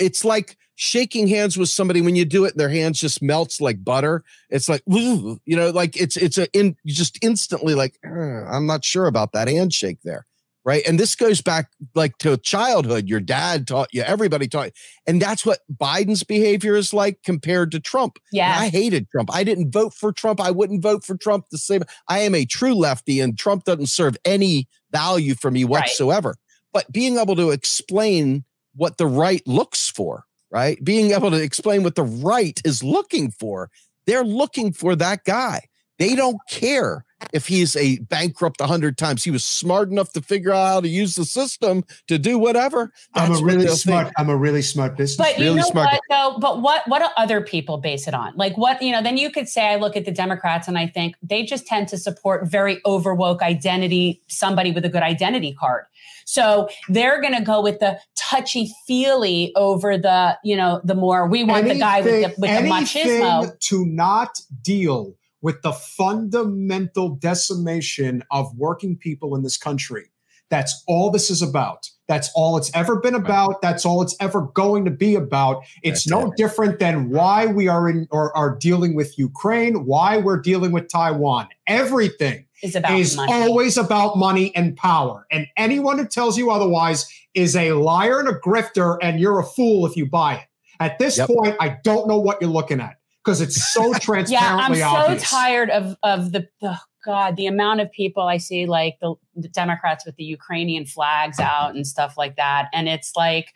it's 0.00 0.24
like 0.24 0.56
shaking 0.74 1.28
hands 1.28 1.56
with 1.56 1.68
somebody 1.68 2.00
when 2.00 2.16
you 2.16 2.24
do 2.24 2.44
it 2.44 2.56
their 2.56 2.68
hands 2.68 3.00
just 3.00 3.22
melts 3.22 3.62
like 3.62 3.82
butter 3.82 4.22
it's 4.50 4.68
like 4.68 4.82
you 4.86 5.38
know 5.46 5.70
like 5.70 5.98
it's 5.98 6.18
it's 6.18 6.36
a 6.36 6.46
in 6.52 6.76
just 6.84 7.18
instantly 7.22 7.74
like 7.74 7.98
i'm 8.04 8.66
not 8.66 8.84
sure 8.84 9.06
about 9.06 9.32
that 9.32 9.48
handshake 9.48 9.96
there 10.04 10.26
right? 10.66 10.82
And 10.86 10.98
this 10.98 11.14
goes 11.14 11.40
back 11.40 11.70
like 11.94 12.18
to 12.18 12.36
childhood. 12.36 13.08
Your 13.08 13.20
dad 13.20 13.68
taught 13.68 13.88
you, 13.92 14.02
everybody 14.02 14.48
taught 14.48 14.66
you. 14.66 14.72
And 15.06 15.22
that's 15.22 15.46
what 15.46 15.60
Biden's 15.72 16.24
behavior 16.24 16.74
is 16.74 16.92
like 16.92 17.22
compared 17.22 17.70
to 17.70 17.80
Trump. 17.80 18.18
Yeah. 18.32 18.52
And 18.52 18.64
I 18.64 18.68
hated 18.68 19.08
Trump. 19.08 19.30
I 19.32 19.44
didn't 19.44 19.70
vote 19.70 19.94
for 19.94 20.12
Trump. 20.12 20.40
I 20.40 20.50
wouldn't 20.50 20.82
vote 20.82 21.04
for 21.04 21.16
Trump 21.16 21.46
the 21.52 21.58
same. 21.58 21.84
I 22.08 22.18
am 22.18 22.34
a 22.34 22.44
true 22.44 22.74
lefty 22.74 23.20
and 23.20 23.38
Trump 23.38 23.62
doesn't 23.62 23.86
serve 23.86 24.16
any 24.24 24.68
value 24.90 25.36
for 25.36 25.52
me 25.52 25.64
whatsoever. 25.64 26.30
Right. 26.30 26.36
But 26.72 26.92
being 26.92 27.16
able 27.16 27.36
to 27.36 27.50
explain 27.50 28.44
what 28.74 28.98
the 28.98 29.06
right 29.06 29.46
looks 29.46 29.88
for, 29.88 30.24
right? 30.50 30.82
Being 30.84 31.12
able 31.12 31.30
to 31.30 31.40
explain 31.40 31.84
what 31.84 31.94
the 31.94 32.02
right 32.02 32.60
is 32.64 32.82
looking 32.82 33.30
for, 33.30 33.70
They're 34.06 34.24
looking 34.24 34.72
for 34.72 34.96
that 34.96 35.24
guy. 35.24 35.62
They 35.98 36.14
don't 36.14 36.38
care 36.48 37.05
if 37.32 37.46
he's 37.46 37.76
a 37.76 37.98
bankrupt 38.00 38.60
a 38.60 38.66
hundred 38.66 38.98
times. 38.98 39.24
He 39.24 39.30
was 39.30 39.44
smart 39.44 39.90
enough 39.90 40.12
to 40.12 40.20
figure 40.20 40.52
out 40.52 40.66
how 40.66 40.80
to 40.80 40.88
use 40.88 41.14
the 41.14 41.24
system 41.24 41.84
to 42.08 42.18
do 42.18 42.38
whatever. 42.38 42.92
I'm 43.14 43.32
a 43.32 43.38
really 43.42 43.68
smart. 43.68 44.06
Think. 44.06 44.14
I'm 44.18 44.28
a 44.28 44.36
really 44.36 44.62
smart 44.62 44.96
business. 44.96 45.16
But 45.16 45.38
you 45.38 45.46
really 45.46 45.60
know 45.60 45.70
smart 45.70 45.88
what 45.92 46.00
though? 46.10 46.38
But 46.38 46.62
what 46.62 46.86
what 46.88 47.00
do 47.00 47.06
other 47.16 47.40
people 47.40 47.78
base 47.78 48.06
it 48.06 48.14
on? 48.14 48.34
Like 48.36 48.56
what 48.56 48.82
you 48.82 48.92
know? 48.92 49.02
Then 49.02 49.16
you 49.16 49.30
could 49.30 49.48
say 49.48 49.68
I 49.68 49.76
look 49.76 49.96
at 49.96 50.04
the 50.04 50.12
Democrats 50.12 50.68
and 50.68 50.78
I 50.78 50.86
think 50.86 51.16
they 51.22 51.44
just 51.44 51.66
tend 51.66 51.88
to 51.88 51.98
support 51.98 52.46
very 52.46 52.80
overwoke 52.82 53.42
identity. 53.42 54.22
Somebody 54.28 54.72
with 54.72 54.84
a 54.84 54.90
good 54.90 55.02
identity 55.02 55.52
card. 55.52 55.84
So 56.26 56.68
they're 56.88 57.20
going 57.20 57.34
to 57.34 57.42
go 57.42 57.62
with 57.62 57.78
the 57.78 58.00
touchy 58.16 58.72
feely 58.86 59.52
over 59.54 59.96
the 59.96 60.36
you 60.44 60.56
know 60.56 60.80
the 60.84 60.94
more 60.94 61.26
we 61.26 61.44
want 61.44 61.60
anything, 61.60 61.78
the 61.78 61.80
guy 61.80 62.00
with 62.00 62.36
the 62.36 62.40
with 62.40 62.50
the 62.50 62.68
machismo 62.68 63.58
to 63.60 63.86
not 63.86 64.38
deal 64.62 65.14
with 65.46 65.62
the 65.62 65.72
fundamental 65.72 67.10
decimation 67.10 68.20
of 68.32 68.52
working 68.56 68.96
people 68.96 69.36
in 69.36 69.44
this 69.44 69.56
country. 69.56 70.02
That's 70.48 70.82
all 70.88 71.08
this 71.08 71.30
is 71.30 71.40
about. 71.40 71.88
That's 72.08 72.32
all 72.34 72.56
it's 72.56 72.68
ever 72.74 72.96
been 72.96 73.14
about. 73.14 73.62
That's 73.62 73.86
all 73.86 74.02
it's 74.02 74.16
ever 74.18 74.42
going 74.54 74.84
to 74.86 74.90
be 74.90 75.14
about. 75.14 75.62
It's 75.84 76.02
That's 76.02 76.08
no 76.08 76.32
it. 76.32 76.36
different 76.36 76.80
than 76.80 77.10
why 77.10 77.46
we 77.46 77.68
are 77.68 77.88
in 77.88 78.08
or 78.10 78.36
are 78.36 78.56
dealing 78.56 78.96
with 78.96 79.16
Ukraine, 79.20 79.86
why 79.86 80.16
we're 80.16 80.40
dealing 80.40 80.72
with 80.72 80.88
Taiwan. 80.88 81.46
Everything 81.68 82.44
is 82.64 82.74
about 82.74 82.98
is 82.98 83.14
money. 83.14 83.32
always 83.32 83.76
about 83.76 84.18
money 84.18 84.52
and 84.56 84.76
power. 84.76 85.28
And 85.30 85.46
anyone 85.56 85.96
who 85.96 86.08
tells 86.08 86.36
you 86.36 86.50
otherwise 86.50 87.06
is 87.34 87.54
a 87.54 87.70
liar 87.70 88.18
and 88.18 88.28
a 88.28 88.34
grifter, 88.40 88.98
and 89.00 89.20
you're 89.20 89.38
a 89.38 89.44
fool 89.44 89.86
if 89.86 89.96
you 89.96 90.06
buy 90.06 90.38
it. 90.38 90.46
At 90.80 90.98
this 90.98 91.18
yep. 91.18 91.28
point, 91.28 91.54
I 91.60 91.76
don't 91.84 92.08
know 92.08 92.18
what 92.18 92.42
you're 92.42 92.50
looking 92.50 92.80
at 92.80 92.96
because 93.26 93.40
it's 93.40 93.72
so 93.72 93.92
transparently 93.94 94.32
yeah, 94.34 94.56
I'm 94.56 94.74
so 94.74 94.84
obvious. 94.84 95.28
tired 95.28 95.68
of 95.70 95.96
of 96.04 96.30
the, 96.30 96.48
the 96.60 96.78
God, 97.04 97.36
the 97.36 97.46
amount 97.46 97.80
of 97.80 97.90
people 97.92 98.24
I 98.24 98.36
see, 98.36 98.66
like 98.66 98.98
the, 99.00 99.14
the 99.34 99.48
Democrats 99.48 100.04
with 100.06 100.16
the 100.16 100.24
Ukrainian 100.24 100.86
flags 100.86 101.38
out 101.38 101.74
and 101.74 101.86
stuff 101.86 102.16
like 102.16 102.36
that, 102.36 102.68
and 102.72 102.88
it's 102.88 103.12
like 103.16 103.52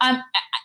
um, 0.00 0.22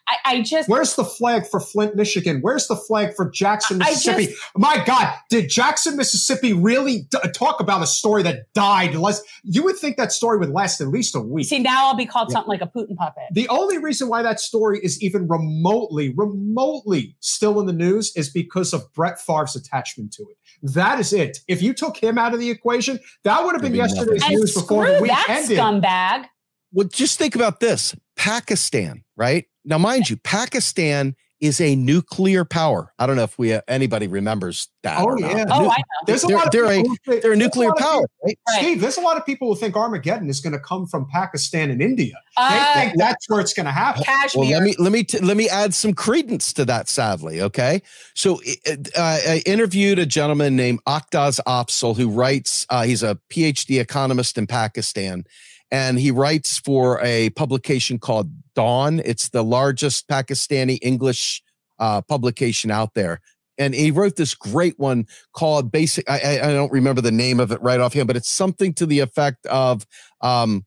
I, 0.08 0.18
I, 0.26 0.42
just 0.42 0.68
where's 0.68 0.96
the 0.96 1.06
flag 1.06 1.48
for 1.48 1.62
Flint, 1.62 1.96
Michigan? 1.96 2.40
Where's 2.42 2.68
the 2.68 2.76
flag 2.76 3.16
for 3.16 3.30
Jackson, 3.30 3.78
Mississippi? 3.78 4.28
Just, 4.28 4.42
My 4.58 4.84
God, 4.86 5.14
did 5.30 5.50
Jackson, 5.50 5.96
Mississippi 5.96 6.52
really 6.52 7.04
d- 7.10 7.18
talk 7.34 7.62
about 7.62 7.82
a 7.82 7.88
story 7.88 8.24
that 8.24 8.52
died? 8.54 8.94
Less, 8.96 9.22
you 9.44 9.64
would 9.64 9.78
think 9.78 9.96
that 9.96 10.12
story 10.12 10.38
would 10.38 10.50
last 10.50 10.82
at 10.82 10.90
least 10.90 11.16
a 11.16 11.22
week. 11.22 11.46
See, 11.46 11.60
now 11.60 11.88
I'll 11.88 11.96
be 11.96 12.06
called 12.06 12.30
yeah. 12.30 12.34
something 12.34 12.50
like 12.50 12.62
a 12.62 12.68
Putin 12.68 12.98
puppet. 12.98 13.24
The 13.32 13.48
only 13.48 13.78
reason 13.78 14.10
why 14.10 14.22
that 14.22 14.42
story 14.42 14.82
is 14.84 15.02
even 15.02 15.30
remotely, 15.30 16.14
remotely 16.16 17.16
still 17.22 17.62
in 17.62 17.66
the 17.66 17.74
news 17.74 18.12
is 18.18 18.30
because 18.30 18.74
of 18.74 18.92
Brett 18.94 19.20
Favre's 19.20 19.56
attachment 19.56 20.12
to 20.14 20.24
it. 20.24 20.38
That 20.62 21.00
is 21.00 21.14
it. 21.14 21.40
If 21.48 21.62
you 21.62 21.74
took 21.74 21.96
him 21.96 22.18
out 22.18 22.34
of 22.34 22.42
the 22.42 22.50
equation, 22.50 23.00
that 23.24 23.46
would 23.46 23.54
have 23.54 23.62
been 23.62 23.76
yesterday's 23.76 24.28
news 24.28 24.54
before 24.54 24.92
the 24.92 25.02
week 25.02 25.12
that 25.12 25.26
ended. 25.30 25.58
Scumbag. 25.58 26.26
Well, 26.74 26.88
just 26.88 27.18
think 27.18 27.36
about 27.36 27.60
this 27.60 27.96
Pakistan, 28.16 29.04
right? 29.22 29.46
Now, 29.64 29.78
mind 29.78 30.10
you, 30.10 30.18
Pakistan 30.18 31.16
is 31.40 31.62
a 31.62 31.76
nuclear 31.76 32.44
power. 32.44 32.92
I 32.98 33.06
don't 33.06 33.16
know 33.16 33.24
if 33.24 33.38
we 33.38 33.54
uh, 33.54 33.62
anybody 33.68 34.08
remembers 34.08 34.68
that. 34.82 35.00
Oh 35.00 35.16
yeah. 35.18 35.46
Oh, 35.50 35.70
I 35.70 35.78
know. 35.78 35.84
There's 36.08 36.24
a 36.24 36.28
they're, 36.28 36.38
lot 36.38 36.46
of 36.48 36.52
they're 36.52 36.66
a, 36.66 36.84
think, 36.84 37.00
they're 37.06 37.34
a 37.34 37.36
nuclear 37.36 37.72
power, 37.78 38.04
right? 38.24 38.38
Steve, 38.50 38.82
there's 38.82 38.98
a 38.98 39.02
lot 39.02 39.18
of 39.18 39.26
people 39.26 39.48
who 39.48 39.60
think 39.60 39.76
Armageddon 39.76 40.30
is 40.30 40.40
going 40.40 40.54
to 40.54 40.60
come 40.60 40.88
from 40.88 41.08
Pakistan 41.12 41.70
and 41.70 41.82
India. 41.82 42.16
Uh, 42.38 42.74
they 42.74 42.82
think 42.82 42.98
that's 42.98 43.28
where 43.30 43.40
it's 43.40 43.54
going 43.54 43.66
to 43.68 43.72
happen. 43.72 44.04
Kashmir. 44.04 44.42
Well, 44.42 44.52
let 44.52 44.64
me 44.64 44.76
let 44.80 44.92
me 44.92 45.04
t- 45.04 45.20
let 45.20 45.38
me 45.38 45.50
add 45.50 45.76
some 45.76 45.94
credence 45.94 46.54
to 46.54 46.66
that. 46.66 46.90
Sadly, 46.90 47.42
okay. 47.42 47.82
So 48.16 48.40
uh, 48.68 48.78
I 48.98 49.44
interviewed 49.46 50.00
a 50.00 50.06
gentleman 50.08 50.56
named 50.56 50.80
Akhtar 50.88 51.40
Afzal 51.48 51.96
who 51.96 52.10
writes. 52.10 52.66
Uh, 52.70 52.84
he's 52.84 53.04
a 53.04 53.20
PhD 53.30 53.80
economist 53.80 54.38
in 54.38 54.48
Pakistan 54.48 55.26
and 55.72 55.98
he 55.98 56.12
writes 56.12 56.60
for 56.60 57.00
a 57.02 57.30
publication 57.32 57.98
called 57.98 58.30
Dawn. 58.56 59.02
It's 59.06 59.30
the 59.30 59.44
largest 59.44 60.08
Pakistani 60.08 60.78
English 60.82 61.42
uh, 61.80 62.02
publication 62.02 62.70
out 62.70 62.94
there. 62.94 63.22
And 63.58 63.74
he 63.74 63.92
wrote 63.92 64.16
this 64.16 64.34
great 64.34 64.78
one 64.80 65.06
called 65.34 65.72
Basic. 65.72 66.10
I, 66.10 66.40
I, 66.42 66.54
don't 66.54 66.72
remember 66.72 67.02
the 67.02 67.12
name 67.12 67.40
of 67.40 67.52
it 67.52 67.62
right 67.62 67.80
offhand, 67.80 68.08
but 68.08 68.16
it's 68.16 68.30
something 68.30 68.74
to 68.76 68.86
the 68.86 69.00
effect 69.00 69.46
of 69.46 69.86
um, 70.22 70.66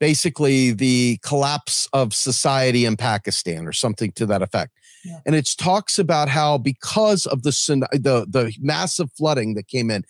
basically 0.00 0.72
the 0.72 1.18
collapse 1.22 1.88
of 1.92 2.12
society 2.12 2.84
in 2.84 2.96
Pakistan 2.96 3.66
or 3.66 3.72
something 3.72 4.12
to 4.12 4.26
that 4.26 4.42
effect. 4.42 4.72
Yeah. 5.04 5.20
And 5.24 5.34
it 5.34 5.48
talks 5.56 5.98
about 5.98 6.28
how 6.28 6.58
because 6.58 7.26
of 7.26 7.42
the 7.42 7.50
the 7.92 8.26
the 8.28 8.52
massive 8.60 9.10
flooding 9.12 9.54
that 9.54 9.68
came 9.68 9.90
in, 9.90 10.04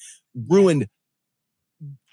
ruined 0.49 0.89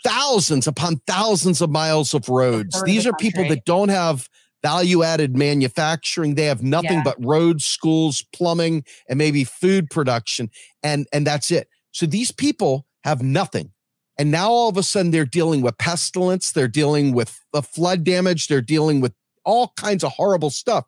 thousands 0.04 0.68
upon 0.68 0.98
thousands 1.08 1.62
of 1.62 1.70
miles 1.70 2.14
of 2.14 2.28
roads. 2.30 2.82
These 2.84 3.08
are 3.08 3.14
people 3.14 3.48
that 3.48 3.66
don't 3.66 3.90
have 3.90 4.28
value 4.62 5.04
added 5.04 5.36
manufacturing. 5.36 6.36
They 6.36 6.46
have 6.46 6.64
nothing 6.64 6.98
yeah. 6.98 7.04
but 7.04 7.24
roads, 7.24 7.66
schools, 7.66 8.26
plumbing, 8.34 8.86
and 9.10 9.18
maybe 9.18 9.44
food 9.44 9.90
production. 9.90 10.50
And, 10.82 11.08
and 11.14 11.28
that's 11.28 11.52
it. 11.52 11.68
So 11.92 12.06
these 12.06 12.32
people 12.32 12.86
have 13.04 13.22
nothing. 13.22 13.72
And 14.18 14.32
now 14.32 14.50
all 14.50 14.70
of 14.70 14.78
a 14.78 14.84
sudden 14.84 15.12
they're 15.12 15.26
dealing 15.26 15.62
with 15.62 15.78
pestilence. 15.78 16.52
They're 16.52 16.68
dealing 16.68 17.14
with 17.14 17.40
the 17.52 17.62
flood 17.62 18.04
damage. 18.04 18.48
They're 18.48 18.62
dealing 18.62 19.02
with 19.02 19.14
all 19.44 19.74
kinds 19.76 20.04
of 20.04 20.14
horrible 20.14 20.50
stuff. 20.50 20.86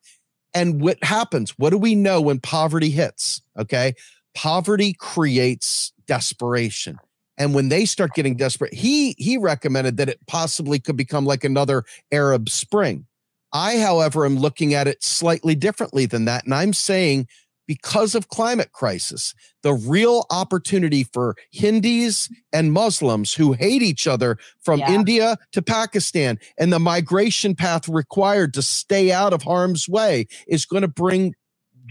And 0.54 0.82
what 0.82 1.04
happens? 1.04 1.52
What 1.58 1.72
do 1.72 1.78
we 1.78 1.96
know 1.96 2.22
when 2.22 2.40
poverty 2.40 2.92
hits? 2.92 3.42
Okay. 3.60 3.94
Poverty 4.36 4.94
creates 4.98 5.92
desperation 6.08 6.98
and 7.38 7.54
when 7.54 7.70
they 7.70 7.86
start 7.86 8.14
getting 8.14 8.36
desperate 8.36 8.74
he 8.74 9.16
he 9.18 9.38
recommended 9.38 9.98
that 9.98 10.10
it 10.10 10.20
possibly 10.28 10.80
could 10.80 10.98
become 10.98 11.26
like 11.26 11.44
another 11.44 11.84
arab 12.12 12.50
spring 12.50 13.06
i 13.54 13.78
however 13.78 14.26
am 14.26 14.38
looking 14.38 14.74
at 14.74 14.88
it 14.88 15.04
slightly 15.04 15.56
differently 15.56 16.06
than 16.06 16.26
that 16.26 16.44
and 16.46 16.54
i'm 16.54 16.74
saying 16.74 17.28
because 17.68 18.14
of 18.14 18.28
climate 18.28 18.72
crisis 18.74 19.34
the 19.64 19.74
real 19.74 20.26
opportunity 20.30 21.04
for 21.04 21.36
hindus 21.52 22.30
and 22.54 22.74
muslims 22.74 23.34
who 23.34 23.54
hate 23.54 23.82
each 23.82 24.08
other 24.08 24.38
from 24.62 24.80
yeah. 24.80 24.92
india 24.92 25.38
to 25.52 25.62
pakistan 25.62 26.38
and 26.58 26.72
the 26.72 26.80
migration 26.80 27.56
path 27.56 27.88
required 27.88 28.54
to 28.54 28.62
stay 28.62 29.12
out 29.12 29.34
of 29.34 29.44
harm's 29.44 29.88
way 29.90 30.26
is 30.48 30.66
going 30.66 30.82
to 30.82 30.88
bring 30.88 31.34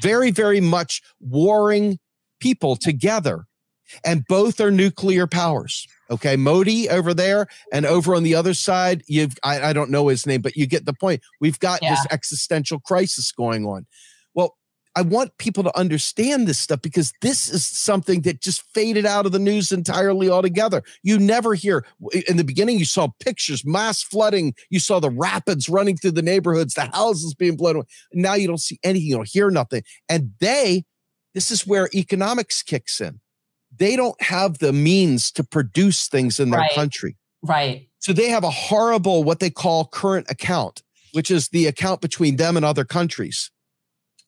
very 0.03 0.31
very 0.31 0.61
much 0.61 1.03
warring 1.21 1.99
people 2.41 2.77
together 2.77 3.47
and 4.05 4.25
both 4.29 4.61
are 4.61 4.71
nuclear 4.71 5.27
powers. 5.27 5.87
Okay, 6.11 6.37
Modi 6.37 6.89
over 6.91 7.15
there, 7.15 7.47
and 7.73 7.87
over 7.87 8.15
on 8.15 8.23
the 8.23 8.35
other 8.35 8.55
side, 8.55 9.03
you've 9.07 9.35
I, 9.43 9.71
I 9.71 9.73
don't 9.73 9.91
know 9.91 10.09
his 10.09 10.27
name, 10.27 10.43
but 10.43 10.57
you 10.57 10.67
get 10.67 10.85
the 10.85 10.93
point. 10.93 11.23
We've 11.41 11.59
got 11.59 11.83
yeah. 11.83 11.91
this 11.91 12.07
existential 12.11 12.81
crisis 12.81 13.33
going 13.33 13.65
on. 13.65 13.87
Well, 14.35 14.57
I 14.97 15.03
want 15.03 15.37
people 15.39 15.65
to 15.65 15.77
understand 15.77 16.47
this 16.47 16.59
stuff 16.59 16.81
because 16.81 17.13
this 17.21 17.49
is 17.49 17.65
something 17.65 18.21
that 18.23 18.41
just 18.41 18.63
faded 18.75 19.07
out 19.07 19.27
of 19.27 19.33
the 19.33 19.39
news 19.39 19.73
entirely 19.73 20.31
altogether. 20.31 20.83
You 21.03 21.19
never 21.19 21.55
hear 21.55 21.85
in 22.29 22.37
the 22.37 22.45
beginning, 22.45 22.79
you 22.79 22.85
saw 22.85 23.09
pictures, 23.19 23.65
mass 23.65 24.03
flooding, 24.03 24.55
you 24.71 24.79
saw 24.79 25.01
the 25.01 25.11
rapids 25.11 25.69
running 25.69 25.97
through 25.97 26.13
the 26.13 26.23
neighborhoods, 26.23 26.75
the 26.75 26.91
houses 26.93 27.35
being 27.35 27.57
blown 27.57 27.77
away. 27.77 27.87
Now 28.13 28.35
you 28.35 28.47
don't 28.47 28.61
see 28.61 28.79
anything, 28.85 29.09
you 29.09 29.17
don't 29.17 29.29
hear 29.29 29.51
nothing. 29.51 29.83
And 30.09 30.33
they, 30.39 30.85
this 31.33 31.51
is 31.51 31.67
where 31.67 31.89
economics 31.93 32.63
kicks 32.63 33.01
in 33.01 33.21
they 33.79 33.97
don't 33.97 34.21
have 34.23 34.59
the 34.59 34.73
means 34.73 35.31
to 35.33 35.45
produce 35.45 36.09
things 36.09 36.41
in 36.41 36.51
their 36.51 36.61
right. 36.61 36.75
country. 36.75 37.17
Right. 37.43 37.89
So 37.99 38.13
they 38.13 38.29
have 38.29 38.45
a 38.45 38.51
horrible, 38.51 39.25
what 39.25 39.41
they 39.41 39.51
call 39.51 39.87
current 39.87 40.27
account, 40.31 40.83
which 41.13 41.31
is 41.31 41.49
the 41.49 41.67
account 41.67 42.01
between 42.01 42.37
them 42.37 42.57
and 42.57 42.65
other 42.65 42.85
countries. 42.85 43.51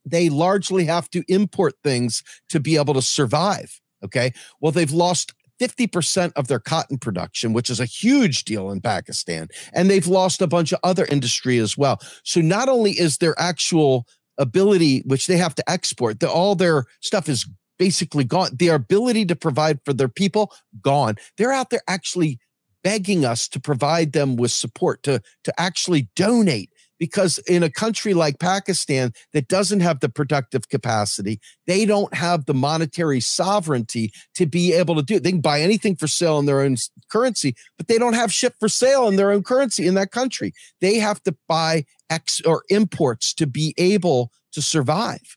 They 0.04 0.28
largely 0.28 0.84
have 0.84 1.10
to 1.10 1.24
import 1.28 1.74
things 1.82 2.22
to 2.48 2.60
be 2.60 2.76
able 2.76 2.94
to 2.94 3.02
survive. 3.02 3.80
Okay. 4.04 4.32
Well, 4.60 4.72
they've 4.72 4.92
lost 4.92 5.32
50% 5.60 6.32
of 6.36 6.48
their 6.48 6.58
cotton 6.58 6.98
production, 6.98 7.52
which 7.52 7.70
is 7.70 7.80
a 7.80 7.86
huge 7.86 8.44
deal 8.44 8.70
in 8.70 8.80
Pakistan. 8.80 9.48
And 9.72 9.90
they've 9.90 10.06
lost 10.06 10.42
a 10.42 10.46
bunch 10.46 10.72
of 10.72 10.78
other 10.82 11.06
industry 11.06 11.58
as 11.58 11.76
well. 11.76 12.00
So 12.24 12.40
not 12.40 12.68
only 12.68 12.92
is 12.92 13.18
their 13.18 13.34
actual 13.38 14.06
ability, 14.38 15.02
which 15.06 15.26
they 15.26 15.38
have 15.38 15.54
to 15.54 15.70
export, 15.70 16.20
the, 16.20 16.30
all 16.30 16.54
their 16.54 16.84
stuff 17.00 17.28
is 17.28 17.48
basically 17.78 18.24
gone. 18.24 18.50
Their 18.52 18.74
ability 18.74 19.24
to 19.26 19.36
provide 19.36 19.80
for 19.84 19.92
their 19.92 20.08
people, 20.08 20.52
gone. 20.80 21.16
They're 21.36 21.52
out 21.52 21.70
there 21.70 21.82
actually 21.88 22.38
begging 22.82 23.24
us 23.24 23.48
to 23.48 23.60
provide 23.60 24.12
them 24.12 24.36
with 24.36 24.52
support, 24.52 25.02
to, 25.02 25.20
to 25.44 25.60
actually 25.60 26.08
donate. 26.14 26.70
Because 26.98 27.36
in 27.46 27.62
a 27.62 27.68
country 27.68 28.14
like 28.14 28.38
Pakistan 28.38 29.12
that 29.34 29.48
doesn't 29.48 29.80
have 29.80 30.00
the 30.00 30.08
productive 30.08 30.70
capacity, 30.70 31.40
they 31.66 31.84
don't 31.84 32.14
have 32.14 32.46
the 32.46 32.54
monetary 32.54 33.20
sovereignty 33.20 34.10
to 34.34 34.46
be 34.46 34.72
able 34.72 34.94
to 34.94 35.02
do 35.02 35.16
it. 35.16 35.22
They 35.22 35.32
can 35.32 35.42
buy 35.42 35.60
anything 35.60 35.94
for 35.96 36.06
sale 36.06 36.38
in 36.38 36.46
their 36.46 36.62
own 36.62 36.76
currency, 37.10 37.54
but 37.76 37.88
they 37.88 37.98
don't 37.98 38.14
have 38.14 38.32
shit 38.32 38.54
for 38.58 38.70
sale 38.70 39.08
in 39.08 39.16
their 39.16 39.30
own 39.30 39.42
currency 39.42 39.86
in 39.86 39.92
that 39.94 40.10
country. 40.10 40.54
They 40.80 40.94
have 40.94 41.22
to 41.24 41.36
buy 41.46 41.84
X 42.08 42.40
or 42.46 42.62
imports 42.70 43.34
to 43.34 43.46
be 43.46 43.74
able 43.76 44.30
to 44.52 44.62
survive. 44.62 45.36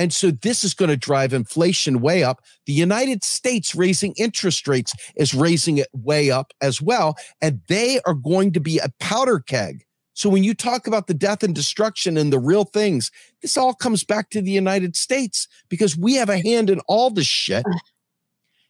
And 0.00 0.14
so 0.14 0.30
this 0.30 0.64
is 0.64 0.72
going 0.72 0.88
to 0.88 0.96
drive 0.96 1.34
inflation 1.34 2.00
way 2.00 2.24
up. 2.24 2.40
The 2.64 2.72
United 2.72 3.22
States 3.22 3.74
raising 3.74 4.14
interest 4.16 4.66
rates 4.66 4.94
is 5.14 5.34
raising 5.34 5.76
it 5.76 5.88
way 5.92 6.30
up 6.30 6.54
as 6.62 6.80
well. 6.80 7.18
And 7.42 7.60
they 7.68 8.00
are 8.06 8.14
going 8.14 8.54
to 8.54 8.60
be 8.60 8.78
a 8.78 8.88
powder 8.98 9.40
keg. 9.40 9.84
So 10.14 10.30
when 10.30 10.42
you 10.42 10.54
talk 10.54 10.86
about 10.86 11.06
the 11.06 11.12
death 11.12 11.42
and 11.42 11.54
destruction 11.54 12.16
and 12.16 12.32
the 12.32 12.38
real 12.38 12.64
things, 12.64 13.10
this 13.42 13.58
all 13.58 13.74
comes 13.74 14.02
back 14.02 14.30
to 14.30 14.40
the 14.40 14.50
United 14.50 14.96
States 14.96 15.46
because 15.68 15.98
we 15.98 16.14
have 16.14 16.30
a 16.30 16.40
hand 16.40 16.70
in 16.70 16.80
all 16.88 17.10
this 17.10 17.26
shit. 17.26 17.66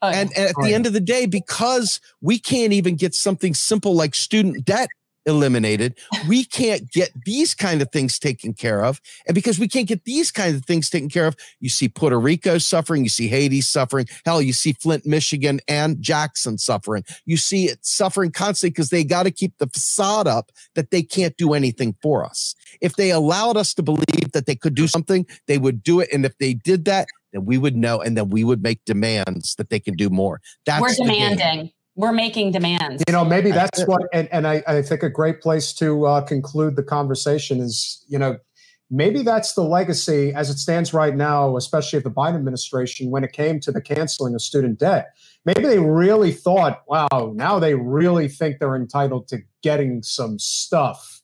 And, 0.03 0.33
and, 0.37 0.49
at 0.49 0.57
the 0.61 0.75
end 0.75 0.87
of 0.87 0.95
the 0.95 1.01
day, 1.01 1.27
because 1.27 2.01
we 2.21 2.41
can't 2.41 2.73
even 2.73 2.97
get 2.97 3.15
something 3.15 3.55
simple 3.55 3.95
like 3.95 4.17
student 4.17 4.65
debt 4.65 4.89
eliminated. 5.27 5.99
We 6.29 6.45
can't 6.45 6.91
get 6.91 7.11
these 7.25 7.55
kind 7.55 7.83
of 7.83 7.91
things 7.91 8.19
taken 8.19 8.55
care 8.55 8.85
of. 8.85 9.01
And 9.27 9.35
because 9.35 9.59
we 9.59 9.69
can't 9.69 9.89
get 9.89 10.05
these 10.05 10.31
kinds 10.31 10.57
of 10.57 10.65
things 10.65 10.91
taken 10.91 11.09
care 11.09 11.27
of, 11.27 11.37
you 11.61 11.69
see 11.69 11.89
Puerto 11.89 12.19
Rico 12.19 12.59
suffering, 12.59 13.03
you 13.03 13.09
see 13.09 13.29
Haiti 13.29 13.61
suffering. 13.61 14.07
Hell, 14.25 14.41
you 14.41 14.53
see 14.53 14.73
Flint, 14.73 15.07
Michigan 15.07 15.61
and 15.69 16.01
Jackson 16.01 16.59
suffering. 16.59 17.05
You 17.27 17.37
see 17.37 17.67
it 17.67 17.85
suffering 17.85 18.33
constantly 18.33 18.71
because 18.71 18.91
they 18.91 19.05
got 19.05 19.25
to 19.25 19.31
keep 19.31 19.57
the 19.59 19.67
facade 19.67 20.27
up 20.27 20.51
that 20.75 20.91
they 20.91 21.03
can't 21.03 21.37
do 21.37 21.55
anything 21.55 21.97
for 22.03 22.25
us. 22.25 22.55
If 22.81 22.97
they 22.97 23.11
allowed 23.11 23.57
us 23.57 23.75
to 23.75 23.83
believe 23.83 24.33
that 24.33 24.47
they 24.47 24.57
could 24.57 24.75
do 24.75 24.89
something, 24.89 25.27
they 25.47 25.59
would 25.59 25.83
do 25.83 26.01
it. 26.01 26.09
And 26.13 26.25
if 26.25 26.37
they 26.39 26.55
did 26.55 26.85
that, 26.87 27.07
then 27.33 27.45
we 27.45 27.59
would 27.59 27.77
know 27.77 28.01
and 28.01 28.17
then 28.17 28.31
we 28.31 28.45
would 28.45 28.63
make 28.63 28.85
demands 28.85 29.55
that 29.57 29.71
they 29.71 29.81
can 29.81 29.95
do 29.95 30.11
more. 30.11 30.41
That's 30.67 30.81
we're 30.81 30.95
demanding 30.95 31.71
we're 32.01 32.13
making 32.13 32.53
demands. 32.53 33.03
You 33.07 33.13
know, 33.13 33.25
maybe 33.25 33.51
that's 33.51 33.85
what, 33.87 34.03
and, 34.13 34.29
and 34.33 34.47
I, 34.47 34.63
I 34.67 34.83
think 34.83 35.03
a 35.03 35.11
great 35.11 35.41
place 35.41 35.73
to 35.75 36.07
uh, 36.07 36.21
conclude 36.23 36.77
the 36.77 36.83
conversation 36.83 37.61
is, 37.61 38.05
you 38.09 38.19
know, 38.19 38.39
maybe 38.91 39.23
that's 39.23 39.55
the 39.55 39.63
legacy 39.63 40.33
as 40.35 40.51
it 40.51 40.59
stands 40.59 40.93
right 40.93 41.15
now, 41.15 41.57
especially 41.57 41.99
of 41.99 42.05
the 42.05 42.11
Biden 42.11 42.37
administration 42.37 43.11
when 43.11 43.23
it 43.23 43.33
came 43.33 43.61
to 43.61 43.71
the 43.71 43.81
canceling 43.81 44.35
of 44.35 44.43
student 44.43 44.79
debt. 44.79 45.09
Maybe 45.45 45.63
they 45.63 45.79
really 45.79 46.33
thought, 46.33 46.83
wow, 46.89 47.33
now 47.35 47.59
they 47.59 47.75
really 47.75 48.29
think 48.29 48.59
they're 48.59 48.77
entitled 48.77 49.29
to 49.29 49.39
getting 49.63 50.03
some 50.03 50.39
stuff 50.39 51.21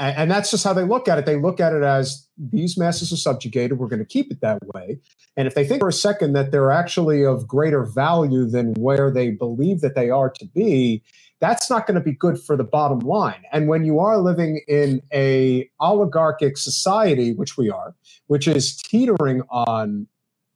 and, 0.00 0.16
and 0.16 0.30
that's 0.30 0.50
just 0.50 0.64
how 0.64 0.72
they 0.72 0.82
look 0.82 1.06
at 1.06 1.18
it. 1.18 1.26
They 1.26 1.36
look 1.36 1.60
at 1.60 1.72
it 1.72 1.82
as 1.82 2.26
these 2.40 2.78
masses 2.78 3.12
are 3.12 3.16
subjugated. 3.16 3.78
We're 3.78 3.88
going 3.88 4.00
to 4.00 4.04
keep 4.04 4.30
it 4.30 4.40
that 4.40 4.58
way. 4.74 4.98
And 5.36 5.46
if 5.46 5.54
they 5.54 5.64
think 5.64 5.80
for 5.80 5.88
a 5.88 5.92
second 5.92 6.32
that 6.32 6.52
they're 6.52 6.72
actually 6.72 7.24
of 7.24 7.46
greater 7.46 7.84
value 7.84 8.46
than 8.46 8.72
where 8.74 9.10
they 9.10 9.30
believe 9.30 9.80
that 9.82 9.94
they 9.94 10.08
are 10.08 10.30
to 10.30 10.46
be, 10.46 11.02
that's 11.40 11.68
not 11.68 11.86
going 11.86 11.96
to 11.96 12.00
be 12.00 12.12
good 12.12 12.40
for 12.40 12.56
the 12.56 12.64
bottom 12.64 13.00
line. 13.00 13.42
And 13.52 13.68
when 13.68 13.84
you 13.84 13.98
are 13.98 14.18
living 14.18 14.62
in 14.68 15.02
a 15.12 15.68
oligarchic 15.80 16.56
society, 16.56 17.32
which 17.34 17.56
we 17.56 17.70
are, 17.70 17.94
which 18.26 18.48
is 18.48 18.76
teetering 18.76 19.42
on 19.50 20.06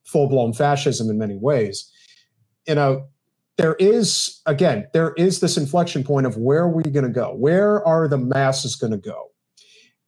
full-blown 0.04 0.52
fascism 0.52 1.10
in 1.10 1.18
many 1.18 1.36
ways, 1.36 1.90
you 2.66 2.74
know, 2.74 3.06
there 3.56 3.74
is 3.74 4.40
again, 4.46 4.86
there 4.92 5.12
is 5.14 5.40
this 5.40 5.56
inflection 5.56 6.02
point 6.02 6.26
of 6.26 6.36
where 6.36 6.62
are 6.62 6.70
we 6.70 6.82
going 6.82 7.04
to 7.04 7.10
go? 7.10 7.34
Where 7.34 7.86
are 7.86 8.08
the 8.08 8.18
masses 8.18 8.74
going 8.74 8.92
to 8.92 8.98
go? 8.98 9.30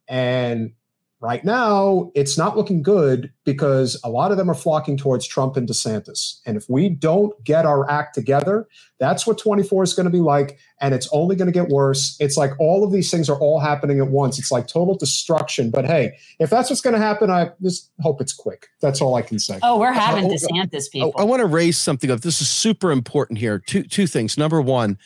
And 0.08 0.72
right 1.20 1.44
now, 1.44 2.10
it's 2.14 2.36
not 2.36 2.56
looking 2.56 2.82
good 2.82 3.32
because 3.44 3.98
a 4.04 4.10
lot 4.10 4.30
of 4.30 4.36
them 4.36 4.50
are 4.50 4.54
flocking 4.54 4.96
towards 4.96 5.26
Trump 5.26 5.56
and 5.56 5.66
DeSantis. 5.68 6.40
And 6.44 6.56
if 6.56 6.68
we 6.68 6.88
don't 6.88 7.32
get 7.42 7.64
our 7.64 7.88
act 7.90 8.14
together, 8.14 8.68
that's 8.98 9.26
what 9.26 9.38
24 9.38 9.84
is 9.84 9.94
going 9.94 10.04
to 10.04 10.10
be 10.10 10.20
like. 10.20 10.58
And 10.80 10.94
it's 10.94 11.08
only 11.12 11.34
going 11.34 11.46
to 11.46 11.52
get 11.52 11.68
worse. 11.68 12.16
It's 12.20 12.36
like 12.36 12.52
all 12.60 12.84
of 12.84 12.92
these 12.92 13.10
things 13.10 13.30
are 13.30 13.38
all 13.38 13.60
happening 13.60 13.98
at 13.98 14.08
once. 14.08 14.38
It's 14.38 14.52
like 14.52 14.66
total 14.66 14.96
destruction. 14.96 15.70
But 15.70 15.86
hey, 15.86 16.18
if 16.38 16.50
that's 16.50 16.68
what's 16.68 16.82
going 16.82 16.94
to 16.94 17.00
happen, 17.00 17.30
I 17.30 17.50
just 17.62 17.90
hope 18.00 18.20
it's 18.20 18.34
quick. 18.34 18.66
That's 18.80 19.00
all 19.00 19.14
I 19.14 19.22
can 19.22 19.38
say. 19.38 19.58
Oh, 19.62 19.78
we're 19.78 19.92
having 19.92 20.30
DeSantis 20.30 20.86
oh, 20.86 20.90
people. 20.92 21.14
I, 21.16 21.22
I 21.22 21.24
want 21.24 21.40
to 21.40 21.46
raise 21.46 21.78
something 21.78 22.10
up. 22.10 22.20
This 22.20 22.42
is 22.42 22.48
super 22.48 22.92
important 22.92 23.38
here. 23.38 23.58
Two, 23.58 23.84
two 23.84 24.06
things. 24.06 24.36
Number 24.36 24.60
one, 24.60 24.98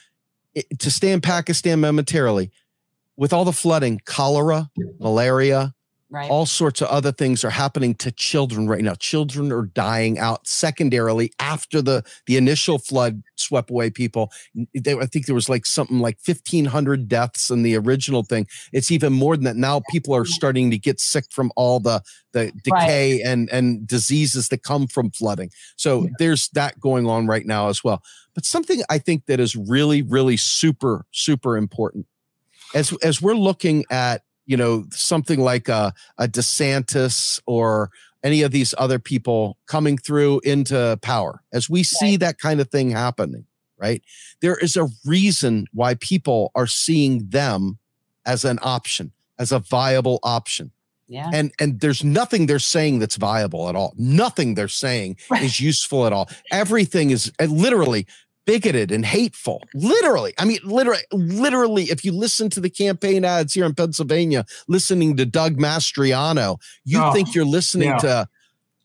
it, 0.54 0.66
to 0.80 0.90
stay 0.90 1.12
in 1.12 1.20
Pakistan 1.20 1.80
momentarily, 1.80 2.50
with 3.16 3.32
all 3.34 3.44
the 3.44 3.52
flooding, 3.52 4.00
cholera, 4.06 4.70
malaria, 4.98 5.74
right. 6.10 6.30
all 6.30 6.46
sorts 6.46 6.82
of 6.82 6.88
other 6.88 7.12
things 7.12 7.44
are 7.44 7.50
happening 7.50 7.94
to 7.96 8.10
children 8.10 8.68
right 8.68 8.82
now. 8.82 8.94
Children 8.94 9.52
are 9.52 9.66
dying 9.66 10.18
out 10.18 10.46
secondarily 10.46 11.32
after 11.38 11.80
the 11.80 12.04
the 12.26 12.36
initial 12.36 12.78
flood 12.78 13.22
swept 13.36 13.70
away 13.70 13.90
people. 13.90 14.30
They, 14.74 14.94
I 14.94 15.06
think 15.06 15.26
there 15.26 15.34
was 15.34 15.48
like 15.48 15.66
something 15.66 16.00
like 16.00 16.18
1500 16.24 17.08
deaths 17.08 17.50
in 17.50 17.62
the 17.62 17.76
original 17.76 18.22
thing. 18.22 18.46
It's 18.72 18.90
even 18.90 19.12
more 19.12 19.36
than 19.36 19.44
that. 19.44 19.56
Now 19.56 19.82
people 19.90 20.14
are 20.14 20.24
starting 20.24 20.70
to 20.70 20.78
get 20.78 21.00
sick 21.00 21.24
from 21.30 21.52
all 21.56 21.80
the 21.80 22.02
the 22.32 22.52
decay 22.62 23.14
right. 23.14 23.22
and 23.24 23.48
and 23.50 23.86
diseases 23.86 24.48
that 24.48 24.62
come 24.62 24.86
from 24.86 25.10
flooding. 25.10 25.50
So 25.76 26.02
yeah. 26.02 26.10
there's 26.18 26.48
that 26.50 26.78
going 26.80 27.06
on 27.06 27.26
right 27.26 27.46
now 27.46 27.68
as 27.68 27.82
well. 27.82 28.02
But 28.34 28.44
something 28.44 28.82
I 28.88 28.98
think 28.98 29.26
that 29.26 29.40
is 29.40 29.56
really 29.56 30.02
really 30.02 30.36
super 30.36 31.06
super 31.12 31.56
important 31.56 32.06
as 32.74 32.92
as 33.02 33.20
we're 33.20 33.34
looking 33.34 33.84
at 33.90 34.22
you 34.46 34.56
know 34.56 34.84
something 34.90 35.40
like 35.40 35.68
a, 35.68 35.92
a 36.18 36.26
DeSantis 36.26 37.40
or 37.46 37.90
any 38.22 38.42
of 38.42 38.50
these 38.50 38.74
other 38.78 38.98
people 38.98 39.56
coming 39.66 39.96
through 39.96 40.40
into 40.44 40.98
power, 41.02 41.42
as 41.52 41.70
we 41.70 41.82
see 41.82 42.12
right. 42.12 42.20
that 42.20 42.38
kind 42.38 42.60
of 42.60 42.68
thing 42.68 42.90
happening, 42.90 43.46
right? 43.78 44.02
There 44.40 44.56
is 44.56 44.76
a 44.76 44.88
reason 45.04 45.66
why 45.72 45.94
people 45.94 46.50
are 46.54 46.66
seeing 46.66 47.28
them 47.28 47.78
as 48.26 48.44
an 48.44 48.58
option, 48.62 49.12
as 49.38 49.52
a 49.52 49.58
viable 49.58 50.20
option. 50.22 50.72
Yeah. 51.08 51.28
And 51.32 51.52
and 51.58 51.80
there's 51.80 52.04
nothing 52.04 52.46
they're 52.46 52.60
saying 52.60 53.00
that's 53.00 53.16
viable 53.16 53.68
at 53.68 53.74
all. 53.74 53.94
Nothing 53.96 54.54
they're 54.54 54.68
saying 54.68 55.16
right. 55.28 55.42
is 55.42 55.58
useful 55.58 56.06
at 56.06 56.12
all. 56.12 56.28
Everything 56.52 57.10
is 57.10 57.32
literally 57.40 58.06
bigoted 58.46 58.90
and 58.90 59.04
hateful. 59.04 59.62
Literally. 59.74 60.34
I 60.38 60.44
mean, 60.44 60.58
literally, 60.64 61.02
literally, 61.12 61.84
if 61.84 62.04
you 62.04 62.12
listen 62.12 62.50
to 62.50 62.60
the 62.60 62.70
campaign 62.70 63.24
ads 63.24 63.54
here 63.54 63.64
in 63.64 63.74
Pennsylvania, 63.74 64.44
listening 64.68 65.16
to 65.16 65.26
Doug 65.26 65.56
Mastriano, 65.56 66.58
you 66.84 67.00
oh, 67.02 67.12
think 67.12 67.34
you're 67.34 67.44
listening 67.44 67.88
yeah. 67.88 67.98
to 67.98 68.28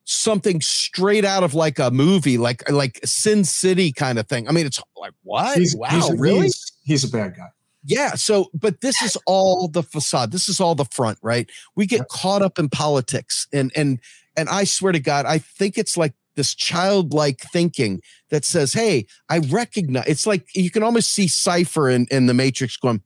something 0.05 0.61
straight 0.61 1.25
out 1.25 1.43
of 1.43 1.53
like 1.53 1.79
a 1.79 1.91
movie, 1.91 2.37
like 2.37 2.69
like 2.69 2.99
Sin 3.03 3.43
City 3.43 3.91
kind 3.91 4.19
of 4.19 4.27
thing. 4.27 4.47
I 4.47 4.51
mean, 4.51 4.65
it's 4.65 4.81
like 4.97 5.13
what? 5.23 5.57
He's, 5.57 5.75
wow, 5.75 5.89
he's, 5.89 6.11
really? 6.19 6.41
He's, 6.43 6.71
he's 6.83 7.03
a 7.03 7.09
bad 7.09 7.35
guy. 7.35 7.49
Yeah. 7.83 8.15
So, 8.15 8.49
but 8.53 8.81
this 8.81 9.01
is 9.01 9.17
all 9.27 9.67
the 9.67 9.83
facade. 9.83 10.31
This 10.31 10.49
is 10.49 10.59
all 10.59 10.75
the 10.75 10.85
front, 10.85 11.19
right? 11.21 11.49
We 11.75 11.85
get 11.85 12.07
caught 12.09 12.41
up 12.41 12.57
in 12.57 12.69
politics, 12.69 13.47
and 13.53 13.71
and 13.75 13.99
and 14.35 14.49
I 14.49 14.63
swear 14.63 14.91
to 14.91 14.99
God, 14.99 15.25
I 15.25 15.37
think 15.37 15.77
it's 15.77 15.95
like 15.97 16.13
this 16.35 16.53
childlike 16.53 17.41
thinking 17.41 18.01
that 18.29 18.45
says, 18.45 18.73
Hey, 18.73 19.07
I 19.29 19.39
recognize 19.39 20.05
it's 20.07 20.27
like 20.27 20.47
you 20.55 20.69
can 20.69 20.83
almost 20.83 21.11
see 21.11 21.27
Cypher 21.27 21.89
in, 21.89 22.07
in 22.11 22.25
the 22.25 22.33
Matrix 22.33 22.77
going, 22.77 23.01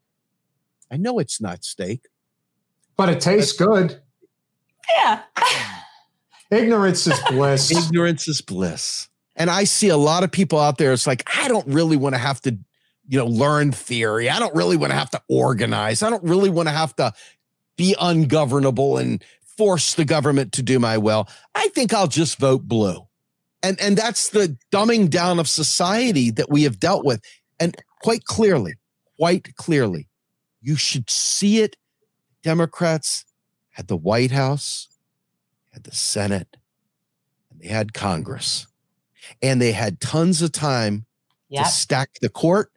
I 0.92 0.98
know 0.98 1.20
it's 1.20 1.40
not 1.40 1.64
steak. 1.64 2.08
But 2.98 3.10
it 3.10 3.22
tastes 3.22 3.54
but, 3.54 3.66
good. 3.66 4.02
Yeah. 4.98 5.22
Ignorance 6.52 7.06
is 7.08 7.20
bliss. 7.30 7.72
Ignorance 7.72 8.28
is 8.28 8.42
bliss. 8.42 9.08
And 9.36 9.50
I 9.50 9.64
see 9.64 9.90
a 9.90 9.98
lot 9.98 10.24
of 10.24 10.32
people 10.32 10.60
out 10.60 10.78
there. 10.78 10.92
It's 10.92 11.08
like, 11.08 11.24
I 11.38 11.48
don't 11.48 11.68
really 11.68 11.96
want 11.96 12.16
to 12.16 12.20
have 12.20 12.42
to, 12.42 12.58
you 13.08 13.20
know, 13.20 13.28
learn 13.28 13.72
theory. 13.72 14.30
I 14.30 14.40
don't 14.40 14.54
really 14.56 14.76
want 14.76 14.92
to 14.92 14.98
have 14.98 15.12
to 15.12 15.22
organize. 15.30 16.04
I 16.04 16.10
don't 16.10 16.24
really 16.24 16.50
want 16.50 16.68
to 16.68 16.74
have 16.74 16.96
to 16.98 17.14
be 17.78 17.96
ungovernable 18.00 18.98
and 18.98 19.24
force 19.58 19.94
the 19.94 20.06
government 20.06 20.54
to 20.54 20.64
do 20.64 20.80
my 20.80 20.98
will. 20.98 21.30
I 21.56 21.70
think 21.70 21.94
I'll 21.94 22.08
just 22.08 22.40
vote 22.40 22.64
blue 22.64 23.08
and 23.64 23.80
and 23.80 23.98
that's 23.98 24.30
the 24.30 24.58
dumbing 24.72 25.10
down 25.10 25.40
of 25.40 25.48
society 25.48 26.32
that 26.32 26.50
we 26.50 26.64
have 26.64 26.80
dealt 26.80 27.06
with. 27.06 27.22
And 27.60 27.76
quite 28.02 28.26
clearly 28.26 28.76
quite 29.18 29.56
clearly 29.56 30.08
you 30.62 30.76
should 30.76 31.10
see 31.10 31.62
it. 31.62 31.76
Democrats 32.42 33.26
had 33.72 33.88
the 33.88 33.98
white 33.98 34.32
house 34.32 34.88
had 35.72 35.84
the 35.84 35.96
senate 35.96 36.58
and 37.50 37.60
they 37.60 37.68
had 37.68 37.94
congress. 37.94 38.68
And 39.42 39.62
they 39.62 39.74
had 39.74 40.00
tons 40.00 40.42
of 40.42 40.52
time 40.52 41.06
yep. 41.50 41.66
to 41.66 41.70
stack 41.70 42.12
the 42.22 42.30
court. 42.30 42.72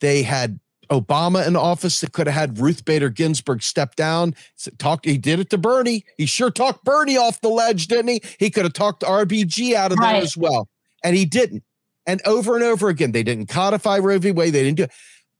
They 0.00 0.22
had 0.22 0.60
Obama 0.88 1.46
in 1.46 1.56
office 1.56 2.00
that 2.00 2.12
could 2.12 2.26
have 2.26 2.34
had 2.34 2.58
Ruth 2.58 2.84
Bader 2.84 3.10
Ginsburg 3.10 3.62
step 3.62 3.96
down. 3.96 4.34
Talked, 4.78 5.04
he 5.04 5.18
did 5.18 5.40
it 5.40 5.50
to 5.50 5.58
Bernie. 5.58 6.04
He 6.16 6.26
sure 6.26 6.50
talked 6.50 6.84
Bernie 6.84 7.16
off 7.16 7.40
the 7.40 7.48
ledge, 7.48 7.86
didn't 7.88 8.08
he? 8.08 8.22
He 8.38 8.50
could 8.50 8.64
have 8.64 8.72
talked 8.72 9.02
RBG 9.02 9.74
out 9.74 9.92
of 9.92 9.98
right. 9.98 10.14
there 10.14 10.22
as 10.22 10.36
well, 10.36 10.68
and 11.02 11.16
he 11.16 11.24
didn't. 11.24 11.62
And 12.06 12.22
over 12.24 12.54
and 12.54 12.64
over 12.64 12.88
again, 12.88 13.12
they 13.12 13.22
didn't 13.22 13.46
codify 13.46 13.98
Roe 13.98 14.18
v. 14.18 14.30
Wade. 14.30 14.52
They 14.52 14.62
didn't 14.62 14.76
do 14.76 14.84
it. 14.84 14.92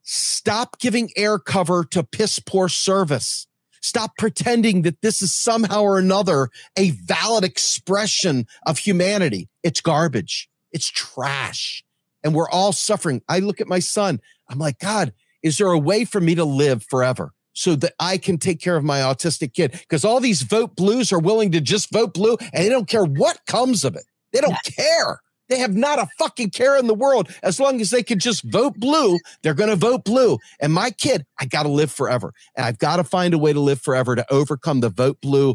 Stop 0.02 0.78
giving 0.78 1.10
air 1.16 1.38
cover 1.38 1.84
to 1.84 2.02
piss 2.02 2.38
poor 2.38 2.68
service. 2.68 3.46
Stop 3.80 4.16
pretending 4.18 4.82
that 4.82 5.00
this 5.00 5.22
is 5.22 5.32
somehow 5.32 5.82
or 5.82 5.98
another 5.98 6.48
a 6.76 6.90
valid 6.90 7.44
expression 7.44 8.46
of 8.66 8.78
humanity. 8.78 9.48
It's 9.62 9.80
garbage. 9.80 10.48
It's 10.72 10.88
trash. 10.88 11.84
And 12.24 12.34
we're 12.34 12.50
all 12.50 12.72
suffering. 12.72 13.22
I 13.28 13.38
look 13.38 13.60
at 13.60 13.68
my 13.68 13.78
son. 13.78 14.20
I'm 14.48 14.58
like, 14.58 14.80
God, 14.80 15.12
is 15.46 15.58
there 15.58 15.70
a 15.70 15.78
way 15.78 16.04
for 16.04 16.20
me 16.20 16.34
to 16.34 16.44
live 16.44 16.84
forever? 16.84 17.32
so 17.58 17.74
that 17.74 17.94
I 17.98 18.18
can 18.18 18.36
take 18.36 18.60
care 18.60 18.76
of 18.76 18.84
my 18.84 18.98
autistic 18.98 19.54
kid. 19.54 19.72
Because 19.72 20.04
all 20.04 20.20
these 20.20 20.42
vote 20.42 20.76
blues 20.76 21.10
are 21.10 21.18
willing 21.18 21.52
to 21.52 21.60
just 21.62 21.90
vote 21.90 22.12
blue 22.12 22.36
and 22.52 22.62
they 22.62 22.68
don't 22.68 22.86
care 22.86 23.04
what 23.04 23.40
comes 23.46 23.82
of 23.82 23.96
it. 23.96 24.04
They 24.34 24.42
don't 24.42 24.62
care. 24.62 25.22
They 25.48 25.58
have 25.58 25.74
not 25.74 25.98
a 25.98 26.08
fucking 26.18 26.50
care 26.50 26.76
in 26.76 26.86
the 26.86 26.94
world. 26.94 27.32
As 27.42 27.58
long 27.58 27.80
as 27.80 27.90
they 27.90 28.02
can 28.02 28.18
just 28.18 28.42
vote 28.42 28.74
blue, 28.76 29.18
they're 29.42 29.54
going 29.54 29.70
to 29.70 29.76
vote 29.76 30.04
blue. 30.04 30.38
And 30.60 30.72
my 30.72 30.90
kid, 30.90 31.24
I 31.40 31.46
got 31.46 31.62
to 31.62 31.68
live 31.68 31.90
forever. 31.90 32.34
And 32.56 32.66
I've 32.66 32.78
got 32.78 32.96
to 32.96 33.04
find 33.04 33.32
a 33.32 33.38
way 33.38 33.52
to 33.52 33.60
live 33.60 33.80
forever 33.80 34.16
to 34.16 34.32
overcome 34.32 34.80
the 34.80 34.90
vote 34.90 35.20
blue 35.20 35.54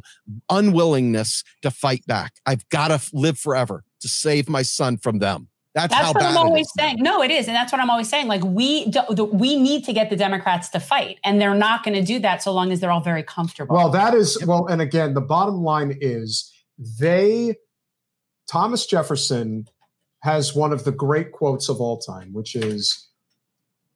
unwillingness 0.50 1.44
to 1.62 1.70
fight 1.70 2.06
back. 2.08 2.34
I've 2.46 2.68
got 2.70 2.88
to 2.88 3.02
live 3.14 3.38
forever 3.38 3.84
to 4.00 4.08
save 4.08 4.50
my 4.50 4.62
son 4.62 4.98
from 4.98 5.20
them. 5.20 5.50
That's, 5.74 5.94
that's 5.94 6.08
how 6.08 6.12
what 6.12 6.20
bad 6.20 6.32
I'm 6.32 6.38
always 6.38 6.70
saying. 6.78 6.98
No, 7.00 7.24
it 7.24 7.32
is, 7.32 7.48
and 7.48 7.56
that's 7.56 7.72
what 7.72 7.80
I'm 7.80 7.90
always 7.90 8.10
saying. 8.10 8.28
Like 8.28 8.44
we 8.44 8.90
do, 8.90 9.00
the, 9.10 9.24
we 9.24 9.58
need 9.58 9.86
to 9.86 9.94
get 9.94 10.10
the 10.10 10.18
Democrats 10.18 10.68
to 10.70 10.80
fight, 10.80 11.18
and 11.24 11.40
they're 11.40 11.56
not 11.56 11.84
going 11.84 11.94
to 11.94 12.02
do 12.02 12.20
that 12.20 12.44
so 12.44 12.52
long 12.52 12.72
as 12.72 12.82
they're 12.82 12.92
all 12.92 13.02
very 13.02 13.24
comfortable. 13.24 13.76
Well, 13.76 13.90
that 13.90 14.14
is 14.14 14.44
well, 14.46 14.68
and 14.68 14.82
again, 14.82 15.14
the 15.14 15.22
bottom 15.22 15.64
line 15.64 15.98
is 16.02 16.52
they 17.00 17.56
Thomas 18.50 18.86
Jefferson 18.86 19.68
has 20.24 20.54
one 20.54 20.74
of 20.74 20.84
the 20.84 20.92
great 20.92 21.32
quotes 21.32 21.70
of 21.70 21.80
all 21.80 21.98
time, 22.00 22.34
which 22.34 22.54
is 22.54 23.08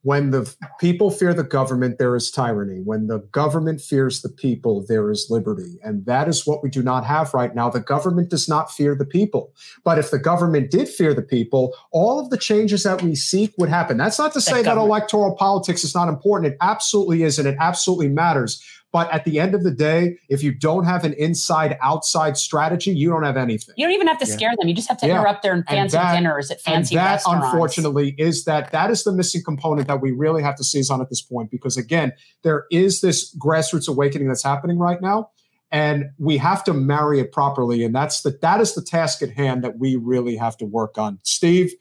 when 0.05 0.29
the 0.29 0.55
people 0.79 1.09
fear 1.09 1.33
the 1.33 1.43
government, 1.43 1.97
there 1.97 2.15
is 2.15 2.29
tyranny. 2.29 2.79
When 2.79 3.07
the 3.07 3.21
government 3.31 3.81
fears 3.81 4.21
the 4.21 4.29
people, 4.29 4.85
there 4.87 5.09
is 5.09 5.31
liberty. 5.31 5.79
And 5.83 6.05
that 6.05 6.27
is 6.27 6.45
what 6.45 6.61
we 6.61 6.69
do 6.69 6.83
not 6.83 7.03
have 7.05 7.33
right 7.33 7.55
now. 7.55 7.71
The 7.71 7.79
government 7.79 8.29
does 8.29 8.47
not 8.47 8.71
fear 8.71 8.93
the 8.93 9.07
people. 9.07 9.51
But 9.83 9.97
if 9.97 10.11
the 10.11 10.19
government 10.19 10.69
did 10.69 10.87
fear 10.87 11.15
the 11.15 11.23
people, 11.23 11.75
all 11.91 12.19
of 12.19 12.29
the 12.29 12.37
changes 12.37 12.83
that 12.83 13.01
we 13.01 13.15
seek 13.15 13.55
would 13.57 13.69
happen. 13.69 13.97
That's 13.97 14.19
not 14.19 14.31
to 14.33 14.41
say 14.41 14.57
that 14.57 14.65
government. 14.65 14.89
electoral 14.89 15.35
politics 15.35 15.83
is 15.83 15.95
not 15.95 16.07
important. 16.07 16.53
It 16.53 16.57
absolutely 16.61 17.23
is, 17.23 17.39
and 17.39 17.47
it 17.47 17.57
absolutely 17.59 18.09
matters. 18.09 18.63
But 18.95 19.11
at 19.11 19.25
the 19.25 19.41
end 19.41 19.53
of 19.55 19.65
the 19.65 19.71
day, 19.71 20.19
if 20.29 20.41
you 20.41 20.53
don't 20.57 20.85
have 20.85 21.03
an 21.03 21.11
inside 21.15 21.77
outside 21.81 22.37
strategy, 22.37 22.91
you 22.91 23.09
don't 23.09 23.23
have 23.23 23.35
anything. 23.35 23.75
you 23.75 23.85
don't 23.85 23.93
even 23.93 24.07
have 24.07 24.19
to 24.19 24.25
Yeah. 24.25 24.33
scare 24.33 24.53
them. 24.57 24.69
You 24.69 24.73
just 24.73 24.87
have 24.87 24.97
to 24.99 25.05
Yeah. 25.05 25.15
interrupt 25.19 25.43
their 25.43 25.61
fancy 25.67 25.97
that- 25.97 26.15
dinners 26.15 26.49
at 26.49 26.59
and 26.65 26.75
fancy 26.75 26.95
that 26.95 27.15
restaurants. 27.15 27.45
unfortunately 27.47 28.15
is 28.17 28.45
that 28.45 28.71
that 28.71 28.89
is 28.91 29.03
the 29.03 29.11
missing 29.11 29.41
component 29.43 29.89
that 29.89 29.99
we 30.01 30.11
really 30.11 30.41
have 30.43 30.55
to 30.55 30.63
seize 30.63 30.89
on 30.89 31.01
at 31.01 31.09
this 31.09 31.21
point 31.21 31.51
because 31.51 31.75
again 31.75 32.13
there 32.43 32.67
is 32.71 33.01
this 33.01 33.35
grassroots 33.35 33.89
awakening 33.89 34.29
that's 34.29 34.45
happening 34.45 34.79
right 34.79 35.01
now 35.01 35.27
and 35.73 36.05
we 36.17 36.37
have 36.37 36.63
to 36.63 36.71
marry 36.73 37.19
it 37.19 37.33
properly 37.33 37.83
and 37.83 37.93
that's 37.93 38.21
the 38.21 38.37
that 38.41 38.61
is 38.61 38.75
the 38.75 38.81
task 38.81 39.21
at 39.21 39.31
hand 39.31 39.61
that 39.61 39.77
we 39.77 39.97
really 39.97 40.37
have 40.37 40.55
to 40.55 40.65
work 40.65 40.97
on 40.97 41.19
steve 41.23 41.73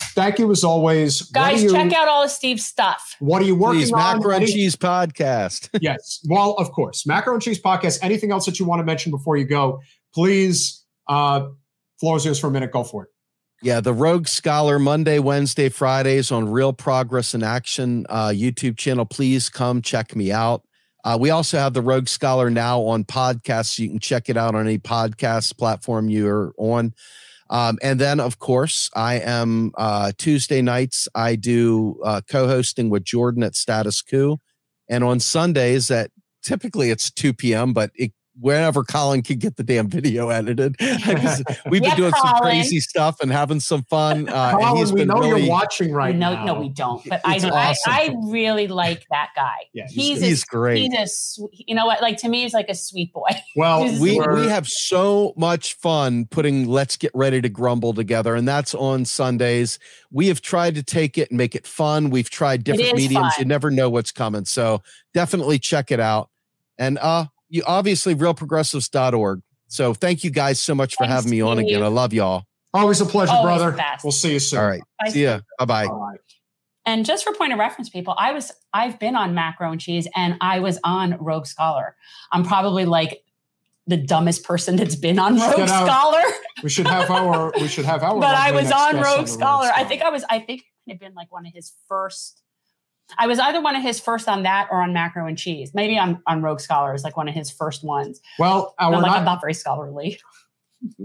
thank 0.00 0.38
you 0.38 0.50
as 0.50 0.64
always 0.64 1.22
Guys, 1.30 1.62
you, 1.62 1.70
check 1.72 1.92
out 1.92 2.08
all 2.08 2.22
of 2.22 2.30
Steve's 2.30 2.64
stuff. 2.64 3.16
what 3.20 3.42
are 3.42 3.44
you 3.44 3.54
working 3.54 3.80
Please, 3.80 3.92
on 3.92 4.18
Macro 4.18 4.36
and 4.36 4.46
Cheese 4.46 4.76
podcast. 4.76 5.68
yes 5.80 6.20
well 6.28 6.52
of 6.52 6.70
course 6.72 7.06
macro 7.06 7.34
and 7.34 7.42
cheese 7.42 7.60
podcast 7.60 7.98
anything 8.02 8.30
else 8.32 8.46
that 8.46 8.58
you 8.58 8.64
want 8.64 8.80
to 8.80 8.84
mention 8.84 9.10
before 9.10 9.36
you 9.36 9.44
go 9.44 9.80
please 10.14 10.84
uh 11.08 11.46
floor 12.00 12.16
is 12.16 12.24
yours 12.24 12.38
for 12.38 12.46
a 12.48 12.50
minute 12.50 12.70
go 12.70 12.84
for 12.84 13.04
it 13.04 13.08
Yeah, 13.62 13.80
the 13.80 13.94
Rogue 13.94 14.28
Scholar 14.28 14.78
Monday, 14.78 15.18
Wednesday, 15.18 15.70
Fridays 15.70 16.30
on 16.30 16.50
Real 16.50 16.72
Progress 16.74 17.32
in 17.34 17.42
Action 17.42 18.04
uh, 18.10 18.28
YouTube 18.28 18.76
channel. 18.76 19.06
Please 19.06 19.48
come 19.48 19.80
check 19.80 20.14
me 20.14 20.30
out. 20.30 20.62
Uh, 21.02 21.16
we 21.18 21.30
also 21.30 21.58
have 21.58 21.72
the 21.72 21.80
Rogue 21.80 22.08
Scholar 22.08 22.50
now 22.50 22.82
on 22.82 23.04
podcasts. 23.04 23.76
So 23.76 23.82
you 23.82 23.88
can 23.88 24.00
check 24.00 24.28
it 24.28 24.36
out 24.36 24.54
on 24.54 24.66
any 24.66 24.78
podcast 24.78 25.56
platform 25.56 26.10
you're 26.10 26.52
on. 26.58 26.92
Um, 27.54 27.78
and 27.82 28.00
then, 28.00 28.18
of 28.18 28.40
course, 28.40 28.90
I 28.96 29.20
am 29.20 29.70
uh, 29.78 30.10
Tuesday 30.18 30.60
nights. 30.60 31.06
I 31.14 31.36
do 31.36 32.00
uh, 32.04 32.20
co-hosting 32.28 32.90
with 32.90 33.04
Jordan 33.04 33.44
at 33.44 33.54
Status 33.54 34.02
Coup, 34.02 34.38
and 34.88 35.04
on 35.04 35.20
Sundays 35.20 35.88
at 35.88 36.10
typically 36.42 36.90
it's 36.90 37.12
2 37.12 37.32
p.m. 37.32 37.72
But 37.72 37.92
it, 37.94 38.10
whenever 38.38 38.84
Colin 38.84 39.22
can 39.22 39.38
get 39.38 39.56
the 39.56 39.62
damn 39.62 39.88
video 39.88 40.28
edited. 40.28 40.76
we've 40.80 41.82
been 41.82 41.82
Yeah, 41.82 41.96
doing 41.96 42.12
some 42.12 42.36
crazy 42.40 42.80
stuff 42.80 43.16
and 43.20 43.30
having 43.30 43.60
some 43.60 43.84
fun. 43.84 44.28
Uh, 44.28 44.50
and 44.52 44.60
Colin, 44.60 44.76
he's 44.76 44.92
we 44.92 45.00
been 45.00 45.08
know 45.08 45.20
really, 45.20 45.42
you're 45.42 45.50
watching 45.50 45.92
right 45.92 46.14
no, 46.14 46.34
now 46.34 46.44
no, 46.44 46.60
we 46.60 46.68
don't. 46.68 47.04
But 47.08 47.20
I, 47.24 47.36
It's 47.36 47.44
I. 47.44 47.74
I 47.86 48.14
really 48.24 48.68
like 48.68 49.06
that 49.10 49.30
guy. 49.36 49.56
Yeah, 49.72 49.86
he's 49.88 50.18
he's 50.18 50.22
a, 50.22 50.26
He's 50.26 50.44
great. 50.44 50.78
He's 50.78 50.94
a, 50.98 51.06
swe- 51.06 51.48
you 51.52 51.74
know 51.74 51.86
what? 51.86 52.00
Like 52.02 52.16
to 52.18 52.28
me, 52.28 52.42
he's 52.42 52.54
like 52.54 52.68
a 52.68 52.74
sweet 52.74 53.12
boy. 53.12 53.28
well 53.56 53.84
we 54.00 54.18
we're- 54.18 54.48
have 54.48 54.66
so 54.66 55.32
much 55.36 55.74
fun 55.74 56.26
putting 56.26 56.66
let's 56.66 56.96
get 56.96 57.10
ready 57.14 57.40
to 57.40 57.48
grumble 57.48 57.94
together 57.94 58.34
and 58.34 58.46
that's 58.46 58.74
on 58.74 59.04
sundays 59.04 59.78
we 60.10 60.28
have 60.28 60.40
tried 60.40 60.74
to 60.74 60.82
take 60.82 61.16
it 61.18 61.30
and 61.30 61.38
make 61.38 61.54
it 61.54 61.66
fun 61.66 62.10
we've 62.10 62.30
tried 62.30 62.64
different 62.64 62.94
mediums 62.96 63.34
fun. 63.34 63.38
you 63.38 63.44
never 63.44 63.70
know 63.70 63.88
what's 63.88 64.12
coming 64.12 64.44
so 64.44 64.82
definitely 65.12 65.58
check 65.58 65.90
it 65.90 66.00
out 66.00 66.30
and 66.78 66.98
uh 66.98 67.24
you 67.54 67.62
obviously 67.66 68.14
realprogressives.org 68.14 69.40
so 69.68 69.94
thank 69.94 70.24
you 70.24 70.30
guys 70.30 70.60
so 70.60 70.74
much 70.74 70.94
for 70.94 71.04
Thanks, 71.04 71.14
having 71.14 71.30
me 71.30 71.40
on 71.40 71.56
Steve. 71.56 71.68
again 71.68 71.82
i 71.82 71.86
love 71.88 72.12
y'all 72.12 72.44
Always 72.76 73.00
a 73.00 73.06
pleasure, 73.06 73.30
Always 73.32 73.62
brother. 73.62 73.84
We'll 74.02 74.10
see 74.10 74.32
you 74.32 74.40
soon. 74.40 74.58
all 74.58 74.66
right 74.66 74.82
Bye, 75.04 75.10
see 75.10 75.22
ya 75.22 75.40
bye-bye 75.60 75.86
All 75.86 76.00
right. 76.10 76.18
And 76.84 77.06
just 77.06 77.24
for 77.24 77.32
point 77.32 77.52
of 77.52 77.58
reference, 77.60 77.88
people, 77.88 78.14
I 78.18 78.32
was 78.32 78.52
I've 78.72 78.98
been 78.98 79.14
on 79.14 79.32
Macro 79.32 79.70
and 79.70 79.80
Cheese 79.80 80.08
and 80.16 80.36
I 80.40 80.58
was 80.58 80.78
on 80.84 81.16
Rogue 81.18 81.46
Scholar. 81.46 81.94
I'm 82.32 82.44
probably 82.44 82.84
like 82.84 83.22
the 83.86 83.96
dumbest 83.96 84.42
person 84.44 84.74
that's 84.76 84.96
been 84.96 85.18
on 85.20 85.38
Rogue 85.38 85.56
get 85.56 85.70
out- 85.70 85.86
Scholar. 85.86 86.22
We 86.64 86.68
should 86.68 86.86
have 86.88 87.10
our. 87.10 87.52
We 87.60 87.68
should 87.68 87.84
have 87.86 88.02
our. 88.02 88.14
but 88.20 88.34
I 88.34 88.46
lovely 88.50 88.62
was 88.62 88.70
next 88.70 88.82
on 88.82 88.92
guest 88.96 89.04
Rogue 89.06 89.26
the 89.26 89.32
Scholar. 89.32 89.70
I 89.74 89.84
think 89.84 90.02
I 90.02 90.10
was 90.10 90.24
I 90.28 90.40
think 90.40 90.62
it 90.86 90.90
had 90.92 90.98
been 90.98 91.14
like 91.14 91.30
one 91.32 91.46
of 91.46 91.52
his 91.54 91.72
first 91.88 92.42
I 93.18 93.26
was 93.26 93.38
either 93.38 93.60
one 93.60 93.76
of 93.76 93.82
his 93.82 94.00
first 94.00 94.28
on 94.28 94.42
that 94.44 94.68
or 94.70 94.80
on 94.80 94.92
Macro 94.92 95.26
and 95.26 95.36
Cheese. 95.36 95.72
Maybe 95.74 95.98
on, 95.98 96.22
on 96.26 96.42
Rogue 96.42 96.60
Scholars, 96.60 97.04
like 97.04 97.16
one 97.16 97.28
of 97.28 97.34
his 97.34 97.50
first 97.50 97.84
ones. 97.84 98.20
Well, 98.38 98.74
uh, 98.80 98.84
our 98.84 98.94
I'm 98.94 99.02
like, 99.02 99.12
I'm 99.12 99.24
not 99.24 99.40
very 99.40 99.54
scholarly. 99.54 100.20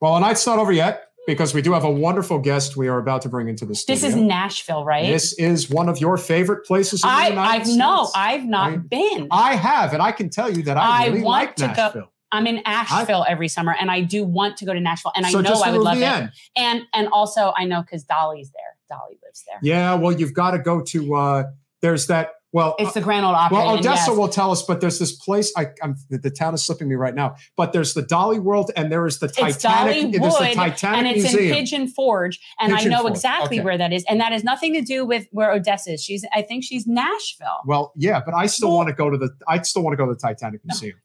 well, 0.00 0.12
our 0.14 0.20
night's 0.20 0.46
not 0.46 0.58
over 0.58 0.72
yet 0.72 1.04
because 1.26 1.52
we 1.52 1.60
do 1.62 1.72
have 1.72 1.84
a 1.84 1.90
wonderful 1.90 2.38
guest 2.38 2.76
we 2.76 2.88
are 2.88 2.98
about 2.98 3.22
to 3.22 3.28
bring 3.28 3.48
into 3.48 3.66
the 3.66 3.74
studio. 3.74 4.00
This 4.00 4.08
is 4.08 4.16
Nashville, 4.16 4.84
right? 4.84 5.06
This 5.06 5.32
is 5.38 5.68
one 5.68 5.88
of 5.88 6.00
your 6.00 6.16
favorite 6.16 6.64
places 6.64 7.02
in 7.02 7.08
the 7.08 7.14
I 7.14 7.54
I've 7.54 7.62
States. 7.64 7.76
no, 7.76 8.08
I've 8.14 8.44
not 8.44 8.72
I- 8.72 8.76
been. 8.76 9.28
I 9.30 9.56
have, 9.56 9.92
and 9.92 10.02
I 10.02 10.12
can 10.12 10.30
tell 10.30 10.50
you 10.50 10.62
that 10.64 10.76
I, 10.76 11.04
I 11.04 11.06
really 11.08 11.22
want 11.22 11.46
like 11.46 11.56
to 11.56 11.66
go- 11.66 11.72
Nashville. 11.72 12.12
I'm 12.32 12.46
in 12.48 12.60
Asheville 12.64 13.24
every 13.28 13.46
summer, 13.48 13.74
and 13.78 13.88
I 13.90 14.00
do 14.00 14.24
want 14.24 14.56
to 14.58 14.64
go 14.64 14.74
to 14.74 14.80
Nashville, 14.80 15.12
and 15.14 15.24
so 15.26 15.38
I 15.38 15.42
know 15.42 15.62
I 15.62 15.70
would 15.70 15.80
love 15.80 15.98
it. 15.98 16.02
end. 16.02 16.32
And 16.56 16.82
and 16.92 17.08
also 17.12 17.52
I 17.56 17.64
know 17.64 17.82
because 17.82 18.02
Dolly's 18.02 18.50
there. 18.50 18.65
Dolly 18.88 19.18
lives 19.22 19.44
there. 19.46 19.58
Yeah, 19.62 19.94
well, 19.94 20.12
you've 20.12 20.34
got 20.34 20.52
to 20.52 20.58
go 20.58 20.80
to. 20.82 21.14
uh 21.14 21.44
There's 21.82 22.06
that. 22.08 22.30
Well, 22.52 22.74
It's 22.78 22.94
the 22.94 23.02
Grand 23.02 23.26
Ole 23.26 23.34
Opry. 23.34 23.58
Well, 23.58 23.74
Odessa 23.74 23.88
yes, 24.08 24.08
will 24.16 24.28
tell 24.28 24.50
us, 24.50 24.62
but 24.62 24.80
there's 24.80 24.98
this 24.98 25.12
place. 25.12 25.52
I, 25.58 25.66
I'm 25.82 25.94
the, 26.08 26.16
the 26.16 26.30
town 26.30 26.54
is 26.54 26.64
slipping 26.64 26.88
me 26.88 26.94
right 26.94 27.14
now. 27.14 27.34
But 27.54 27.74
there's 27.74 27.92
the 27.92 28.00
Dolly 28.00 28.38
World, 28.38 28.70
and 28.76 28.90
there 28.90 29.04
is 29.06 29.18
the 29.18 29.26
It's 29.26 29.36
Titanic. 29.36 30.12
There's 30.12 30.12
the 30.12 30.18
Dollywood, 30.20 30.54
Titanic 30.54 30.98
and 30.98 31.06
it's 31.08 31.22
Museum. 31.24 31.52
in 31.52 31.54
Pigeon 31.54 31.88
Forge, 31.88 32.40
and 32.58 32.72
Pigeon 32.72 32.92
I 32.92 32.96
know 32.96 33.02
Forge, 33.02 33.12
exactly 33.14 33.58
okay. 33.58 33.64
where 33.64 33.76
that 33.76 33.92
is, 33.92 34.06
and 34.08 34.20
that 34.20 34.32
has 34.32 34.42
nothing 34.42 34.72
to 34.72 34.80
do 34.80 35.04
with 35.04 35.26
where 35.32 35.52
Odessa 35.52 35.94
is. 35.94 36.02
She's, 36.02 36.24
I 36.32 36.40
think 36.40 36.64
she's 36.64 36.86
Nashville. 36.86 37.60
well, 37.66 37.92
yeah, 37.94 38.22
but 38.24 38.32
I 38.34 38.46
still 38.46 38.68
Well- 38.68 38.78
want 38.78 38.88
to 38.88 38.94
go 38.94 39.10
to 39.10 39.18
the. 39.18 39.28
I 39.46 39.60
still 39.60 39.82
want 39.82 39.92
to 39.92 39.98
go 39.98 40.06
to 40.06 40.14
the 40.14 40.20
Titanic 40.20 40.62
Museum. 40.64 40.96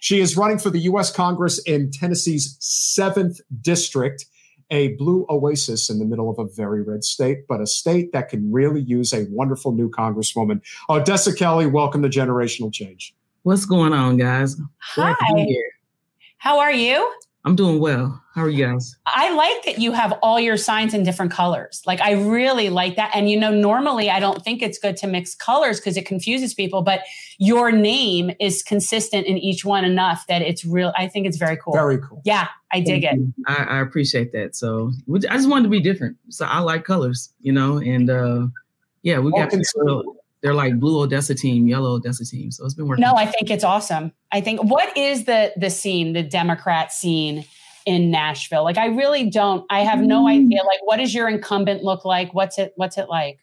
She 0.00 0.20
is 0.20 0.36
running 0.36 0.58
for 0.58 0.68
the 0.68 0.80
U.S. 0.80 1.10
Congress 1.10 1.58
in 1.60 1.90
Tennessee's 1.90 2.56
seventh 2.60 3.40
district, 3.62 4.26
a 4.70 4.94
blue 4.94 5.26
oasis 5.30 5.90
in 5.90 5.98
the 5.98 6.04
middle 6.04 6.30
of 6.30 6.38
a 6.38 6.44
very 6.44 6.82
red 6.82 7.04
state, 7.04 7.46
but 7.48 7.60
a 7.60 7.66
state 7.66 8.12
that 8.12 8.28
can 8.28 8.50
really 8.52 8.80
use 8.80 9.12
a 9.12 9.26
wonderful 9.30 9.72
new 9.72 9.90
congresswoman. 9.90 10.60
Odessa 10.88 11.34
Kelly, 11.34 11.66
welcome 11.66 12.02
to 12.02 12.08
Generational 12.08 12.72
Change. 12.72 13.14
What's 13.42 13.64
going 13.64 13.92
on, 13.92 14.16
guys? 14.16 14.56
Glad 14.94 15.14
to 15.14 15.34
be 15.34 15.42
Hi, 15.42 16.26
how 16.38 16.58
are 16.58 16.72
you? 16.72 17.12
I'm 17.44 17.56
doing 17.56 17.80
well. 17.80 18.22
How 18.38 18.44
are 18.44 18.48
you 18.50 18.64
guys? 18.66 18.96
I 19.04 19.34
like 19.34 19.64
that 19.64 19.80
you 19.80 19.90
have 19.90 20.12
all 20.22 20.38
your 20.38 20.56
signs 20.56 20.94
in 20.94 21.02
different 21.02 21.32
colors. 21.32 21.82
Like 21.86 22.00
I 22.00 22.12
really 22.12 22.70
like 22.70 22.94
that. 22.94 23.10
And 23.12 23.28
you 23.28 23.36
know, 23.38 23.50
normally 23.50 24.10
I 24.10 24.20
don't 24.20 24.44
think 24.44 24.62
it's 24.62 24.78
good 24.78 24.96
to 24.98 25.08
mix 25.08 25.34
colors 25.34 25.80
because 25.80 25.96
it 25.96 26.06
confuses 26.06 26.54
people, 26.54 26.82
but 26.82 27.00
your 27.38 27.72
name 27.72 28.30
is 28.38 28.62
consistent 28.62 29.26
in 29.26 29.38
each 29.38 29.64
one 29.64 29.84
enough 29.84 30.24
that 30.28 30.40
it's 30.40 30.64
real. 30.64 30.92
I 30.96 31.08
think 31.08 31.26
it's 31.26 31.36
very 31.36 31.56
cool. 31.56 31.72
Very 31.72 31.98
cool. 31.98 32.22
yeah, 32.24 32.46
I 32.72 32.78
dig 32.78 33.02
it. 33.02 33.18
I, 33.48 33.64
I 33.64 33.80
appreciate 33.80 34.30
that. 34.34 34.54
So 34.54 34.92
I 35.12 35.36
just 35.36 35.48
wanted 35.48 35.64
to 35.64 35.70
be 35.70 35.80
different. 35.80 36.16
So 36.28 36.44
I 36.44 36.60
like 36.60 36.84
colors, 36.84 37.32
you 37.40 37.52
know, 37.52 37.78
and 37.78 38.08
uh 38.08 38.46
yeah, 39.02 39.18
we 39.18 39.32
Well, 39.32 39.42
got 39.42 39.50
cons- 39.50 39.72
they're 40.42 40.54
like 40.54 40.78
blue 40.78 41.00
Odessa 41.02 41.34
team, 41.34 41.66
yellow 41.66 41.94
Odessa 41.94 42.24
team. 42.24 42.52
So 42.52 42.64
it's 42.64 42.74
been 42.74 42.86
working. 42.86 43.02
No, 43.02 43.14
I 43.14 43.26
think 43.26 43.50
it's 43.50 43.64
awesome. 43.64 44.12
I 44.30 44.40
think 44.40 44.62
what 44.62 44.96
is 44.96 45.24
the 45.24 45.52
the 45.56 45.70
scene, 45.70 46.12
the 46.12 46.22
Democrat 46.22 46.92
scene 46.92 47.44
in 47.88 48.10
Nashville? 48.10 48.64
Like 48.64 48.78
I 48.78 48.86
really 48.86 49.30
don't 49.30 49.64
I 49.70 49.80
have 49.80 50.00
no 50.00 50.24
Mm. 50.24 50.32
idea. 50.36 50.62
Like 50.64 50.80
what 50.84 50.98
does 50.98 51.14
your 51.14 51.28
incumbent 51.28 51.82
look 51.82 52.04
like? 52.04 52.34
What's 52.34 52.58
it 52.58 52.72
what's 52.76 52.98
it 52.98 53.08
like? 53.08 53.38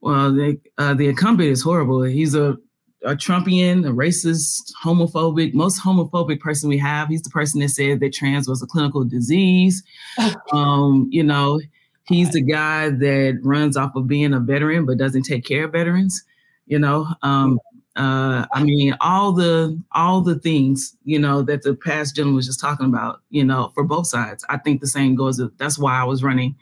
Well, 0.00 0.32
the 0.32 0.58
uh, 0.78 0.94
the 0.94 1.08
incumbent 1.08 1.50
is 1.50 1.62
horrible. 1.62 2.02
He's 2.02 2.34
a 2.34 2.56
a 3.04 3.14
Trumpian, 3.14 3.86
a 3.86 3.92
racist, 3.92 4.72
homophobic, 4.82 5.52
most 5.52 5.78
homophobic 5.82 6.40
person 6.40 6.70
we 6.70 6.78
have. 6.78 7.08
He's 7.08 7.20
the 7.20 7.28
person 7.28 7.60
that 7.60 7.68
said 7.68 8.00
that 8.00 8.14
trans 8.14 8.48
was 8.48 8.62
a 8.62 8.66
clinical 8.66 9.04
disease. 9.04 9.82
um, 10.52 11.06
you 11.10 11.22
know, 11.22 11.60
he's 12.08 12.30
the 12.30 12.40
guy 12.40 12.88
that 12.88 13.38
runs 13.42 13.76
off 13.76 13.94
of 13.94 14.06
being 14.06 14.32
a 14.32 14.40
veteran 14.40 14.86
but 14.86 14.96
doesn't 14.96 15.24
take 15.24 15.44
care 15.44 15.64
of 15.64 15.72
veterans. 15.72 16.24
You 16.66 16.78
know, 16.78 17.06
um, 17.22 17.58
Uh, 17.96 18.44
I 18.52 18.64
mean, 18.64 18.96
all 19.00 19.32
the 19.32 19.80
all 19.92 20.20
the 20.20 20.38
things 20.38 20.96
you 21.04 21.18
know 21.18 21.42
that 21.42 21.62
the 21.62 21.74
past 21.74 22.16
gentleman 22.16 22.36
was 22.36 22.46
just 22.46 22.60
talking 22.60 22.86
about. 22.86 23.20
You 23.30 23.44
know, 23.44 23.70
for 23.74 23.84
both 23.84 24.08
sides, 24.08 24.44
I 24.48 24.58
think 24.58 24.80
the 24.80 24.86
same 24.86 25.14
goes. 25.14 25.40
That's 25.58 25.78
why 25.78 26.00
I 26.00 26.04
was 26.04 26.24
running 26.24 26.56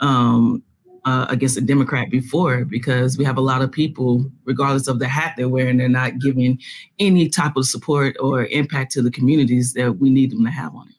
um, 0.00 0.62
uh, 1.04 1.26
against 1.30 1.56
a 1.56 1.60
Democrat 1.60 2.10
before 2.10 2.64
because 2.64 3.18
we 3.18 3.24
have 3.24 3.38
a 3.38 3.40
lot 3.40 3.62
of 3.62 3.72
people, 3.72 4.30
regardless 4.44 4.88
of 4.88 4.98
the 4.98 5.08
hat 5.08 5.34
they're 5.36 5.48
wearing, 5.48 5.78
they're 5.78 5.88
not 5.88 6.18
giving 6.18 6.60
any 6.98 7.28
type 7.28 7.56
of 7.56 7.66
support 7.66 8.16
or 8.20 8.46
impact 8.46 8.92
to 8.92 9.02
the 9.02 9.10
communities 9.10 9.72
that 9.72 9.92
we 9.98 10.10
need 10.10 10.30
them 10.30 10.44
to 10.44 10.50
have 10.50 10.74
on 10.74 10.88
it. 10.88 10.94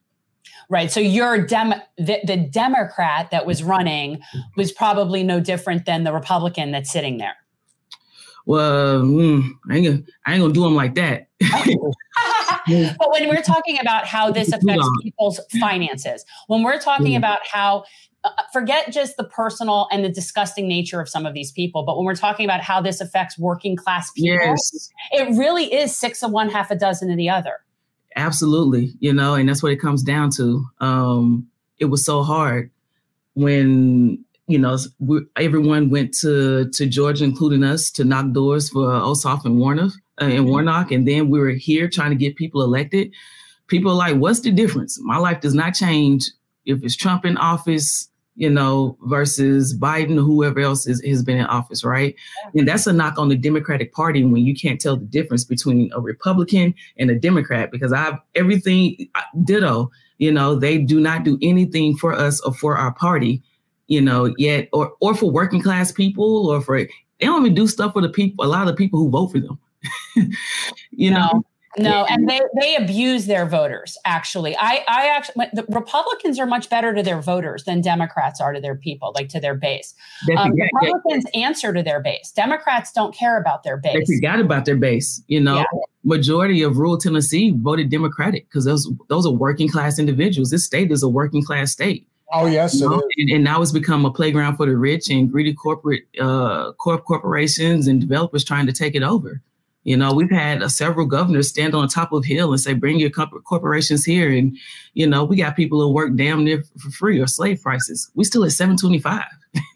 Right. 0.70 0.92
So 0.92 1.00
your 1.00 1.46
dem 1.46 1.74
the, 1.98 2.20
the 2.24 2.38
Democrat 2.38 3.32
that 3.32 3.46
was 3.46 3.64
running 3.64 4.22
was 4.56 4.72
probably 4.72 5.24
no 5.24 5.40
different 5.40 5.86
than 5.86 6.04
the 6.04 6.14
Republican 6.14 6.72
that's 6.72 6.92
sitting 6.92 7.18
there. 7.18 7.36
Well, 8.46 9.02
mm, 9.02 9.50
I, 9.70 9.76
ain't 9.76 9.86
gonna, 9.86 10.04
I 10.26 10.34
ain't 10.34 10.42
gonna 10.42 10.54
do 10.54 10.64
them 10.64 10.76
like 10.76 10.96
that. 10.96 11.28
but 11.40 13.12
when 13.12 13.30
we're 13.30 13.42
talking 13.42 13.78
about 13.80 14.06
how 14.06 14.32
this 14.32 14.52
affects 14.52 14.88
people's 15.04 15.40
finances, 15.60 16.26
when 16.48 16.64
we're 16.64 16.80
talking 16.80 17.16
about 17.16 17.40
how 17.46 17.84
uh, 18.24 18.30
forget 18.52 18.92
just 18.92 19.16
the 19.18 19.24
personal 19.24 19.88
and 19.92 20.04
the 20.04 20.10
disgusting 20.10 20.68
nature 20.68 21.00
of 21.00 21.08
some 21.08 21.26
of 21.26 21.34
these 21.34 21.52
people, 21.52 21.84
but 21.84 21.96
when 21.96 22.06
we're 22.06 22.16
talking 22.16 22.46
about 22.46 22.62
how 22.62 22.82
this 22.82 23.00
affects 23.00 23.38
working 23.40 23.76
class 23.76 24.12
people, 24.12 24.36
yes. 24.36 24.90
it 25.12 25.38
really 25.38 25.74
is 25.74 25.96
six 25.96 26.22
of 26.22 26.32
one, 26.32 26.50
half 26.50 26.70
a 26.70 26.76
dozen 26.76 27.10
of 27.10 27.18
the 27.18 27.30
other. 27.30 27.60
Absolutely, 28.16 28.94
you 29.00 29.14
know, 29.14 29.36
and 29.36 29.48
that's 29.48 29.64
what 29.64 29.72
it 29.72 29.80
comes 29.80 30.04
down 30.04 30.32
to. 30.32 30.66
Um, 30.82 31.48
it 31.78 31.86
was 31.86 32.04
so 32.04 32.24
hard 32.24 32.72
when 33.36 34.24
you 34.50 34.58
know 34.58 34.78
we, 34.97 35.22
everyone 35.38 35.89
went 35.89 36.14
to 36.16 36.70
to 36.70 36.88
Georgia, 36.88 37.24
including 37.24 37.64
us, 37.64 37.91
to 37.91 38.04
knock 38.04 38.32
doors 38.32 38.70
for 38.70 38.88
Ossoff 38.88 39.45
and 39.45 39.58
Warnock 39.58 39.93
uh, 40.20 40.26
and 40.26 40.34
mm-hmm. 40.34 40.50
Warnock, 40.50 40.91
and 40.91 41.08
then 41.08 41.30
we 41.30 41.39
were 41.39 41.52
here 41.52 41.88
trying 41.88 42.10
to 42.10 42.16
get 42.16 42.36
people 42.36 42.64
elected. 42.64 43.14
People 43.68 43.91
are 43.91 43.95
like, 43.95 44.16
"What's 44.18 44.41
the 44.41 44.52
difference? 44.52 45.00
My 45.02 45.18
life 45.18 45.39
does 45.39 45.54
not 45.54 45.76
change 45.76 46.30
if 46.66 46.84
it's 46.84 46.95
Trump 46.95 47.26
in 47.26 47.38
office." 47.38 48.10
you 48.39 48.50
know, 48.50 48.97
versus 49.02 49.78
Biden 49.78 50.18
or 50.18 50.22
whoever 50.22 50.62
else 50.62 50.88
is, 50.88 51.04
has 51.04 51.22
been 51.22 51.39
in 51.39 51.45
office, 51.47 51.84
right? 51.84 52.16
And 52.56 52.66
that's 52.66 52.88
a 52.88 52.93
knock 52.93 53.20
on 53.20 53.28
the 53.28 53.36
Democratic 53.36 53.91
Party 53.91 54.24
when 54.24 54.45
you 54.45 54.56
can't 54.56 54.80
tell 54.80 54.95
the 54.95 55.06
difference 55.06 55.43
between 55.43 55.91
a 55.93 56.00
Republican 56.00 56.74
and 56.97 57.12
a 57.12 57.16
Democrat 57.16 57.70
because 57.70 57.91
I've 57.91 58.18
everything 58.36 59.10
ditto, 59.43 59.91
you 60.20 60.32
know, 60.32 60.56
they 60.56 60.78
do 60.78 61.02
not 61.02 61.26
do 61.26 61.38
anything 61.41 61.97
for 61.97 62.14
us 62.14 62.39
or 62.39 62.54
for 62.54 62.78
our 62.78 62.93
party, 62.93 63.43
you 63.90 64.00
know, 64.00 64.34
yet 64.38 64.70
or 64.72 64.94
or 65.02 65.14
for 65.14 65.30
working 65.30 65.62
class 65.62 65.92
people 65.92 66.48
or 66.50 66.62
for 66.62 66.78
they 66.78 67.26
don't 67.26 67.42
even 67.42 67.54
do 67.54 67.68
stuff 67.68 67.94
for 67.94 68.02
the 68.02 68.10
people, 68.10 68.46
a 68.46 68.48
lot 68.48 68.62
of 68.62 68.68
the 68.68 68.74
people 68.74 69.00
who 69.00 69.10
vote 69.10 69.28
for 69.28 69.40
them. 69.40 69.60
you 70.92 71.12
know, 71.12 71.44
no, 71.78 72.06
and 72.10 72.28
they 72.28 72.42
they 72.60 72.76
abuse 72.76 73.26
their 73.26 73.46
voters. 73.46 73.98
Actually, 74.06 74.56
I 74.58 74.84
I 74.88 75.08
actually 75.08 75.48
the 75.54 75.66
Republicans 75.70 76.40
are 76.40 76.46
much 76.46 76.70
better 76.70 76.94
to 76.94 77.04
their 77.04 77.22
voters 77.22 77.64
than 77.64 77.82
Democrats 77.82 78.42
are 78.42 78.54
to 78.54 78.60
their 78.60 78.76
people, 78.76 79.12
like 79.16 79.30
to 79.30 79.40
their 79.40 79.56
base. 79.56 79.94
Um, 80.36 80.52
Republicans 80.52 81.26
answer 81.34 81.74
to 81.74 81.84
their 81.84 82.02
base. 82.02 82.32
Democrats 82.32 82.92
don't 82.92 83.14
care 83.14 83.38
about 83.38 83.64
their 83.64 83.78
base. 83.78 84.08
They 84.08 84.16
forgot 84.16 84.40
about 84.40 84.66
their 84.66 84.78
base. 84.78 85.22
You 85.28 85.42
know, 85.42 85.58
yeah. 85.58 85.66
majority 86.04 86.64
of 86.64 86.78
rural 86.78 86.98
Tennessee 86.98 87.54
voted 87.56 87.90
Democratic 87.90 88.48
because 88.50 88.66
those 88.66 88.92
those 89.08 89.26
are 89.26 89.34
working 89.34 89.70
class 89.70 90.00
individuals. 90.00 90.50
This 90.50 90.66
state 90.66 90.92
is 90.92 91.04
a 91.04 91.10
working 91.10 91.44
class 91.44 91.72
state. 91.72 92.08
Oh 92.32 92.46
yes, 92.46 92.80
you 92.80 92.90
know? 92.90 93.02
and, 93.18 93.30
and, 93.32 93.44
now 93.44 93.62
it's 93.62 93.72
become 93.72 94.06
a 94.06 94.12
playground 94.12 94.58
for 94.58 94.66
the 94.66 94.78
rich 94.78 95.10
and 95.10 95.32
greedy 95.32 95.54
corporate 95.54 96.04
uh, 96.22 96.74
corp 96.74 97.04
corporations 97.06 97.88
and 97.88 98.00
developers 98.00 98.44
trying 98.44 98.68
to 98.68 98.72
take 98.72 98.96
it 98.96 99.02
over. 99.02 99.42
You 99.84 99.98
know, 99.98 100.14
we've 100.14 100.30
had 100.30 100.62
uh, 100.62 100.68
several 100.68 101.08
governors 101.08 101.50
stand 101.50 101.74
on 101.74 101.88
top 101.88 102.12
of 102.12 102.26
hill 102.26 102.52
and 102.52 102.60
say, 102.60 102.74
"Bring 102.74 103.00
your 103.00 103.10
corporations 103.10 104.06
here," 104.06 104.32
and 104.32 104.56
you 104.94 105.08
know, 105.08 105.24
we 105.24 105.38
got 105.38 105.56
people 105.56 105.82
who 105.82 105.92
work 105.92 106.16
damn 106.16 106.44
near 106.44 106.64
for 106.78 106.92
free 106.92 107.20
or 107.20 107.26
slave 107.26 107.62
prices. 107.64 108.12
We 108.14 108.24
still 108.26 108.44
at 108.44 108.52
seven 108.52 108.78
twenty 108.78 109.00
five. 109.00 109.26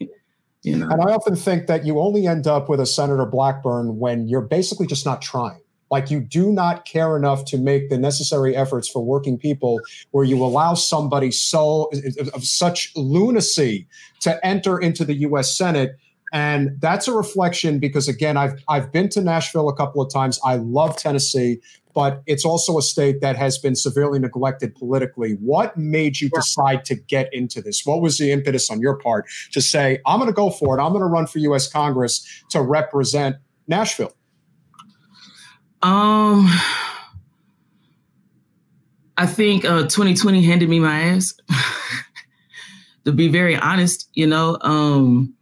you 0.62 0.76
know, 0.76 0.88
and 0.88 1.02
I 1.02 1.12
often 1.12 1.34
think 1.34 1.66
that 1.66 1.84
you 1.84 1.98
only 1.98 2.28
end 2.28 2.46
up 2.46 2.68
with 2.68 2.78
a 2.78 2.86
Senator 2.86 3.26
Blackburn 3.26 3.98
when 3.98 4.28
you're 4.28 4.42
basically 4.42 4.86
just 4.86 5.04
not 5.04 5.20
trying. 5.22 5.60
Like 5.90 6.10
you 6.10 6.20
do 6.20 6.52
not 6.52 6.84
care 6.84 7.16
enough 7.16 7.44
to 7.46 7.58
make 7.58 7.90
the 7.90 7.98
necessary 7.98 8.56
efforts 8.56 8.88
for 8.88 9.04
working 9.04 9.38
people, 9.38 9.80
where 10.10 10.24
you 10.24 10.42
allow 10.44 10.74
somebody 10.74 11.30
so 11.30 11.90
of 12.32 12.44
such 12.44 12.92
lunacy 12.96 13.86
to 14.20 14.44
enter 14.44 14.78
into 14.78 15.04
the 15.04 15.14
U.S. 15.14 15.56
Senate 15.56 15.96
and 16.34 16.80
that's 16.80 17.06
a 17.06 17.12
reflection 17.12 17.78
because 17.78 18.08
again, 18.08 18.36
I've 18.36 18.60
I've 18.68 18.90
been 18.90 19.08
to 19.10 19.22
Nashville 19.22 19.68
a 19.68 19.76
couple 19.76 20.02
of 20.02 20.12
times. 20.12 20.40
I 20.44 20.56
love 20.56 20.96
Tennessee, 20.96 21.60
but 21.94 22.24
it's 22.26 22.44
also 22.44 22.76
a 22.76 22.82
state 22.82 23.20
that 23.20 23.36
has 23.36 23.56
been 23.56 23.76
severely 23.76 24.18
neglected 24.18 24.74
politically. 24.74 25.34
What 25.34 25.76
made 25.76 26.20
you 26.20 26.28
decide 26.30 26.84
to 26.86 26.96
get 26.96 27.32
into 27.32 27.62
this? 27.62 27.86
What 27.86 28.02
was 28.02 28.18
the 28.18 28.32
impetus 28.32 28.68
on 28.68 28.80
your 28.80 28.96
part 28.96 29.26
to 29.52 29.60
say, 29.60 30.00
I'm 30.06 30.18
going 30.18 30.28
to 30.28 30.34
go 30.34 30.50
for 30.50 30.76
it. 30.76 30.82
I'm 30.82 30.90
going 30.90 31.02
to 31.02 31.06
run 31.06 31.26
for 31.26 31.38
US 31.38 31.70
Congress 31.70 32.42
to 32.50 32.60
represent 32.60 33.36
Nashville? 33.68 34.12
Um 35.84 36.48
I 39.16 39.26
think 39.26 39.64
uh, 39.64 39.82
2020 39.82 40.42
handed 40.42 40.68
me 40.68 40.80
my 40.80 41.00
ass. 41.00 41.34
to 43.04 43.12
be 43.12 43.28
very 43.28 43.56
honest, 43.56 44.08
you 44.14 44.26
know, 44.26 44.58
um, 44.62 45.32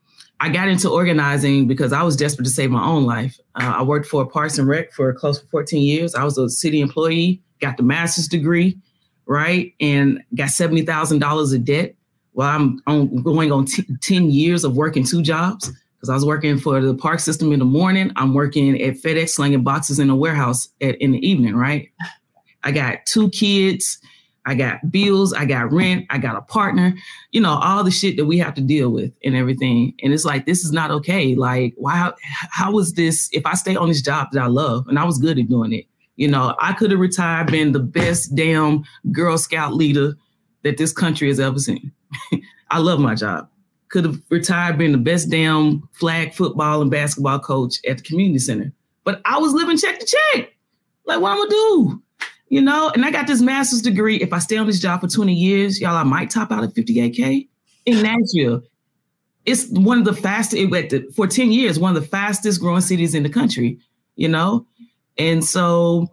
I 0.40 0.48
got 0.50 0.68
into 0.68 0.90
organizing 0.90 1.66
because 1.66 1.92
I 1.92 2.02
was 2.02 2.16
desperate 2.16 2.44
to 2.44 2.50
save 2.50 2.70
my 2.70 2.84
own 2.84 3.04
life. 3.06 3.38
Uh, 3.54 3.74
I 3.78 3.82
worked 3.82 4.06
for 4.06 4.26
Parks 4.26 4.58
and 4.58 4.68
Rec 4.68 4.92
for 4.92 5.12
close 5.14 5.40
to 5.40 5.46
14 5.46 5.80
years. 5.80 6.14
I 6.14 6.24
was 6.24 6.36
a 6.36 6.50
city 6.50 6.80
employee, 6.80 7.40
got 7.60 7.76
the 7.76 7.82
master's 7.82 8.28
degree, 8.28 8.76
right, 9.26 9.72
and 9.80 10.22
got 10.34 10.50
seventy 10.50 10.82
thousand 10.82 11.20
dollars 11.20 11.52
of 11.52 11.64
debt. 11.64 11.94
Well, 12.34 12.48
I'm, 12.48 12.82
I'm 12.86 13.22
going 13.22 13.52
on 13.52 13.66
t- 13.66 13.86
10 14.00 14.30
years 14.30 14.64
of 14.64 14.74
working 14.74 15.04
two 15.04 15.22
jobs 15.22 15.70
because 16.02 16.10
I 16.10 16.14
was 16.14 16.26
working 16.26 16.58
for 16.58 16.80
the 16.80 16.94
park 16.94 17.20
system 17.20 17.52
in 17.52 17.60
the 17.60 17.64
morning. 17.64 18.10
I'm 18.16 18.34
working 18.34 18.80
at 18.82 18.96
FedEx 18.96 19.28
slinging 19.30 19.62
boxes 19.62 20.00
in 20.00 20.10
a 20.10 20.16
warehouse 20.16 20.68
at, 20.80 20.96
in 20.96 21.12
the 21.12 21.24
evening, 21.24 21.54
right? 21.54 21.88
I 22.64 22.72
got 22.72 23.06
two 23.06 23.30
kids. 23.30 24.00
I 24.44 24.56
got 24.56 24.90
bills, 24.90 25.32
I 25.32 25.44
got 25.44 25.70
rent, 25.70 26.06
I 26.10 26.18
got 26.18 26.34
a 26.34 26.40
partner, 26.40 26.94
you 27.30 27.40
know, 27.40 27.60
all 27.62 27.84
the 27.84 27.92
shit 27.92 28.16
that 28.16 28.24
we 28.24 28.38
have 28.38 28.54
to 28.54 28.60
deal 28.60 28.90
with 28.90 29.12
and 29.22 29.36
everything. 29.36 29.94
And 30.02 30.12
it's 30.12 30.24
like, 30.24 30.46
this 30.46 30.64
is 30.64 30.72
not 30.72 30.90
okay. 30.90 31.36
Like, 31.36 31.74
why, 31.76 32.10
how 32.50 32.72
was 32.72 32.94
this, 32.94 33.30
if 33.32 33.46
I 33.46 33.54
stay 33.54 33.76
on 33.76 33.86
this 33.86 34.02
job 34.02 34.32
that 34.32 34.42
I 34.42 34.48
love 34.48 34.88
and 34.88 34.98
I 34.98 35.04
was 35.04 35.18
good 35.18 35.38
at 35.38 35.48
doing 35.48 35.72
it, 35.72 35.86
you 36.16 36.26
know, 36.26 36.56
I 36.60 36.72
could 36.72 36.90
have 36.90 36.98
retired, 36.98 37.52
been 37.52 37.70
the 37.70 37.78
best 37.78 38.34
damn 38.34 38.82
Girl 39.12 39.38
Scout 39.38 39.74
leader 39.74 40.14
that 40.64 40.76
this 40.76 40.92
country 40.92 41.28
has 41.28 41.38
ever 41.38 41.60
seen. 41.60 41.92
I 42.72 42.80
love 42.80 42.98
my 42.98 43.14
job. 43.14 43.48
Could 43.92 44.04
have 44.04 44.20
retired, 44.30 44.78
being 44.78 44.92
the 44.92 44.98
best 44.98 45.30
damn 45.30 45.88
flag 45.92 46.34
football 46.34 46.82
and 46.82 46.90
basketball 46.90 47.38
coach 47.38 47.76
at 47.86 47.98
the 47.98 48.02
community 48.02 48.40
center. 48.40 48.72
But 49.04 49.20
I 49.24 49.38
was 49.38 49.52
living 49.52 49.78
check 49.78 50.00
to 50.00 50.06
check. 50.06 50.52
Like, 51.04 51.20
what 51.20 51.30
I'm 51.30 51.38
gonna 51.38 51.50
do? 51.50 52.02
you 52.52 52.60
know, 52.60 52.90
and 52.94 53.02
I 53.02 53.10
got 53.10 53.26
this 53.26 53.40
master's 53.40 53.80
degree. 53.80 54.16
If 54.16 54.34
I 54.34 54.38
stay 54.38 54.58
on 54.58 54.66
this 54.66 54.78
job 54.78 55.00
for 55.00 55.08
20 55.08 55.32
years, 55.32 55.80
y'all, 55.80 55.96
I 55.96 56.02
might 56.02 56.28
top 56.28 56.52
out 56.52 56.62
at 56.62 56.74
58K 56.74 57.48
in 57.86 58.02
Nashville. 58.02 58.62
It's 59.46 59.68
one 59.70 59.98
of 59.98 60.04
the 60.04 60.12
fastest, 60.12 60.62
for 61.16 61.26
10 61.26 61.50
years, 61.50 61.78
one 61.78 61.96
of 61.96 62.02
the 62.02 62.06
fastest 62.06 62.60
growing 62.60 62.82
cities 62.82 63.14
in 63.14 63.22
the 63.22 63.30
country, 63.30 63.78
you 64.16 64.28
know? 64.28 64.66
And 65.16 65.42
so 65.42 66.08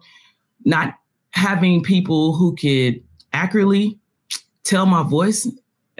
not 0.64 0.94
having 1.32 1.82
people 1.82 2.32
who 2.32 2.56
could 2.56 3.02
accurately 3.34 3.98
tell 4.64 4.86
my 4.86 5.02
voice 5.02 5.46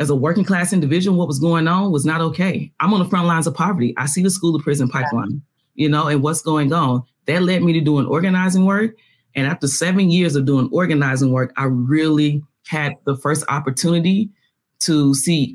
as 0.01 0.11
a 0.11 0.15
working 0.17 0.45
class 0.45 0.73
individual 0.73 1.17
what 1.17 1.29
was 1.29 1.39
going 1.39 1.69
on 1.69 1.93
was 1.93 2.05
not 2.05 2.21
okay. 2.21 2.73
I'm 2.81 2.93
on 2.93 2.99
the 3.01 3.09
front 3.09 3.27
lines 3.27 3.47
of 3.47 3.55
poverty. 3.55 3.95
I 3.97 4.07
see 4.07 4.23
the 4.23 4.31
school 4.31 4.59
to 4.59 4.65
prison 4.65 4.89
pipeline, 4.89 5.41
you 5.75 5.89
know, 5.89 6.09
and 6.09 6.23
what's 6.23 6.43
going 6.43 6.73
on. 6.73 7.05
That 7.27 7.43
led 7.43 7.63
me 7.63 7.73
to 7.75 7.81
doing 7.81 8.07
organizing 8.07 8.65
work 8.65 8.97
and 9.35 9.47
after 9.47 9.67
seven 9.67 10.11
years 10.11 10.37
of 10.37 10.45
doing 10.45 10.69
organizing 10.73 11.33
work, 11.33 11.53
I 11.57 11.65
really 11.65 12.43
had 12.67 12.95
the 13.05 13.17
first 13.17 13.45
opportunity 13.49 14.31
to 14.81 15.15
see 15.15 15.55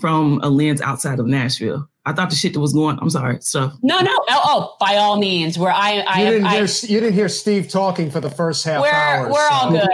from 0.00 0.40
a 0.42 0.48
lens 0.48 0.80
outside 0.80 1.18
of 1.18 1.26
Nashville. 1.26 1.88
I 2.04 2.12
thought 2.12 2.30
the 2.30 2.36
shit 2.36 2.54
that 2.54 2.60
was 2.60 2.72
going. 2.72 2.98
I'm 3.00 3.10
sorry, 3.10 3.40
stuff. 3.42 3.74
No, 3.82 4.00
no. 4.00 4.10
Oh, 4.28 4.40
oh 4.44 4.76
by 4.80 4.96
all 4.96 5.18
means. 5.18 5.58
Where 5.58 5.72
I, 5.72 6.04
I, 6.08 6.22
you 6.22 6.30
didn't, 6.30 6.46
I, 6.46 6.56
hear, 6.56 6.66
you 6.82 7.00
didn't 7.00 7.14
hear 7.14 7.28
Steve 7.28 7.68
talking 7.68 8.10
for 8.10 8.20
the 8.20 8.30
first 8.30 8.64
half 8.64 8.82
we're, 8.82 8.90
hour. 8.90 9.28
We're 9.28 9.48
so. 9.48 9.54
all 9.54 9.70
good. 9.70 9.88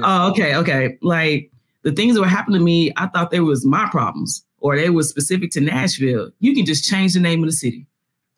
Oh, 0.00 0.30
okay, 0.30 0.54
okay. 0.56 0.98
Like 1.02 1.50
the 1.82 1.92
things 1.92 2.14
that 2.14 2.20
were 2.20 2.26
happening 2.26 2.58
to 2.58 2.64
me, 2.64 2.92
I 2.96 3.06
thought 3.06 3.30
they 3.30 3.40
was 3.40 3.64
my 3.64 3.88
problems 3.90 4.44
or 4.60 4.76
they 4.76 4.90
were 4.90 5.02
specific 5.02 5.50
to 5.52 5.60
Nashville. 5.60 6.30
You 6.40 6.54
can 6.54 6.66
just 6.66 6.84
change 6.84 7.14
the 7.14 7.20
name 7.20 7.42
of 7.42 7.48
the 7.48 7.56
city. 7.56 7.86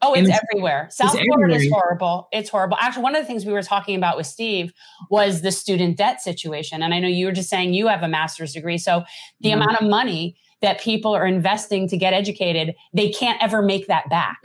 Oh, 0.02 0.14
it's, 0.14 0.28
it's 0.28 0.38
everywhere. 0.50 0.88
South 0.90 1.14
it's 1.14 1.24
Florida 1.24 1.54
everywhere. 1.54 1.66
is 1.66 1.72
horrible. 1.72 2.28
It's 2.32 2.48
horrible. 2.48 2.78
Actually, 2.80 3.02
one 3.02 3.14
of 3.14 3.22
the 3.22 3.26
things 3.26 3.44
we 3.44 3.52
were 3.52 3.62
talking 3.62 3.96
about 3.96 4.16
with 4.16 4.26
Steve 4.26 4.72
was 5.10 5.42
the 5.42 5.52
student 5.52 5.98
debt 5.98 6.22
situation. 6.22 6.82
And 6.82 6.94
I 6.94 7.00
know 7.00 7.08
you 7.08 7.26
were 7.26 7.32
just 7.32 7.50
saying 7.50 7.74
you 7.74 7.86
have 7.88 8.02
a 8.02 8.08
master's 8.08 8.54
degree. 8.54 8.78
So 8.78 9.04
the 9.40 9.50
mm-hmm. 9.50 9.60
amount 9.60 9.80
of 9.80 9.88
money 9.88 10.36
that 10.62 10.80
people 10.80 11.14
are 11.14 11.26
investing 11.26 11.88
to 11.88 11.96
get 11.96 12.14
educated, 12.14 12.74
they 12.94 13.10
can't 13.10 13.42
ever 13.42 13.60
make 13.62 13.88
that 13.88 14.08
back. 14.08 14.38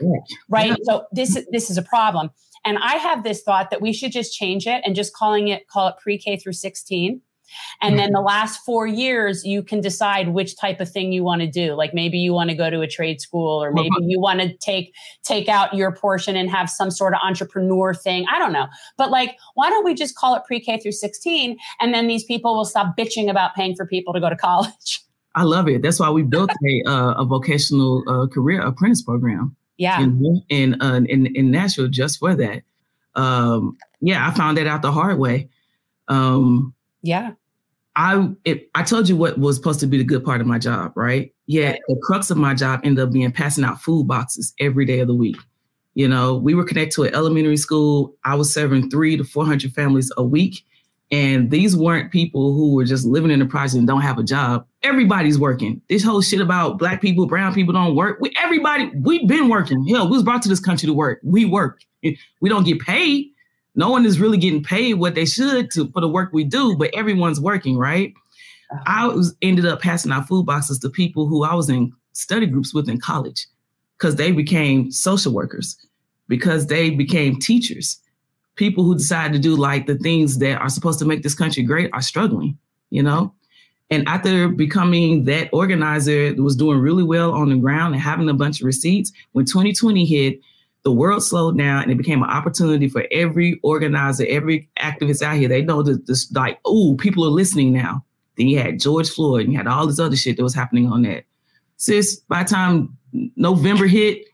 Right. 0.48 0.70
Yeah. 0.70 0.76
So 0.82 1.06
this 1.12 1.36
is 1.36 1.46
this 1.50 1.70
is 1.70 1.78
a 1.78 1.82
problem. 1.82 2.30
And 2.64 2.78
I 2.78 2.96
have 2.96 3.22
this 3.22 3.42
thought 3.42 3.70
that 3.70 3.80
we 3.80 3.92
should 3.92 4.12
just 4.12 4.34
change 4.34 4.66
it 4.66 4.82
and 4.84 4.94
just 4.94 5.14
calling 5.14 5.48
it 5.48 5.68
call 5.68 5.88
it 5.88 5.94
pre-K 6.02 6.36
through 6.36 6.54
16 6.54 7.20
and 7.82 7.98
then 7.98 8.12
the 8.12 8.18
mm-hmm. 8.18 8.26
last 8.26 8.64
four 8.64 8.86
years, 8.86 9.44
you 9.44 9.62
can 9.62 9.80
decide 9.80 10.28
which 10.28 10.56
type 10.56 10.80
of 10.80 10.90
thing 10.90 11.12
you 11.12 11.22
want 11.22 11.40
to 11.42 11.46
do. 11.46 11.74
Like 11.74 11.94
maybe 11.94 12.18
you 12.18 12.32
want 12.32 12.50
to 12.50 12.56
go 12.56 12.70
to 12.70 12.80
a 12.80 12.86
trade 12.86 13.20
school 13.20 13.62
or 13.62 13.72
maybe 13.72 13.94
you 14.00 14.20
want 14.20 14.40
to 14.40 14.56
take, 14.58 14.94
take 15.22 15.48
out 15.48 15.74
your 15.74 15.92
portion 15.92 16.36
and 16.36 16.50
have 16.50 16.70
some 16.70 16.90
sort 16.90 17.14
of 17.14 17.20
entrepreneur 17.22 17.94
thing. 17.94 18.26
I 18.32 18.38
don't 18.38 18.52
know. 18.52 18.66
But 18.96 19.10
like, 19.10 19.36
why 19.54 19.70
don't 19.70 19.84
we 19.84 19.94
just 19.94 20.16
call 20.16 20.34
it 20.34 20.42
pre-K 20.46 20.80
through 20.80 20.92
16? 20.92 21.56
And 21.80 21.94
then 21.94 22.08
these 22.08 22.24
people 22.24 22.56
will 22.56 22.64
stop 22.64 22.96
bitching 22.96 23.30
about 23.30 23.54
paying 23.54 23.74
for 23.76 23.86
people 23.86 24.14
to 24.14 24.20
go 24.20 24.30
to 24.30 24.36
college. 24.36 25.02
I 25.34 25.42
love 25.42 25.68
it. 25.68 25.82
That's 25.82 26.00
why 26.00 26.08
we 26.08 26.22
built 26.22 26.50
a, 26.50 26.88
uh, 26.88 27.14
a 27.18 27.24
vocational 27.26 28.02
uh, 28.08 28.26
career 28.26 28.62
apprentice 28.62 29.02
program. 29.02 29.54
Yeah. 29.76 30.00
In, 30.00 30.42
in, 30.48 30.80
uh, 30.80 31.02
in, 31.06 31.26
in 31.36 31.50
Nashville 31.50 31.88
just 31.88 32.18
for 32.18 32.34
that. 32.34 32.62
Um, 33.14 33.76
yeah, 34.00 34.26
I 34.26 34.32
found 34.32 34.56
that 34.56 34.66
out 34.66 34.80
the 34.80 34.92
hard 34.92 35.18
way. 35.18 35.50
Um, 36.08 36.74
yeah. 37.06 37.32
I 37.96 38.28
it, 38.44 38.68
I 38.74 38.82
told 38.82 39.08
you 39.08 39.16
what 39.16 39.38
was 39.38 39.56
supposed 39.56 39.80
to 39.80 39.86
be 39.86 39.96
the 39.96 40.04
good 40.04 40.24
part 40.24 40.40
of 40.40 40.46
my 40.46 40.58
job, 40.58 40.92
right? 40.94 41.32
Yet 41.46 41.80
the 41.88 41.98
crux 42.02 42.30
of 42.30 42.36
my 42.36 42.52
job 42.54 42.80
ended 42.84 43.02
up 43.02 43.12
being 43.12 43.32
passing 43.32 43.64
out 43.64 43.80
food 43.80 44.06
boxes 44.06 44.52
every 44.60 44.84
day 44.84 45.00
of 45.00 45.08
the 45.08 45.14
week. 45.14 45.38
You 45.94 46.06
know, 46.06 46.36
we 46.36 46.54
were 46.54 46.64
connected 46.64 46.94
to 46.96 47.04
an 47.04 47.14
elementary 47.14 47.56
school. 47.56 48.14
I 48.24 48.34
was 48.34 48.52
serving 48.52 48.90
three 48.90 49.16
to 49.16 49.24
four 49.24 49.46
hundred 49.46 49.72
families 49.72 50.12
a 50.18 50.22
week, 50.22 50.62
and 51.10 51.50
these 51.50 51.74
weren't 51.74 52.12
people 52.12 52.52
who 52.52 52.74
were 52.74 52.84
just 52.84 53.06
living 53.06 53.30
in 53.30 53.38
the 53.38 53.46
project 53.46 53.78
and 53.78 53.86
don't 53.86 54.02
have 54.02 54.18
a 54.18 54.22
job. 54.22 54.66
Everybody's 54.82 55.38
working. 55.38 55.80
This 55.88 56.04
whole 56.04 56.20
shit 56.20 56.42
about 56.42 56.78
black 56.78 57.00
people, 57.00 57.26
brown 57.26 57.54
people 57.54 57.72
don't 57.72 57.96
work. 57.96 58.18
We 58.20 58.30
everybody 58.42 58.90
we've 58.94 59.26
been 59.26 59.48
working. 59.48 59.86
Hell, 59.86 60.04
we 60.04 60.16
was 60.16 60.22
brought 60.22 60.42
to 60.42 60.50
this 60.50 60.60
country 60.60 60.86
to 60.86 60.92
work. 60.92 61.20
We 61.22 61.46
work. 61.46 61.80
We 62.02 62.50
don't 62.50 62.64
get 62.64 62.78
paid 62.80 63.30
no 63.76 63.90
one 63.90 64.06
is 64.06 64.18
really 64.18 64.38
getting 64.38 64.62
paid 64.62 64.94
what 64.94 65.14
they 65.14 65.26
should 65.26 65.70
to 65.72 65.88
for 65.90 66.00
the 66.00 66.08
work 66.08 66.32
we 66.32 66.44
do, 66.44 66.76
but 66.76 66.92
everyone's 66.94 67.38
working, 67.38 67.76
right? 67.76 68.12
Uh-huh. 68.72 68.82
I 68.86 69.06
was 69.06 69.36
ended 69.42 69.66
up 69.66 69.80
passing 69.80 70.10
out 70.10 70.26
food 70.26 70.46
boxes 70.46 70.78
to 70.80 70.90
people 70.90 71.26
who 71.26 71.44
I 71.44 71.54
was 71.54 71.68
in 71.68 71.92
study 72.12 72.46
groups 72.46 72.74
with 72.74 72.88
in 72.88 72.98
college 72.98 73.46
because 73.98 74.16
they 74.16 74.32
became 74.32 74.90
social 74.90 75.32
workers, 75.32 75.76
because 76.26 76.66
they 76.66 76.90
became 76.90 77.38
teachers. 77.38 78.00
People 78.56 78.82
who 78.82 78.96
decide 78.96 79.34
to 79.34 79.38
do 79.38 79.54
like 79.54 79.86
the 79.86 79.98
things 79.98 80.38
that 80.38 80.58
are 80.58 80.70
supposed 80.70 80.98
to 80.98 81.04
make 81.04 81.22
this 81.22 81.34
country 81.34 81.62
great 81.62 81.90
are 81.92 82.02
struggling, 82.02 82.58
you 82.90 83.02
know? 83.02 83.32
And 83.90 84.08
after 84.08 84.48
becoming 84.48 85.24
that 85.24 85.48
organizer 85.52 86.34
that 86.34 86.42
was 86.42 86.56
doing 86.56 86.78
really 86.78 87.04
well 87.04 87.32
on 87.32 87.50
the 87.50 87.56
ground 87.56 87.94
and 87.94 88.02
having 88.02 88.28
a 88.28 88.34
bunch 88.34 88.60
of 88.60 88.66
receipts, 88.66 89.12
when 89.32 89.44
2020 89.44 90.04
hit, 90.04 90.40
the 90.86 90.92
world 90.92 91.20
slowed 91.20 91.58
down 91.58 91.82
and 91.82 91.90
it 91.90 91.98
became 91.98 92.22
an 92.22 92.30
opportunity 92.30 92.86
for 92.86 93.08
every 93.10 93.58
organizer, 93.64 94.24
every 94.28 94.70
activist 94.78 95.20
out 95.20 95.34
here. 95.34 95.48
They 95.48 95.60
know 95.60 95.82
that 95.82 96.06
this 96.06 96.30
like, 96.30 96.60
oh, 96.64 96.94
people 97.00 97.24
are 97.24 97.28
listening 97.28 97.72
now. 97.72 98.04
Then 98.36 98.46
you 98.46 98.60
had 98.60 98.78
George 98.78 99.10
Floyd 99.10 99.46
and 99.46 99.52
you 99.52 99.58
had 99.58 99.66
all 99.66 99.88
this 99.88 99.98
other 99.98 100.14
shit 100.14 100.36
that 100.36 100.44
was 100.44 100.54
happening 100.54 100.86
on 100.86 101.02
that. 101.02 101.24
Sis, 101.76 102.20
by 102.28 102.44
the 102.44 102.50
time 102.50 102.96
November 103.34 103.88
hit, 103.88 104.26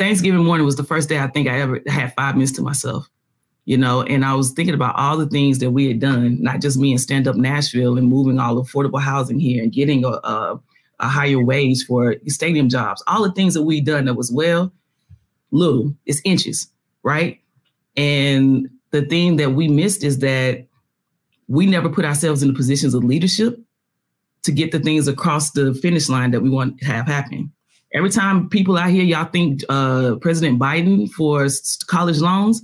Thanksgiving 0.00 0.42
morning 0.42 0.66
was 0.66 0.74
the 0.74 0.82
first 0.82 1.08
day 1.08 1.20
I 1.20 1.28
think 1.28 1.46
I 1.46 1.60
ever 1.60 1.80
had 1.86 2.12
five 2.14 2.34
minutes 2.34 2.50
to 2.54 2.62
myself. 2.62 3.08
You 3.64 3.78
know, 3.78 4.02
and 4.02 4.24
I 4.24 4.34
was 4.34 4.50
thinking 4.50 4.74
about 4.74 4.96
all 4.96 5.16
the 5.16 5.28
things 5.28 5.60
that 5.60 5.70
we 5.70 5.86
had 5.86 6.00
done, 6.00 6.42
not 6.42 6.60
just 6.60 6.76
me 6.76 6.90
and 6.90 7.00
Stand 7.00 7.28
Up 7.28 7.36
Nashville 7.36 7.96
and 7.96 8.08
moving 8.08 8.40
all 8.40 8.60
affordable 8.60 9.00
housing 9.00 9.38
here 9.38 9.62
and 9.62 9.70
getting 9.70 10.04
a, 10.04 10.08
a, 10.08 10.60
a 10.98 11.06
higher 11.06 11.38
wage 11.38 11.84
for 11.86 12.16
stadium 12.26 12.68
jobs, 12.68 13.00
all 13.06 13.22
the 13.22 13.30
things 13.30 13.54
that 13.54 13.62
we 13.62 13.80
done 13.80 14.06
that 14.06 14.14
was 14.14 14.32
well 14.32 14.72
little, 15.52 15.94
it's 16.06 16.20
inches, 16.24 16.68
right? 17.04 17.40
And 17.96 18.68
the 18.90 19.02
thing 19.02 19.36
that 19.36 19.52
we 19.52 19.68
missed 19.68 20.02
is 20.02 20.18
that 20.18 20.66
we 21.48 21.66
never 21.66 21.88
put 21.88 22.04
ourselves 22.04 22.42
in 22.42 22.48
the 22.48 22.54
positions 22.54 22.94
of 22.94 23.04
leadership 23.04 23.60
to 24.42 24.52
get 24.52 24.72
the 24.72 24.80
things 24.80 25.06
across 25.06 25.52
the 25.52 25.74
finish 25.74 26.08
line 26.08 26.32
that 26.32 26.40
we 26.40 26.50
want 26.50 26.78
to 26.78 26.84
have 26.86 27.06
happen. 27.06 27.52
Every 27.92 28.10
time 28.10 28.48
people 28.48 28.78
out 28.78 28.90
here, 28.90 29.04
y'all 29.04 29.26
think 29.26 29.62
uh, 29.68 30.16
President 30.20 30.58
Biden 30.58 31.10
for 31.10 31.46
college 31.86 32.18
loans, 32.18 32.62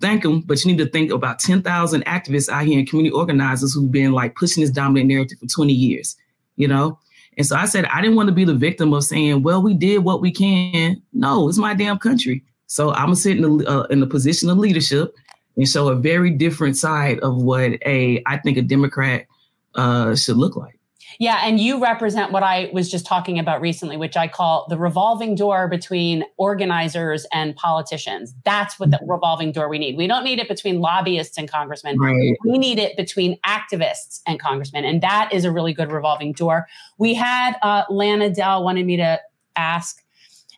thank 0.00 0.24
him, 0.24 0.40
but 0.40 0.64
you 0.64 0.70
need 0.70 0.78
to 0.78 0.88
think 0.88 1.10
about 1.10 1.40
10,000 1.40 2.04
activists 2.04 2.48
out 2.48 2.64
here 2.64 2.78
and 2.78 2.88
community 2.88 3.12
organizers 3.12 3.74
who've 3.74 3.90
been 3.90 4.12
like 4.12 4.36
pushing 4.36 4.62
this 4.62 4.70
dominant 4.70 5.08
narrative 5.08 5.38
for 5.38 5.46
20 5.46 5.72
years, 5.72 6.16
you 6.56 6.68
know? 6.68 6.98
And 7.38 7.46
so 7.46 7.56
I 7.56 7.64
said, 7.64 7.86
I 7.86 8.00
didn't 8.00 8.16
want 8.16 8.28
to 8.28 8.34
be 8.34 8.44
the 8.44 8.54
victim 8.54 8.92
of 8.92 9.04
saying, 9.04 9.42
well, 9.42 9.62
we 9.62 9.74
did 9.74 9.98
what 9.98 10.20
we 10.20 10.30
can. 10.30 11.00
No, 11.12 11.48
it's 11.48 11.58
my 11.58 11.74
damn 11.74 11.98
country. 11.98 12.44
So 12.66 12.92
I'm 12.92 13.06
gonna 13.06 13.16
sit 13.16 13.36
in 13.36 13.58
the 13.58 13.68
uh, 13.68 13.82
in 13.84 14.00
the 14.00 14.06
position 14.06 14.48
of 14.48 14.58
leadership 14.58 15.14
and 15.56 15.68
show 15.68 15.88
a 15.88 15.94
very 15.94 16.30
different 16.30 16.76
side 16.76 17.20
of 17.20 17.36
what 17.36 17.72
a 17.86 18.22
I 18.26 18.38
think 18.38 18.56
a 18.56 18.62
Democrat 18.62 19.26
uh, 19.74 20.14
should 20.14 20.36
look 20.36 20.56
like. 20.56 20.78
Yeah, 21.18 21.40
and 21.42 21.60
you 21.60 21.82
represent 21.82 22.32
what 22.32 22.42
I 22.42 22.70
was 22.72 22.90
just 22.90 23.06
talking 23.06 23.38
about 23.38 23.60
recently, 23.60 23.96
which 23.96 24.16
I 24.16 24.28
call 24.28 24.66
the 24.68 24.76
revolving 24.76 25.34
door 25.34 25.68
between 25.68 26.24
organizers 26.36 27.26
and 27.32 27.54
politicians. 27.56 28.34
That's 28.44 28.78
what 28.78 28.90
the 28.90 28.98
mm-hmm. 28.98 29.10
revolving 29.10 29.52
door 29.52 29.68
we 29.68 29.78
need. 29.78 29.96
We 29.96 30.06
don't 30.06 30.24
need 30.24 30.38
it 30.38 30.48
between 30.48 30.80
lobbyists 30.80 31.38
and 31.38 31.50
congressmen. 31.50 31.98
Right. 31.98 32.36
We 32.44 32.58
need 32.58 32.78
it 32.78 32.96
between 32.96 33.38
activists 33.46 34.20
and 34.26 34.40
congressmen. 34.40 34.84
And 34.84 35.02
that 35.02 35.32
is 35.32 35.44
a 35.44 35.52
really 35.52 35.72
good 35.72 35.92
revolving 35.92 36.32
door. 36.32 36.66
We 36.98 37.14
had 37.14 37.56
uh, 37.62 37.84
Lana 37.90 38.30
Dell 38.30 38.64
wanted 38.64 38.86
me 38.86 38.96
to 38.96 39.20
ask 39.56 40.01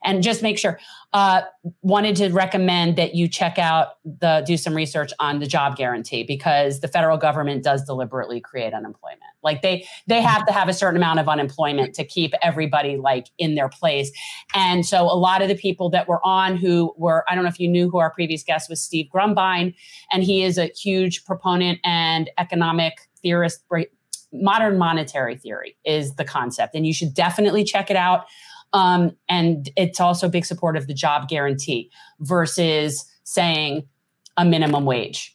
and 0.05 0.23
just 0.23 0.43
make 0.43 0.59
sure 0.59 0.79
uh, 1.13 1.43
wanted 1.83 2.17
to 2.17 2.29
recommend 2.31 2.97
that 2.97 3.15
you 3.15 3.29
check 3.29 3.59
out 3.59 3.99
the 4.05 4.43
do 4.47 4.57
some 4.57 4.75
research 4.75 5.13
on 5.19 5.39
the 5.39 5.47
job 5.47 5.77
guarantee 5.77 6.23
because 6.23 6.81
the 6.81 6.89
federal 6.89 7.17
government 7.17 7.63
does 7.63 7.85
deliberately 7.85 8.41
create 8.41 8.75
unemployment. 8.75 9.23
Like 9.43 9.63
they 9.63 9.87
they 10.07 10.21
have 10.21 10.45
to 10.47 10.53
have 10.53 10.69
a 10.69 10.73
certain 10.73 10.97
amount 10.97 11.21
of 11.21 11.29
unemployment 11.29 11.95
to 11.95 12.05
keep 12.05 12.33
everybody 12.43 12.97
like 12.97 13.29
in 13.39 13.55
their 13.55 13.69
place. 13.69 14.11
And 14.55 14.85
so 14.85 15.05
a 15.05 15.17
lot 15.17 15.43
of 15.43 15.49
the 15.49 15.55
people 15.55 15.91
that 15.91 16.09
were 16.09 16.25
on 16.25 16.57
who 16.57 16.93
were 16.97 17.25
i 17.29 17.35
don't 17.35 17.45
know 17.45 17.51
if 17.51 17.61
you 17.61 17.69
knew 17.69 17.89
who 17.89 17.99
our 17.99 18.11
previous 18.11 18.43
guest 18.43 18.69
was 18.69 18.81
steve 18.81 19.09
grumbine 19.11 19.75
and 20.13 20.25
he 20.25 20.43
is 20.43 20.59
a 20.59 20.67
huge 20.67 21.25
proponent 21.25 21.79
and 21.85 22.31
economic 22.39 22.95
theorist 23.23 23.65
modern 24.33 24.77
monetary 24.77 25.37
theory 25.37 25.77
is 25.85 26.17
the 26.17 26.25
concept 26.25 26.75
and 26.75 26.87
you 26.87 26.93
should 26.93 27.15
definitely 27.15 27.65
check 27.65 27.91
it 27.91 27.97
out 27.97 28.25
um, 28.75 29.17
and 29.29 29.71
it's 29.77 30.01
also 30.01 30.27
a 30.27 30.31
big 30.31 30.45
support 30.45 30.77
of 30.77 30.87
the 30.87 30.95
job 30.95 31.29
guarantee 31.29 31.91
versus 32.21 33.05
saying 33.23 33.89
a 34.37 34.45
minimum 34.45 34.85
wage 34.85 35.35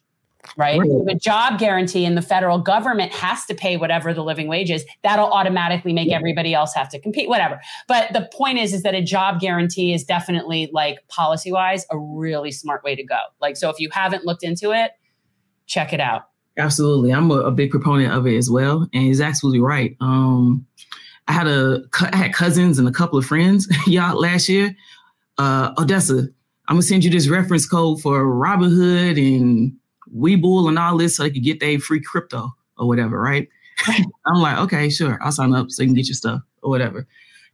right? 0.58 0.80
The 0.80 1.20
job 1.22 1.60
guarantee 1.60 2.06
and 2.06 2.18
the 2.18 2.22
federal 2.22 2.60
government 2.60 3.12
has 3.14 3.46
to 3.46 3.56
pay 3.56 3.78
whatever 3.78 4.14
the 4.14 4.24
living 4.24 4.48
wage 4.48 4.72
is. 4.72 4.86
That'll 5.04 5.32
automatically 5.32 5.94
make 5.94 6.10
yeah. 6.10 6.16
everybody 6.16 6.54
else 6.54 6.74
have 6.74 6.90
to 6.90 7.00
compete, 7.00 7.30
whatever. 7.30 7.60
But 7.88 8.14
the 8.14 8.30
point 8.34 8.58
is, 8.58 8.74
is 8.74 8.84
that 8.84 8.96
a 8.96 9.02
job 9.02 9.40
guarantee 9.40 9.94
is 9.94 10.04
definitely 10.04 10.70
like 10.74 11.06
policy 11.08 11.52
wise 11.52 11.86
a 11.92 11.98
really 11.98 12.52
smart 12.52 12.84
way 12.84 12.96
to 12.96 13.04
go. 13.04 13.20
Like, 13.42 13.58
so 13.58 13.70
if 13.70 13.80
you 13.80 13.90
haven't 13.92 14.26
looked 14.26 14.44
into 14.44 14.72
it, 14.72 14.92
check 15.68 15.94
it 15.94 16.00
out. 16.00 16.24
Absolutely, 16.58 17.12
I'm 17.12 17.32
a, 17.32 17.36
a 17.36 17.52
big 17.52 17.72
proponent 17.72 18.12
of 18.14 18.28
it 18.28 18.36
as 18.36 18.50
well, 18.50 18.88
and 18.94 19.04
he's 19.04 19.22
absolutely 19.22 19.62
right. 19.62 19.96
Um, 20.02 20.66
I 21.30 21.32
had 21.32 21.48
a 21.48 21.84
I 22.02 22.16
had 22.16 22.34
cousins 22.34 22.80
and 22.80 22.88
a 22.88 22.92
couple 22.92 23.20
of 23.20 23.26
friends 23.26 23.68
y'all 23.88 24.20
last 24.20 24.50
year. 24.50 24.76
Uh, 25.38 25.74
Odessa, 25.78 26.28
I'm 26.68 26.76
gonna 26.76 26.82
send 26.82 27.06
you 27.06 27.12
this 27.12 27.30
reference 27.30 27.68
code 27.68 28.02
for 28.02 28.24
Robinhood 28.26 29.18
and 29.18 29.72
Webull 30.14 30.68
and 30.68 30.80
all 30.80 30.98
this 30.98 31.16
so 31.16 31.24
they 31.24 31.30
could 31.30 31.44
get 31.44 31.60
their 31.60 31.80
free 31.80 32.02
crypto 32.02 32.50
or 32.78 32.88
whatever, 32.88 33.22
right? 33.22 33.48
I'm 33.88 34.42
like, 34.42 34.58
okay, 34.58 34.90
sure, 34.90 35.20
I'll 35.22 35.32
sign 35.32 35.54
up 35.54 35.70
so 35.70 35.84
you 35.84 35.88
can 35.88 35.96
get 35.96 36.08
your 36.08 36.16
stuff 36.16 36.42
or 36.64 36.70
whatever. 36.70 37.08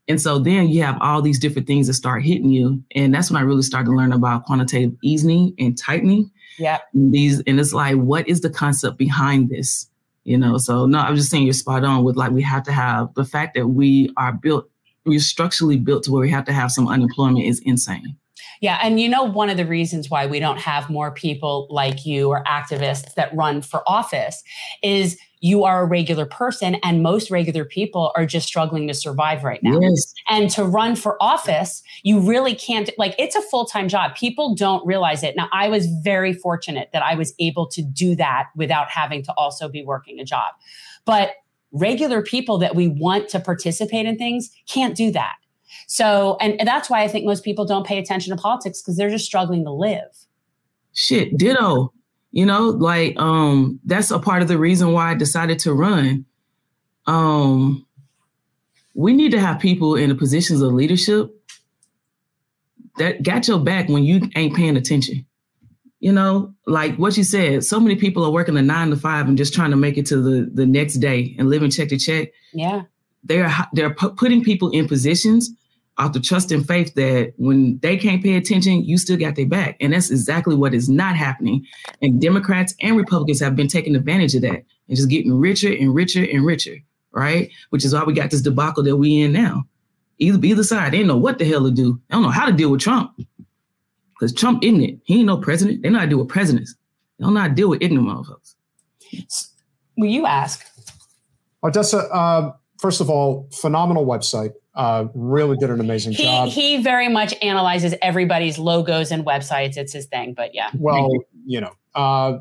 And 0.07 0.21
so 0.21 0.39
then 0.39 0.69
you 0.69 0.83
have 0.83 0.97
all 1.01 1.21
these 1.21 1.39
different 1.39 1.67
things 1.67 1.87
that 1.87 1.93
start 1.93 2.23
hitting 2.23 2.49
you. 2.49 2.81
And 2.95 3.13
that's 3.13 3.31
when 3.31 3.41
I 3.41 3.45
really 3.45 3.63
started 3.63 3.89
to 3.89 3.95
learn 3.95 4.13
about 4.13 4.45
quantitative 4.45 4.95
easing 5.03 5.53
and 5.57 5.77
tightening. 5.77 6.31
Yeah. 6.57 6.79
These 6.93 7.41
and 7.41 7.59
it's 7.59 7.73
like, 7.73 7.95
what 7.95 8.27
is 8.27 8.41
the 8.41 8.49
concept 8.49 8.97
behind 8.97 9.49
this? 9.49 9.87
You 10.25 10.37
know? 10.37 10.57
So 10.57 10.85
no 10.85 10.99
i'm 10.99 11.15
just 11.15 11.29
saying 11.29 11.45
you're 11.45 11.53
spot 11.53 11.83
on 11.85 12.03
with 12.03 12.17
like 12.17 12.31
we 12.31 12.41
have 12.41 12.63
to 12.63 12.71
have 12.71 13.13
the 13.13 13.23
fact 13.25 13.55
that 13.55 13.67
we 13.67 14.11
are 14.17 14.33
built 14.33 14.69
we're 15.05 15.19
structurally 15.19 15.77
built 15.77 16.03
to 16.03 16.11
where 16.11 16.21
we 16.21 16.29
have 16.31 16.45
to 16.45 16.53
have 16.53 16.71
some 16.71 16.87
unemployment 16.87 17.45
is 17.45 17.61
insane 17.61 18.17
yeah. 18.61 18.79
And 18.81 18.99
you 18.99 19.09
know, 19.09 19.23
one 19.23 19.49
of 19.49 19.57
the 19.57 19.65
reasons 19.65 20.09
why 20.09 20.25
we 20.25 20.39
don't 20.39 20.59
have 20.59 20.89
more 20.89 21.11
people 21.11 21.67
like 21.69 22.05
you 22.05 22.29
or 22.29 22.43
activists 22.45 23.13
that 23.15 23.35
run 23.35 23.61
for 23.61 23.83
office 23.87 24.43
is 24.83 25.17
you 25.41 25.63
are 25.63 25.83
a 25.83 25.85
regular 25.85 26.25
person 26.25 26.75
and 26.83 27.03
most 27.03 27.29
regular 27.29 27.65
people 27.65 28.11
are 28.15 28.25
just 28.25 28.47
struggling 28.47 28.87
to 28.87 28.93
survive 28.93 29.43
right 29.43 29.61
now. 29.61 29.79
Yes. 29.79 30.13
And 30.27 30.49
to 30.51 30.63
run 30.63 30.95
for 30.95 31.21
office, 31.21 31.83
you 32.03 32.19
really 32.19 32.55
can't 32.55 32.89
like 32.97 33.13
it's 33.19 33.35
a 33.35 33.41
full-time 33.43 33.87
job. 33.87 34.15
People 34.15 34.55
don't 34.55 34.85
realize 34.87 35.21
it. 35.21 35.35
Now, 35.35 35.47
I 35.53 35.67
was 35.67 35.85
very 36.03 36.33
fortunate 36.33 36.89
that 36.93 37.03
I 37.03 37.13
was 37.15 37.33
able 37.39 37.67
to 37.67 37.83
do 37.83 38.15
that 38.15 38.47
without 38.55 38.89
having 38.89 39.21
to 39.23 39.33
also 39.33 39.69
be 39.69 39.83
working 39.83 40.19
a 40.19 40.25
job. 40.25 40.53
But 41.05 41.33
regular 41.71 42.21
people 42.23 42.57
that 42.59 42.73
we 42.73 42.87
want 42.87 43.29
to 43.29 43.39
participate 43.39 44.05
in 44.05 44.17
things 44.17 44.49
can't 44.67 44.95
do 44.95 45.11
that. 45.11 45.35
So, 45.87 46.37
and, 46.41 46.59
and 46.59 46.67
that's 46.67 46.89
why 46.89 47.03
I 47.03 47.07
think 47.07 47.25
most 47.25 47.43
people 47.43 47.65
don't 47.65 47.85
pay 47.85 47.97
attention 47.97 48.35
to 48.35 48.41
politics 48.41 48.81
because 48.81 48.97
they're 48.97 49.09
just 49.09 49.25
struggling 49.25 49.63
to 49.65 49.71
live. 49.71 50.09
Shit, 50.93 51.37
ditto. 51.37 51.93
You 52.31 52.45
know, 52.45 52.69
like 52.69 53.17
um, 53.17 53.79
that's 53.85 54.11
a 54.11 54.19
part 54.19 54.41
of 54.41 54.49
the 54.49 54.57
reason 54.57 54.91
why 54.91 55.11
I 55.11 55.13
decided 55.13 55.59
to 55.59 55.73
run. 55.73 56.25
Um, 57.07 57.85
we 58.93 59.13
need 59.13 59.31
to 59.31 59.39
have 59.39 59.59
people 59.59 59.95
in 59.95 60.09
the 60.09 60.15
positions 60.15 60.61
of 60.61 60.73
leadership 60.73 61.31
that 62.97 63.23
got 63.23 63.47
your 63.47 63.59
back 63.59 63.89
when 63.89 64.03
you 64.03 64.29
ain't 64.35 64.55
paying 64.55 64.77
attention. 64.77 65.25
You 65.99 66.11
know, 66.11 66.53
like 66.67 66.97
what 66.97 67.17
you 67.17 67.23
said, 67.23 67.63
so 67.63 67.79
many 67.79 67.95
people 67.95 68.23
are 68.23 68.31
working 68.31 68.57
a 68.57 68.61
nine 68.61 68.89
to 68.89 68.97
five 68.97 69.27
and 69.27 69.37
just 69.37 69.53
trying 69.53 69.71
to 69.71 69.77
make 69.77 69.97
it 69.97 70.05
to 70.07 70.17
the 70.17 70.49
the 70.53 70.65
next 70.65 70.95
day 70.95 71.35
and 71.39 71.49
living 71.49 71.71
check 71.71 71.89
to 71.89 71.97
check. 71.97 72.29
Yeah, 72.53 72.83
they're 73.23 73.51
they're 73.73 73.93
putting 73.93 74.43
people 74.43 74.69
in 74.71 74.87
positions 74.87 75.51
off 75.97 76.13
the 76.13 76.19
trust 76.19 76.51
and 76.51 76.67
faith 76.67 76.93
that 76.95 77.33
when 77.37 77.79
they 77.79 77.95
can't 77.97 78.21
pay 78.21 78.35
attention, 78.35 78.83
you 78.83 78.97
still 78.97 79.17
got 79.17 79.35
their 79.35 79.45
back, 79.45 79.77
and 79.79 79.93
that's 79.93 80.11
exactly 80.11 80.55
what 80.55 80.73
is 80.73 80.89
not 80.89 81.15
happening. 81.15 81.65
And 82.01 82.21
Democrats 82.21 82.75
and 82.81 82.97
Republicans 82.97 83.39
have 83.39 83.55
been 83.55 83.67
taking 83.67 83.95
advantage 83.95 84.35
of 84.35 84.41
that 84.41 84.65
and 84.87 84.97
just 84.97 85.09
getting 85.09 85.33
richer 85.33 85.71
and 85.71 85.95
richer 85.95 86.23
and 86.23 86.45
richer, 86.45 86.77
right? 87.11 87.49
Which 87.69 87.85
is 87.85 87.93
why 87.93 88.03
we 88.03 88.13
got 88.13 88.31
this 88.31 88.41
debacle 88.41 88.83
that 88.83 88.97
we 88.97 89.21
in 89.21 89.31
now. 89.31 89.65
Either 90.17 90.45
either 90.45 90.63
side, 90.63 90.93
they 90.93 90.99
don't 90.99 91.07
know 91.07 91.17
what 91.17 91.39
the 91.39 91.45
hell 91.45 91.63
to 91.63 91.71
do. 91.71 91.99
They 92.09 92.13
don't 92.13 92.23
know 92.23 92.29
how 92.29 92.45
to 92.45 92.53
deal 92.53 92.71
with 92.71 92.81
Trump 92.81 93.11
because 94.13 94.33
Trump 94.33 94.63
isn't 94.63 94.81
it. 94.81 94.99
He 95.03 95.17
ain't 95.17 95.27
no 95.27 95.37
president. 95.37 95.83
They 95.83 95.89
know 95.89 95.99
how 95.99 96.05
to 96.05 96.09
deal 96.09 96.19
with 96.19 96.29
presidents. 96.29 96.75
They 97.17 97.23
don't 97.23 97.33
know 97.33 97.41
how 97.41 97.47
to 97.47 97.53
deal 97.53 97.69
with 97.69 97.81
ignorant 97.81 98.07
motherfuckers. 98.07 98.55
Will 99.97 100.07
you 100.07 100.25
ask? 100.25 100.65
Odessa, 101.63 101.99
uh, 102.13 102.53
first 102.79 103.01
of 103.01 103.09
all, 103.09 103.49
phenomenal 103.51 104.05
website. 104.05 104.51
Uh, 104.75 105.07
really 105.13 105.55
did 105.55 105.69
an 105.69 105.79
amazing 105.79 106.11
he, 106.11 106.23
job. 106.23 106.49
He 106.49 106.81
very 106.81 107.07
much 107.07 107.33
analyzes 107.41 107.95
everybody's 108.01 108.59
logos 108.59 109.09
and 109.09 109.25
websites. 109.25 109.77
It's 109.77 109.93
his 109.93 110.05
thing, 110.05 110.33
but 110.33 110.53
yeah. 110.53 110.69
Well, 110.77 111.09
you 111.45 111.61
know, 111.61 111.71
uh, 111.93 112.39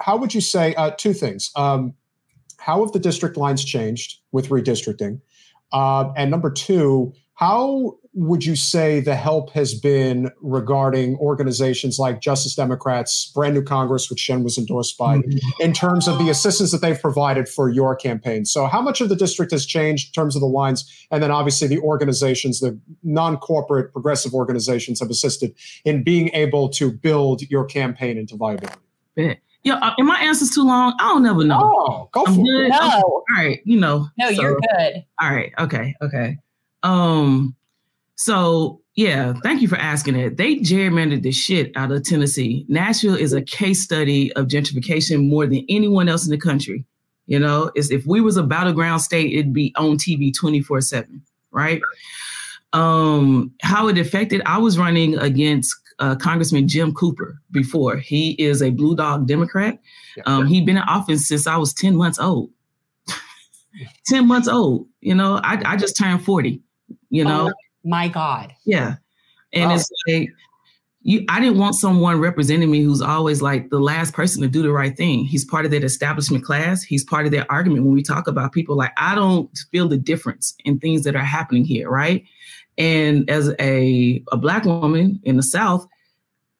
how 0.00 0.16
would 0.16 0.32
you 0.32 0.40
say 0.40 0.74
uh, 0.74 0.92
two 0.92 1.12
things? 1.12 1.50
Um, 1.56 1.94
how 2.58 2.82
have 2.82 2.92
the 2.92 2.98
district 2.98 3.36
lines 3.36 3.62
changed 3.62 4.20
with 4.32 4.48
redistricting? 4.48 5.20
Uh, 5.72 6.12
and 6.16 6.30
number 6.30 6.50
two, 6.50 7.12
how 7.34 7.98
would 8.12 8.44
you 8.44 8.56
say 8.56 8.98
the 8.98 9.14
help 9.14 9.50
has 9.50 9.72
been 9.72 10.30
regarding 10.40 11.16
organizations 11.18 11.98
like 11.98 12.20
Justice 12.20 12.56
Democrats, 12.56 13.30
brand 13.32 13.54
new 13.54 13.62
Congress, 13.62 14.10
which 14.10 14.26
Jen 14.26 14.42
was 14.42 14.58
endorsed 14.58 14.98
by, 14.98 15.18
mm-hmm. 15.18 15.62
in 15.62 15.72
terms 15.72 16.08
of 16.08 16.18
the 16.18 16.28
assistance 16.28 16.72
that 16.72 16.80
they've 16.80 17.00
provided 17.00 17.48
for 17.48 17.68
your 17.68 17.94
campaign? 17.94 18.44
So, 18.44 18.66
how 18.66 18.82
much 18.82 19.00
of 19.00 19.10
the 19.10 19.16
district 19.16 19.52
has 19.52 19.64
changed 19.64 20.08
in 20.08 20.20
terms 20.20 20.34
of 20.34 20.40
the 20.40 20.48
lines? 20.48 21.06
And 21.12 21.22
then, 21.22 21.30
obviously, 21.30 21.68
the 21.68 21.78
organizations, 21.78 22.58
the 22.58 22.78
non 23.04 23.36
corporate 23.36 23.92
progressive 23.92 24.34
organizations, 24.34 24.98
have 24.98 25.10
assisted 25.10 25.54
in 25.84 26.02
being 26.02 26.30
able 26.30 26.68
to 26.70 26.90
build 26.90 27.42
your 27.48 27.64
campaign 27.64 28.18
into 28.18 28.36
viability. 28.36 28.78
Yeah. 29.16 29.34
Yeah, 29.62 29.74
uh, 29.74 29.92
and 29.98 30.06
my 30.06 30.18
answer's 30.18 30.48
too 30.50 30.64
long. 30.64 30.94
I 30.98 31.08
don't 31.08 31.22
never 31.22 31.44
know. 31.44 31.60
Oh, 31.60 32.08
go 32.12 32.24
I'm 32.24 32.34
for 32.34 32.42
good. 32.42 32.64
it. 32.64 32.68
No. 32.70 32.78
all 32.80 33.24
right, 33.36 33.60
you 33.66 33.78
know. 33.78 34.08
No, 34.16 34.32
so, 34.32 34.40
you're 34.40 34.58
good. 34.58 35.04
All 35.20 35.30
right, 35.30 35.52
okay, 35.58 35.94
okay. 36.00 36.38
Um, 36.82 37.54
so 38.20 38.82
yeah, 38.96 39.32
thank 39.42 39.62
you 39.62 39.68
for 39.68 39.78
asking 39.78 40.14
it. 40.14 40.36
They 40.36 40.56
gerrymandered 40.56 41.22
the 41.22 41.32
shit 41.32 41.72
out 41.74 41.90
of 41.90 42.04
Tennessee. 42.04 42.66
Nashville 42.68 43.14
is 43.14 43.32
a 43.32 43.40
case 43.40 43.82
study 43.82 44.30
of 44.34 44.46
gentrification 44.46 45.26
more 45.26 45.46
than 45.46 45.64
anyone 45.70 46.06
else 46.06 46.26
in 46.26 46.30
the 46.30 46.36
country. 46.36 46.84
You 47.24 47.38
know, 47.38 47.72
is 47.76 47.90
if 47.90 48.04
we 48.04 48.20
was 48.20 48.36
a 48.36 48.42
battleground 48.42 49.00
state, 49.00 49.32
it'd 49.32 49.54
be 49.54 49.72
on 49.78 49.96
TV 49.96 50.32
24-7, 50.38 51.22
right? 51.50 51.80
Um, 52.74 53.54
how 53.62 53.88
it 53.88 53.96
affected, 53.96 54.42
I 54.44 54.58
was 54.58 54.76
running 54.76 55.16
against 55.16 55.74
uh, 55.98 56.14
Congressman 56.16 56.68
Jim 56.68 56.92
Cooper 56.92 57.40
before. 57.52 57.96
He 57.96 58.32
is 58.32 58.60
a 58.60 58.68
blue 58.68 58.96
dog 58.96 59.26
Democrat. 59.26 59.78
Um, 60.26 60.46
he'd 60.46 60.66
been 60.66 60.76
in 60.76 60.82
office 60.82 61.26
since 61.26 61.46
I 61.46 61.56
was 61.56 61.72
10 61.72 61.96
months 61.96 62.18
old. 62.18 62.50
10 64.08 64.28
months 64.28 64.46
old. 64.46 64.88
You 65.00 65.14
know, 65.14 65.40
I, 65.42 65.62
I 65.64 65.76
just 65.76 65.96
turned 65.96 66.22
40, 66.22 66.60
you 67.08 67.24
know. 67.24 67.50
Oh 67.84 67.88
my 67.88 68.08
God. 68.08 68.54
Yeah. 68.64 68.96
And 69.52 69.70
oh. 69.70 69.74
it's 69.74 69.90
like 70.06 70.30
you 71.02 71.24
I 71.28 71.40
didn't 71.40 71.58
want 71.58 71.74
someone 71.76 72.20
representing 72.20 72.70
me 72.70 72.82
who's 72.82 73.00
always 73.00 73.40
like 73.40 73.70
the 73.70 73.80
last 73.80 74.12
person 74.12 74.42
to 74.42 74.48
do 74.48 74.62
the 74.62 74.72
right 74.72 74.96
thing. 74.96 75.24
He's 75.24 75.44
part 75.44 75.64
of 75.64 75.70
that 75.70 75.84
establishment 75.84 76.44
class. 76.44 76.82
He's 76.82 77.04
part 77.04 77.26
of 77.26 77.32
that 77.32 77.46
argument 77.48 77.84
when 77.84 77.94
we 77.94 78.02
talk 78.02 78.26
about 78.26 78.52
people 78.52 78.76
like 78.76 78.92
I 78.96 79.14
don't 79.14 79.50
feel 79.72 79.88
the 79.88 79.96
difference 79.96 80.54
in 80.64 80.78
things 80.78 81.04
that 81.04 81.16
are 81.16 81.24
happening 81.24 81.64
here, 81.64 81.88
right? 81.88 82.24
And 82.76 83.28
as 83.28 83.54
a, 83.58 84.22
a 84.32 84.36
black 84.36 84.64
woman 84.64 85.20
in 85.24 85.36
the 85.36 85.42
South, 85.42 85.86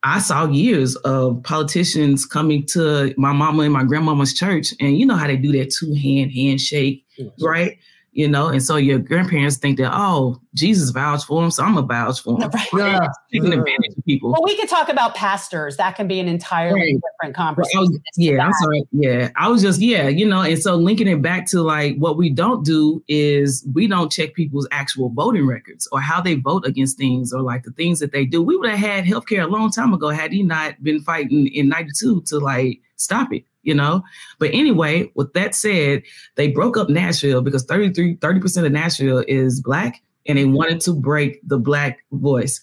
I 0.02 0.18
saw 0.18 0.46
years 0.46 0.96
of 0.96 1.42
politicians 1.42 2.24
coming 2.24 2.64
to 2.66 3.14
my 3.18 3.32
mama 3.32 3.64
and 3.64 3.72
my 3.72 3.84
grandmama's 3.84 4.32
church, 4.32 4.72
and 4.80 4.98
you 4.98 5.04
know 5.04 5.16
how 5.16 5.26
they 5.26 5.36
do 5.36 5.52
that 5.52 5.70
two 5.70 5.92
hand 5.92 6.32
handshake, 6.32 7.04
right? 7.42 7.78
You 8.12 8.28
know, 8.28 8.48
and 8.48 8.62
so 8.62 8.76
your 8.76 8.98
grandparents 8.98 9.56
think 9.56 9.78
that, 9.78 9.92
oh, 9.94 10.40
Jesus 10.54 10.90
vouched 10.90 11.26
for 11.26 11.44
him, 11.44 11.50
so 11.50 11.62
I'm 11.62 11.76
a 11.76 11.82
vouch 11.82 12.20
for 12.20 12.40
him. 12.40 12.50
Right. 12.72 12.92
Yeah. 12.92 13.08
Taking 13.32 13.52
advantage 13.52 13.96
of 13.96 14.04
people. 14.04 14.32
Well, 14.32 14.42
we 14.44 14.56
could 14.56 14.68
talk 14.68 14.88
about 14.88 15.14
pastors. 15.14 15.76
That 15.76 15.96
can 15.96 16.06
be 16.06 16.20
an 16.20 16.28
entirely 16.28 16.80
right. 16.80 16.94
different 16.94 17.36
conversation. 17.36 17.80
Was, 17.80 18.00
yeah, 18.16 18.44
I'm 18.44 18.52
sorry. 18.62 18.82
Yeah. 18.92 19.30
I 19.36 19.48
was 19.48 19.62
just, 19.62 19.80
yeah, 19.80 20.08
you 20.08 20.26
know, 20.26 20.42
and 20.42 20.58
so 20.58 20.76
linking 20.76 21.08
it 21.08 21.22
back 21.22 21.46
to 21.46 21.62
like 21.62 21.96
what 21.96 22.16
we 22.16 22.30
don't 22.30 22.64
do 22.64 23.02
is 23.08 23.66
we 23.72 23.86
don't 23.86 24.10
check 24.10 24.34
people's 24.34 24.68
actual 24.70 25.10
voting 25.10 25.46
records 25.46 25.88
or 25.92 26.00
how 26.00 26.20
they 26.20 26.34
vote 26.34 26.66
against 26.66 26.98
things 26.98 27.32
or 27.32 27.42
like 27.42 27.64
the 27.64 27.72
things 27.72 27.98
that 28.00 28.12
they 28.12 28.24
do. 28.24 28.42
We 28.42 28.56
would 28.56 28.70
have 28.70 28.78
had 28.78 29.04
healthcare 29.04 29.44
a 29.44 29.48
long 29.48 29.70
time 29.70 29.92
ago 29.92 30.08
had 30.10 30.32
he 30.32 30.42
not 30.42 30.82
been 30.82 31.00
fighting 31.00 31.48
in 31.48 31.68
92 31.68 32.22
to 32.26 32.38
like 32.38 32.80
stop 32.96 33.32
it 33.32 33.44
you 33.62 33.74
know? 33.74 34.02
But 34.38 34.50
anyway, 34.52 35.10
with 35.14 35.32
that 35.34 35.54
said, 35.54 36.02
they 36.36 36.48
broke 36.48 36.76
up 36.76 36.88
Nashville 36.88 37.42
because 37.42 37.64
33, 37.64 38.16
30% 38.16 38.66
of 38.66 38.72
Nashville 38.72 39.24
is 39.28 39.60
black 39.60 40.02
and 40.26 40.38
they 40.38 40.44
wanted 40.44 40.80
to 40.82 40.92
break 40.92 41.40
the 41.48 41.58
black 41.58 41.98
voice. 42.12 42.60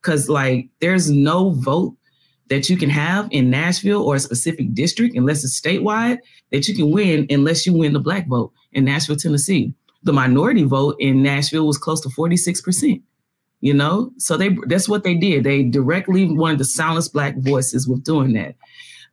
Because 0.00 0.28
uh, 0.28 0.32
like 0.32 0.68
there's 0.80 1.10
no 1.10 1.50
vote 1.50 1.94
that 2.48 2.68
you 2.68 2.76
can 2.76 2.90
have 2.90 3.28
in 3.30 3.50
Nashville 3.50 4.02
or 4.02 4.16
a 4.16 4.20
specific 4.20 4.74
district 4.74 5.16
unless 5.16 5.44
it's 5.44 5.58
statewide 5.58 6.18
that 6.50 6.68
you 6.68 6.74
can 6.74 6.90
win 6.90 7.26
unless 7.30 7.66
you 7.66 7.72
win 7.72 7.92
the 7.92 8.00
black 8.00 8.26
vote 8.28 8.52
in 8.72 8.84
Nashville, 8.84 9.16
Tennessee. 9.16 9.74
The 10.02 10.12
minority 10.12 10.64
vote 10.64 10.96
in 10.98 11.22
Nashville 11.22 11.66
was 11.66 11.78
close 11.78 12.00
to 12.02 12.08
46%. 12.08 13.02
You 13.60 13.72
know, 13.72 14.10
so 14.18 14.36
they 14.36 14.56
that's 14.66 14.88
what 14.88 15.04
they 15.04 15.14
did. 15.14 15.44
They 15.44 15.62
directly 15.62 16.26
wanted 16.26 16.58
to 16.58 16.64
silence 16.64 17.06
black 17.06 17.36
voices 17.38 17.86
with 17.86 18.02
doing 18.02 18.32
that. 18.32 18.56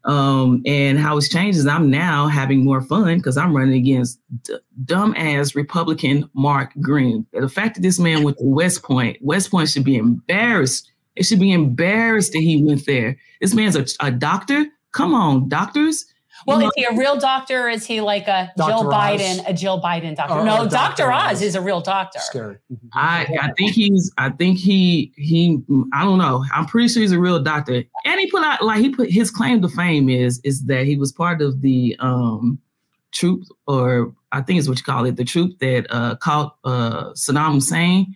Um, 0.06 0.64
and 0.66 0.98
how 0.98 1.18
it's 1.18 1.28
changed 1.28 1.58
is 1.60 1.68
I'm 1.68 1.90
now 1.90 2.28
having 2.28 2.64
more 2.64 2.82
fun 2.82 3.18
because 3.18 3.38
I'm 3.38 3.56
running 3.56 3.76
against 3.76 4.20
d- 4.44 4.56
dumbass 4.86 5.56
Republican 5.56 6.30
Mark 6.34 6.72
Green. 6.80 7.26
The 7.34 7.50
fact 7.50 7.76
that 7.76 7.82
this 7.82 8.00
man 8.00 8.24
went 8.24 8.38
to 8.38 8.46
West 8.46 8.82
Point, 8.84 9.18
West 9.22 9.52
Point 9.52 9.70
should 9.70 9.84
be 9.84 9.98
embarrassed. 9.98 10.90
It 11.16 11.26
should 11.26 11.40
be 11.40 11.52
embarrassed 11.52 12.32
that 12.32 12.40
he 12.40 12.64
went 12.64 12.86
there. 12.86 13.18
This 13.42 13.54
man's 13.54 13.76
a, 13.76 13.86
a 14.00 14.10
doctor. 14.10 14.66
Come 14.94 15.14
on, 15.14 15.50
doctors. 15.50 16.06
Well, 16.45 16.61
is 16.61 16.72
he 16.76 16.84
a 16.84 16.95
real 16.95 17.18
doctor? 17.18 17.68
Or 17.68 17.70
is 17.70 17.86
he 17.86 18.02
like 18.02 18.28
a 18.28 18.52
Dr. 18.57 18.72
Jill 18.72 18.88
Oz. 18.88 18.94
Biden, 18.94 19.49
a 19.49 19.53
Jill 19.53 19.82
Biden 19.82 20.16
doctor? 20.16 20.44
No, 20.44 20.68
Dr. 20.68 21.11
Oz. 21.11 21.34
Oz 21.34 21.41
is 21.41 21.56
a 21.56 21.61
real 21.61 21.82
doctor. 21.82 22.20
Scary. 22.20 22.57
I, 22.94 23.28
I 23.41 23.52
think 23.57 23.72
he's, 23.72 24.11
I 24.18 24.30
think 24.30 24.57
he, 24.57 25.11
he, 25.16 25.61
I 25.94 26.03
don't 26.03 26.18
know. 26.18 26.45
I'm 26.53 26.66
pretty 26.66 26.88
sure 26.88 27.02
he's 27.02 27.11
a 27.11 27.20
real 27.20 27.41
doctor. 27.41 27.84
And 28.06 28.20
he 28.20 28.30
put 28.30 28.44
out, 28.44 28.64
like, 28.64 28.80
he 28.80 28.90
put 28.90 29.10
his 29.10 29.32
claim 29.32 29.61
to 29.61 29.70
fame 29.70 30.10
is, 30.10 30.40
is 30.44 30.66
that 30.66 30.86
he 30.86 30.95
was 30.95 31.11
part 31.11 31.41
of 31.41 31.61
the 31.61 31.95
um 31.99 32.60
troop, 33.11 33.44
or 33.68 34.14
I 34.32 34.41
think 34.41 34.60
is 34.60 34.70
what 34.70 34.78
you 34.78 34.84
call 34.84 35.06
it, 35.06 35.16
the 35.16 35.26
troop 35.26 35.57
that 35.60 35.88
uh 35.90 36.16
caught 36.18 36.57
uh 36.64 37.11
Saddam 37.14 37.56
Hussein. 37.56 38.16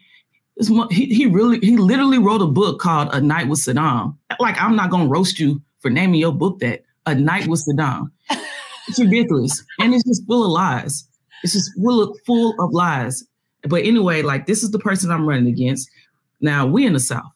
He, 0.91 1.05
he 1.05 1.25
really, 1.25 1.59
he 1.59 1.77
literally 1.77 2.19
wrote 2.19 2.41
a 2.41 2.47
book 2.47 2.79
called 2.79 3.09
A 3.11 3.19
Night 3.19 3.47
with 3.47 3.59
Saddam. 3.59 4.15
Like, 4.39 4.55
I'm 4.61 4.75
not 4.75 4.91
going 4.91 5.05
to 5.05 5.09
roast 5.09 5.39
you 5.39 5.61
for 5.79 5.89
naming 5.89 6.19
your 6.19 6.31
book 6.31 6.59
that 6.59 6.83
a 7.05 7.15
night 7.15 7.47
with 7.47 7.65
Saddam. 7.65 8.11
It's 8.87 8.99
ridiculous. 8.99 9.63
And 9.79 9.93
it's 9.93 10.03
just 10.03 10.25
full 10.27 10.45
of 10.45 10.51
lies. 10.51 11.07
It's 11.43 11.53
just 11.53 11.71
full 11.75 12.01
of, 12.01 12.17
full 12.25 12.55
of 12.59 12.73
lies. 12.73 13.23
But 13.63 13.83
anyway, 13.83 14.21
like 14.21 14.45
this 14.45 14.63
is 14.63 14.71
the 14.71 14.79
person 14.79 15.11
I'm 15.11 15.27
running 15.27 15.47
against. 15.47 15.89
Now 16.41 16.65
we 16.65 16.85
in 16.85 16.93
the 16.93 16.99
South. 16.99 17.31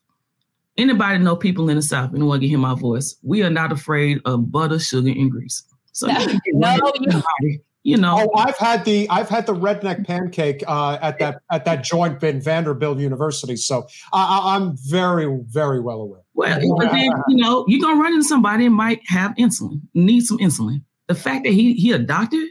Anybody 0.77 1.18
know 1.19 1.35
people 1.35 1.69
in 1.69 1.77
the 1.77 1.81
South? 1.81 2.14
Anyone 2.14 2.39
can 2.39 2.49
hear 2.49 2.60
my 2.60 2.76
voice? 2.76 3.15
We 3.23 3.41
are 3.44 3.49
not 3.49 3.72
afraid 3.72 4.19
of 4.26 4.52
butter, 4.52 4.77
sugar, 4.77 5.10
and 5.10 5.31
grease. 5.31 5.64
So 5.94 6.07
no, 6.53 6.76
no 6.76 6.94
you, 7.41 7.60
you 7.88 7.95
know. 7.95 8.18
Oh, 8.19 8.38
I've 8.38 8.57
had 8.57 8.84
the 8.84 9.09
I've 9.09 9.30
had 9.30 9.45
the 9.45 9.55
redneck 9.55 10.05
pancake 10.05 10.61
uh, 10.68 10.97
at 11.01 11.19
that 11.19 11.41
at 11.49 11.64
that 11.64 11.85
joint 11.85 12.22
in 12.22 12.41
Vanderbilt 12.41 12.99
University. 12.99 13.55
So 13.55 13.88
I, 14.11 14.55
I'm 14.55 14.76
very 14.76 15.26
very 15.45 15.80
well 15.80 16.01
aware. 16.01 16.19
Well, 16.34 16.59
but 16.77 16.91
then 16.91 17.09
you 17.30 17.38
know 17.38 17.64
you're 17.69 17.80
gonna 17.80 17.99
run 17.99 18.11
into 18.11 18.26
somebody 18.26 18.65
and 18.65 18.76
might 18.76 18.99
have 19.07 19.34
insulin, 19.35 19.80
need 19.93 20.26
some 20.26 20.38
insulin. 20.39 20.84
The 21.07 21.15
fact 21.15 21.45
that 21.45 21.53
he 21.53 21.76
he 21.76 21.93
a 21.93 21.97
doctor 21.99 22.43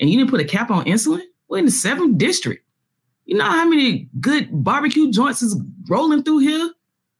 and 0.00 0.08
you 0.08 0.16
didn't 0.16 0.30
put 0.30 0.40
a 0.40 0.44
cap 0.44 0.70
on 0.70 0.86
insulin? 0.86 1.20
We're 1.48 1.58
in 1.58 1.66
the 1.66 1.70
seventh 1.70 2.16
district. 2.16 2.64
You 3.26 3.36
know 3.36 3.44
how 3.44 3.68
many 3.68 4.08
good 4.20 4.48
barbecue 4.50 5.12
joints 5.12 5.42
is 5.42 5.54
rolling 5.90 6.22
through 6.22 6.38
here? 6.38 6.70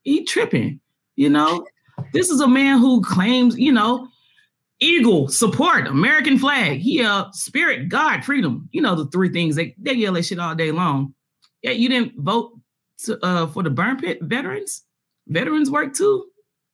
He 0.01 0.25
tripping. 0.25 0.79
You 1.17 1.29
know, 1.29 1.67
this 2.13 2.31
is 2.31 2.41
a 2.41 2.47
man 2.47 2.79
who 2.79 3.03
claims, 3.03 3.59
you 3.59 3.71
know, 3.71 4.08
eagle 4.79 5.27
support 5.27 5.87
American 5.87 6.37
flag. 6.37 6.79
He 6.79 7.03
uh 7.03 7.25
spirit, 7.31 7.89
God, 7.89 8.23
freedom. 8.23 8.69
You 8.71 8.81
know 8.81 8.95
the 8.95 9.07
three 9.07 9.29
things 9.29 9.55
they 9.55 9.75
they 9.77 9.93
yell 9.93 10.13
that 10.13 10.23
shit 10.23 10.39
all 10.39 10.55
day 10.55 10.71
long. 10.71 11.13
Yeah, 11.61 11.71
you 11.71 11.89
didn't 11.89 12.13
vote 12.17 12.53
to, 13.05 13.23
uh, 13.25 13.47
for 13.47 13.63
the 13.63 13.69
burn 13.69 13.97
pit 13.97 14.19
veterans. 14.21 14.83
Veterans 15.27 15.69
work 15.69 15.93
too. 15.93 16.25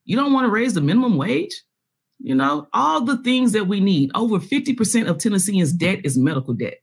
You 0.06 0.16
don't 0.16 0.34
want 0.34 0.46
to 0.46 0.52
raise 0.52 0.74
the 0.74 0.82
minimum 0.82 1.18
wage. 1.18 1.64
You 2.20 2.36
know 2.36 2.68
all 2.74 3.02
the 3.02 3.18
things 3.24 3.52
that 3.54 3.68
we 3.68 3.80
need. 3.80 4.12
Over 4.16 4.40
fifty 4.40 4.74
percent 4.74 5.10
of 5.10 5.18
Tennesseans' 5.18 5.74
debt 5.74 6.02
is 6.04 6.18
medical 6.18 6.54
debt. 6.54 6.82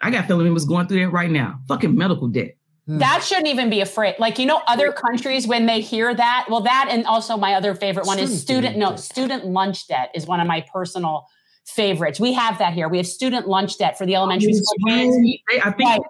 I 0.00 0.10
got 0.10 0.26
family 0.26 0.44
members 0.44 0.64
going 0.64 0.86
through 0.86 1.00
that 1.00 1.10
right 1.10 1.30
now. 1.30 1.60
Fucking 1.68 1.94
medical 1.94 2.28
debt. 2.28 2.56
Hmm. 2.90 2.98
That 2.98 3.22
shouldn't 3.22 3.46
even 3.46 3.70
be 3.70 3.80
a 3.80 3.86
phrase. 3.86 4.16
Like, 4.18 4.40
you 4.40 4.46
know, 4.46 4.60
other 4.66 4.90
countries, 4.90 5.46
when 5.46 5.66
they 5.66 5.80
hear 5.80 6.12
that, 6.12 6.46
well, 6.50 6.62
that 6.62 6.88
and 6.90 7.06
also 7.06 7.36
my 7.36 7.54
other 7.54 7.72
favorite 7.76 8.04
one 8.04 8.18
is 8.18 8.40
student, 8.40 8.76
no, 8.76 8.96
student 8.96 9.46
lunch 9.46 9.86
debt 9.86 10.10
is 10.12 10.26
one 10.26 10.40
of 10.40 10.48
my 10.48 10.62
personal 10.72 11.28
favorites. 11.64 12.18
We 12.18 12.32
have 12.32 12.58
that 12.58 12.72
here. 12.72 12.88
We 12.88 12.96
have 12.96 13.06
student 13.06 13.46
lunch 13.46 13.78
debt 13.78 13.96
for 13.96 14.06
the 14.06 14.16
elementary 14.16 14.54
school 14.54 14.74
kids. 14.88 15.16
I 15.62 15.70
think 15.70 15.88
right. 15.88 16.00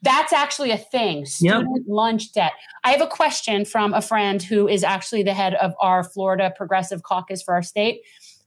that's 0.00 0.32
actually 0.32 0.70
a 0.70 0.78
thing. 0.78 1.26
Student 1.26 1.68
yep. 1.76 1.84
lunch 1.86 2.32
debt. 2.32 2.52
I 2.82 2.92
have 2.92 3.02
a 3.02 3.08
question 3.08 3.66
from 3.66 3.92
a 3.92 4.00
friend 4.00 4.42
who 4.42 4.66
is 4.66 4.82
actually 4.82 5.24
the 5.24 5.34
head 5.34 5.52
of 5.56 5.74
our 5.82 6.02
Florida 6.02 6.50
Progressive 6.56 7.02
Caucus 7.02 7.42
for 7.42 7.52
our 7.52 7.62
state. 7.62 8.00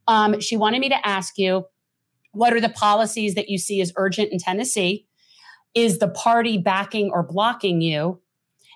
Um, 0.08 0.40
she 0.40 0.58
wanted 0.58 0.80
me 0.80 0.90
to 0.90 1.08
ask 1.08 1.38
you 1.38 1.66
what 2.32 2.52
are 2.52 2.60
the 2.60 2.70
policies 2.70 3.36
that 3.36 3.48
you 3.48 3.60
see 3.60 3.80
as 3.80 3.94
urgent 3.96 4.32
in 4.32 4.40
Tennessee? 4.40 5.06
Is 5.76 6.00
the 6.00 6.08
party 6.08 6.58
backing 6.58 7.12
or 7.12 7.22
blocking 7.22 7.82
you? 7.82 8.20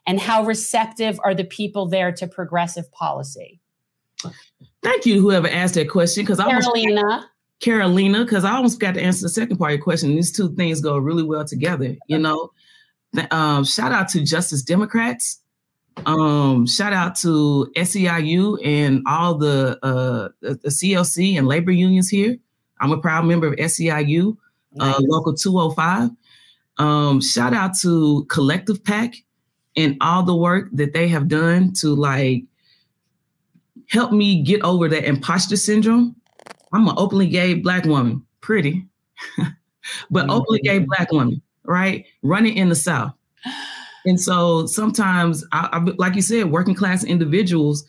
And 0.05 0.19
how 0.19 0.43
receptive 0.43 1.19
are 1.23 1.35
the 1.35 1.43
people 1.43 1.87
there 1.87 2.11
to 2.13 2.27
progressive 2.27 2.91
policy? 2.91 3.59
Thank 4.81 5.05
you, 5.05 5.21
whoever 5.21 5.47
asked 5.47 5.75
that 5.75 5.89
question, 5.89 6.23
because 6.23 6.39
I 6.39 6.49
Carolina. 6.49 7.29
Carolina, 7.59 8.23
because 8.23 8.45
I 8.45 8.53
almost 8.53 8.79
got 8.79 8.93
to 8.93 9.01
answer 9.01 9.23
the 9.23 9.29
second 9.29 9.57
part 9.57 9.71
of 9.71 9.77
your 9.77 9.83
question. 9.83 10.15
These 10.15 10.31
two 10.31 10.55
things 10.55 10.81
go 10.81 10.97
really 10.97 11.23
well 11.23 11.43
together. 11.43 11.97
You 12.07 12.17
know, 12.17 12.51
um, 13.31 13.65
shout 13.65 13.91
out 13.91 14.07
to 14.09 14.23
Justice 14.23 14.61
Democrats. 14.61 15.41
Um, 16.05 16.65
shout 16.65 16.93
out 16.93 17.15
to 17.17 17.69
SEIU 17.75 18.57
and 18.65 19.03
all 19.05 19.35
the 19.35 19.77
uh, 19.83 20.29
the 20.41 20.69
CLC 20.69 21.37
and 21.37 21.47
labor 21.47 21.71
unions 21.71 22.09
here. 22.09 22.37
I'm 22.79 22.93
a 22.93 22.97
proud 23.01 23.25
member 23.25 23.47
of 23.47 23.55
SEIU, 23.55 24.37
uh, 24.79 24.85
nice. 24.85 24.95
uh, 24.95 25.01
Local 25.01 25.33
205. 25.33 26.11
Um, 26.79 27.21
shout 27.21 27.53
out 27.53 27.77
to 27.81 28.25
Collective 28.29 28.83
PAC 28.83 29.15
and 29.75 29.97
all 30.01 30.23
the 30.23 30.35
work 30.35 30.69
that 30.73 30.93
they 30.93 31.07
have 31.09 31.27
done 31.27 31.73
to 31.73 31.93
like 31.93 32.43
help 33.89 34.11
me 34.11 34.41
get 34.41 34.61
over 34.61 34.87
that 34.87 35.05
imposter 35.05 35.57
syndrome. 35.57 36.15
I'm 36.73 36.87
an 36.87 36.95
openly 36.97 37.27
gay 37.27 37.55
black 37.55 37.85
woman, 37.85 38.25
pretty, 38.41 38.85
but 39.37 40.23
mm-hmm. 40.23 40.31
openly 40.31 40.59
gay 40.61 40.79
black 40.79 41.11
woman, 41.11 41.41
right? 41.63 42.05
Running 42.23 42.57
in 42.57 42.69
the 42.69 42.75
South. 42.75 43.13
And 44.05 44.19
so 44.19 44.65
sometimes, 44.65 45.45
I, 45.51 45.69
I, 45.73 45.79
like 45.97 46.15
you 46.15 46.21
said, 46.21 46.51
working 46.51 46.75
class 46.75 47.03
individuals 47.03 47.85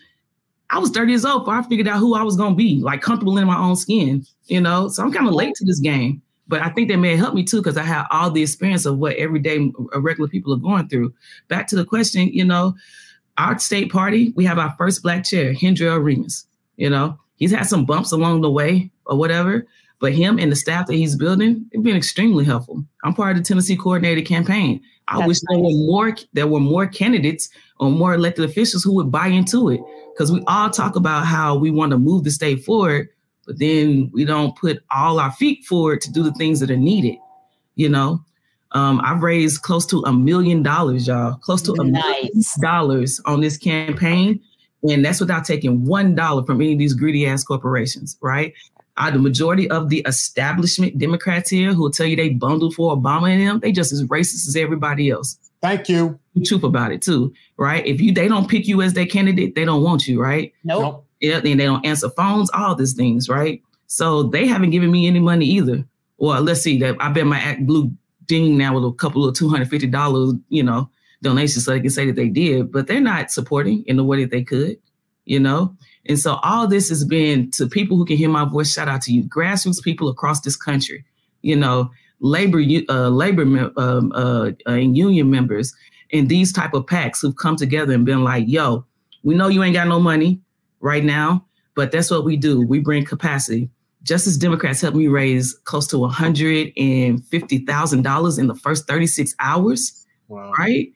I 0.70 0.78
was 0.78 0.90
30 0.90 1.12
years 1.12 1.24
old 1.24 1.42
before 1.42 1.54
I 1.54 1.62
figured 1.62 1.88
out 1.88 1.98
who 1.98 2.14
I 2.14 2.22
was 2.22 2.36
going 2.36 2.52
to 2.52 2.56
be, 2.56 2.80
like 2.80 3.02
comfortable 3.02 3.36
in 3.38 3.46
my 3.46 3.58
own 3.58 3.74
skin, 3.76 4.24
you 4.46 4.60
know? 4.60 4.88
So 4.88 5.02
I'm 5.02 5.12
kind 5.12 5.26
of 5.26 5.34
late 5.34 5.54
to 5.56 5.64
this 5.64 5.80
game. 5.80 6.22
But 6.50 6.62
I 6.62 6.68
think 6.68 6.88
that 6.88 6.96
may 6.96 7.14
help 7.16 7.32
me 7.32 7.44
too, 7.44 7.58
because 7.58 7.76
I 7.76 7.84
have 7.84 8.08
all 8.10 8.28
the 8.28 8.42
experience 8.42 8.84
of 8.84 8.98
what 8.98 9.16
everyday 9.16 9.70
uh, 9.94 10.00
regular 10.00 10.28
people 10.28 10.52
are 10.52 10.56
going 10.56 10.88
through. 10.88 11.14
Back 11.46 11.68
to 11.68 11.76
the 11.76 11.84
question, 11.84 12.26
you 12.26 12.44
know, 12.44 12.74
our 13.38 13.56
state 13.60 13.92
party, 13.92 14.32
we 14.34 14.44
have 14.46 14.58
our 14.58 14.74
first 14.76 15.04
black 15.04 15.24
chair, 15.24 15.54
Hendrell 15.54 16.02
Remus. 16.02 16.46
You 16.76 16.90
know, 16.90 17.16
he's 17.36 17.52
had 17.52 17.66
some 17.66 17.86
bumps 17.86 18.10
along 18.10 18.40
the 18.40 18.50
way 18.50 18.90
or 19.06 19.16
whatever, 19.16 19.64
but 20.00 20.12
him 20.12 20.40
and 20.40 20.50
the 20.50 20.56
staff 20.56 20.88
that 20.88 20.94
he's 20.94 21.14
building, 21.14 21.66
it's 21.70 21.84
been 21.84 21.96
extremely 21.96 22.44
helpful. 22.44 22.84
I'm 23.04 23.14
part 23.14 23.36
of 23.36 23.44
the 23.44 23.46
Tennessee 23.46 23.76
coordinated 23.76 24.26
campaign. 24.26 24.80
I 25.06 25.18
That's 25.18 25.28
wish 25.28 25.36
nice. 25.44 25.56
there 25.56 25.64
were 25.64 25.70
more 25.70 26.16
there 26.32 26.48
were 26.48 26.60
more 26.60 26.88
candidates 26.88 27.48
or 27.78 27.90
more 27.90 28.14
elected 28.14 28.44
officials 28.44 28.82
who 28.82 28.94
would 28.94 29.12
buy 29.12 29.28
into 29.28 29.68
it 29.68 29.80
because 30.12 30.32
we 30.32 30.42
all 30.48 30.68
talk 30.68 30.96
about 30.96 31.26
how 31.26 31.54
we 31.54 31.70
want 31.70 31.92
to 31.92 31.98
move 31.98 32.24
the 32.24 32.30
state 32.32 32.64
forward, 32.64 33.08
but 33.50 33.58
then 33.58 34.08
we 34.12 34.24
don't 34.24 34.56
put 34.56 34.80
all 34.92 35.18
our 35.18 35.32
feet 35.32 35.64
forward 35.64 36.00
to 36.02 36.12
do 36.12 36.22
the 36.22 36.30
things 36.34 36.60
that 36.60 36.70
are 36.70 36.76
needed. 36.76 37.16
You 37.74 37.88
know, 37.88 38.24
um, 38.70 39.00
I've 39.02 39.24
raised 39.24 39.62
close 39.62 39.84
to 39.86 40.04
a 40.06 40.12
million 40.12 40.62
dollars, 40.62 41.08
y'all, 41.08 41.34
close 41.34 41.60
to 41.62 41.72
a 41.72 41.82
nice. 41.82 42.00
million 42.04 42.42
dollars 42.62 43.20
on 43.26 43.40
this 43.40 43.56
campaign. 43.56 44.40
And 44.88 45.04
that's 45.04 45.18
without 45.18 45.44
taking 45.44 45.84
one 45.84 46.14
dollar 46.14 46.44
from 46.44 46.60
any 46.60 46.74
of 46.74 46.78
these 46.78 46.94
greedy 46.94 47.26
ass 47.26 47.42
corporations, 47.42 48.16
right? 48.22 48.54
Uh, 48.96 49.10
the 49.10 49.18
majority 49.18 49.68
of 49.68 49.88
the 49.88 49.98
establishment 50.06 50.96
Democrats 50.98 51.50
here 51.50 51.74
who 51.74 51.82
will 51.82 51.90
tell 51.90 52.06
you 52.06 52.14
they 52.14 52.28
bundled 52.28 52.76
for 52.76 52.96
Obama 52.96 53.32
and 53.32 53.42
them, 53.44 53.58
they 53.58 53.72
just 53.72 53.92
as 53.92 54.04
racist 54.04 54.46
as 54.46 54.54
everybody 54.54 55.10
else. 55.10 55.36
Thank 55.60 55.88
you. 55.88 56.20
Be 56.36 56.44
truth 56.44 56.62
about 56.62 56.92
it 56.92 57.02
too, 57.02 57.32
right? 57.56 57.84
If 57.84 58.00
you 58.00 58.14
they 58.14 58.28
don't 58.28 58.48
pick 58.48 58.68
you 58.68 58.80
as 58.80 58.92
their 58.92 59.06
candidate, 59.06 59.56
they 59.56 59.64
don't 59.64 59.82
want 59.82 60.06
you, 60.06 60.22
right? 60.22 60.52
Nope. 60.62 61.04
Yeah, 61.04 61.09
and 61.22 61.44
they 61.44 61.54
don't 61.54 61.84
answer 61.84 62.08
phones, 62.10 62.50
all 62.50 62.74
these 62.74 62.94
things, 62.94 63.28
right? 63.28 63.62
So 63.86 64.24
they 64.24 64.46
haven't 64.46 64.70
given 64.70 64.90
me 64.90 65.06
any 65.06 65.20
money 65.20 65.46
either. 65.46 65.84
Well, 66.18 66.42
let's 66.42 66.62
see 66.62 66.78
that 66.78 66.96
I 67.00 67.10
bet 67.10 67.26
my 67.26 67.38
ActBlue 67.38 67.94
ding 68.26 68.56
now 68.56 68.74
with 68.74 68.84
a 68.84 68.92
couple 68.92 69.26
of 69.26 69.34
two 69.34 69.48
hundred 69.48 69.68
fifty 69.68 69.86
dollars, 69.86 70.34
you 70.48 70.62
know, 70.62 70.88
donations, 71.22 71.64
so 71.64 71.72
they 71.72 71.80
can 71.80 71.90
say 71.90 72.06
that 72.06 72.16
they 72.16 72.28
did, 72.28 72.70
but 72.70 72.86
they're 72.86 73.00
not 73.00 73.30
supporting 73.30 73.82
in 73.86 73.96
the 73.96 74.04
way 74.04 74.22
that 74.22 74.30
they 74.30 74.44
could, 74.44 74.78
you 75.24 75.40
know. 75.40 75.74
And 76.06 76.18
so 76.18 76.34
all 76.42 76.66
this 76.66 76.88
has 76.88 77.04
been 77.04 77.50
to 77.52 77.66
people 77.66 77.96
who 77.96 78.04
can 78.04 78.16
hear 78.16 78.28
my 78.28 78.44
voice. 78.44 78.72
Shout 78.72 78.88
out 78.88 79.02
to 79.02 79.12
you, 79.12 79.24
grassroots 79.24 79.82
people 79.82 80.08
across 80.08 80.40
this 80.40 80.56
country. 80.56 81.04
You 81.42 81.56
know, 81.56 81.90
labor 82.20 82.62
uh, 82.88 83.08
labor 83.08 83.42
um, 83.76 84.12
uh, 84.14 84.50
uh, 84.66 84.70
and 84.70 84.96
union 84.96 85.30
members 85.30 85.74
and 86.12 86.28
these 86.28 86.52
type 86.52 86.74
of 86.74 86.86
PACs 86.86 87.22
who've 87.22 87.36
come 87.36 87.56
together 87.56 87.92
and 87.92 88.04
been 88.04 88.24
like, 88.24 88.44
"Yo, 88.46 88.84
we 89.22 89.34
know 89.34 89.48
you 89.48 89.62
ain't 89.62 89.74
got 89.74 89.88
no 89.88 90.00
money 90.00 90.40
right 90.80 91.04
now, 91.04 91.46
but 91.74 91.92
that's 91.92 92.10
what 92.10 92.24
we 92.24 92.36
do. 92.36 92.60
We 92.60 92.80
bring 92.80 93.04
capacity." 93.04 93.70
Justice 94.02 94.38
Democrats 94.38 94.80
helped 94.80 94.96
me 94.96 95.08
raise 95.08 95.54
close 95.64 95.86
to 95.88 95.98
one 95.98 96.10
hundred 96.10 96.72
and 96.76 97.24
fifty 97.26 97.58
thousand 97.58 98.02
dollars 98.02 98.38
in 98.38 98.46
the 98.46 98.54
first 98.54 98.86
thirty 98.86 99.06
six 99.06 99.34
hours. 99.38 100.06
Wow. 100.28 100.52
Right 100.58 100.92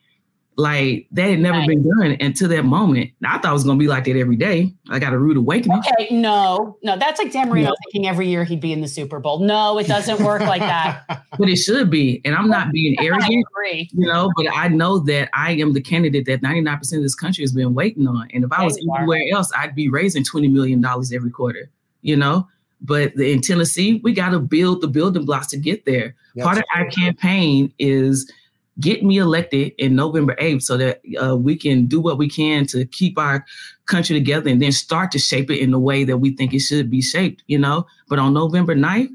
like 0.56 1.09
that 1.12 1.31
had 1.31 1.40
never 1.40 1.59
right. 1.59 1.68
been 1.68 1.82
done 1.82 2.16
until 2.20 2.48
that 2.48 2.64
moment. 2.64 3.10
I 3.24 3.39
thought 3.39 3.51
it 3.51 3.52
was 3.52 3.64
gonna 3.64 3.78
be 3.78 3.89
like 3.89 4.05
that 4.05 4.16
every 4.16 4.36
day. 4.36 4.72
I 4.89 4.98
got 4.98 5.12
a 5.12 5.18
rude 5.18 5.36
awakening. 5.36 5.78
Okay, 5.78 6.14
no, 6.14 6.78
no, 6.82 6.97
that's 6.97 7.18
like 7.18 7.32
Dan 7.32 7.48
Marino 7.48 7.70
no. 7.70 7.74
thinking 7.85 8.09
every 8.09 8.28
year 8.28 8.44
he'd 8.44 8.60
be 8.60 8.72
in 8.72 8.81
the 8.81 8.89
Super 8.89 9.18
Bowl. 9.18 9.40
No, 9.40 9.78
it 9.78 9.86
doesn't 9.86 10.22
work 10.24 10.43
like 10.43 10.60
that. 10.60 11.05
But 11.36 11.48
it 11.48 11.56
should 11.56 11.90
be. 11.90 12.20
And 12.24 12.32
I'm 12.32 12.48
not 12.48 12.70
being 12.70 12.94
arrogant, 13.01 13.44
you 13.66 14.06
know, 14.06 14.31
but 14.36 14.47
I 14.55 14.68
know 14.68 15.01
that 15.01 15.31
I 15.35 15.52
am 15.52 15.72
the 15.72 15.81
candidate 15.81 16.26
that 16.26 16.43
99% 16.43 16.97
of 16.97 17.02
this 17.02 17.16
country 17.16 17.43
has 17.43 17.51
been 17.51 17.74
waiting 17.74 18.06
on. 18.06 18.28
And 18.32 18.44
if 18.44 18.52
I 18.52 18.62
was 18.62 18.78
anywhere 18.78 19.20
else, 19.32 19.51
I'd 19.56 19.74
be 19.74 19.89
raising 19.89 20.22
$20 20.22 20.52
million 20.52 20.85
every 20.85 21.32
quarter, 21.32 21.70
you 22.02 22.16
know. 22.16 22.47
But 22.81 23.14
in 23.14 23.40
Tennessee, 23.40 24.01
we 24.05 24.12
got 24.12 24.28
to 24.28 24.39
build 24.39 24.81
the 24.81 24.86
building 24.86 25.24
blocks 25.24 25.48
to 25.48 25.56
get 25.56 25.86
there. 25.86 26.14
Yep. 26.35 26.44
Part 26.44 26.59
of 26.59 26.64
our 26.76 26.86
campaign 26.86 27.72
is 27.81 28.31
get 28.80 29.05
me 29.05 29.18
elected 29.18 29.72
in 29.78 29.94
November 29.94 30.34
8th 30.40 30.62
so 30.62 30.76
that 30.76 31.01
uh, 31.22 31.36
we 31.36 31.56
can 31.56 31.86
do 31.86 32.01
what 32.01 32.18
we 32.18 32.28
can 32.28 32.66
to 32.66 32.84
keep 32.86 33.18
our 33.18 33.44
country 33.86 34.18
together 34.18 34.51
and 34.51 34.60
then 34.60 34.72
start 34.72 35.12
to 35.12 35.18
shape 35.18 35.51
it 35.51 35.60
in 35.60 35.70
the 35.70 35.78
way 35.78 36.05
that 36.05 36.18
we 36.18 36.34
think 36.34 36.52
it 36.52 36.60
should 36.60 36.90
be 36.90 37.01
shaped, 37.01 37.42
you 37.46 37.59
know? 37.59 37.86
But 38.09 38.18
on 38.18 38.34
November 38.34 38.74
9th, 38.74 39.10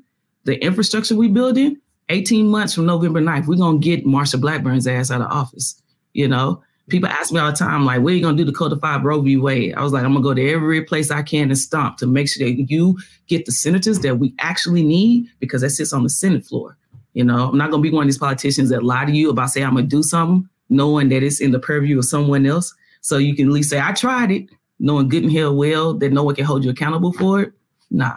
the 0.45 0.63
infrastructure 0.63 1.15
we 1.15 1.27
building, 1.27 1.77
18 2.09 2.47
months 2.47 2.73
from 2.73 2.85
November 2.85 3.21
9th, 3.21 3.47
we're 3.47 3.55
going 3.55 3.81
to 3.81 3.85
get 3.85 4.05
Marsha 4.05 4.39
Blackburn's 4.39 4.87
ass 4.87 5.11
out 5.11 5.21
of 5.21 5.31
office, 5.31 5.81
you 6.13 6.27
know? 6.27 6.63
People 6.89 7.09
ask 7.09 7.31
me 7.31 7.39
all 7.39 7.51
the 7.51 7.57
time, 7.57 7.85
like, 7.85 8.01
where 8.01 8.15
you 8.15 8.21
going 8.21 8.35
to 8.35 8.43
do 8.43 8.49
to 8.49 8.57
codify 8.57 8.97
Roe 8.97 9.21
v. 9.21 9.37
Wade? 9.37 9.75
I 9.75 9.83
was 9.83 9.93
like, 9.93 10.03
I'm 10.03 10.13
going 10.13 10.23
to 10.23 10.29
go 10.29 10.33
to 10.33 10.51
every 10.51 10.83
place 10.83 11.11
I 11.11 11.21
can 11.21 11.49
and 11.49 11.57
stomp 11.57 11.97
to 11.97 12.07
make 12.07 12.27
sure 12.29 12.47
that 12.47 12.71
you 12.71 12.97
get 13.27 13.45
the 13.45 13.51
senators 13.51 13.99
that 13.99 14.17
we 14.17 14.33
actually 14.39 14.83
need 14.83 15.27
because 15.39 15.61
that 15.61 15.69
sits 15.69 15.93
on 15.93 16.01
the 16.01 16.09
Senate 16.09 16.45
floor. 16.45 16.77
You 17.13 17.23
know, 17.23 17.49
I'm 17.49 17.57
not 17.57 17.71
gonna 17.71 17.83
be 17.83 17.91
one 17.91 18.03
of 18.03 18.07
these 18.07 18.17
politicians 18.17 18.69
that 18.69 18.83
lie 18.83 19.05
to 19.05 19.11
you 19.11 19.29
about 19.29 19.49
say 19.49 19.63
I'm 19.63 19.75
gonna 19.75 19.87
do 19.87 20.03
something, 20.03 20.47
knowing 20.69 21.09
that 21.09 21.23
it's 21.23 21.41
in 21.41 21.51
the 21.51 21.59
purview 21.59 21.97
of 21.97 22.05
someone 22.05 22.45
else. 22.45 22.73
So 23.01 23.17
you 23.17 23.35
can 23.35 23.47
at 23.47 23.53
least 23.53 23.69
say 23.69 23.79
I 23.79 23.93
tried 23.93 24.31
it, 24.31 24.49
knowing 24.79 25.09
good 25.09 25.23
and 25.23 25.31
hell 25.31 25.55
well 25.55 25.93
that 25.95 26.11
no 26.11 26.23
one 26.23 26.35
can 26.35 26.45
hold 26.45 26.63
you 26.63 26.69
accountable 26.69 27.13
for 27.13 27.41
it. 27.41 27.53
Nah, 27.91 28.15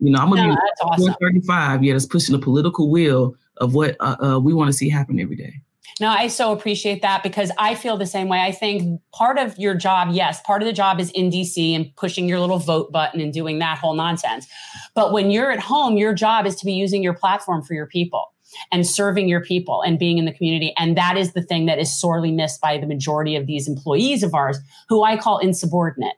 you 0.00 0.10
know 0.10 0.18
I'm 0.18 0.30
gonna 0.30 0.48
no, 0.48 0.54
be 0.54 0.60
awesome. 0.82 1.04
135. 1.04 1.84
Yeah, 1.84 1.92
that's 1.92 2.06
pushing 2.06 2.32
the 2.34 2.42
political 2.42 2.90
will 2.90 3.36
of 3.58 3.74
what 3.74 3.96
uh, 4.00 4.16
uh, 4.22 4.38
we 4.40 4.54
want 4.54 4.68
to 4.68 4.72
see 4.72 4.88
happen 4.88 5.20
every 5.20 5.36
day. 5.36 5.60
No, 6.00 6.08
I 6.08 6.28
so 6.28 6.52
appreciate 6.52 7.02
that 7.02 7.22
because 7.22 7.50
I 7.58 7.74
feel 7.74 7.96
the 7.96 8.06
same 8.06 8.28
way. 8.28 8.40
I 8.40 8.52
think 8.52 9.00
part 9.12 9.38
of 9.38 9.56
your 9.58 9.74
job, 9.74 10.08
yes, 10.12 10.40
part 10.42 10.62
of 10.62 10.66
the 10.66 10.72
job 10.72 11.00
is 11.00 11.10
in 11.10 11.30
DC 11.30 11.74
and 11.74 11.94
pushing 11.96 12.28
your 12.28 12.40
little 12.40 12.58
vote 12.58 12.92
button 12.92 13.20
and 13.20 13.32
doing 13.32 13.58
that 13.58 13.78
whole 13.78 13.94
nonsense. 13.94 14.46
But 14.94 15.12
when 15.12 15.30
you're 15.30 15.50
at 15.50 15.60
home, 15.60 15.96
your 15.96 16.14
job 16.14 16.46
is 16.46 16.56
to 16.56 16.64
be 16.64 16.72
using 16.72 17.02
your 17.02 17.14
platform 17.14 17.62
for 17.62 17.74
your 17.74 17.86
people 17.86 18.32
and 18.70 18.86
serving 18.86 19.28
your 19.28 19.40
people 19.40 19.82
and 19.82 19.98
being 19.98 20.18
in 20.18 20.24
the 20.24 20.32
community. 20.32 20.74
And 20.76 20.96
that 20.96 21.16
is 21.16 21.32
the 21.32 21.42
thing 21.42 21.66
that 21.66 21.78
is 21.78 21.98
sorely 21.98 22.32
missed 22.32 22.60
by 22.60 22.78
the 22.78 22.86
majority 22.86 23.36
of 23.36 23.46
these 23.46 23.68
employees 23.68 24.22
of 24.22 24.34
ours 24.34 24.58
who 24.88 25.02
I 25.02 25.16
call 25.16 25.38
insubordinate. 25.38 26.14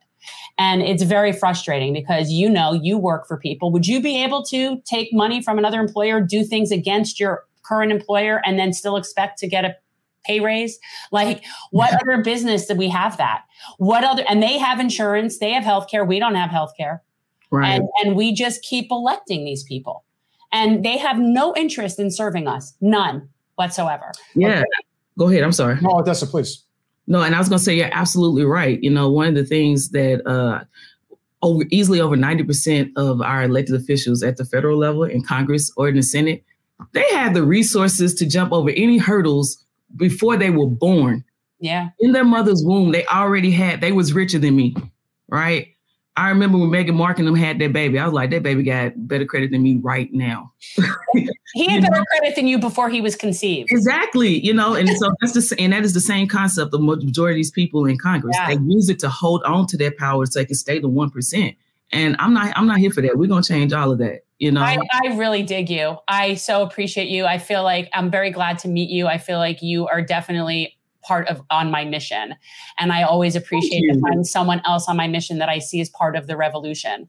And 0.56 0.82
it's 0.82 1.02
very 1.02 1.32
frustrating 1.32 1.92
because 1.92 2.30
you 2.30 2.48
know 2.48 2.72
you 2.72 2.96
work 2.96 3.26
for 3.26 3.36
people. 3.36 3.70
Would 3.72 3.86
you 3.86 4.00
be 4.00 4.22
able 4.22 4.44
to 4.44 4.80
take 4.82 5.12
money 5.12 5.42
from 5.42 5.58
another 5.58 5.80
employer, 5.80 6.20
do 6.20 6.44
things 6.44 6.70
against 6.70 7.18
your 7.18 7.44
current 7.64 7.92
employer, 7.92 8.40
and 8.44 8.58
then 8.58 8.72
still 8.72 8.96
expect 8.96 9.38
to 9.38 9.48
get 9.48 9.64
a 9.64 9.76
pay 10.24 10.40
raise? 10.40 10.78
Like, 11.12 11.44
what 11.70 11.92
yeah. 11.92 11.98
other 12.02 12.22
business 12.22 12.66
did 12.66 12.78
we 12.78 12.88
have 12.88 13.16
that? 13.16 13.42
What 13.78 14.04
other, 14.04 14.24
and 14.28 14.42
they 14.42 14.58
have 14.58 14.80
insurance, 14.80 15.38
they 15.38 15.52
have 15.52 15.64
healthcare. 15.64 16.06
We 16.06 16.18
don't 16.18 16.34
have 16.34 16.50
healthcare. 16.50 17.00
Right. 17.50 17.80
And, 17.80 17.88
and 18.02 18.16
we 18.16 18.32
just 18.32 18.62
keep 18.62 18.88
electing 18.90 19.44
these 19.44 19.62
people. 19.62 20.04
And 20.52 20.84
they 20.84 20.96
have 20.98 21.18
no 21.18 21.54
interest 21.56 21.98
in 21.98 22.10
serving 22.10 22.46
us, 22.46 22.74
none 22.80 23.28
whatsoever. 23.56 24.12
Yeah. 24.34 24.58
Okay. 24.58 24.64
Go 25.18 25.28
ahead. 25.28 25.42
I'm 25.42 25.52
sorry. 25.52 25.78
No, 25.80 25.98
Odessa, 25.98 26.26
please. 26.26 26.64
No, 27.06 27.22
and 27.22 27.34
I 27.34 27.38
was 27.38 27.48
going 27.48 27.58
to 27.58 27.64
say 27.64 27.76
you're 27.76 27.90
absolutely 27.92 28.44
right. 28.44 28.82
You 28.82 28.90
know, 28.90 29.10
one 29.10 29.28
of 29.28 29.34
the 29.34 29.44
things 29.44 29.90
that 29.90 30.26
uh, 30.26 30.64
over 31.42 31.64
easily 31.70 32.00
over 32.00 32.16
90% 32.16 32.90
of 32.96 33.20
our 33.20 33.44
elected 33.44 33.74
officials 33.74 34.22
at 34.22 34.36
the 34.36 34.44
federal 34.44 34.78
level 34.78 35.04
in 35.04 35.22
Congress 35.22 35.70
or 35.76 35.88
in 35.88 35.96
the 35.96 36.02
Senate, 36.02 36.42
they 36.92 37.08
had 37.10 37.34
the 37.34 37.42
resources 37.42 38.14
to 38.14 38.26
jump 38.26 38.52
over 38.52 38.70
any 38.70 38.98
hurdles 38.98 39.64
before 39.96 40.36
they 40.36 40.50
were 40.50 40.66
born. 40.66 41.24
Yeah. 41.60 41.90
In 42.00 42.12
their 42.12 42.24
mother's 42.24 42.62
womb, 42.64 42.92
they 42.92 43.06
already 43.06 43.50
had, 43.50 43.80
they 43.80 43.92
was 43.92 44.12
richer 44.12 44.38
than 44.38 44.56
me, 44.56 44.76
right? 45.28 45.68
I 46.16 46.28
remember 46.28 46.58
when 46.58 46.70
Meghan 46.70 46.94
Markle 46.94 47.24
them 47.24 47.34
had 47.34 47.58
that 47.58 47.72
baby. 47.72 47.98
I 47.98 48.04
was 48.04 48.12
like, 48.12 48.30
that 48.30 48.44
baby 48.44 48.62
got 48.62 48.92
better 49.08 49.24
credit 49.24 49.50
than 49.50 49.62
me 49.62 49.78
right 49.82 50.12
now. 50.12 50.52
he 51.54 51.68
had 51.68 51.82
better 51.82 51.96
know? 51.96 52.04
credit 52.10 52.36
than 52.36 52.46
you 52.46 52.58
before 52.58 52.88
he 52.88 53.00
was 53.00 53.16
conceived. 53.16 53.72
Exactly. 53.72 54.44
You 54.44 54.54
know, 54.54 54.74
and 54.74 54.88
so 54.90 55.12
that's 55.20 55.32
the 55.32 55.56
and 55.60 55.72
that 55.72 55.82
is 55.82 55.92
the 55.92 56.00
same 56.00 56.28
concept 56.28 56.72
of 56.72 56.80
majority 56.80 57.34
of 57.34 57.38
these 57.38 57.50
people 57.50 57.86
in 57.86 57.98
Congress. 57.98 58.36
Yeah. 58.38 58.54
They 58.54 58.60
use 58.62 58.88
it 58.88 59.00
to 59.00 59.08
hold 59.08 59.42
on 59.42 59.66
to 59.68 59.76
their 59.76 59.90
power 59.90 60.24
so 60.26 60.38
they 60.38 60.44
can 60.44 60.54
stay 60.54 60.78
the 60.78 60.88
one 60.88 61.10
percent. 61.10 61.56
And 61.90 62.14
I'm 62.20 62.32
not 62.32 62.52
I'm 62.56 62.68
not 62.68 62.78
here 62.78 62.92
for 62.92 63.00
that. 63.00 63.18
We're 63.18 63.28
gonna 63.28 63.42
change 63.42 63.72
all 63.72 63.90
of 63.90 63.98
that. 63.98 64.20
You 64.44 64.52
know, 64.52 64.60
I, 64.60 64.76
I 64.92 65.16
really 65.16 65.42
dig 65.42 65.70
you. 65.70 65.96
I 66.06 66.34
so 66.34 66.60
appreciate 66.60 67.08
you. 67.08 67.24
I 67.24 67.38
feel 67.38 67.62
like 67.62 67.88
I'm 67.94 68.10
very 68.10 68.30
glad 68.30 68.58
to 68.58 68.68
meet 68.68 68.90
you. 68.90 69.06
I 69.06 69.16
feel 69.16 69.38
like 69.38 69.62
you 69.62 69.86
are 69.86 70.02
definitely 70.02 70.76
part 71.02 71.28
of 71.28 71.40
on 71.48 71.70
my 71.70 71.86
mission. 71.86 72.34
And 72.78 72.92
I 72.92 73.04
always 73.04 73.36
appreciate 73.36 73.90
to 73.90 73.98
find 74.00 74.26
someone 74.26 74.60
else 74.66 74.86
on 74.86 74.98
my 74.98 75.08
mission 75.08 75.38
that 75.38 75.48
I 75.48 75.60
see 75.60 75.80
as 75.80 75.88
part 75.88 76.14
of 76.14 76.26
the 76.26 76.36
revolution. 76.36 77.08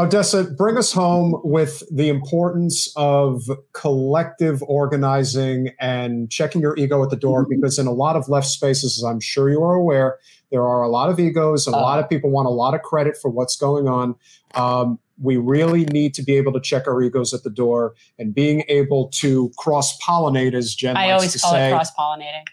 Odessa, 0.00 0.42
bring 0.42 0.76
us 0.76 0.92
home 0.92 1.40
with 1.44 1.84
the 1.94 2.08
importance 2.08 2.92
of 2.96 3.42
collective 3.72 4.60
organizing 4.64 5.70
and 5.78 6.28
checking 6.28 6.60
your 6.60 6.76
ego 6.76 7.04
at 7.04 7.10
the 7.10 7.16
door 7.16 7.44
mm-hmm. 7.44 7.60
because 7.60 7.78
in 7.78 7.86
a 7.86 7.92
lot 7.92 8.16
of 8.16 8.28
left 8.28 8.48
spaces, 8.48 8.98
as 8.98 9.04
I'm 9.04 9.20
sure 9.20 9.48
you 9.48 9.62
are 9.62 9.76
aware, 9.76 10.18
there 10.50 10.66
are 10.66 10.82
a 10.82 10.88
lot 10.88 11.08
of 11.08 11.20
egos 11.20 11.68
and 11.68 11.76
a 11.76 11.78
uh, 11.78 11.82
lot 11.82 12.00
of 12.00 12.08
people 12.08 12.30
want 12.30 12.48
a 12.48 12.50
lot 12.50 12.74
of 12.74 12.82
credit 12.82 13.16
for 13.16 13.30
what's 13.30 13.54
going 13.54 13.86
on. 13.86 14.16
Um, 14.54 14.98
we 15.20 15.36
really 15.36 15.84
need 15.86 16.14
to 16.14 16.22
be 16.22 16.36
able 16.36 16.52
to 16.52 16.60
check 16.60 16.86
our 16.86 17.02
egos 17.02 17.34
at 17.34 17.42
the 17.42 17.50
door 17.50 17.94
and 18.18 18.34
being 18.34 18.64
able 18.68 19.08
to 19.08 19.50
cross 19.58 19.98
pollinate, 20.00 20.54
as 20.54 20.74
Jen 20.74 20.96
I 20.96 21.10
always 21.10 21.40
call 21.40 21.52
say. 21.52 21.68
it 21.68 21.72
cross 21.72 21.94
pollinating 21.94 22.44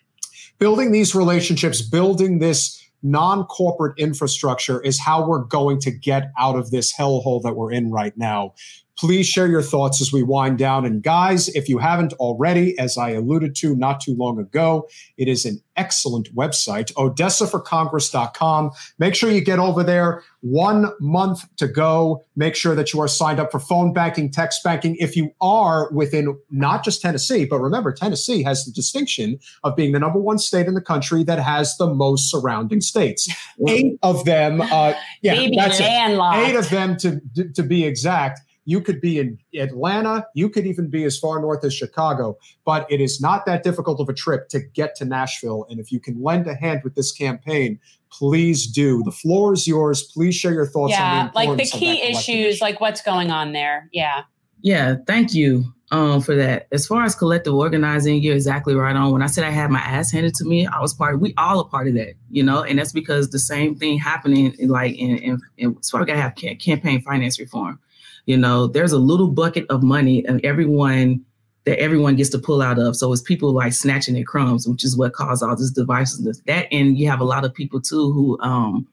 building 0.60 0.92
these 0.92 1.16
relationships, 1.16 1.82
building 1.82 2.40
this 2.40 2.82
non 3.04 3.44
corporate 3.46 3.98
infrastructure 4.00 4.82
is 4.82 5.00
how 5.00 5.28
we're 5.28 5.44
going 5.44 5.80
to 5.82 5.92
get 5.92 6.32
out 6.40 6.56
of 6.56 6.72
this 6.72 6.94
hellhole 6.94 7.42
that 7.44 7.56
we're 7.56 7.72
in 7.72 7.92
right 7.92 8.18
now. 8.18 8.54
Please 8.98 9.28
share 9.28 9.48
your 9.48 9.62
thoughts 9.62 10.02
as 10.02 10.14
we 10.14 10.24
wind 10.24 10.58
down. 10.58 10.86
And 10.86 11.04
guys, 11.04 11.50
if 11.50 11.68
you 11.68 11.78
haven't 11.78 12.14
already, 12.14 12.78
as 12.80 12.98
I 12.98 13.12
alluded 13.12 13.56
to 13.58 13.76
not 13.76 14.00
too 14.00 14.16
long 14.16 14.40
ago, 14.40 14.88
it 15.18 15.28
is 15.28 15.46
an 15.46 15.62
excellent 15.76 16.34
website, 16.34 16.94
odessaforcongress.com. 16.94 18.72
Make 18.98 19.16
sure 19.16 19.30
you 19.30 19.42
get 19.42 19.60
over 19.60 19.84
there. 19.84 20.24
One 20.42 20.94
month 21.00 21.44
to 21.58 21.68
go. 21.68 22.24
Make 22.36 22.56
sure 22.56 22.76
that 22.76 22.94
you 22.94 23.02
are 23.02 23.08
signed 23.08 23.40
up 23.40 23.52
for 23.52 23.60
phone 23.60 23.92
banking, 23.92 24.32
text 24.32 24.64
banking. 24.64 24.96
If 24.98 25.18
you 25.18 25.32
are 25.42 25.92
within 25.92 26.38
not 26.50 26.84
just 26.84 27.02
Tennessee, 27.02 27.46
but 27.46 27.60
remember, 27.60 27.92
Tennessee 27.92 28.44
has 28.44 28.66
the 28.66 28.72
distinction 28.72 29.40
of 29.64 29.76
being 29.76 29.92
the 29.92 30.00
number 30.00 30.20
one 30.20 30.38
state 30.38 30.68
in 30.68 30.74
the 30.74 30.82
country 30.82 31.24
that 31.24 31.40
has 31.40 31.76
the 31.78 31.88
most 31.88 32.30
surrounding 32.30 32.82
states. 32.82 33.28
Eight 33.68 33.98
of 34.04 34.24
them, 34.26 34.62
uh, 34.62 34.94
yeah, 35.22 35.34
Baby 35.34 35.58
that's 35.58 35.80
it. 35.80 35.86
Eight 35.86 36.56
of 36.56 36.70
them 36.70 36.96
to, 36.98 37.20
to 37.54 37.64
be 37.64 37.84
exact 37.84 38.42
you 38.66 38.82
could 38.82 39.00
be 39.00 39.20
in 39.20 39.38
Atlanta. 39.58 40.26
You 40.34 40.50
could 40.50 40.66
even 40.66 40.90
be 40.90 41.04
as 41.04 41.18
far 41.18 41.40
north 41.40 41.64
as 41.64 41.74
Chicago. 41.74 42.38
But 42.66 42.92
it 42.92 43.00
is 43.00 43.22
not 43.22 43.46
that 43.46 43.64
difficult 43.64 44.00
of 44.00 44.10
a 44.10 44.14
trip 44.14 44.50
to 44.50 44.60
get 44.60 44.96
to 44.98 45.06
Nashville. 45.06 45.66
And 45.70 45.80
if 45.80 45.92
you 45.92 46.00
can 46.00 46.22
lend 46.22 46.48
a 46.48 46.56
hand 46.56 46.82
with 46.84 46.96
this 46.96 47.12
campaign, 47.12 47.80
please 48.12 48.68
do. 48.68 49.04
The 49.04 49.12
floor 49.12 49.54
is 49.54 49.68
yours. 49.68 50.04
Please 50.04 50.36
share 50.36 50.54
your 50.54 50.66
thoughts. 50.66 50.94
Yeah, 50.94 51.30
the 51.30 51.36
like 51.36 51.58
the 51.58 51.66
key 51.66 52.02
issues, 52.02 52.62
like 52.62 52.82
what's 52.82 53.02
going 53.02 53.32
on 53.32 53.54
there. 53.54 53.90
Yeah. 53.94 54.24
Yeah. 54.62 54.96
Thank 55.06 55.36
you 55.36 55.66
um, 55.92 56.22
for 56.22 56.36
that. 56.36 56.68
As 56.72 56.88
far 56.88 57.04
as 57.04 57.14
collective 57.14 57.54
organizing, 57.54 58.22
you're 58.22 58.36
exactly 58.36 58.74
right 58.74 58.96
on. 58.96 59.12
When 59.12 59.22
I 59.22 59.28
said 59.28 59.44
I 59.44 59.52
had 59.52 59.70
my 59.70 59.80
ass 59.80 60.12
handed 60.12 60.34
to 60.36 60.46
me, 60.46 60.66
I 60.66 60.80
was 60.80 60.94
part. 60.94 61.16
Of, 61.16 61.22
we 61.22 61.34
all 61.38 61.60
a 61.60 61.66
part 61.66 61.88
of 61.88 61.94
that, 61.94 62.16
you 62.32 62.42
know, 62.42 62.64
and 62.64 62.80
that's 62.80 62.92
because 62.92 63.30
the 63.30 63.40
same 63.40 63.76
thing 63.76 64.00
happening, 64.00 64.56
like 64.68 64.96
in, 64.96 65.18
in, 65.18 65.42
in 65.58 65.84
so 65.84 66.00
we 66.00 66.06
gotta 66.06 66.22
have 66.22 66.36
campaign 66.36 67.02
finance 67.02 67.40
reform. 67.40 67.80
You 68.26 68.38
know, 68.38 68.68
there's 68.68 68.92
a 68.92 68.98
little 68.98 69.28
bucket 69.28 69.66
of 69.70 69.84
money 69.84 70.26
and 70.26 70.44
everyone 70.44 71.24
that 71.66 71.80
everyone 71.80 72.16
gets 72.16 72.30
to 72.30 72.40
pull 72.40 72.62
out 72.62 72.80
of. 72.80 72.96
So 72.96 73.12
it's 73.12 73.22
people 73.22 73.52
like 73.52 73.74
snatching 73.74 74.14
their 74.14 74.24
crumbs, 74.24 74.68
which 74.68 74.84
is 74.84 74.96
what 74.96 75.14
caused 75.14 75.44
all 75.44 75.56
this 75.56 75.74
divisiveness. 75.74 76.44
That 76.46 76.68
and 76.72 76.98
you 76.98 77.10
have 77.10 77.20
a 77.20 77.26
lot 77.26 77.44
of 77.44 77.54
people 77.54 77.82
too 77.82 78.12
who 78.12 78.40
um, 78.42 78.88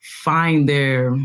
find 0.00 0.68
their 0.68 1.16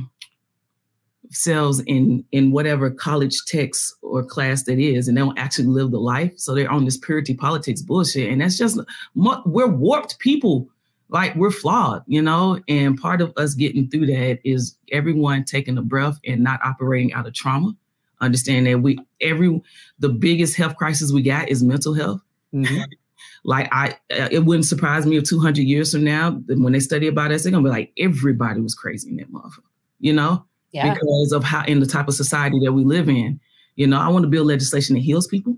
selves 1.29 1.79
in 1.87 2.25
in 2.31 2.51
whatever 2.51 2.89
college 2.89 3.37
text 3.47 3.95
or 4.01 4.23
class 4.23 4.63
that 4.63 4.79
is 4.79 5.07
and 5.07 5.15
they 5.15 5.21
don't 5.21 5.39
actually 5.39 5.67
live 5.67 5.91
the 5.91 5.99
life 5.99 6.33
so 6.35 6.53
they're 6.53 6.69
on 6.69 6.83
this 6.83 6.97
purity 6.97 7.33
politics 7.33 7.81
bullshit 7.81 8.29
and 8.29 8.41
that's 8.41 8.57
just 8.57 8.77
we're 9.15 9.67
warped 9.67 10.19
people 10.19 10.67
like 11.11 11.35
we're 11.35 11.51
flawed, 11.51 12.03
you 12.07 12.21
know, 12.21 12.59
and 12.69 12.99
part 12.99 13.21
of 13.21 13.33
us 13.35 13.53
getting 13.53 13.89
through 13.89 14.07
that 14.07 14.39
is 14.45 14.77
everyone 14.91 15.43
taking 15.43 15.77
a 15.77 15.81
breath 15.81 16.17
and 16.25 16.41
not 16.41 16.61
operating 16.63 17.13
out 17.13 17.27
of 17.27 17.33
trauma. 17.33 17.75
Understand 18.21 18.65
that 18.67 18.81
we 18.81 18.97
every 19.19 19.61
the 19.99 20.09
biggest 20.09 20.55
health 20.55 20.77
crisis 20.77 21.11
we 21.11 21.21
got 21.21 21.49
is 21.49 21.63
mental 21.63 21.93
health. 21.93 22.21
Mm-hmm. 22.53 22.81
like 23.43 23.67
I, 23.71 23.97
uh, 24.11 24.29
it 24.31 24.45
wouldn't 24.45 24.65
surprise 24.65 25.05
me 25.05 25.17
if 25.17 25.25
200 25.25 25.61
years 25.61 25.91
from 25.91 26.03
now, 26.03 26.31
when 26.47 26.71
they 26.71 26.79
study 26.79 27.07
about 27.07 27.31
us, 27.31 27.43
they're 27.43 27.51
gonna 27.51 27.63
be 27.63 27.69
like 27.69 27.91
everybody 27.97 28.61
was 28.61 28.73
crazy 28.73 29.09
in 29.09 29.17
that 29.17 29.31
motherfucker, 29.31 29.63
you 29.99 30.13
know, 30.13 30.45
yeah. 30.71 30.93
because 30.93 31.33
of 31.33 31.43
how 31.43 31.65
in 31.65 31.81
the 31.81 31.85
type 31.85 32.07
of 32.07 32.13
society 32.13 32.59
that 32.63 32.71
we 32.71 32.85
live 32.85 33.09
in. 33.09 33.39
You 33.75 33.87
know, 33.87 33.99
I 33.99 34.09
want 34.09 34.23
to 34.23 34.29
build 34.29 34.47
legislation 34.47 34.95
that 34.95 35.01
heals 35.01 35.27
people. 35.27 35.57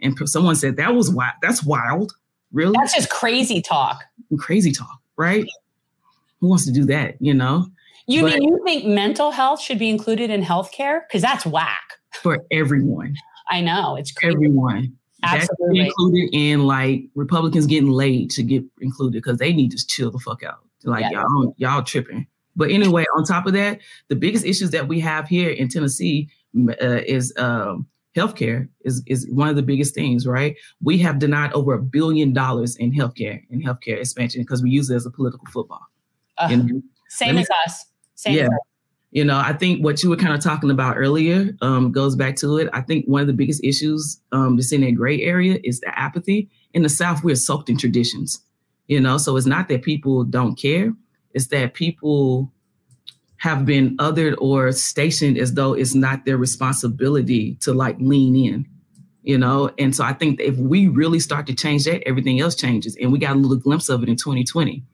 And 0.00 0.16
someone 0.28 0.54
said 0.54 0.76
that 0.76 0.94
was 0.94 1.10
wild. 1.10 1.34
That's 1.42 1.62
wild. 1.62 2.14
Really? 2.52 2.74
That's 2.78 2.94
just 2.94 3.08
crazy 3.08 3.62
talk. 3.62 4.04
Crazy 4.38 4.72
talk, 4.72 5.00
right? 5.16 5.44
Who 6.40 6.48
wants 6.48 6.64
to 6.66 6.72
do 6.72 6.84
that, 6.86 7.16
you 7.20 7.34
know? 7.34 7.66
You 8.06 8.22
but 8.22 8.32
mean 8.32 8.42
you 8.42 8.60
think 8.64 8.84
mental 8.84 9.30
health 9.30 9.60
should 9.60 9.78
be 9.78 9.88
included 9.88 10.30
in 10.30 10.42
healthcare? 10.42 11.00
Because 11.06 11.22
that's 11.22 11.46
whack. 11.46 11.82
For 12.22 12.38
everyone. 12.50 13.14
I 13.48 13.60
know. 13.60 13.96
It's 13.96 14.12
crazy. 14.12 14.34
Everyone. 14.34 14.96
Absolutely. 15.22 15.78
That's 15.78 15.88
included 15.90 16.30
in 16.32 16.66
like 16.66 17.04
Republicans 17.14 17.66
getting 17.66 17.90
laid 17.90 18.30
to 18.32 18.42
get 18.42 18.64
included 18.80 19.22
because 19.22 19.38
they 19.38 19.52
need 19.52 19.70
to 19.70 19.86
chill 19.86 20.10
the 20.10 20.18
fuck 20.18 20.42
out. 20.42 20.66
Like 20.84 21.02
yeah. 21.02 21.22
y'all, 21.22 21.54
y'all 21.58 21.82
tripping. 21.82 22.26
But 22.56 22.70
anyway, 22.70 23.04
on 23.16 23.24
top 23.24 23.46
of 23.46 23.52
that, 23.52 23.80
the 24.08 24.16
biggest 24.16 24.44
issues 24.44 24.70
that 24.70 24.88
we 24.88 25.00
have 25.00 25.28
here 25.28 25.50
in 25.50 25.68
Tennessee 25.68 26.28
uh, 26.68 27.00
is 27.06 27.32
um, 27.38 27.86
healthcare 28.16 28.68
is, 28.84 29.02
is 29.06 29.28
one 29.30 29.48
of 29.48 29.56
the 29.56 29.62
biggest 29.62 29.94
things, 29.94 30.26
right? 30.26 30.56
We 30.82 30.98
have 30.98 31.18
denied 31.18 31.52
over 31.52 31.74
a 31.74 31.82
billion 31.82 32.32
dollars 32.32 32.76
in 32.76 32.92
healthcare 32.92 33.42
and 33.50 33.64
healthcare 33.64 33.98
expansion 33.98 34.42
because 34.42 34.62
we 34.62 34.70
use 34.70 34.90
it 34.90 34.96
as 34.96 35.06
a 35.06 35.10
political 35.10 35.46
football. 35.52 35.82
Uh, 36.38 36.48
you 36.50 36.56
know? 36.56 36.82
Same 37.08 37.38
as 37.38 37.48
us. 37.66 37.86
Same 38.14 38.36
yeah. 38.36 38.42
As 38.44 38.48
us. 38.48 38.58
You 39.10 39.26
know, 39.26 39.36
I 39.36 39.52
think 39.52 39.84
what 39.84 40.02
you 40.02 40.08
were 40.08 40.16
kind 40.16 40.32
of 40.32 40.40
talking 40.40 40.70
about 40.70 40.96
earlier 40.96 41.54
um, 41.60 41.92
goes 41.92 42.16
back 42.16 42.34
to 42.36 42.56
it. 42.56 42.70
I 42.72 42.80
think 42.80 43.04
one 43.06 43.20
of 43.20 43.26
the 43.26 43.34
biggest 43.34 43.62
issues 43.62 44.18
um, 44.32 44.56
that's 44.56 44.72
in 44.72 44.80
that 44.80 44.92
gray 44.92 45.20
area 45.20 45.58
is 45.64 45.80
the 45.80 45.98
apathy. 45.98 46.48
In 46.72 46.82
the 46.82 46.88
South, 46.88 47.22
we're 47.22 47.34
soaked 47.34 47.68
in 47.68 47.76
traditions, 47.76 48.40
you 48.86 48.98
know, 48.98 49.18
so 49.18 49.36
it's 49.36 49.46
not 49.46 49.68
that 49.68 49.82
people 49.82 50.24
don't 50.24 50.56
care, 50.56 50.94
it's 51.34 51.48
that 51.48 51.74
people 51.74 52.51
have 53.42 53.66
been 53.66 53.96
othered 53.98 54.36
or 54.38 54.70
stationed 54.70 55.36
as 55.36 55.54
though 55.54 55.74
it's 55.74 55.96
not 55.96 56.24
their 56.24 56.36
responsibility 56.38 57.56
to 57.60 57.72
like 57.74 57.96
lean 57.98 58.36
in. 58.36 58.66
you 59.24 59.36
know. 59.36 59.68
And 59.78 59.94
so 59.96 60.04
I 60.04 60.12
think 60.12 60.40
if 60.40 60.56
we 60.56 60.86
really 60.88 61.18
start 61.20 61.46
to 61.48 61.54
change 61.54 61.84
that, 61.86 62.06
everything 62.06 62.40
else 62.40 62.54
changes. 62.54 62.96
And 63.00 63.12
we 63.12 63.18
got 63.18 63.34
a 63.34 63.38
little 63.38 63.56
glimpse 63.56 63.88
of 63.88 64.02
it 64.04 64.08
in 64.08 64.16
2020. 64.16 64.84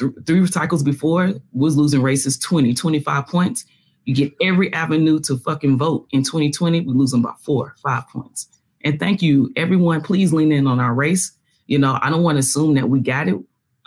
Th- 0.00 0.12
three 0.26 0.46
cycles 0.48 0.82
before 0.82 1.34
was 1.52 1.76
losing 1.76 2.02
races 2.02 2.38
20, 2.38 2.74
25 2.74 3.26
points. 3.28 3.64
You 4.04 4.14
get 4.16 4.32
every 4.40 4.72
avenue 4.72 5.20
to 5.20 5.36
fucking 5.38 5.78
vote. 5.78 6.08
In 6.10 6.24
2020, 6.24 6.80
we 6.80 6.92
lose 6.92 7.12
them 7.12 7.22
by 7.22 7.34
four, 7.40 7.76
five 7.82 8.08
points. 8.08 8.48
And 8.84 8.98
thank 9.00 9.22
you, 9.22 9.52
everyone. 9.56 10.00
Please 10.02 10.32
lean 10.32 10.52
in 10.52 10.66
on 10.66 10.80
our 10.80 10.94
race. 10.94 11.32
You 11.68 11.78
know, 11.78 11.98
I 12.02 12.10
don't 12.10 12.22
want 12.24 12.36
to 12.36 12.40
assume 12.40 12.74
that 12.74 12.88
we 12.88 13.00
got 13.00 13.28
it. 13.28 13.36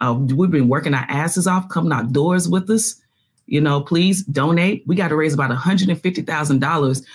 Uh, 0.01 0.13
we've 0.13 0.51
been 0.51 0.69
working 0.69 0.93
our 0.93 1.05
asses 1.09 1.47
off, 1.47 1.69
coming 1.69 1.91
outdoors 1.93 2.49
with 2.49 2.69
us. 2.69 2.95
You 3.49 3.61
know, 3.61 3.81
please 3.81 4.23
donate. 4.23 4.83
We 4.85 4.95
got 4.95 5.07
to 5.09 5.15
raise 5.15 5.33
about 5.33 5.51
$150,000 5.51 7.05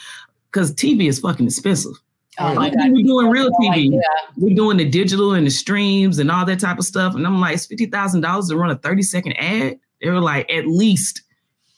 because 0.51 0.75
TV 0.75 1.09
is 1.09 1.21
fucking 1.21 1.47
expensive. 1.47 1.93
Oh 2.39 2.55
God. 2.55 2.73
We're 2.75 3.05
doing 3.05 3.29
real 3.29 3.51
TV. 3.53 3.71
idea. 3.71 4.01
We're 4.37 4.57
doing 4.57 4.77
the 4.77 4.89
digital 4.89 5.35
and 5.35 5.47
the 5.47 5.51
streams 5.51 6.19
and 6.19 6.31
all 6.31 6.45
that 6.45 6.59
type 6.59 6.79
of 6.79 6.85
stuff. 6.85 7.15
And 7.15 7.27
I'm 7.27 7.41
like, 7.41 7.55
it's 7.55 7.67
fifty 7.67 7.87
thousand 7.87 8.23
dollars 8.23 8.49
to 8.49 8.57
run 8.57 8.71
a 8.71 8.77
30 8.77 9.03
second 9.03 9.33
ad. 9.35 9.79
They 10.03 10.11
were 10.11 10.21
like, 10.21 10.51
at 10.53 10.67
least, 10.67 11.23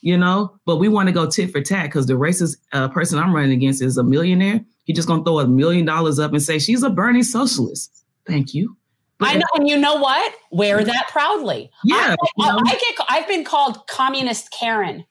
you 0.00 0.16
know. 0.16 0.56
But 0.64 0.76
we 0.76 0.88
want 0.88 1.08
to 1.08 1.12
go 1.12 1.28
tit 1.28 1.50
for 1.50 1.60
tat 1.60 1.86
because 1.86 2.06
the 2.06 2.14
racist 2.14 2.56
uh, 2.72 2.88
person 2.88 3.18
I'm 3.18 3.34
running 3.34 3.52
against 3.52 3.82
is 3.82 3.98
a 3.98 4.02
millionaire. 4.02 4.64
He 4.84 4.92
just 4.92 5.08
gonna 5.08 5.24
throw 5.24 5.40
a 5.40 5.46
million 5.46 5.84
dollars 5.84 6.18
up 6.18 6.32
and 6.32 6.42
say 6.42 6.58
she's 6.58 6.82
a 6.82 6.90
Bernie 6.90 7.22
socialist. 7.22 8.04
Thank 8.26 8.54
you. 8.54 8.76
But 9.18 9.30
I 9.30 9.34
know, 9.34 9.46
and 9.54 9.68
you 9.68 9.78
know 9.78 9.96
what? 9.96 10.34
Wear 10.50 10.84
that 10.84 11.08
proudly. 11.10 11.70
Yeah, 11.84 12.14
I, 12.20 12.26
you 12.36 12.46
know. 12.46 12.60
I 12.66 12.72
get. 12.72 13.06
I've 13.08 13.28
been 13.28 13.44
called 13.44 13.86
communist 13.88 14.50
Karen. 14.50 15.04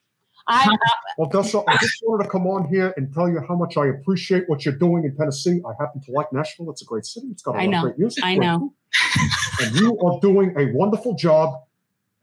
I, 0.47 0.77
Well, 1.17 1.29
Dessa, 1.29 1.63
I 1.67 1.77
just 1.77 1.95
wanted 2.03 2.25
to 2.25 2.29
come 2.29 2.45
on 2.45 2.67
here 2.67 2.93
and 2.97 3.11
tell 3.11 3.27
you 3.27 3.39
how 3.47 3.55
much 3.55 3.77
I 3.77 3.87
appreciate 3.87 4.47
what 4.47 4.63
you're 4.63 4.75
doing 4.75 5.03
in 5.03 5.15
Tennessee. 5.15 5.59
I 5.67 5.71
happen 5.79 6.01
to 6.01 6.11
like 6.11 6.31
Nashville. 6.31 6.69
It's 6.69 6.83
a 6.83 6.85
great 6.85 7.05
city. 7.05 7.27
It's 7.31 7.41
got 7.41 7.55
a 7.55 7.59
I 7.59 7.65
lot 7.65 7.71
know. 7.71 7.77
of 7.77 7.83
great 7.83 7.99
music. 7.99 8.23
I 8.23 8.35
great 8.35 8.45
know. 8.45 8.59
food. 8.59 9.65
And 9.65 9.75
you 9.75 9.99
are 10.01 10.19
doing 10.19 10.53
a 10.57 10.71
wonderful 10.73 11.15
job. 11.15 11.61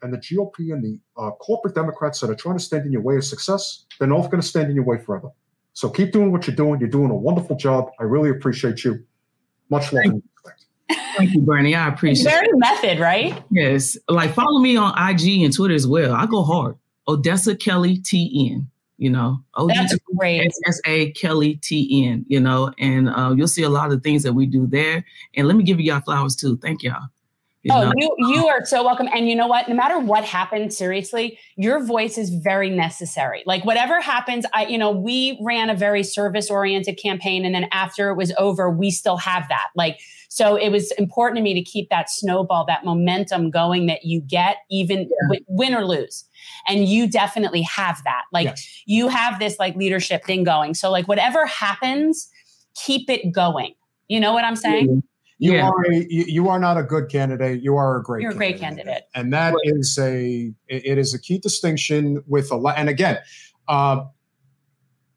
And 0.02 0.12
the 0.12 0.18
GOP 0.18 0.72
and 0.72 0.84
the 0.84 1.00
uh, 1.16 1.30
corporate 1.32 1.74
Democrats 1.74 2.20
that 2.20 2.30
are 2.30 2.34
trying 2.34 2.58
to 2.58 2.62
stand 2.62 2.86
in 2.86 2.92
your 2.92 3.02
way 3.02 3.16
of 3.16 3.24
success, 3.24 3.86
they're 3.98 4.08
not 4.08 4.30
going 4.30 4.40
to 4.40 4.46
stand 4.46 4.68
in 4.68 4.74
your 4.74 4.84
way 4.84 4.98
forever. 4.98 5.30
So 5.74 5.88
keep 5.88 6.12
doing 6.12 6.32
what 6.32 6.46
you're 6.46 6.56
doing. 6.56 6.80
You're 6.80 6.90
doing 6.90 7.10
a 7.10 7.16
wonderful 7.16 7.56
job. 7.56 7.90
I 8.00 8.04
really 8.04 8.30
appreciate 8.30 8.84
you. 8.84 9.04
Much 9.70 9.92
love 9.92 10.04
and 10.04 10.22
respect. 10.34 10.61
Thank 11.16 11.32
you, 11.34 11.40
Bernie. 11.40 11.74
I 11.74 11.88
it's 11.88 11.94
appreciate 11.96 12.26
it. 12.26 12.30
very 12.30 12.48
method, 12.54 12.98
right? 13.00 13.42
Yes. 13.50 13.96
Like 14.08 14.32
follow 14.34 14.60
me 14.60 14.76
on 14.76 14.92
IG 14.96 15.42
and 15.42 15.54
Twitter 15.54 15.74
as 15.74 15.86
well. 15.86 16.14
I 16.14 16.26
go 16.26 16.42
hard. 16.42 16.76
Odessa 17.08 17.56
Kelly 17.56 17.98
TN. 17.98 18.66
You 18.98 19.10
know, 19.10 19.42
That's 19.66 19.96
great. 20.16 20.48
SSA 20.68 21.16
Kelly 21.16 21.56
TN, 21.56 22.24
you 22.28 22.38
know, 22.38 22.72
and 22.78 23.08
uh, 23.08 23.34
you'll 23.36 23.48
see 23.48 23.64
a 23.64 23.68
lot 23.68 23.90
of 23.90 24.00
things 24.04 24.22
that 24.22 24.32
we 24.34 24.46
do 24.46 24.64
there. 24.68 25.04
And 25.34 25.48
let 25.48 25.56
me 25.56 25.64
give 25.64 25.80
you 25.80 25.92
y'all 25.92 26.02
flowers 26.02 26.36
too. 26.36 26.56
Thank 26.58 26.84
y'all. 26.84 27.02
You 27.64 27.72
Oh, 27.74 27.82
know? 27.84 27.92
you 27.96 28.14
you 28.18 28.46
are 28.46 28.64
so 28.64 28.84
welcome. 28.84 29.08
And 29.12 29.28
you 29.28 29.34
know 29.34 29.46
what? 29.48 29.68
No 29.68 29.74
matter 29.74 29.98
what 29.98 30.24
happens, 30.24 30.76
seriously, 30.76 31.36
your 31.56 31.84
voice 31.84 32.16
is 32.18 32.30
very 32.30 32.70
necessary. 32.70 33.42
Like 33.46 33.64
whatever 33.64 34.00
happens, 34.00 34.46
I 34.54 34.66
you 34.66 34.78
know, 34.78 34.92
we 34.92 35.36
ran 35.42 35.68
a 35.70 35.74
very 35.74 36.02
service 36.04 36.48
oriented 36.50 36.96
campaign 36.96 37.44
and 37.44 37.54
then 37.54 37.66
after 37.72 38.10
it 38.10 38.14
was 38.16 38.32
over, 38.38 38.70
we 38.70 38.90
still 38.92 39.16
have 39.16 39.48
that. 39.48 39.68
Like 39.74 39.98
so 40.34 40.56
it 40.56 40.70
was 40.70 40.92
important 40.92 41.36
to 41.36 41.42
me 41.42 41.52
to 41.52 41.60
keep 41.60 41.90
that 41.90 42.08
snowball, 42.08 42.64
that 42.64 42.86
momentum 42.86 43.50
going 43.50 43.84
that 43.84 44.02
you 44.02 44.22
get 44.22 44.56
even 44.70 45.06
wi- 45.28 45.44
win 45.46 45.74
or 45.74 45.84
lose. 45.84 46.24
And 46.66 46.88
you 46.88 47.06
definitely 47.06 47.60
have 47.60 48.00
that. 48.04 48.22
Like 48.32 48.46
Yes. 48.46 48.82
you 48.86 49.08
have 49.08 49.38
this 49.38 49.58
like 49.58 49.76
leadership 49.76 50.24
thing 50.24 50.42
going. 50.42 50.72
So 50.72 50.90
like 50.90 51.06
whatever 51.06 51.44
happens, 51.44 52.30
keep 52.74 53.10
it 53.10 53.30
going. 53.30 53.74
You 54.08 54.20
know 54.20 54.32
what 54.32 54.42
I'm 54.42 54.56
saying? 54.56 55.02
You 55.38 55.52
Yeah. 55.52 55.68
are 55.68 55.84
a, 55.92 55.96
you, 56.08 56.24
you 56.26 56.48
are 56.48 56.58
not 56.58 56.78
a 56.78 56.82
good 56.82 57.10
candidate. 57.10 57.62
You 57.62 57.76
are 57.76 57.98
a 57.98 58.02
great. 58.02 58.22
You're 58.22 58.30
a 58.30 58.34
great 58.34 58.58
candidate. 58.58 59.02
and 59.14 59.34
that 59.34 59.54
is 59.64 59.98
a 60.00 60.50
it 60.68 60.86
it 60.86 60.96
is 60.96 61.12
a 61.12 61.18
key 61.20 61.36
distinction 61.36 62.24
with 62.26 62.50
a 62.50 62.56
lot. 62.56 62.78
And 62.78 62.88
again, 62.88 63.18
uh, 63.68 64.04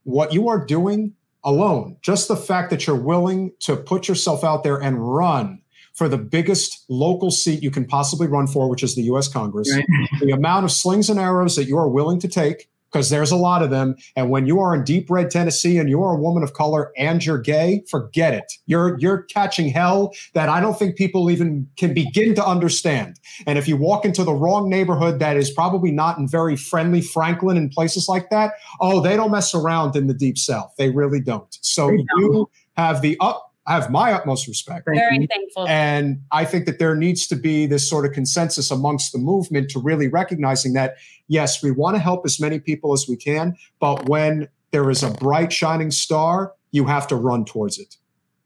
what 0.03 0.33
you 0.33 0.49
are 0.49 0.63
doing 0.65 1.13
alone, 1.45 1.97
just 2.01 2.27
the 2.27 2.35
fact 2.35 2.69
that 2.71 2.85
you're 2.85 2.95
willing 2.95 3.51
to 3.59 3.77
put 3.77 4.07
yourself 4.07 4.43
out 4.43 4.63
there 4.63 4.77
and 4.81 4.97
run 5.15 5.61
for 5.93 6.09
the 6.09 6.17
biggest 6.17 6.83
local 6.89 7.31
seat 7.31 7.63
you 7.63 7.71
can 7.71 7.85
possibly 7.85 8.27
run 8.27 8.47
for, 8.47 8.69
which 8.69 8.83
is 8.83 8.95
the 8.95 9.03
U.S. 9.03 9.29
Congress, 9.29 9.71
Right. 9.73 9.85
the 10.19 10.31
amount 10.31 10.65
of 10.65 10.71
slings 10.71 11.09
and 11.09 11.17
arrows 11.19 11.55
that 11.55 11.65
you 11.65 11.77
are 11.77 11.87
willing 11.87 12.19
to 12.19 12.27
take. 12.27 12.67
Because 12.95 13.09
there's 13.09 13.31
a 13.31 13.35
lot 13.35 13.61
of 13.61 13.71
them. 13.71 13.97
And 14.15 14.29
when 14.29 14.45
you 14.45 14.61
are 14.61 14.73
in 14.73 14.85
deep 14.85 15.09
red 15.09 15.29
Tennessee 15.29 15.77
and 15.79 15.89
you 15.89 16.01
are 16.01 16.13
a 16.13 16.17
woman 16.17 16.43
of 16.43 16.53
color 16.53 16.93
and 16.95 17.25
you're 17.25 17.37
gay, 17.37 17.83
forget 17.89 18.33
it. 18.33 18.53
You're 18.67 18.97
you're 18.99 19.23
catching 19.23 19.67
hell 19.67 20.13
that 20.33 20.47
I 20.47 20.61
don't 20.61 20.79
think 20.79 20.95
people 20.95 21.29
even 21.29 21.67
can 21.75 21.93
begin 21.93 22.35
to 22.35 22.45
understand. 22.45 23.19
And 23.45 23.57
if 23.59 23.67
you 23.67 23.75
walk 23.75 24.05
into 24.05 24.23
the 24.23 24.31
wrong 24.33 24.69
neighborhood 24.69 25.19
that 25.19 25.35
is 25.35 25.51
probably 25.51 25.91
not 25.91 26.17
in 26.17 26.25
very 26.29 26.55
friendly 26.55 27.01
Franklin 27.01 27.57
and 27.57 27.69
places 27.69 28.07
like 28.07 28.29
that, 28.29 28.53
oh, 28.79 29.01
they 29.01 29.17
don't 29.17 29.31
mess 29.31 29.53
around 29.53 29.97
in 29.97 30.07
the 30.07 30.13
deep 30.13 30.37
south. 30.37 30.73
They 30.77 30.89
really 30.89 31.19
don't. 31.19 31.53
So 31.59 31.91
you 31.91 32.49
have 32.77 33.01
the 33.01 33.17
up 33.19 33.51
have 33.67 33.89
my 33.89 34.13
utmost 34.13 34.47
respect. 34.47 34.85
Very 34.85 35.19
you. 35.19 35.27
thankful. 35.27 35.67
And 35.67 36.21
I 36.31 36.45
think 36.45 36.65
that 36.65 36.79
there 36.79 36.95
needs 36.95 37.27
to 37.27 37.35
be 37.35 37.65
this 37.65 37.89
sort 37.89 38.05
of 38.05 38.11
consensus 38.11 38.69
amongst 38.71 39.11
the 39.11 39.17
movement 39.17 39.69
to 39.71 39.79
really 39.79 40.07
recognizing 40.07 40.73
that, 40.73 40.95
yes, 41.27 41.63
we 41.63 41.71
want 41.71 41.95
to 41.95 41.99
help 41.99 42.25
as 42.25 42.39
many 42.39 42.59
people 42.59 42.93
as 42.93 43.07
we 43.09 43.15
can, 43.17 43.55
but 43.79 44.07
when 44.07 44.47
there 44.71 44.89
is 44.89 45.03
a 45.03 45.11
bright, 45.11 45.51
shining 45.51 45.89
star, 45.89 46.53
you 46.71 46.85
have 46.85 47.07
to 47.07 47.15
run 47.15 47.45
towards 47.45 47.79
it. 47.79 47.95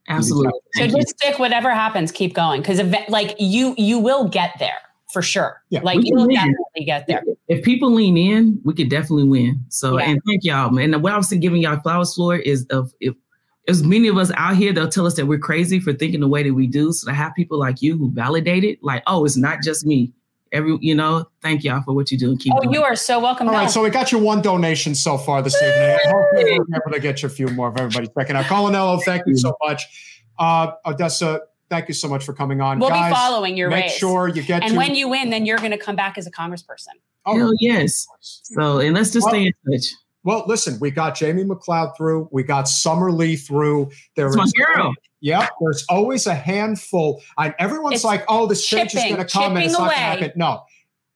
Absolutely. 0.08 0.52
So 0.74 0.80
Thank 0.82 0.92
you. 0.94 1.02
just 1.02 1.20
stick 1.20 1.38
whatever 1.40 1.70
happens, 1.72 2.12
keep 2.12 2.34
going 2.34 2.62
because 2.62 2.82
like 3.10 3.36
you 3.40 3.76
you 3.78 4.00
will 4.00 4.28
get 4.28 4.56
there 4.58 4.80
for 5.12 5.22
sure. 5.22 5.62
Yeah, 5.70 5.82
like 5.82 6.00
you'll 6.02 6.28
definitely 6.28 6.86
get 6.86 7.08
there. 7.08 7.24
If 7.48 7.64
people 7.64 7.92
lean 7.92 8.18
in, 8.18 8.60
we 8.64 8.74
could 8.74 8.90
definitely 8.90 9.28
win. 9.28 9.64
So, 9.70 9.98
Yeah. 10.00 10.10
and 10.10 10.22
thank 10.26 10.44
y'all. 10.44 10.78
And 10.78 11.02
what 11.04 11.14
I 11.14 11.18
was 11.18 11.28
giving 11.28 11.62
y'all 11.62 11.80
flowers 11.80 12.16
for 12.16 12.36
is 12.36 12.66
of 12.68 12.92
if 13.00 13.16
as 13.70 13.84
many 13.84 14.08
of 14.08 14.18
us 14.18 14.32
out 14.36 14.56
here, 14.58 14.74
they'll 14.74 14.90
tell 14.90 15.06
us 15.06 15.16
that 15.16 15.26
we're 15.28 15.40
crazy 15.40 15.80
for 15.80 15.94
thinking 15.94 16.20
the 16.20 16.28
way 16.28 16.44
that 16.44 16.54
we 16.54 16.68
do. 16.68 16.92
So 16.92 17.08
to 17.10 17.14
have 17.16 17.34
people 17.36 17.58
like 17.60 17.82
you 17.82 17.98
who 17.98 18.12
validate 18.12 18.64
it, 18.64 18.84
like, 18.84 19.04
oh, 19.08 19.24
it's 19.26 19.38
not 19.38 19.62
just 19.64 19.86
me. 19.86 20.12
Every, 20.52 20.78
you 20.82 20.96
know, 20.96 21.26
thank 21.44 21.64
y'all 21.64 21.84
for 21.84 21.94
what 21.94 22.10
you 22.10 22.18
do 22.18 22.32
and 22.32 22.40
keep 22.40 22.52
Oh, 22.56 22.62
doing. 22.62 22.74
you 22.74 22.82
are 22.84 22.96
so 22.96 23.20
welcome. 23.20 23.48
All 23.48 23.54
No, 23.54 23.60
right, 23.60 23.70
so 23.70 23.84
we 23.84 23.92
got 23.92 24.12
your 24.12 24.20
one 24.20 24.42
donation 24.42 24.96
so 24.96 25.16
far 25.16 25.44
this 25.44 25.56
evening. 25.62 25.76
I 25.78 26.00
hope 26.08 26.26
we're 26.34 26.48
able 26.48 26.92
to 26.92 27.00
get 27.00 27.22
you 27.22 27.28
a 27.28 27.30
few 27.30 27.48
more 27.50 27.68
of 27.70 27.78
everybody 27.78 28.08
checking 28.18 28.36
out. 28.36 28.46
Colonello, 28.46 29.00
thank 29.04 29.22
you 29.28 29.38
so 29.38 29.56
much. 29.64 29.84
Uh, 30.40 30.72
Odessa, 30.88 31.42
thank 31.70 31.88
you 31.88 31.94
so 31.94 32.08
much 32.08 32.26
for 32.26 32.34
coming 32.34 32.62
on. 32.62 32.80
we'll 32.80 32.90
Guys, 32.90 33.12
be 33.12 33.16
following 33.16 33.56
your 33.56 33.70
make 33.70 33.84
race. 33.86 33.98
sure 33.98 34.28
you 34.28 34.42
get 34.42 34.64
and 34.64 34.72
to 34.72 34.78
when 34.78 34.96
you 34.96 35.08
win, 35.08 35.30
then 35.30 35.46
you're 35.46 35.60
going 35.60 35.70
to 35.70 35.78
come 35.78 35.96
back 35.96 36.18
as 36.18 36.26
a 36.26 36.32
congressperson. 36.32 36.98
Oh, 37.28 37.38
Hell 37.38 37.54
yes. 37.60 38.08
So, 38.20 38.80
and 38.80 38.96
let's 38.96 39.12
just 39.12 39.26
Well, 39.26 39.34
stay 39.36 39.46
in 39.46 39.54
touch. 39.72 39.86
Well, 40.30 40.44
listen, 40.46 40.78
we 40.80 40.92
got 40.92 41.16
Jamie 41.16 41.44
McLeod 41.44 41.98
through. 41.98 42.30
We 42.32 42.44
got 42.44 42.68
Summer 42.68 43.12
Lee 43.12 43.36
through. 43.36 43.90
There 44.16 44.28
That's 44.28 44.38
my 44.38 44.44
is- 44.44 44.54
girl. 44.54 44.94
Yep. 45.22 45.50
There's 45.60 45.84
always 45.90 46.28
a 46.28 46.36
handful. 46.36 47.24
And 47.40 47.56
everyone's 47.58 47.96
It's 47.96 48.04
like, 48.04 48.26
oh, 48.28 48.46
this 48.46 48.64
change 48.68 48.94
is 48.94 49.02
going 49.02 49.16
to 49.18 49.26
come 49.26 49.58
and 49.58 49.64
chipping 49.64 49.64
it's 49.64 49.74
not 49.74 49.80
going 49.80 49.90
to 49.90 49.96
happen. 49.98 50.32
No. 50.36 50.62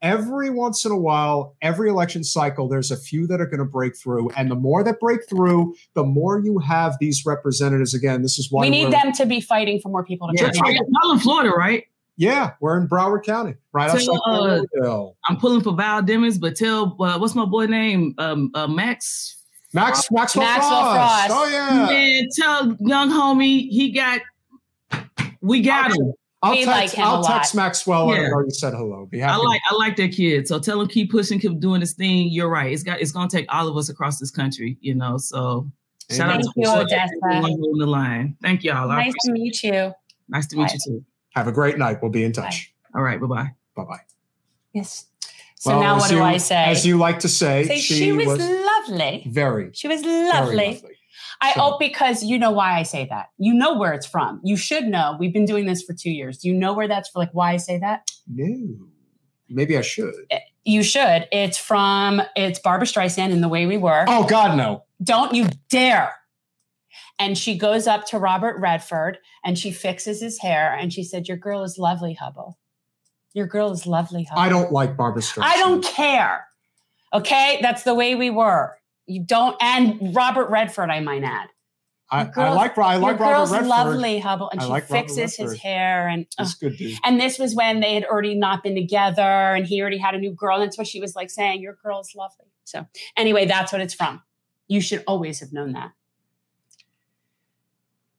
Every 0.01 0.49
once 0.49 0.83
in 0.83 0.91
a 0.91 0.97
while, 0.97 1.55
every 1.61 1.89
election 1.89 2.23
cycle, 2.23 2.67
there's 2.67 2.89
a 2.89 2.97
few 2.97 3.27
that 3.27 3.39
are 3.39 3.45
going 3.45 3.59
to 3.59 3.65
break 3.65 3.95
through. 3.95 4.31
And 4.31 4.49
the 4.49 4.55
more 4.55 4.83
that 4.83 4.99
break 4.99 5.19
through, 5.29 5.75
the 5.93 6.03
more 6.03 6.39
you 6.43 6.57
have 6.57 6.97
these 6.99 7.23
representatives. 7.23 7.93
Again, 7.93 8.23
this 8.23 8.39
is 8.39 8.51
why 8.51 8.61
we 8.61 8.71
need 8.71 8.91
them 8.91 9.11
to 9.11 9.27
be 9.27 9.41
fighting 9.41 9.79
for 9.79 9.89
more 9.89 10.03
people 10.03 10.27
to 10.27 10.33
Yeah, 10.35 10.49
come. 10.51 10.73
y'all 10.73 11.11
in 11.11 11.19
Florida, 11.19 11.51
right? 11.51 11.85
Yeah, 12.15 12.51
we're 12.61 12.79
in 12.79 12.87
Broward 12.87 13.23
County, 13.23 13.55
right 13.71 13.89
So, 13.99 14.15
outside 14.15 14.65
uh, 14.85 15.07
I'm 15.27 15.37
pulling 15.37 15.61
for 15.61 15.73
Val 15.73 16.01
Demings, 16.03 16.39
but 16.39 16.55
tell 16.55 16.95
uh, 17.01 17.17
what's 17.17 17.33
my 17.33 17.45
boy 17.45 17.65
name? 17.65 18.13
Um, 18.19 18.51
uh, 18.53 18.67
Max. 18.67 19.37
Max 19.73 20.11
Maxwell, 20.11 20.45
Maxwell 20.45 20.93
Frost. 20.93 21.27
Frost. 21.27 21.31
Oh 21.31 21.49
yeah. 21.51 21.85
Man, 21.87 22.27
tell 22.39 22.77
young 22.81 23.09
homie 23.09 23.67
he 23.69 23.91
got. 23.91 24.21
We 25.41 25.61
got 25.61 25.89
Okay. 25.91 25.99
him. 25.99 26.13
I'll 26.43 26.51
We 26.51 26.65
text, 26.65 26.67
like 26.69 26.91
him 26.91 27.03
a 27.03 27.07
I'll 27.07 27.21
lot. 27.21 27.33
text 27.37 27.55
Maxwell 27.55 28.09
Yeah. 28.09 28.25
and 28.25 28.33
already 28.33 28.51
said 28.51 28.73
hello. 28.73 29.07
Be 29.09 29.23
I 29.23 29.31
happy. 29.31 29.45
like 29.45 29.61
I 29.71 29.75
like 29.75 29.95
that 29.95 30.11
kid. 30.11 30.47
So 30.47 30.59
tell 30.59 30.79
him 30.79 30.87
keep 30.87 31.09
pushing, 31.09 31.39
keep 31.39 31.59
doing 31.59 31.79
this 31.79 31.93
thing. 31.93 32.27
You're 32.29 32.49
right. 32.49 32.71
It's 32.71 32.83
got 32.83 33.01
it's 33.01 33.11
gonna 33.11 33.29
take 33.29 33.45
all 33.49 33.67
of 33.67 33.75
us 33.75 33.89
across 33.89 34.19
this 34.19 34.29
country, 34.29 34.77
you 34.81 34.93
know. 34.93 35.17
So 35.17 35.67
shout 36.11 36.29
out 36.29 36.41
to 36.41 36.51
you, 36.57 36.67
all 36.69 36.81
Odessa. 36.81 37.11
everyone 37.25 37.51
holding 37.53 37.79
the 37.79 37.87
line. 37.87 38.35
Thank 38.43 38.63
y'all. 38.63 38.87
Nice 38.89 39.13
to 39.25 39.31
meet 39.31 39.63
you. 39.63 39.91
Nice 40.29 40.45
to 40.47 40.57
meet 40.57 40.71
you 40.73 40.79
too. 40.85 41.05
Have 41.33 41.47
a 41.47 41.51
great 41.51 41.77
night. 41.77 41.99
We'll 42.01 42.11
be 42.11 42.23
in 42.23 42.31
touch. 42.31 42.73
All 42.95 43.01
right, 43.01 43.19
bye 43.19 43.27
bye. 43.27 43.51
Bye 43.75 43.83
bye. 43.83 43.99
Yes. 44.73 45.05
So 45.59 45.79
now 45.79 45.97
what 45.97 46.09
do 46.09 46.21
I 46.21 46.37
say? 46.37 46.55
As 46.65 46.85
you 46.85 46.97
like 46.97 47.19
to 47.19 47.29
say, 47.29 47.63
say 47.63 47.77
she, 47.77 48.11
was, 48.11 48.27
lovely. 48.27 49.23
very, 49.29 49.69
She 49.73 49.87
was 49.87 50.01
very 50.01 50.27
lovely. 50.29 50.55
lovely. 50.57 50.97
I 51.41 51.53
So- 51.53 51.61
oh 51.61 51.77
because 51.79 52.21
you 52.23 52.37
know 52.37 52.51
why 52.51 52.77
I 52.77 52.83
say 52.83 53.07
that. 53.09 53.27
You 53.37 53.53
know 53.53 53.77
where 53.77 53.93
it's 53.93 54.05
from. 54.05 54.41
You 54.43 54.57
should 54.57 54.85
know. 54.85 55.15
We've 55.19 55.31
been 55.33 55.45
doing 55.45 55.65
this 55.65 55.81
for 55.81 55.93
two 55.93 56.11
years. 56.11 56.39
Do 56.39 56.49
you 56.49 56.53
know 56.53 56.73
where 56.73 56.87
that's 56.87 57.09
for? 57.09 57.19
Like 57.19 57.31
why 57.31 57.53
I 57.53 57.57
say 57.57 57.79
that? 57.79 58.11
No, 58.27 58.87
maybe 59.49 59.77
I 59.77 59.81
should. 59.81 60.13
Eh, 60.31 60.39
you 60.65 60.83
should. 60.83 61.27
It's 61.31 61.57
from 61.57 62.21
it's 62.35 62.59
Barbra 62.59 62.85
Streisand 62.85 63.31
in 63.31 63.39
The 63.41 63.49
Way 63.49 63.65
We 63.65 63.77
Were. 63.77 64.03
Oh 64.07 64.25
God, 64.25 64.57
no. 64.57 64.83
Don't 65.01 65.33
you 65.33 65.47
dare. 65.69 66.13
And 67.19 67.37
she 67.37 67.57
goes 67.57 67.87
up 67.87 68.05
to 68.07 68.17
Robert 68.17 68.59
Redford 68.59 69.19
and 69.45 69.57
she 69.57 69.71
fixes 69.71 70.19
his 70.21 70.39
hair 70.39 70.73
and 70.73 70.91
she 70.91 71.03
said, 71.03 71.27
Your 71.27 71.37
girl 71.37 71.63
is 71.63 71.77
lovely, 71.77 72.17
Hubbell. 72.19 72.55
Your 73.33 73.47
girl 73.47 73.71
is 73.71 73.85
lovely, 73.85 74.25
Hubbell. 74.25 74.37
I 74.37 74.49
don't 74.49 74.71
like 74.71 74.97
Barbra 74.97 75.21
Streisand. 75.21 75.43
I 75.43 75.57
don't 75.57 75.83
care. 75.83 76.47
Okay. 77.13 77.59
That's 77.61 77.83
the 77.83 77.93
way 77.93 78.15
we 78.15 78.29
were. 78.29 78.77
You 79.05 79.23
don't, 79.23 79.55
and 79.61 80.15
Robert 80.15 80.49
Redford, 80.49 80.89
I 80.89 81.01
might 81.01 81.23
add. 81.23 81.49
I, 82.09 82.29
I 82.35 82.49
like 82.53 82.77
I 82.77 82.97
like 82.97 83.17
Your 83.17 83.27
Robert 83.27 83.33
girl's 83.37 83.51
Redford. 83.51 83.67
lovely, 83.67 84.21
Hubbell. 84.21 84.49
And 84.51 84.61
I 84.61 84.65
she 84.65 84.69
like 84.69 84.87
fixes 84.87 85.35
his 85.35 85.57
hair 85.57 86.07
and 86.07 86.27
ugh. 86.37 86.47
Good 86.59 86.77
dude. 86.77 86.97
and 87.03 87.19
this 87.19 87.39
was 87.39 87.55
when 87.55 87.79
they 87.79 87.95
had 87.95 88.05
already 88.05 88.35
not 88.35 88.61
been 88.61 88.75
together 88.75 89.21
and 89.21 89.65
he 89.65 89.81
already 89.81 89.97
had 89.97 90.13
a 90.13 90.19
new 90.19 90.31
girl. 90.31 90.57
And 90.57 90.65
that's 90.65 90.77
what 90.77 90.85
she 90.85 90.99
was 90.99 91.15
like 91.15 91.31
saying, 91.31 91.61
Your 91.61 91.75
girl 91.83 91.99
is 92.01 92.13
lovely. 92.15 92.45
So 92.65 92.85
anyway, 93.17 93.45
that's 93.45 93.71
what 93.71 93.81
it's 93.81 93.95
from. 93.95 94.21
You 94.67 94.79
should 94.79 95.03
always 95.07 95.39
have 95.39 95.51
known 95.51 95.73
that. 95.73 95.91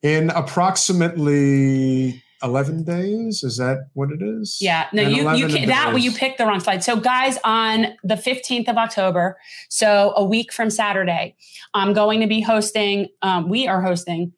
In 0.05 0.29
approximately 0.31 2.23
eleven 2.43 2.85
days, 2.85 3.43
is 3.43 3.57
that 3.57 3.89
what 3.95 4.11
it 4.13 4.21
is? 4.23 4.59
Yeah, 4.61 4.87
no, 4.93 5.03
And 5.03 5.11
you 5.13 5.23
you 5.23 5.23
11 5.47 5.51
can, 5.51 5.69
that 5.69 5.95
days. 5.95 6.05
you 6.05 6.13
picked 6.13 6.37
the 6.39 6.45
wrong 6.45 6.61
slide. 6.61 6.85
So, 6.85 6.97
guys, 6.97 7.39
on 7.43 7.87
the 8.05 8.17
fifteenth 8.17 8.69
of 8.69 8.77
October, 8.77 9.39
so 9.71 10.13
a 10.17 10.23
week 10.25 10.53
from 10.53 10.69
Saturday, 10.71 11.35
I'm 11.73 11.95
going 11.95 12.21
to 12.21 12.27
be 12.27 12.41
hosting. 12.43 13.09
Um, 13.23 13.49
we 13.49 13.67
are 13.67 13.81
hosting. 13.81 14.33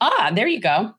Ah, 0.00 0.30
there 0.34 0.46
you 0.46 0.60
go. 0.60 0.94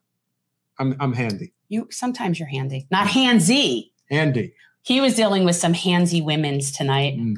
I'm 0.78 0.96
I'm 0.98 1.12
handy. 1.12 1.52
You 1.68 1.86
sometimes 1.90 2.38
you're 2.40 2.48
handy, 2.48 2.86
not 2.90 3.06
handsy. 3.06 3.92
Handy. 4.10 4.54
He 4.82 5.00
was 5.00 5.14
dealing 5.14 5.44
with 5.44 5.54
some 5.56 5.72
handsy 5.72 6.24
women's 6.24 6.72
tonight. 6.72 7.16
Mm. 7.16 7.36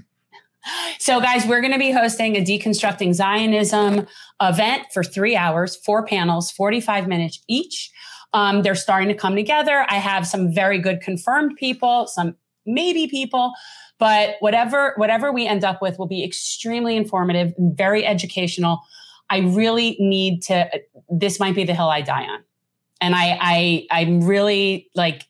So, 0.99 1.21
guys, 1.21 1.47
we're 1.47 1.61
going 1.61 1.73
to 1.73 1.79
be 1.79 1.91
hosting 1.91 2.37
a 2.37 2.41
deconstructing 2.41 3.15
Zionism 3.15 4.07
event 4.41 4.85
for 4.93 5.03
three 5.03 5.35
hours, 5.35 5.77
four 5.77 6.07
panels, 6.07 6.51
45 6.53 7.09
minutes 7.09 7.41
each. 7.49 7.91
Um, 8.33 8.63
they're 8.63 8.75
starting 8.75 9.09
to 9.09 9.15
come 9.15 9.35
together. 9.35 9.85
I 9.89 9.97
have 9.97 10.27
some 10.27 10.53
very 10.53 10.79
good 10.79 11.01
confirmed 11.01 11.57
people, 11.57 12.07
some 12.07 12.37
maybe 12.65 13.09
people, 13.09 13.53
but 13.99 14.37
whatever 14.41 14.95
whatever 14.97 15.33
we 15.33 15.47
end 15.47 15.65
up 15.65 15.83
with 15.83 15.99
will 15.99 16.07
be 16.07 16.25
extremely 16.25 16.97
informative 16.97 17.53
and 17.59 17.77
very 17.77 18.07
educational. 18.07 18.81
I 19.31 19.39
really 19.39 19.97
need 19.99 20.43
to. 20.45 20.69
This 21.09 21.39
might 21.39 21.55
be 21.55 21.65
the 21.65 21.75
hill 21.75 21.89
I 21.89 22.01
die 22.01 22.25
on, 22.25 22.43
and 23.01 23.15
I 23.15 23.39
I 23.41 23.87
I'm 23.91 24.23
really 24.23 24.91
like 24.95 25.25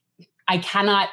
I 0.48 0.58
cannot. 0.58 1.08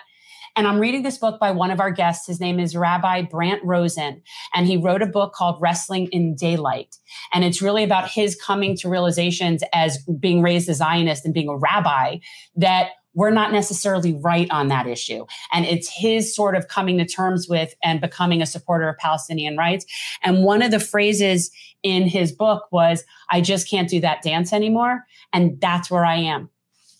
And 0.55 0.67
I'm 0.67 0.79
reading 0.79 1.03
this 1.03 1.17
book 1.17 1.39
by 1.39 1.51
one 1.51 1.71
of 1.71 1.79
our 1.79 1.91
guests. 1.91 2.27
His 2.27 2.39
name 2.39 2.59
is 2.59 2.75
Rabbi 2.75 3.23
Brant 3.23 3.63
Rosen, 3.63 4.21
and 4.53 4.67
he 4.67 4.77
wrote 4.77 5.01
a 5.01 5.07
book 5.07 5.33
called 5.33 5.61
Wrestling 5.61 6.07
in 6.11 6.35
Daylight. 6.35 6.97
And 7.33 7.43
it's 7.43 7.61
really 7.61 7.83
about 7.83 8.09
his 8.09 8.35
coming 8.35 8.75
to 8.77 8.89
realizations 8.89 9.63
as 9.73 10.03
being 10.19 10.41
raised 10.41 10.69
a 10.69 10.73
Zionist 10.73 11.25
and 11.25 11.33
being 11.33 11.49
a 11.49 11.57
rabbi 11.57 12.17
that 12.55 12.91
we're 13.13 13.31
not 13.31 13.51
necessarily 13.51 14.13
right 14.13 14.49
on 14.51 14.67
that 14.67 14.87
issue. 14.87 15.25
And 15.51 15.65
it's 15.65 15.89
his 15.89 16.33
sort 16.33 16.55
of 16.55 16.67
coming 16.67 16.97
to 16.99 17.05
terms 17.05 17.47
with 17.49 17.73
and 17.83 17.99
becoming 17.99 18.41
a 18.41 18.45
supporter 18.45 18.87
of 18.87 18.97
Palestinian 18.97 19.57
rights. 19.57 19.85
And 20.23 20.43
one 20.43 20.61
of 20.61 20.71
the 20.71 20.79
phrases 20.79 21.51
in 21.81 22.07
his 22.07 22.31
book 22.31 22.67
was, 22.71 23.03
I 23.29 23.41
just 23.41 23.69
can't 23.69 23.89
do 23.89 23.99
that 24.01 24.21
dance 24.21 24.53
anymore. 24.53 25.05
And 25.33 25.59
that's 25.59 25.89
where 25.89 26.05
I 26.05 26.17
am. 26.17 26.49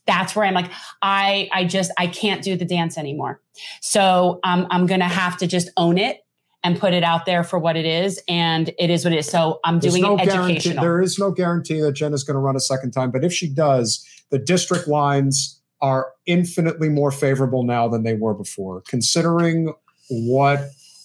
That's 0.10 0.36
where 0.36 0.44
I'm 0.44 0.56
like, 0.56 0.72
I, 1.04 1.50
I 1.54 1.66
just, 1.66 1.92
I 2.00 2.08
can't 2.08 2.44
do 2.44 2.58
the 2.58 2.66
dance 2.66 2.98
anymore. 2.98 3.42
So 3.80 4.40
um, 4.44 4.66
I'm 4.72 4.88
going 4.88 5.02
to 5.02 5.08
have 5.08 5.38
to 5.38 5.46
just 5.46 5.70
own 5.78 6.00
it 6.00 6.22
and 6.64 6.80
put 6.80 6.94
it 6.94 7.04
out 7.04 7.28
there 7.28 7.44
for 7.44 7.60
what 7.60 7.78
it 7.78 7.86
is. 7.86 8.20
And 8.28 8.74
it 8.80 8.90
is 8.90 9.06
what 9.06 9.14
it 9.14 9.20
is. 9.20 9.28
So 9.28 9.60
I'm 9.64 9.80
There's 9.80 9.94
doing 9.94 10.04
no 10.04 10.18
it 10.18 10.28
educational. 10.28 10.84
There 10.84 11.00
is 11.00 11.20
no 11.20 11.30
guarantee 11.30 11.80
that 11.82 11.92
Jen 11.92 12.12
is 12.12 12.24
going 12.24 12.34
to 12.34 12.40
run 12.40 12.56
a 12.56 12.60
second 12.60 12.92
time, 12.92 13.12
but 13.12 13.24
if 13.24 13.32
she 13.32 13.48
does, 13.48 14.04
the 14.32 14.40
district 14.40 14.88
lines 14.88 15.62
are 15.80 16.12
infinitely 16.26 16.90
more 16.90 17.12
favorable 17.12 17.64
now 17.64 17.88
than 17.88 18.04
they 18.04 18.16
were 18.16 18.34
before, 18.34 18.82
considering 18.88 19.72
what 20.10 20.60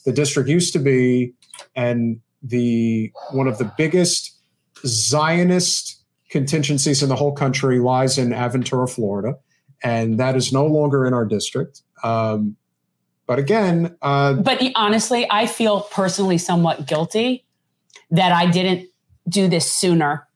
the 0.07 0.13
district 0.13 0.49
used 0.49 0.73
to 0.73 0.79
be 0.79 1.35
and 1.77 2.21
the 2.43 3.13
one 3.33 3.47
of 3.47 3.59
the 3.59 3.71
biggest 3.77 4.33
Zionist 4.87 5.94
contingencies 6.35 7.01
in 7.01 7.09
the 7.09 7.15
whole 7.15 7.31
country 7.31 7.79
lies 7.79 8.19
in 8.19 8.31
Aventura, 8.31 8.93
Florida, 8.93 9.39
and 9.85 10.19
that 10.19 10.35
is 10.35 10.53
no 10.53 10.67
longer 10.67 11.07
in 11.07 11.15
our 11.15 11.25
district. 11.25 11.83
Um, 12.03 12.57
but 13.29 13.39
again, 13.39 13.97
uh, 14.03 14.35
but 14.35 14.61
honestly, 14.75 15.29
I 15.31 15.47
feel 15.47 15.83
personally 15.83 16.37
somewhat 16.37 16.89
guilty 16.89 17.47
that 18.11 18.33
I 18.33 18.51
didn't 18.51 18.89
do 19.29 19.47
this 19.47 19.71
sooner 19.71 20.27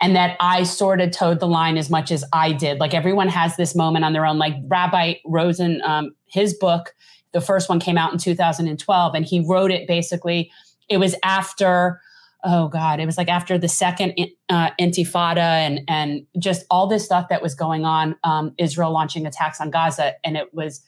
and 0.00 0.14
that 0.14 0.36
I 0.38 0.62
sort 0.62 1.00
of 1.00 1.10
towed 1.10 1.40
the 1.40 1.48
line 1.48 1.76
as 1.76 1.90
much 1.90 2.12
as 2.12 2.24
I 2.32 2.52
did. 2.52 2.78
Like 2.78 2.94
everyone 2.94 3.28
has 3.28 3.56
this 3.56 3.74
moment 3.74 4.04
on 4.04 4.12
their 4.12 4.24
own. 4.24 4.38
Like 4.38 4.54
Rabbi 4.68 5.14
Rosen, 5.26 5.82
um, 5.82 6.14
his 6.26 6.54
book, 6.54 6.94
the 7.32 7.40
first 7.40 7.68
one 7.68 7.80
came 7.80 7.98
out 7.98 8.12
in 8.12 8.18
2012, 8.18 9.14
and 9.16 9.24
he 9.24 9.40
wrote 9.40 9.72
it 9.72 9.88
basically. 9.88 10.52
It 10.88 10.98
was 10.98 11.16
after, 11.24 12.00
oh 12.44 12.68
God, 12.68 13.00
it 13.00 13.06
was 13.06 13.16
like 13.18 13.28
after 13.28 13.58
the 13.58 13.68
second 13.68 14.14
uh, 14.48 14.70
Intifada 14.80 15.38
and 15.38 15.80
and 15.88 16.26
just 16.38 16.64
all 16.70 16.86
this 16.86 17.04
stuff 17.04 17.28
that 17.28 17.42
was 17.42 17.54
going 17.54 17.84
on. 17.84 18.16
Um, 18.24 18.54
Israel 18.58 18.92
launching 18.92 19.26
attacks 19.26 19.60
on 19.60 19.70
Gaza, 19.70 20.14
and 20.24 20.36
it 20.36 20.52
was. 20.54 20.82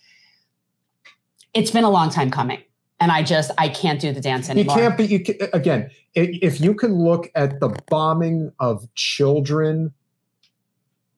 It's 1.54 1.70
been 1.70 1.84
a 1.84 1.90
long 1.90 2.08
time 2.08 2.30
coming, 2.30 2.62
and 2.98 3.12
I 3.12 3.22
just 3.22 3.50
I 3.58 3.68
can't 3.68 4.00
do 4.00 4.12
the 4.12 4.20
dance 4.20 4.48
anymore 4.48 4.76
you 4.76 4.82
can't 4.82 4.96
be 4.96 5.04
you 5.06 5.20
can, 5.20 5.36
again 5.52 5.90
if 6.14 6.60
you 6.60 6.74
can 6.74 6.94
look 6.94 7.30
at 7.34 7.58
the 7.60 7.68
bombing 7.88 8.52
of 8.60 8.86
children 8.94 9.92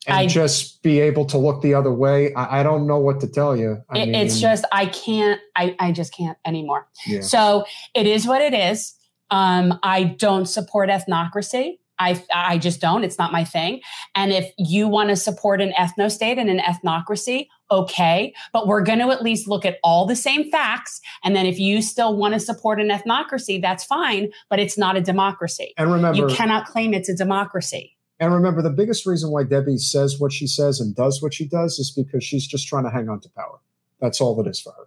and 0.07 0.17
I- 0.17 0.27
just 0.27 0.83
be 0.83 1.01
able 1.01 1.25
to 1.27 1.39
look 1.39 1.63
the 1.63 1.75
other 1.75 1.93
way 1.93 2.33
I, 2.35 2.61
I 2.61 2.63
don't 2.63 2.87
know 2.87 2.99
what 2.99 3.21
to 3.21 3.29
tell 3.29 3.57
you 3.57 3.83
I 3.91 3.99
It- 4.01 4.09
it's 4.15 4.41
just 4.41 4.65
I 4.73 4.87
can't. 4.87 5.41
I 5.57 5.77
I 5.79 5.93
just 5.93 6.13
can't 6.17 6.39
anymore. 6.45 6.89
yeah. 7.07 7.21
So 7.21 7.65
it 7.95 8.07
is 8.07 8.27
what 8.27 8.41
it 8.41 8.55
is. 8.55 8.95
Um, 9.31 9.79
I 9.83 10.05
don't 10.05 10.47
support 10.47 10.89
ethnocracy. 10.91 11.79
I 11.99 12.21
I 12.35 12.59
just 12.59 12.81
don't. 12.81 13.05
It's 13.05 13.19
not 13.19 13.31
my 13.31 13.45
thing. 13.45 13.81
And 14.17 14.33
if 14.33 14.51
you 14.59 14.89
want 14.89 15.11
to 15.11 15.17
support 15.17 15.61
an 15.61 15.73
ethno 15.79 16.11
state 16.11 16.39
and 16.39 16.51
an 16.51 16.59
ethnocracy, 16.59 17.47
okay. 17.71 18.35
But 18.53 18.67
we're 18.67 18.83
going 18.83 18.99
to 18.99 19.11
at 19.13 19.23
least 19.23 19.47
look 19.47 19.65
at 19.65 19.79
all 19.85 20.05
the 20.05 20.17
same 20.17 20.51
facts. 20.51 21.01
And 21.23 21.37
then 21.37 21.47
if 21.47 21.59
you 21.61 21.81
still 21.83 22.17
want 22.17 22.35
to 22.35 22.41
support 22.41 22.81
an 22.81 22.89
ethnocracy, 22.89 23.63
that's 23.63 23.85
fine. 23.85 24.31
But 24.51 24.59
it's 24.59 24.77
not 24.77 24.97
a 24.97 25.01
democracy. 25.01 25.73
and 25.79 25.93
remember 25.93 26.19
You 26.19 26.27
cannot 26.35 26.67
claim 26.67 26.95
it's 26.95 27.09
a 27.09 27.15
democracy. 27.17 27.97
and 28.19 28.35
remember 28.35 28.61
the 28.63 28.71
biggest 28.71 29.07
reason 29.07 29.31
why 29.31 29.43
debbie 29.45 29.77
says 29.79 30.19
what 30.21 30.33
she 30.33 30.47
says 30.47 30.81
and 30.81 30.95
does 30.97 31.21
what 31.23 31.33
she 31.35 31.47
does 31.47 31.79
is 31.79 31.91
because 31.91 32.23
she's 32.25 32.47
just 32.47 32.67
trying 32.69 32.85
to 32.85 32.91
hang 32.91 33.09
on 33.09 33.19
to 33.21 33.29
power 33.31 33.59
that's 34.01 34.21
all 34.21 34.41
it 34.41 34.49
is 34.49 34.61
for 34.61 34.73
her 34.79 34.87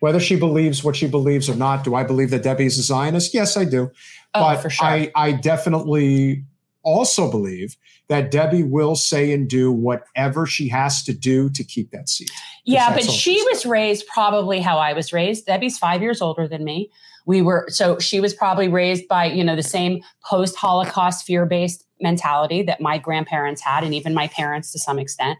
whether 0.00 0.20
she 0.20 0.36
believes 0.36 0.84
what 0.84 0.96
she 0.96 1.06
believes 1.06 1.48
or 1.48 1.54
not 1.56 1.84
do 1.84 1.94
i 1.94 2.02
believe 2.02 2.30
that 2.30 2.42
debbie 2.42 2.66
is 2.66 2.78
a 2.78 2.82
zionist 2.82 3.34
yes 3.34 3.56
i 3.56 3.64
do 3.64 3.90
Oh, 4.36 4.40
but 4.40 4.62
for 4.62 4.70
sure. 4.70 4.86
I, 4.86 5.10
I 5.14 5.32
definitely 5.32 6.44
also 6.82 7.30
believe 7.30 7.76
that 8.08 8.30
Debbie 8.30 8.62
will 8.62 8.94
say 8.94 9.32
and 9.32 9.48
do 9.48 9.72
whatever 9.72 10.46
she 10.46 10.68
has 10.68 11.02
to 11.04 11.12
do 11.12 11.50
to 11.50 11.64
keep 11.64 11.90
that 11.90 12.08
seat. 12.08 12.30
Yeah, 12.64 12.94
but 12.94 13.04
she 13.04 13.42
was 13.50 13.66
raised 13.66 14.06
probably 14.06 14.60
how 14.60 14.78
I 14.78 14.92
was 14.92 15.12
raised. 15.12 15.46
Debbie's 15.46 15.78
five 15.78 16.02
years 16.02 16.20
older 16.20 16.46
than 16.46 16.64
me. 16.64 16.90
We 17.24 17.42
were 17.42 17.66
so 17.68 17.98
she 17.98 18.20
was 18.20 18.34
probably 18.34 18.68
raised 18.68 19.08
by 19.08 19.24
you 19.24 19.42
know 19.42 19.56
the 19.56 19.62
same 19.62 20.00
post 20.24 20.54
Holocaust 20.54 21.26
fear 21.26 21.44
based 21.44 21.84
mentality 22.00 22.62
that 22.62 22.80
my 22.80 22.98
grandparents 22.98 23.60
had, 23.60 23.82
and 23.82 23.92
even 23.92 24.14
my 24.14 24.28
parents 24.28 24.70
to 24.72 24.78
some 24.78 25.00
extent, 25.00 25.38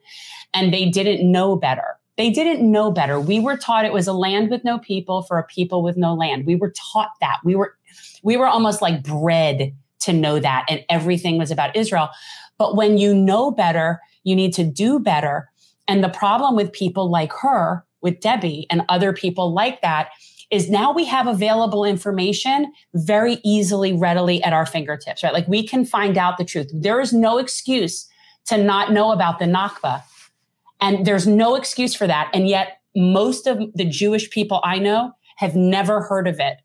and 0.53 0.73
they 0.73 0.89
didn't 0.89 1.31
know 1.31 1.55
better. 1.55 1.97
They 2.17 2.31
didn't 2.31 2.71
know 2.71 2.91
better. 2.91 3.21
We 3.21 3.41
were 3.41 3.57
taught 3.57 3.85
it 3.85 3.93
was 3.93 4.07
a 4.07 4.13
land 4.13 4.51
with 4.51 4.65
no 4.65 4.79
people 4.79 5.23
for 5.23 5.39
a 5.39 5.45
people 5.45 5.83
with 5.83 5.97
no 5.97 6.15
land. 6.15 6.47
We 6.47 6.57
were 6.57 6.73
taught 6.93 7.13
that. 7.21 7.39
We 7.45 7.55
were 7.55 7.77
we 8.23 8.37
were 8.37 8.47
almost 8.47 8.83
like 8.83 9.03
bred 9.03 9.75
to 10.01 10.13
know 10.13 10.39
that, 10.41 10.65
and 10.69 10.85
everything 10.89 11.39
was 11.39 11.51
about 11.51 11.77
Israel. 11.77 12.09
But 12.59 12.77
when 12.77 12.99
you 12.99 13.15
know 13.15 13.51
better, 13.51 14.01
you 14.25 14.35
need 14.35 14.55
to 14.55 14.65
do 14.65 14.99
better. 14.99 15.51
And 15.89 16.03
the 16.03 16.09
problem 16.09 16.57
with 16.57 16.73
people 16.73 17.11
like 17.11 17.33
her, 17.35 17.85
with 18.01 18.21
Debbie 18.21 18.67
and 18.71 18.83
other 18.89 19.13
people 19.13 19.53
like 19.53 19.83
that, 19.83 20.09
is 20.51 20.71
now 20.71 20.93
we 20.93 21.05
have 21.05 21.27
available 21.27 21.85
information 21.85 22.73
very 22.95 23.39
easily, 23.45 23.93
readily 23.93 24.43
at 24.43 24.53
our 24.53 24.65
fingertips, 24.67 25.23
right? 25.23 25.33
Like 25.33 25.49
we 25.49 25.67
can 25.67 25.85
find 25.85 26.17
out 26.17 26.39
the 26.39 26.45
truth. 26.45 26.71
There 26.73 27.01
is 27.01 27.13
no 27.13 27.39
excuse 27.39 28.09
to 28.47 28.57
not 28.57 28.93
know 28.93 29.11
about 29.11 29.39
the 29.39 29.45
Nakba. 29.45 30.03
And 30.81 31.07
there's 31.07 31.27
no 31.27 31.55
excuse 31.55 31.95
for 31.95 32.07
that. 32.07 32.31
And 32.35 32.49
yet, 32.49 32.81
most 32.95 33.47
of 33.47 33.61
the 33.75 33.85
Jewish 33.85 34.31
people 34.31 34.61
I 34.65 34.79
know 34.79 35.13
have 35.37 35.55
never 35.55 36.03
heard 36.03 36.27
of 36.27 36.41
it. 36.41 36.59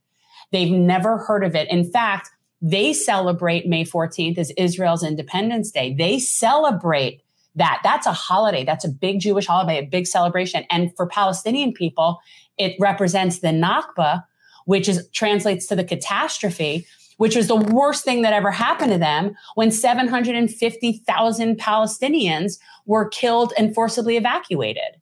They've 0.51 0.71
never 0.71 1.17
heard 1.17 1.43
of 1.43 1.55
it. 1.55 1.69
In 1.69 1.89
fact, 1.89 2.29
they 2.61 2.93
celebrate 2.93 3.67
May 3.67 3.83
14th 3.83 4.37
as 4.37 4.51
Israel's 4.57 5.03
Independence 5.03 5.71
Day. 5.71 5.93
They 5.93 6.19
celebrate 6.19 7.21
that. 7.55 7.81
That's 7.83 8.05
a 8.05 8.13
holiday. 8.13 8.63
That's 8.63 8.85
a 8.85 8.89
big 8.89 9.19
Jewish 9.19 9.47
holiday, 9.47 9.79
a 9.79 9.85
big 9.85 10.07
celebration. 10.07 10.63
And 10.69 10.95
for 10.95 11.07
Palestinian 11.07 11.73
people, 11.73 12.19
it 12.57 12.75
represents 12.79 13.39
the 13.39 13.47
Nakba, 13.47 14.23
which 14.65 14.87
is 14.87 15.07
translates 15.11 15.65
to 15.67 15.75
the 15.75 15.83
catastrophe, 15.83 16.85
which 17.21 17.35
was 17.35 17.47
the 17.47 17.55
worst 17.55 18.03
thing 18.03 18.23
that 18.23 18.33
ever 18.33 18.49
happened 18.49 18.91
to 18.91 18.97
them 18.97 19.35
when 19.53 19.69
750,000 19.69 21.59
Palestinians 21.59 22.57
were 22.87 23.07
killed 23.09 23.53
and 23.59 23.75
forcibly 23.75 24.17
evacuated. 24.17 24.99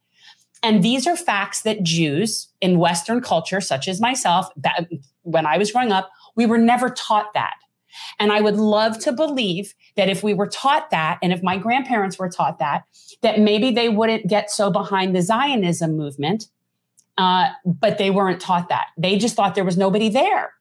And 0.62 0.84
these 0.84 1.08
are 1.08 1.16
facts 1.16 1.62
that 1.62 1.82
Jews 1.82 2.50
in 2.60 2.78
Western 2.78 3.22
culture, 3.22 3.62
such 3.62 3.88
as 3.88 4.02
myself, 4.02 4.48
when 5.22 5.46
I 5.46 5.58
was 5.58 5.72
growing 5.72 5.94
up, 5.94 6.10
we 6.36 6.46
were 6.46 6.58
never 6.58 6.90
taught 6.90 7.34
that. 7.36 7.56
And 8.20 8.34
I 8.34 8.42
would 8.42 8.58
love 8.58 9.00
to 9.00 9.14
believe 9.14 9.74
that 9.96 10.10
if 10.10 10.22
we 10.22 10.34
were 10.34 10.48
taught 10.48 10.90
that, 10.92 11.20
and 11.24 11.32
if 11.32 11.42
my 11.42 11.58
grandparents 11.58 12.20
were 12.20 12.30
taught 12.30 12.60
that, 12.60 12.84
that 13.22 13.40
maybe 13.40 13.72
they 13.72 13.88
wouldn't 13.88 14.28
get 14.28 14.52
so 14.52 14.70
behind 14.70 15.16
the 15.16 15.22
Zionism 15.22 15.96
movement. 15.96 16.48
Uh, 17.18 17.48
but 17.66 17.98
they 17.98 18.10
weren't 18.10 18.42
taught 18.42 18.68
that. 18.68 18.88
They 18.98 19.18
just 19.18 19.38
thought 19.38 19.56
there 19.56 19.64
was 19.64 19.78
nobody 19.78 20.10
there 20.10 20.52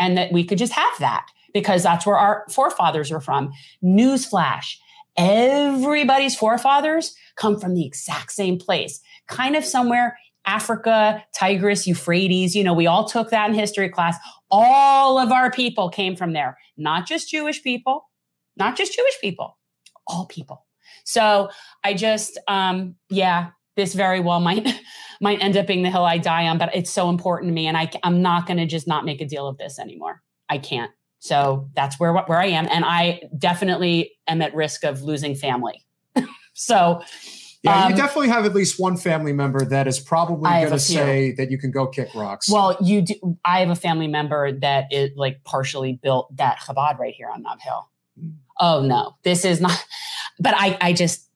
and 0.00 0.16
that 0.16 0.32
we 0.32 0.42
could 0.42 0.58
just 0.58 0.72
have 0.72 0.98
that 0.98 1.26
because 1.54 1.84
that's 1.84 2.04
where 2.04 2.18
our 2.18 2.44
forefathers 2.50 3.12
are 3.12 3.20
from. 3.20 3.52
Newsflash 3.84 4.76
everybody's 5.16 6.34
forefathers 6.34 7.14
come 7.36 7.58
from 7.58 7.74
the 7.74 7.84
exact 7.84 8.32
same 8.32 8.58
place, 8.58 9.00
kind 9.26 9.56
of 9.56 9.64
somewhere 9.64 10.16
Africa, 10.46 11.22
Tigris, 11.34 11.86
Euphrates. 11.86 12.56
You 12.56 12.64
know, 12.64 12.72
we 12.72 12.86
all 12.86 13.04
took 13.04 13.30
that 13.30 13.50
in 13.50 13.54
history 13.54 13.90
class. 13.90 14.16
All 14.50 15.18
of 15.18 15.30
our 15.30 15.50
people 15.50 15.90
came 15.90 16.16
from 16.16 16.32
there, 16.32 16.56
not 16.76 17.06
just 17.06 17.30
Jewish 17.30 17.62
people, 17.62 18.08
not 18.56 18.76
just 18.76 18.94
Jewish 18.94 19.20
people, 19.20 19.58
all 20.06 20.26
people. 20.26 20.66
So 21.04 21.50
I 21.84 21.94
just, 21.94 22.38
um, 22.48 22.96
yeah, 23.10 23.50
this 23.76 23.94
very 23.94 24.20
well 24.20 24.40
might 24.40 24.66
might 25.20 25.42
end 25.42 25.56
up 25.56 25.66
being 25.66 25.82
the 25.82 25.90
hill 25.90 26.04
I 26.04 26.18
die 26.18 26.48
on, 26.48 26.58
but 26.58 26.74
it's 26.74 26.90
so 26.90 27.08
important 27.10 27.50
to 27.50 27.54
me, 27.54 27.66
and 27.66 27.76
I, 27.76 27.90
I'm 28.02 28.22
not 28.22 28.46
going 28.46 28.56
to 28.56 28.66
just 28.66 28.88
not 28.88 29.04
make 29.04 29.20
a 29.20 29.26
deal 29.26 29.46
of 29.46 29.58
this 29.58 29.78
anymore. 29.78 30.22
I 30.48 30.58
can't. 30.58 30.90
So 31.18 31.68
that's 31.74 32.00
where 32.00 32.14
where 32.14 32.38
I 32.38 32.46
am, 32.46 32.66
and 32.70 32.84
I 32.84 33.22
definitely 33.36 34.12
am 34.26 34.40
at 34.42 34.54
risk 34.54 34.84
of 34.84 35.02
losing 35.02 35.34
family. 35.34 35.84
so. 36.54 37.02
Yeah, 37.62 37.84
um, 37.84 37.90
you 37.90 37.96
definitely 37.98 38.28
have 38.28 38.46
at 38.46 38.54
least 38.54 38.80
one 38.80 38.96
family 38.96 39.34
member 39.34 39.66
that 39.66 39.86
is 39.86 40.00
probably 40.00 40.48
going 40.48 40.70
to 40.70 40.78
say 40.78 41.32
that 41.32 41.50
you 41.50 41.58
can 41.58 41.70
go 41.70 41.86
kick 41.86 42.08
rocks. 42.14 42.48
Well, 42.48 42.74
you 42.80 43.02
do. 43.02 43.36
I 43.44 43.60
have 43.60 43.68
a 43.68 43.74
family 43.74 44.08
member 44.08 44.50
that 44.60 44.86
is 44.90 45.10
like 45.14 45.44
partially 45.44 46.00
built 46.02 46.34
that 46.38 46.60
Chabad 46.60 46.98
right 46.98 47.12
here 47.14 47.28
on 47.28 47.42
Nob 47.42 47.60
Hill. 47.60 47.90
Mm. 48.18 48.36
Oh 48.58 48.80
no, 48.80 49.16
this 49.24 49.44
is 49.44 49.60
not. 49.60 49.78
But 50.38 50.54
I, 50.56 50.78
I 50.80 50.92
just 50.94 51.29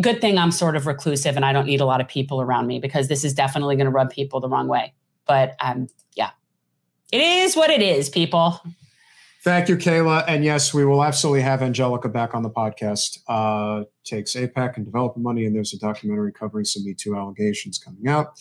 good 0.00 0.20
thing 0.20 0.38
I'm 0.38 0.50
sort 0.50 0.76
of 0.76 0.86
reclusive 0.86 1.36
and 1.36 1.44
I 1.44 1.52
don't 1.52 1.66
need 1.66 1.80
a 1.80 1.84
lot 1.84 2.00
of 2.00 2.08
people 2.08 2.40
around 2.40 2.66
me 2.66 2.78
because 2.78 3.08
this 3.08 3.24
is 3.24 3.34
definitely 3.34 3.76
going 3.76 3.86
to 3.86 3.90
rub 3.90 4.10
people 4.10 4.40
the 4.40 4.48
wrong 4.48 4.68
way. 4.68 4.94
But 5.26 5.56
um, 5.60 5.88
yeah, 6.14 6.30
it 7.12 7.20
is 7.20 7.56
what 7.56 7.70
it 7.70 7.82
is, 7.82 8.08
people. 8.08 8.60
Thank 9.44 9.68
you, 9.68 9.76
Kayla. 9.76 10.24
And 10.26 10.44
yes, 10.44 10.74
we 10.74 10.84
will 10.84 11.04
absolutely 11.04 11.42
have 11.42 11.62
Angelica 11.62 12.08
back 12.08 12.34
on 12.34 12.42
the 12.42 12.50
podcast. 12.50 13.18
Uh, 13.28 13.84
takes 14.04 14.34
AIPAC 14.34 14.76
and 14.76 14.84
developer 14.84 15.20
money, 15.20 15.46
and 15.46 15.54
there's 15.54 15.72
a 15.72 15.78
documentary 15.78 16.32
covering 16.32 16.64
some 16.64 16.84
Me 16.84 16.92
Too 16.92 17.16
allegations 17.16 17.78
coming 17.78 18.08
out. 18.08 18.32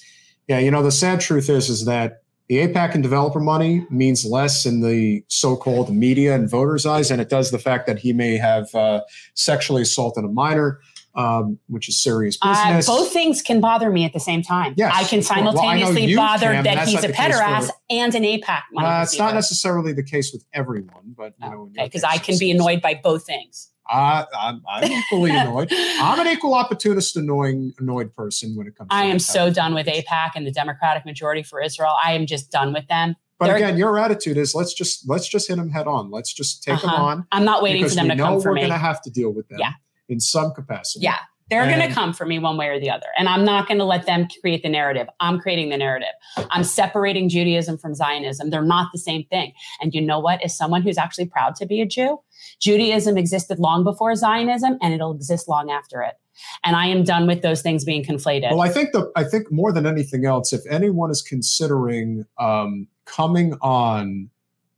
Yeah, 0.48 0.60
you 0.60 0.72
know, 0.72 0.82
the 0.82 0.92
sad 0.92 1.22
truth 1.22 1.50
is, 1.50 1.70
is 1.70 1.86
that 1.86 2.24
the 2.48 2.56
AIPAC 2.56 2.96
and 2.96 3.04
developer 3.04 3.40
money 3.40 3.86
means 3.90 4.26
less 4.26 4.66
in 4.66 4.82
the 4.82 5.24
so-called 5.28 5.94
media 5.94 6.34
and 6.34 6.50
voters' 6.50 6.86
eyes 6.86 7.10
than 7.10 7.20
it 7.20 7.30
does 7.30 7.52
the 7.52 7.60
fact 7.60 7.86
that 7.88 8.00
he 8.00 8.12
may 8.14 8.38
have 8.38 8.74
uh, 8.74 9.02
sexually 9.36 9.84
assaulted 9.84 10.24
a 10.24 10.30
minor 10.30 10.80
um, 11.18 11.60
which 11.68 11.90
is 11.90 12.02
serious 12.02 12.38
uh, 12.42 12.54
business. 12.54 12.88
Uh, 12.88 12.96
both 12.96 13.12
things 13.12 13.42
can 13.42 13.60
bother 13.60 13.90
me 13.90 14.06
at 14.06 14.14
the 14.14 14.20
same 14.20 14.44
time. 14.44 14.76
Yes, 14.78 14.94
I 14.96 15.04
can 15.04 15.24
simultaneously 15.24 16.16
well, 16.16 16.28
bother 16.28 16.54
can, 16.54 16.64
that 16.64 16.88
he's 16.88 17.04
a 17.04 17.10
pederast 17.10 17.72
and 17.90 18.14
an 18.14 18.24
AIPAC. 18.24 18.62
Uh, 18.78 19.02
it's 19.04 19.18
not 19.18 19.34
necessarily 19.34 19.94
the 19.94 20.04
case 20.04 20.32
with 20.32 20.46
everyone, 20.54 21.16
but 21.18 21.34
because 21.74 22.04
I 22.04 22.18
can 22.18 22.38
be 22.38 22.52
annoyed 22.52 22.82
by 22.82 23.00
both 23.04 23.26
things. 23.26 23.72
Uh, 23.90 24.26
I'm, 24.38 24.62
I'm 24.70 24.92
equally 24.92 25.32
annoyed. 25.32 25.70
I'm 25.72 26.20
an 26.20 26.28
equal 26.28 26.54
opportunist, 26.54 27.16
annoying, 27.16 27.74
annoyed 27.80 28.14
person 28.14 28.54
when 28.56 28.68
it 28.68 28.76
comes. 28.76 28.90
To 28.90 28.96
I 28.96 29.04
am 29.06 29.18
so 29.18 29.50
done 29.50 29.74
with 29.74 29.88
AIPAC 29.88 30.32
and 30.36 30.46
the 30.46 30.52
Democratic 30.52 31.06
majority 31.06 31.42
for 31.42 31.62
Israel. 31.62 31.96
I 32.04 32.12
am 32.12 32.26
just 32.26 32.52
done 32.52 32.74
with 32.74 32.86
them. 32.90 33.16
But 33.40 33.48
They're, 33.48 33.56
again, 33.56 33.78
your 33.78 33.98
attitude 33.98 34.36
is 34.36 34.54
let's 34.54 34.74
just 34.74 35.08
let's 35.08 35.28
just 35.28 35.48
hit 35.48 35.56
them 35.56 35.70
head 35.70 35.88
on. 35.88 36.12
Let's 36.12 36.34
just 36.34 36.64
take 36.64 36.76
uh-huh. 36.76 36.88
them 36.88 36.96
on. 36.96 37.28
I'm 37.32 37.46
not 37.46 37.64
waiting 37.64 37.88
for 37.88 37.96
them 37.96 38.10
to 38.10 38.16
come 38.18 38.42
for 38.42 38.52
me. 38.52 38.62
We're 38.62 38.68
going 38.68 38.80
to 38.80 38.86
have 38.86 39.02
to 39.04 39.10
deal 39.10 39.32
with 39.32 39.48
them. 39.48 39.60
Yeah 39.60 39.74
in 40.10 40.20
some 40.20 40.54
capacity. 40.54 41.04
Yeah. 41.04 41.18
They're 41.50 41.66
going 41.66 41.88
to 41.88 41.94
come 41.94 42.12
for 42.12 42.26
me 42.26 42.40
one 42.40 42.58
way 42.58 42.68
or 42.68 42.78
the 42.78 42.90
other. 42.90 43.08
And 43.18 43.30
I'm 43.30 43.46
not 43.46 43.70
going 43.70 43.78
to 43.78 43.86
let 43.86 44.06
them 44.06 44.28
create 44.42 44.64
the 44.64 44.70
narrative. 44.70 45.08
I'm 45.22 45.40
creating 45.40 45.70
the 45.70 45.78
narrative. 45.78 46.10
I'm 46.52 46.66
separating 46.66 47.30
Judaism 47.30 47.78
from 47.78 47.96
Zionism. 47.96 48.50
They're 48.50 48.62
not 48.62 48.90
the 48.92 49.00
same 49.00 49.24
thing. 49.26 49.54
And 49.82 49.94
you 49.94 50.02
know 50.02 50.20
what? 50.20 50.44
As 50.44 50.58
someone 50.58 50.82
who's 50.82 50.98
actually 50.98 51.28
proud 51.28 51.56
to 51.56 51.66
be 51.66 51.80
a 51.80 51.86
Jew, 51.86 52.20
Judaism 52.60 53.18
existed 53.18 53.60
long 53.60 53.86
before 53.86 54.14
Zionism 54.16 54.78
and 54.82 54.94
it'll 54.94 55.16
exist 55.16 55.48
long 55.48 55.72
after 55.72 56.02
it. 56.02 56.16
And 56.66 56.76
I 56.76 56.88
am 56.88 57.04
done 57.04 57.28
with 57.28 57.42
those 57.42 57.62
things 57.62 57.86
being 57.86 58.04
conflated. 58.04 58.52
Well, 58.52 58.62
I 58.62 58.70
think 58.70 58.92
the 58.92 59.12
I 59.16 59.24
think 59.24 59.52
more 59.52 59.72
than 59.72 59.88
anything 59.88 60.26
else, 60.26 60.54
if 60.54 60.62
anyone 60.70 61.10
is 61.10 61.22
considering 61.22 62.26
um, 62.38 62.88
coming 63.06 63.54
on 63.62 64.30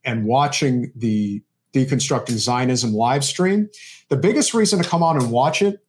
and 0.06 0.26
watching 0.26 0.92
the 0.96 1.42
deconstructing 1.86 2.38
Zionism 2.38 2.94
live 2.94 3.24
stream, 3.24 3.70
the 4.10 4.18
biggest 4.18 4.54
reason 4.54 4.82
to 4.82 4.88
come 4.88 5.04
on 5.04 5.18
and 5.18 5.32
watch 5.32 5.62
it 5.62 5.84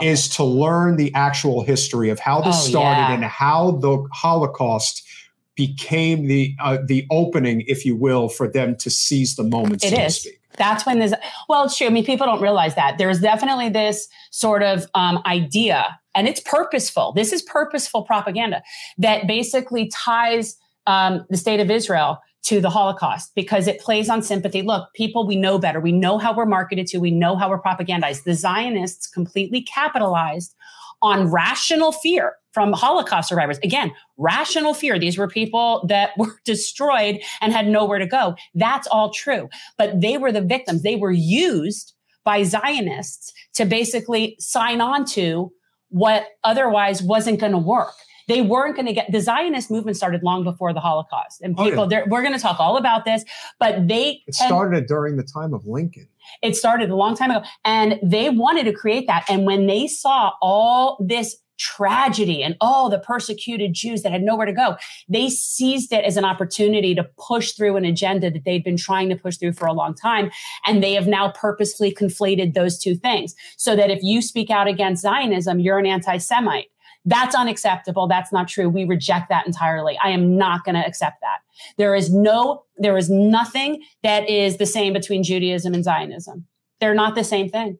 is 0.00 0.28
to 0.30 0.44
learn 0.44 0.96
the 0.96 1.12
actual 1.14 1.62
history 1.62 2.10
of 2.10 2.18
how 2.18 2.40
this 2.40 2.56
oh, 2.56 2.70
started 2.70 3.00
yeah. 3.00 3.14
and 3.14 3.24
how 3.24 3.72
the 3.72 4.06
Holocaust 4.12 5.06
became 5.54 6.26
the 6.26 6.56
uh, 6.60 6.78
the 6.84 7.06
opening, 7.10 7.62
if 7.66 7.84
you 7.84 7.94
will, 7.94 8.28
for 8.28 8.48
them 8.48 8.76
to 8.76 8.90
seize 8.90 9.36
the 9.36 9.44
moment. 9.44 9.84
It 9.84 9.94
so 9.94 10.02
is. 10.02 10.28
That's 10.56 10.84
when 10.84 10.98
there's 10.98 11.14
well, 11.48 11.64
it's 11.64 11.76
true. 11.76 11.86
I 11.86 11.90
mean, 11.90 12.04
people 12.04 12.26
don't 12.26 12.42
realize 12.42 12.74
that 12.74 12.98
there's 12.98 13.20
definitely 13.20 13.68
this 13.68 14.08
sort 14.30 14.62
of 14.62 14.86
um, 14.94 15.22
idea, 15.26 15.98
and 16.14 16.28
it's 16.28 16.40
purposeful. 16.40 17.12
This 17.12 17.32
is 17.32 17.42
purposeful 17.42 18.02
propaganda 18.02 18.62
that 18.98 19.26
basically 19.26 19.88
ties 19.88 20.56
um, 20.86 21.24
the 21.30 21.36
state 21.36 21.60
of 21.60 21.70
Israel 21.70 22.18
to 22.44 22.60
the 22.60 22.70
Holocaust 22.70 23.32
because 23.34 23.66
it 23.66 23.80
plays 23.80 24.08
on 24.08 24.22
sympathy. 24.22 24.62
Look, 24.62 24.92
people, 24.94 25.26
we 25.26 25.36
know 25.36 25.58
better. 25.58 25.80
We 25.80 25.92
know 25.92 26.18
how 26.18 26.34
we're 26.34 26.46
marketed 26.46 26.86
to. 26.88 26.98
We 26.98 27.10
know 27.10 27.36
how 27.36 27.48
we're 27.48 27.62
propagandized. 27.62 28.24
The 28.24 28.34
Zionists 28.34 29.06
completely 29.06 29.62
capitalized 29.62 30.54
on 31.02 31.30
rational 31.30 31.92
fear 31.92 32.34
from 32.52 32.72
Holocaust 32.72 33.28
survivors. 33.28 33.58
Again, 33.58 33.92
rational 34.18 34.74
fear. 34.74 34.98
These 34.98 35.18
were 35.18 35.28
people 35.28 35.84
that 35.88 36.10
were 36.18 36.36
destroyed 36.44 37.20
and 37.40 37.52
had 37.52 37.68
nowhere 37.68 37.98
to 37.98 38.06
go. 38.06 38.36
That's 38.54 38.86
all 38.88 39.10
true. 39.10 39.48
But 39.78 40.00
they 40.00 40.18
were 40.18 40.32
the 40.32 40.42
victims. 40.42 40.82
They 40.82 40.96
were 40.96 41.12
used 41.12 41.94
by 42.24 42.44
Zionists 42.44 43.32
to 43.54 43.64
basically 43.64 44.36
sign 44.38 44.80
on 44.80 45.04
to 45.06 45.52
what 45.88 46.26
otherwise 46.44 47.02
wasn't 47.02 47.40
going 47.40 47.52
to 47.52 47.58
work 47.58 47.94
they 48.28 48.42
weren't 48.42 48.76
going 48.76 48.86
to 48.86 48.92
get 48.92 49.10
the 49.10 49.20
Zionist 49.20 49.70
movement 49.70 49.96
started 49.96 50.22
long 50.22 50.44
before 50.44 50.72
the 50.72 50.80
Holocaust. 50.80 51.40
And 51.40 51.56
people, 51.56 51.84
oh, 51.84 51.88
yeah. 51.90 52.02
we're 52.08 52.22
going 52.22 52.34
to 52.34 52.40
talk 52.40 52.60
all 52.60 52.76
about 52.76 53.04
this, 53.04 53.24
but 53.58 53.88
they 53.88 54.22
it 54.26 54.34
started 54.34 54.86
during 54.86 55.16
the 55.16 55.22
time 55.24 55.54
of 55.54 55.66
Lincoln. 55.66 56.08
It 56.42 56.56
started 56.56 56.90
a 56.90 56.96
long 56.96 57.16
time 57.16 57.30
ago, 57.30 57.44
and 57.64 57.98
they 58.02 58.30
wanted 58.30 58.64
to 58.64 58.72
create 58.72 59.06
that. 59.08 59.24
And 59.28 59.44
when 59.44 59.66
they 59.66 59.86
saw 59.88 60.32
all 60.40 60.96
this 61.00 61.36
tragedy 61.62 62.42
and 62.42 62.56
all 62.60 62.90
the 62.90 62.98
persecuted 62.98 63.72
Jews 63.72 64.02
that 64.02 64.10
had 64.10 64.22
nowhere 64.22 64.46
to 64.46 64.52
go. 64.52 64.76
They 65.08 65.28
seized 65.28 65.92
it 65.92 66.04
as 66.04 66.16
an 66.16 66.24
opportunity 66.24 66.94
to 66.94 67.04
push 67.16 67.52
through 67.52 67.76
an 67.76 67.84
agenda 67.84 68.30
that 68.30 68.44
they'd 68.44 68.64
been 68.64 68.76
trying 68.76 69.08
to 69.10 69.16
push 69.16 69.36
through 69.36 69.52
for 69.52 69.66
a 69.66 69.72
long 69.72 69.94
time. 69.94 70.30
And 70.66 70.82
they 70.82 70.94
have 70.94 71.06
now 71.06 71.30
purposefully 71.30 71.94
conflated 71.94 72.54
those 72.54 72.78
two 72.78 72.96
things 72.96 73.34
so 73.56 73.76
that 73.76 73.90
if 73.90 74.02
you 74.02 74.22
speak 74.22 74.50
out 74.50 74.66
against 74.66 75.02
Zionism, 75.02 75.60
you're 75.60 75.78
an 75.78 75.86
anti 75.86 76.18
Semite. 76.18 76.66
That's 77.04 77.34
unacceptable. 77.34 78.06
That's 78.06 78.32
not 78.32 78.48
true. 78.48 78.68
We 78.68 78.84
reject 78.84 79.28
that 79.28 79.46
entirely. 79.46 79.98
I 80.02 80.10
am 80.10 80.36
not 80.36 80.64
going 80.64 80.76
to 80.76 80.86
accept 80.86 81.20
that. 81.20 81.38
There 81.76 81.94
is 81.94 82.12
no, 82.12 82.64
there 82.76 82.96
is 82.96 83.10
nothing 83.10 83.82
that 84.02 84.28
is 84.28 84.58
the 84.58 84.66
same 84.66 84.92
between 84.92 85.24
Judaism 85.24 85.74
and 85.74 85.82
Zionism. 85.82 86.46
They're 86.80 86.94
not 86.94 87.14
the 87.14 87.24
same 87.24 87.48
thing. 87.48 87.78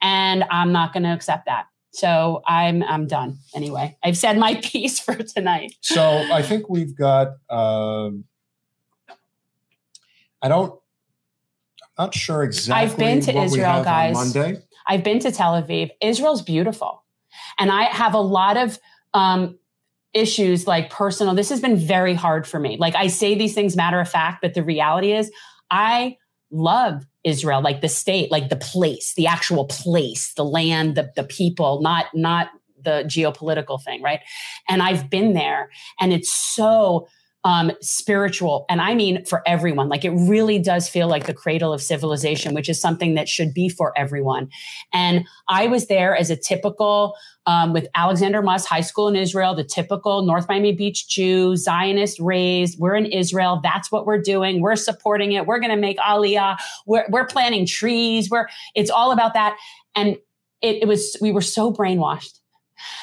And 0.00 0.44
I'm 0.50 0.70
not 0.70 0.92
going 0.92 1.02
to 1.02 1.12
accept 1.12 1.46
that. 1.46 1.66
So 1.94 2.42
I'm 2.46 2.82
I'm 2.82 3.06
done 3.06 3.38
anyway. 3.54 3.96
I've 4.02 4.16
said 4.16 4.36
my 4.36 4.56
piece 4.62 4.98
for 4.98 5.14
tonight. 5.14 5.74
So 5.80 6.02
I 6.02 6.42
think 6.42 6.68
we've 6.68 6.96
got. 6.96 7.36
Um, 7.48 8.24
I 10.42 10.48
don't. 10.48 10.72
I'm 11.96 12.06
not 12.06 12.14
sure 12.14 12.42
exactly. 12.42 12.82
I've 12.84 12.98
been 12.98 13.20
to 13.20 13.38
Israel, 13.38 13.84
guys. 13.84 14.14
Monday. 14.14 14.60
I've 14.88 15.04
been 15.04 15.20
to 15.20 15.30
Tel 15.30 15.52
Aviv. 15.52 15.90
Israel's 16.02 16.42
beautiful. 16.42 17.03
And 17.58 17.70
I 17.70 17.84
have 17.84 18.14
a 18.14 18.20
lot 18.20 18.56
of 18.56 18.78
um, 19.12 19.58
issues 20.12 20.66
like 20.66 20.90
personal. 20.90 21.34
This 21.34 21.50
has 21.50 21.60
been 21.60 21.76
very 21.76 22.14
hard 22.14 22.46
for 22.46 22.58
me. 22.58 22.76
Like 22.78 22.94
I 22.94 23.08
say 23.08 23.34
these 23.34 23.54
things 23.54 23.76
matter 23.76 24.00
of 24.00 24.08
fact, 24.08 24.42
but 24.42 24.54
the 24.54 24.62
reality 24.62 25.12
is 25.12 25.30
I 25.70 26.16
love 26.50 27.04
Israel, 27.24 27.62
like 27.62 27.80
the 27.80 27.88
state, 27.88 28.30
like 28.30 28.48
the 28.48 28.56
place, 28.56 29.14
the 29.14 29.26
actual 29.26 29.64
place, 29.64 30.34
the 30.34 30.44
land, 30.44 30.94
the, 30.94 31.10
the 31.16 31.24
people, 31.24 31.80
not, 31.80 32.06
not 32.14 32.48
the 32.80 33.04
geopolitical 33.06 33.82
thing. 33.82 34.02
Right. 34.02 34.20
And 34.68 34.82
I've 34.82 35.10
been 35.10 35.32
there 35.32 35.70
and 36.00 36.12
it's 36.12 36.32
so, 36.32 37.08
um, 37.44 37.70
spiritual. 37.82 38.64
And 38.70 38.80
I 38.80 38.94
mean 38.94 39.24
for 39.26 39.42
everyone. 39.46 39.88
Like 39.88 40.04
it 40.04 40.10
really 40.10 40.58
does 40.58 40.88
feel 40.88 41.08
like 41.08 41.26
the 41.26 41.34
cradle 41.34 41.72
of 41.72 41.82
civilization, 41.82 42.54
which 42.54 42.70
is 42.70 42.80
something 42.80 43.14
that 43.14 43.28
should 43.28 43.52
be 43.52 43.68
for 43.68 43.92
everyone. 43.98 44.48
And 44.92 45.26
I 45.48 45.66
was 45.66 45.86
there 45.86 46.16
as 46.16 46.30
a 46.30 46.36
typical, 46.36 47.14
um, 47.46 47.74
with 47.74 47.86
Alexander 47.94 48.40
Muss 48.40 48.64
High 48.64 48.80
School 48.80 49.08
in 49.08 49.16
Israel, 49.16 49.54
the 49.54 49.64
typical 49.64 50.22
North 50.22 50.48
Miami 50.48 50.72
Beach 50.72 51.06
Jew, 51.06 51.54
Zionist 51.56 52.18
raised. 52.18 52.78
We're 52.78 52.94
in 52.96 53.06
Israel. 53.06 53.60
That's 53.62 53.92
what 53.92 54.06
we're 54.06 54.22
doing. 54.22 54.62
We're 54.62 54.76
supporting 54.76 55.32
it. 55.32 55.46
We're 55.46 55.60
going 55.60 55.70
to 55.70 55.76
make 55.76 55.98
Aliyah. 55.98 56.56
We're, 56.86 57.04
we're 57.10 57.26
planting 57.26 57.66
trees. 57.66 58.30
We're, 58.30 58.46
it's 58.74 58.90
all 58.90 59.12
about 59.12 59.34
that. 59.34 59.58
And 59.94 60.16
it, 60.62 60.82
it 60.82 60.88
was, 60.88 61.18
we 61.20 61.30
were 61.30 61.42
so 61.42 61.70
brainwashed 61.70 62.38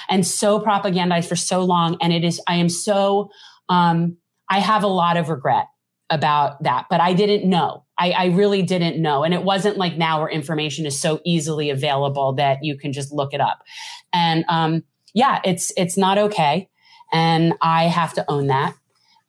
and 0.10 0.26
so 0.26 0.60
propagandized 0.60 1.28
for 1.28 1.36
so 1.36 1.64
long. 1.64 1.96
And 2.02 2.12
it 2.12 2.24
is, 2.24 2.42
I 2.48 2.56
am 2.56 2.70
so, 2.70 3.30
um, 3.70 4.18
I 4.52 4.60
have 4.60 4.84
a 4.84 4.88
lot 4.88 5.16
of 5.16 5.30
regret 5.30 5.68
about 6.10 6.62
that, 6.64 6.88
but 6.90 7.00
I 7.00 7.14
didn't 7.14 7.50
know. 7.50 7.86
I, 7.98 8.12
I, 8.12 8.26
really 8.26 8.62
didn't 8.62 9.02
know. 9.02 9.24
And 9.24 9.34
it 9.34 9.44
wasn't 9.44 9.78
like 9.78 9.98
now 9.98 10.20
where 10.20 10.30
information 10.30 10.86
is 10.86 11.00
so 11.00 11.22
easily 11.24 11.70
available 11.70 12.34
that 12.34 12.62
you 12.62 12.78
can 12.78 12.92
just 12.92 13.14
look 13.14 13.34
it 13.34 13.40
up. 13.40 13.64
And 14.12 14.44
um, 14.50 14.84
yeah, 15.14 15.40
it's 15.46 15.72
it's 15.78 15.98
not 15.98 16.18
okay. 16.18 16.70
And 17.14 17.54
I 17.62 17.86
have 17.86 18.14
to 18.16 18.26
own 18.30 18.48
that. 18.48 18.76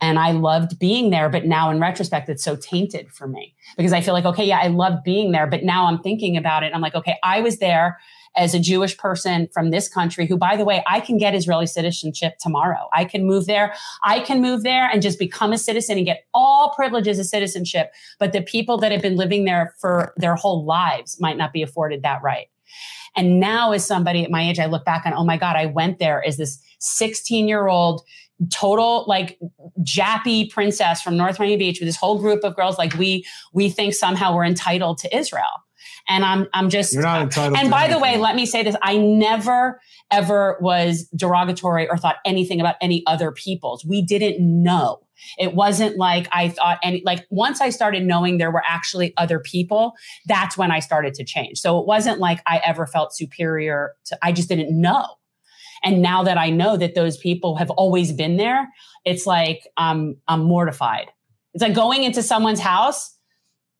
And 0.00 0.18
I 0.18 0.32
loved 0.32 0.80
being 0.80 1.10
there, 1.10 1.28
but 1.28 1.46
now 1.46 1.70
in 1.70 1.78
retrospect, 1.78 2.28
it's 2.28 2.42
so 2.42 2.56
tainted 2.56 3.12
for 3.12 3.28
me 3.28 3.54
because 3.76 3.92
I 3.92 4.00
feel 4.00 4.14
like, 4.14 4.24
okay, 4.24 4.44
yeah, 4.44 4.58
I 4.58 4.66
loved 4.66 5.04
being 5.04 5.30
there, 5.30 5.46
but 5.46 5.62
now 5.62 5.86
I'm 5.86 6.00
thinking 6.00 6.36
about 6.36 6.64
it. 6.64 6.72
I'm 6.74 6.80
like, 6.80 6.96
okay, 6.96 7.16
I 7.22 7.40
was 7.40 7.58
there 7.58 8.00
as 8.36 8.54
a 8.54 8.60
Jewish 8.60 8.96
person 8.96 9.48
from 9.52 9.70
this 9.70 9.88
country 9.88 10.26
who, 10.26 10.36
by 10.36 10.56
the 10.56 10.64
way, 10.64 10.82
I 10.86 11.00
can 11.00 11.18
get 11.18 11.34
Israeli 11.34 11.66
citizenship 11.66 12.38
tomorrow. 12.38 12.88
I 12.92 13.04
can 13.04 13.26
move 13.26 13.46
there. 13.46 13.74
I 14.04 14.20
can 14.20 14.40
move 14.40 14.62
there 14.62 14.88
and 14.88 15.02
just 15.02 15.18
become 15.18 15.52
a 15.52 15.58
citizen 15.58 15.98
and 15.98 16.06
get 16.06 16.24
all 16.32 16.70
privileges 16.70 17.18
of 17.18 17.26
citizenship. 17.26 17.92
But 18.18 18.32
the 18.32 18.42
people 18.42 18.78
that 18.78 18.92
have 18.92 19.02
been 19.02 19.16
living 19.16 19.44
there 19.44 19.74
for 19.80 20.14
their 20.16 20.34
whole 20.34 20.64
lives 20.64 21.20
might 21.20 21.36
not 21.36 21.52
be 21.52 21.62
afforded 21.62 22.02
that 22.02 22.22
right. 22.22 22.46
And 23.14 23.38
now, 23.38 23.72
as 23.72 23.84
somebody 23.84 24.24
at 24.24 24.30
my 24.30 24.48
age, 24.48 24.58
I 24.58 24.66
look 24.66 24.84
back 24.84 25.04
on, 25.04 25.12
oh 25.12 25.24
my 25.24 25.36
God, 25.36 25.56
I 25.56 25.66
went 25.66 25.98
there 25.98 26.24
as 26.26 26.38
this 26.38 26.58
16 26.80 27.46
year 27.46 27.68
old 27.68 28.02
total 28.50 29.04
like 29.06 29.38
jappy 29.80 30.50
princess 30.50 31.02
from 31.02 31.16
North 31.16 31.38
Miami 31.38 31.56
Beach 31.56 31.80
with 31.80 31.88
this 31.88 31.96
whole 31.96 32.18
group 32.18 32.42
of 32.42 32.56
girls. 32.56 32.78
Like 32.78 32.94
we 32.94 33.24
we 33.52 33.68
think 33.68 33.94
somehow 33.94 34.34
we're 34.34 34.44
entitled 34.44 34.98
to 34.98 35.16
Israel. 35.16 35.62
And 36.08 36.24
I'm 36.24 36.48
I'm 36.52 36.68
just 36.68 36.92
You're 36.92 37.02
not 37.02 37.22
entitled. 37.22 37.58
And 37.58 37.70
by 37.70 37.88
the 37.88 37.98
way, 37.98 38.16
let 38.18 38.36
me 38.36 38.46
say 38.46 38.62
this: 38.62 38.76
I 38.82 38.96
never 38.96 39.80
ever 40.10 40.58
was 40.60 41.08
derogatory 41.16 41.88
or 41.88 41.96
thought 41.96 42.16
anything 42.24 42.60
about 42.60 42.76
any 42.80 43.02
other 43.06 43.32
peoples. 43.32 43.84
We 43.84 44.02
didn't 44.02 44.40
know. 44.40 45.00
It 45.38 45.54
wasn't 45.54 45.96
like 45.96 46.28
I 46.32 46.48
thought 46.48 46.78
any 46.82 47.02
like 47.04 47.26
once 47.30 47.60
I 47.60 47.70
started 47.70 48.04
knowing 48.04 48.38
there 48.38 48.50
were 48.50 48.64
actually 48.66 49.14
other 49.16 49.38
people, 49.38 49.94
that's 50.26 50.56
when 50.56 50.70
I 50.70 50.80
started 50.80 51.14
to 51.14 51.24
change. 51.24 51.58
So 51.60 51.78
it 51.78 51.86
wasn't 51.86 52.18
like 52.18 52.40
I 52.46 52.60
ever 52.64 52.86
felt 52.86 53.14
superior 53.14 53.94
to 54.06 54.18
I 54.22 54.32
just 54.32 54.48
didn't 54.48 54.78
know. 54.78 55.06
And 55.84 56.00
now 56.00 56.22
that 56.22 56.38
I 56.38 56.50
know 56.50 56.76
that 56.76 56.94
those 56.94 57.16
people 57.16 57.56
have 57.56 57.70
always 57.70 58.12
been 58.12 58.36
there, 58.36 58.68
it's 59.04 59.26
like 59.26 59.66
um, 59.76 60.16
I'm 60.28 60.42
mortified. 60.42 61.10
It's 61.54 61.62
like 61.62 61.74
going 61.74 62.04
into 62.04 62.22
someone's 62.22 62.60
house 62.60 63.16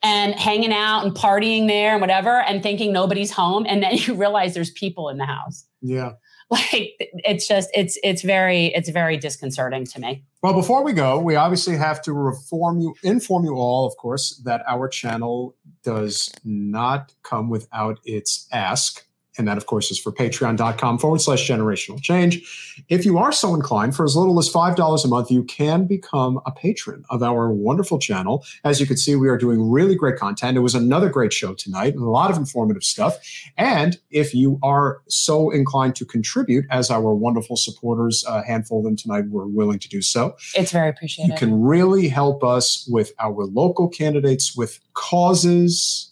and 0.02 0.34
hanging 0.34 0.72
out 0.72 1.04
and 1.04 1.14
partying 1.14 1.68
there 1.68 1.92
and 1.92 2.00
whatever 2.00 2.40
and 2.42 2.62
thinking 2.62 2.92
nobody's 2.92 3.30
home. 3.30 3.64
And 3.68 3.82
then 3.82 3.96
you 3.96 4.14
realize 4.14 4.54
there's 4.54 4.70
people 4.70 5.08
in 5.08 5.18
the 5.18 5.26
house. 5.26 5.64
Yeah. 5.80 6.12
Like 6.50 6.92
it's 7.24 7.48
just 7.48 7.70
it's 7.72 7.98
it's 8.02 8.20
very 8.20 8.66
it's 8.74 8.90
very 8.90 9.16
disconcerting 9.16 9.86
to 9.86 10.00
me. 10.00 10.22
Well 10.42 10.52
before 10.52 10.84
we 10.84 10.92
go 10.92 11.18
we 11.18 11.34
obviously 11.34 11.76
have 11.76 12.02
to 12.02 12.12
reform 12.12 12.78
you 12.78 12.94
inform 13.02 13.46
you 13.46 13.54
all 13.54 13.86
of 13.86 13.96
course 13.96 14.38
that 14.44 14.62
our 14.68 14.86
channel 14.86 15.56
does 15.82 16.30
not 16.44 17.14
come 17.22 17.48
without 17.48 18.00
its 18.04 18.48
ask 18.52 19.06
and 19.38 19.48
that, 19.48 19.56
of 19.56 19.66
course, 19.66 19.90
is 19.90 19.98
for 19.98 20.12
patreon.com 20.12 20.98
forward 20.98 21.20
slash 21.20 21.48
generational 21.48 22.00
change. 22.00 22.74
If 22.88 23.04
you 23.04 23.18
are 23.18 23.32
so 23.32 23.54
inclined, 23.54 23.96
for 23.96 24.04
as 24.04 24.16
little 24.16 24.38
as 24.38 24.50
$5 24.50 25.04
a 25.04 25.08
month, 25.08 25.30
you 25.30 25.44
can 25.44 25.86
become 25.86 26.40
a 26.46 26.52
patron 26.52 27.04
of 27.10 27.22
our 27.22 27.50
wonderful 27.50 27.98
channel. 27.98 28.44
As 28.64 28.80
you 28.80 28.86
can 28.86 28.96
see, 28.96 29.16
we 29.16 29.28
are 29.28 29.38
doing 29.38 29.70
really 29.70 29.94
great 29.94 30.16
content. 30.16 30.56
It 30.56 30.60
was 30.60 30.74
another 30.74 31.08
great 31.08 31.32
show 31.32 31.54
tonight, 31.54 31.96
a 31.96 32.04
lot 32.04 32.30
of 32.30 32.36
informative 32.36 32.84
stuff. 32.84 33.18
And 33.56 33.98
if 34.10 34.34
you 34.34 34.58
are 34.62 35.00
so 35.08 35.50
inclined 35.50 35.96
to 35.96 36.04
contribute, 36.04 36.66
as 36.70 36.90
our 36.90 37.14
wonderful 37.14 37.56
supporters, 37.56 38.24
a 38.28 38.44
handful 38.44 38.78
of 38.78 38.84
them 38.84 38.96
tonight 38.96 39.28
were 39.28 39.46
willing 39.46 39.78
to 39.78 39.88
do 39.88 40.02
so, 40.02 40.36
it's 40.54 40.72
very 40.72 40.88
appreciated. 40.88 41.32
You 41.32 41.38
can 41.38 41.62
really 41.62 42.08
help 42.08 42.44
us 42.44 42.86
with 42.90 43.12
our 43.18 43.44
local 43.44 43.88
candidates, 43.88 44.56
with 44.56 44.80
causes 44.94 46.11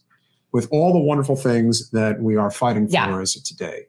with 0.52 0.68
all 0.70 0.92
the 0.92 0.98
wonderful 0.98 1.36
things 1.36 1.90
that 1.90 2.20
we 2.20 2.36
are 2.36 2.50
fighting 2.50 2.86
for 2.86 2.92
yeah. 2.92 3.20
as 3.20 3.36
of 3.36 3.44
today. 3.44 3.86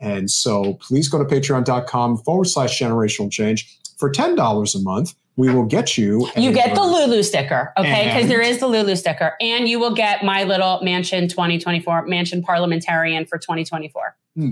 And 0.00 0.30
so 0.30 0.74
please 0.74 1.08
go 1.08 1.18
to 1.18 1.24
patreon.com 1.24 2.18
forward 2.18 2.46
slash 2.46 2.80
generational 2.80 3.30
change. 3.30 3.78
For 3.98 4.10
$10 4.10 4.74
a 4.74 4.78
month, 4.80 5.14
we 5.36 5.48
will 5.48 5.64
get 5.64 5.96
you. 5.96 6.28
You 6.36 6.52
get 6.52 6.74
the 6.74 6.82
Lulu 6.82 7.22
sticker, 7.22 7.72
okay? 7.78 8.06
Because 8.06 8.28
there 8.28 8.42
is 8.42 8.58
the 8.58 8.66
Lulu 8.66 8.96
sticker. 8.96 9.34
And 9.40 9.68
you 9.68 9.78
will 9.78 9.94
get 9.94 10.24
my 10.24 10.44
little 10.44 10.80
Manchin 10.80 11.30
2024, 11.30 12.06
Manchin 12.06 12.42
parliamentarian 12.42 13.24
for 13.24 13.38
2024. 13.38 14.16
Hmm. 14.36 14.50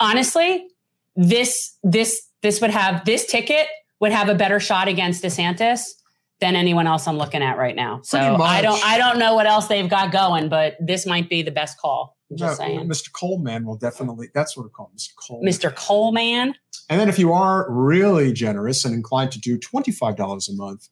Honestly, 0.00 0.68
this 1.16 1.76
this 1.82 2.26
this 2.42 2.60
would 2.60 2.70
have 2.70 3.04
this 3.04 3.26
ticket 3.26 3.66
would 4.00 4.12
have 4.12 4.28
a 4.28 4.34
better 4.34 4.58
shot 4.58 4.88
against 4.88 5.22
DeSantis 5.22 5.82
than 6.44 6.56
anyone 6.56 6.86
else 6.86 7.08
I'm 7.08 7.16
looking 7.16 7.42
at 7.42 7.56
right 7.56 7.74
now. 7.74 8.02
So 8.02 8.18
I 8.18 8.60
don't 8.60 8.84
I 8.84 8.98
don't 8.98 9.18
know 9.18 9.34
what 9.34 9.46
else 9.46 9.66
they've 9.66 9.88
got 9.88 10.12
going, 10.12 10.50
but 10.50 10.76
this 10.78 11.06
might 11.06 11.30
be 11.30 11.40
the 11.40 11.50
best 11.50 11.78
call. 11.78 12.18
I'm 12.30 12.36
just 12.36 12.58
saying. 12.58 12.86
Mr. 12.86 13.10
Coleman 13.10 13.64
will 13.64 13.78
definitely 13.78 14.28
that's 14.34 14.54
what 14.54 14.64
we 14.64 14.70
call 14.70 14.92
Mr. 14.94 15.08
Coleman. 15.16 15.50
Mr. 15.50 15.74
Coleman. 15.74 16.54
And 16.90 17.00
then 17.00 17.08
if 17.08 17.18
you 17.18 17.32
are 17.32 17.66
really 17.70 18.34
generous 18.34 18.84
and 18.84 18.94
inclined 18.94 19.32
to 19.32 19.40
do 19.40 19.58
$25 19.58 20.50
a 20.50 20.52
month, 20.52 20.90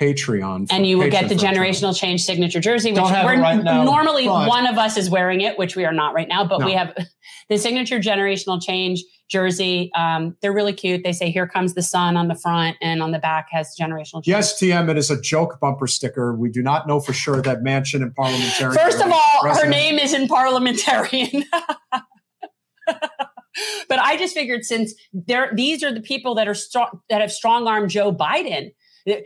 Patreon. 0.00 0.68
And 0.70 0.86
you 0.86 0.96
will 0.96 1.10
get 1.10 1.28
the 1.28 1.34
generational 1.34 1.98
change 1.98 2.22
signature 2.22 2.60
jersey, 2.60 2.92
which 2.92 3.02
we're 3.02 3.40
right 3.40 3.64
now, 3.64 3.82
normally 3.82 4.28
one 4.28 4.68
of 4.68 4.78
us 4.78 4.96
is 4.96 5.10
wearing 5.10 5.40
it, 5.40 5.58
which 5.58 5.74
we 5.74 5.84
are 5.84 5.92
not 5.92 6.14
right 6.14 6.28
now, 6.28 6.46
but 6.46 6.60
no. 6.60 6.66
we 6.66 6.74
have 6.74 6.96
the 7.48 7.58
signature 7.58 7.98
generational 7.98 8.62
change 8.62 9.02
jersey. 9.28 9.90
Um, 9.94 10.36
they're 10.40 10.52
really 10.52 10.72
cute. 10.72 11.02
They 11.04 11.12
say, 11.12 11.30
Here 11.30 11.46
comes 11.46 11.74
the 11.74 11.82
sun 11.82 12.16
on 12.16 12.28
the 12.28 12.34
front, 12.34 12.76
and 12.80 13.02
on 13.02 13.12
the 13.12 13.18
back 13.18 13.48
has 13.50 13.74
generational 13.78 14.24
change. 14.24 14.28
Yes, 14.28 14.60
TM, 14.60 14.88
it 14.88 14.96
is 14.98 15.10
a 15.10 15.20
joke 15.20 15.58
bumper 15.60 15.86
sticker. 15.86 16.34
We 16.34 16.50
do 16.50 16.62
not 16.62 16.86
know 16.86 17.00
for 17.00 17.12
sure 17.12 17.42
that 17.42 17.62
Manchin 17.62 18.02
and 18.02 18.14
Parliamentarian. 18.14 18.76
First 18.76 19.00
of 19.02 19.10
all, 19.10 19.40
president. 19.40 19.64
her 19.64 19.70
name 19.70 19.98
is 19.98 20.14
in 20.14 20.28
Parliamentarian. 20.28 21.44
but 22.86 23.98
I 23.98 24.16
just 24.16 24.34
figured 24.34 24.64
since 24.64 24.94
there, 25.12 25.50
these 25.54 25.82
are 25.82 25.92
the 25.92 26.00
people 26.00 26.34
that 26.36 26.48
are 26.48 26.54
strong, 26.54 27.00
that 27.10 27.20
have 27.20 27.32
strong 27.32 27.66
armed 27.66 27.90
Joe 27.90 28.12
Biden 28.12 28.72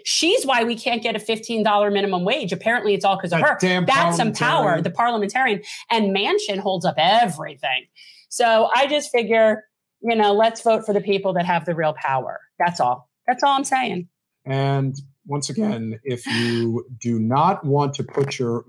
She's 0.05 0.45
why 0.45 0.65
we 0.65 0.77
can't 0.77 1.03
get 1.03 1.16
a 1.16 1.19
$15 1.19 1.93
minimum 1.93 2.24
wage. 2.24 2.53
Apparently, 2.53 2.95
it's 2.95 3.05
all 3.05 3.16
because 3.16 3.33
of 3.33 3.41
her. 3.41 3.59
That's 3.61 4.16
some 4.16 4.33
power, 4.33 4.81
the 4.81 4.91
parliamentarian. 4.91 5.62
And 5.91 6.15
Manchin 6.15 6.59
holds 6.59 6.85
up 6.85 6.95
everything. 6.99 7.87
So 8.29 8.70
I 8.74 8.87
just 8.87 9.11
figure, 9.11 9.65
you 10.03 10.16
know, 10.16 10.33
let's 10.33 10.62
vote 10.62 10.85
for 10.85 10.93
the 10.93 11.01
people 11.01 11.33
that 11.35 11.47
have 11.47 11.65
the 11.65 11.74
real 11.74 11.95
power. 11.95 12.41
That's 12.59 12.81
all. 12.81 13.09
That's 13.27 13.43
all 13.43 13.53
I'm 13.53 13.65
saying. 13.65 14.09
And 14.45 14.97
once 15.27 15.49
again, 15.49 16.01
if 16.03 16.27
you 16.27 16.85
do 17.01 17.19
not 17.19 17.65
want 17.65 17.95
to 17.95 18.03
put 18.03 18.39
your 18.39 18.65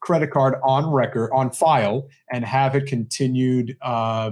credit 0.00 0.30
card 0.30 0.54
on 0.62 0.90
record, 0.90 1.30
on 1.32 1.50
file, 1.50 2.08
and 2.32 2.44
have 2.44 2.76
it 2.76 2.86
continued 2.86 3.76
uh, 3.82 4.30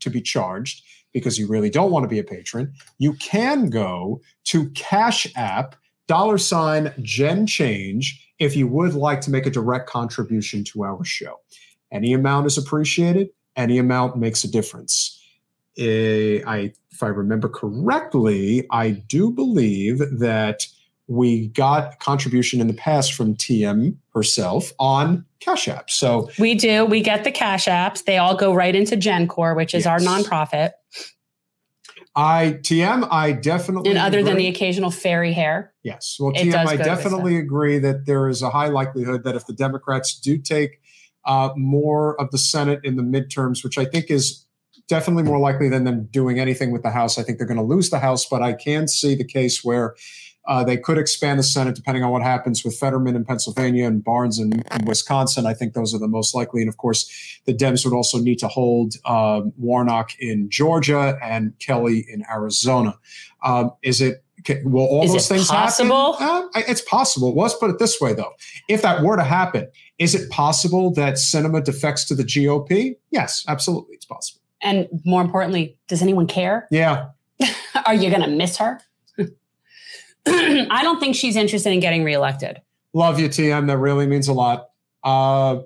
to 0.00 0.10
be 0.10 0.20
charged, 0.20 0.82
because 1.12 1.38
you 1.38 1.46
really 1.46 1.70
don't 1.70 1.90
want 1.90 2.02
to 2.02 2.08
be 2.08 2.18
a 2.18 2.24
patron, 2.24 2.72
you 2.98 3.12
can 3.14 3.70
go 3.70 4.20
to 4.44 4.68
Cash 4.70 5.26
App 5.36 5.76
dollar 6.08 6.38
sign 6.38 6.92
Gen 7.00 7.46
Change 7.46 8.22
if 8.38 8.56
you 8.56 8.66
would 8.66 8.94
like 8.94 9.20
to 9.22 9.30
make 9.30 9.46
a 9.46 9.50
direct 9.50 9.88
contribution 9.88 10.64
to 10.64 10.84
our 10.84 11.04
show. 11.04 11.40
Any 11.92 12.12
amount 12.12 12.46
is 12.46 12.58
appreciated. 12.58 13.28
Any 13.54 13.78
amount 13.78 14.18
makes 14.18 14.44
a 14.44 14.50
difference. 14.50 15.15
Eh, 15.78 16.40
I, 16.46 16.72
if 16.90 17.02
I 17.02 17.08
remember 17.08 17.48
correctly, 17.48 18.66
I 18.70 18.90
do 18.90 19.30
believe 19.30 19.98
that 20.18 20.66
we 21.08 21.48
got 21.48 21.98
contribution 22.00 22.60
in 22.60 22.66
the 22.66 22.74
past 22.74 23.14
from 23.14 23.34
TM 23.36 23.96
herself 24.14 24.72
on 24.78 25.24
Cash 25.40 25.68
App. 25.68 25.90
So 25.90 26.30
we 26.38 26.54
do. 26.54 26.84
We 26.84 27.00
get 27.00 27.24
the 27.24 27.30
Cash 27.30 27.66
Apps. 27.66 28.04
They 28.04 28.18
all 28.18 28.36
go 28.36 28.52
right 28.52 28.74
into 28.74 28.96
GenCore, 28.96 29.54
which 29.54 29.74
is 29.74 29.84
yes. 29.84 29.86
our 29.86 29.98
nonprofit. 29.98 30.72
I 32.16 32.58
TM, 32.62 33.06
I 33.10 33.32
definitely 33.32 33.90
and 33.90 33.98
other 33.98 34.20
agree. 34.20 34.30
than 34.30 34.38
the 34.38 34.48
occasional 34.48 34.90
fairy 34.90 35.34
hair. 35.34 35.74
Yes, 35.82 36.16
well, 36.18 36.32
TM, 36.32 36.66
I 36.66 36.76
definitely 36.76 37.36
agree 37.36 37.78
that 37.78 38.06
there 38.06 38.28
is 38.28 38.40
a 38.40 38.48
high 38.48 38.68
likelihood 38.68 39.22
that 39.24 39.36
if 39.36 39.46
the 39.46 39.52
Democrats 39.52 40.18
do 40.18 40.38
take 40.38 40.80
uh, 41.26 41.50
more 41.56 42.18
of 42.18 42.30
the 42.30 42.38
Senate 42.38 42.80
in 42.84 42.96
the 42.96 43.02
midterms, 43.02 43.62
which 43.62 43.76
I 43.76 43.84
think 43.84 44.10
is 44.10 44.45
definitely 44.88 45.24
more 45.24 45.38
likely 45.38 45.68
than 45.68 45.84
them 45.84 46.08
doing 46.10 46.38
anything 46.38 46.70
with 46.70 46.82
the 46.82 46.90
House. 46.90 47.18
I 47.18 47.22
think 47.22 47.38
they're 47.38 47.46
going 47.46 47.56
to 47.56 47.62
lose 47.62 47.90
the 47.90 47.98
House, 47.98 48.26
but 48.26 48.42
I 48.42 48.52
can 48.52 48.88
see 48.88 49.14
the 49.14 49.24
case 49.24 49.64
where 49.64 49.94
uh, 50.46 50.62
they 50.62 50.76
could 50.76 50.96
expand 50.96 51.38
the 51.38 51.42
Senate 51.42 51.74
depending 51.74 52.04
on 52.04 52.10
what 52.10 52.22
happens 52.22 52.64
with 52.64 52.78
Fetterman 52.78 53.16
in 53.16 53.24
Pennsylvania 53.24 53.86
and 53.86 54.02
Barnes 54.02 54.38
in, 54.38 54.52
in, 54.52 54.84
Wisconsin. 54.84 55.44
I 55.44 55.54
think 55.54 55.74
those 55.74 55.92
are 55.92 55.98
the 55.98 56.08
most 56.08 56.34
likely. 56.34 56.60
And 56.60 56.68
of 56.68 56.76
course, 56.76 57.40
the 57.46 57.54
Dems 57.54 57.84
would 57.84 57.94
also 57.94 58.18
need 58.18 58.38
to 58.38 58.48
hold 58.48 58.94
um, 59.04 59.52
Warnock 59.56 60.12
in 60.20 60.48
Georgia 60.48 61.18
and 61.22 61.58
Kelly 61.58 62.06
in 62.08 62.24
Arizona. 62.30 62.96
Um, 63.44 63.72
is 63.82 64.00
it 64.00 64.22
will 64.64 64.86
all 64.86 65.04
is 65.04 65.12
those 65.12 65.28
things 65.28 65.48
possible? 65.48 66.12
happen? 66.12 66.50
Uh, 66.54 66.62
it's 66.68 66.82
possible. 66.82 67.34
Well, 67.34 67.44
let's 67.44 67.56
put 67.56 67.70
it 67.70 67.80
this 67.80 68.00
way, 68.00 68.12
though. 68.12 68.32
If 68.68 68.82
that 68.82 69.02
were 69.02 69.16
to 69.16 69.24
happen, 69.24 69.68
is 69.98 70.14
it 70.14 70.30
possible 70.30 70.92
that 70.92 71.14
Sinema 71.14 71.64
defects 71.64 72.04
to 72.06 72.14
the 72.14 72.22
GOP? 72.22 72.96
Yes, 73.10 73.44
absolutely, 73.48 73.96
it's 73.96 74.04
possible. 74.04 74.45
And 74.62 74.88
more 75.04 75.20
importantly, 75.22 75.76
does 75.88 76.02
anyone 76.02 76.26
care? 76.26 76.66
Yeah. 76.76 77.08
Are 77.84 77.94
you 77.94 78.08
going 78.08 78.22
to 78.22 78.28
miss 78.28 78.56
her? 78.56 78.80
I 80.26 80.80
don't 80.82 80.98
think 80.98 81.14
she's 81.14 81.36
interested 81.36 81.70
in 81.72 81.80
getting 81.80 82.02
reelected. 82.02 82.62
Love 82.94 83.20
you, 83.20 83.28
TM. 83.28 83.66
That 83.66 83.76
really 83.76 84.06
means 84.06 84.28
a 84.28 84.32
lot. 84.32 84.70
Uh, 85.04 85.60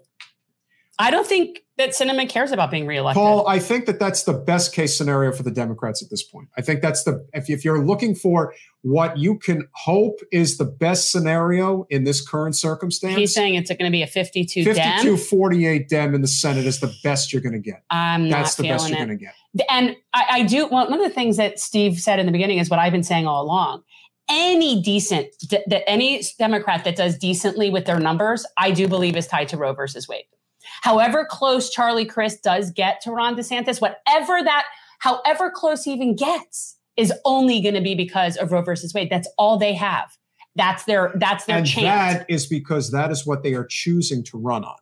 I 0.98 1.10
don't 1.10 1.26
think 1.26 1.60
that 1.81 1.90
Sinema 1.90 2.28
cares 2.28 2.52
about 2.52 2.70
being 2.70 2.86
reelected. 2.86 3.20
Paul, 3.20 3.48
I 3.48 3.59
think 3.59 3.86
that 3.86 3.98
that's 3.98 4.24
the 4.24 4.35
best 4.35 4.74
case 4.74 4.97
scenario 4.97 5.32
for 5.32 5.43
the 5.43 5.51
Democrats 5.51 6.02
at 6.02 6.11
this 6.11 6.23
point. 6.23 6.48
I 6.57 6.61
think 6.61 6.82
that's 6.82 7.05
the 7.05 7.27
if, 7.32 7.48
if 7.48 7.65
you're 7.65 7.85
looking 7.85 8.15
for 8.15 8.55
what 8.82 9.16
you 9.19 9.39
can 9.39 9.66
hope 9.73 10.20
is 10.31 10.59
the 10.59 10.65
best 10.65 11.11
scenario 11.11 11.86
in 11.90 12.05
this 12.05 12.27
current 12.27 12.55
circumstance. 12.55 13.16
He's 13.16 13.35
saying 13.35 13.55
it's 13.55 13.70
going 13.70 13.85
to 13.85 13.90
be 13.90 14.02
a 14.02 14.07
52 14.07 14.65
52 14.65 14.74
Dem. 14.74 15.16
48 15.16 15.89
Dem 15.89 16.15
in 16.15 16.20
the 16.20 16.28
Senate 16.28 16.66
is 16.66 16.81
the 16.81 16.94
best 17.02 17.32
you're 17.32 17.43
going 17.43 17.52
to 17.52 17.59
get. 17.59 17.82
I'm 17.90 18.28
that's 18.28 18.57
the 18.57 18.65
best 18.65 18.89
you're 18.89 18.98
going 18.98 19.09
to 19.09 19.16
get. 19.16 19.35
And 19.69 19.97
I, 20.12 20.24
I 20.31 20.43
do. 20.44 20.69
Well, 20.69 20.89
one 20.89 21.01
of 21.01 21.07
the 21.07 21.15
things 21.15 21.39
that 21.39 21.59
Steve 21.59 21.98
said 21.98 22.19
in 22.19 22.27
the 22.27 22.32
beginning 22.32 22.59
is 22.59 22.70
what 22.70 22.78
I've 22.78 22.93
been 22.93 23.02
saying 23.02 23.27
all 23.27 23.43
along 23.43 23.82
any 24.32 24.81
decent 24.81 25.27
that 25.48 25.82
any 25.89 26.23
Democrat 26.39 26.85
that 26.85 26.94
does 26.94 27.19
decently 27.19 27.69
with 27.69 27.85
their 27.85 27.98
numbers, 27.98 28.47
I 28.57 28.70
do 28.70 28.86
believe 28.86 29.16
is 29.16 29.27
tied 29.27 29.48
to 29.48 29.57
Roe 29.57 29.73
versus 29.73 30.07
Wade. 30.07 30.24
However 30.82 31.27
close 31.28 31.70
Charlie 31.70 32.07
Crist 32.07 32.43
does 32.43 32.70
get 32.70 33.01
to 33.02 33.11
Ron 33.11 33.36
DeSantis, 33.36 33.81
whatever 33.81 34.43
that, 34.43 34.66
however 35.01 35.51
close 35.51 35.85
he 35.85 35.93
even 35.93 36.16
gets, 36.16 36.77
is 36.97 37.12
only 37.24 37.61
going 37.61 37.74
to 37.74 37.81
be 37.81 37.94
because 37.94 38.36
of 38.36 38.52
Roe 38.52 38.62
versus 38.62 38.94
Wade. 38.94 39.09
That's 39.11 39.28
all 39.39 39.59
they 39.59 39.74
have. 39.74 40.16
That's 40.57 40.85
their 40.85 41.12
that's 41.15 41.44
their 41.44 41.59
and 41.59 41.66
chance. 41.66 42.19
That 42.19 42.27
is 42.28 42.47
because 42.47 42.90
that 42.90 43.11
is 43.11 43.24
what 43.27 43.43
they 43.43 43.55
are 43.55 43.65
choosing 43.65 44.24
to 44.24 44.39
run 44.39 44.65
on. 44.65 44.77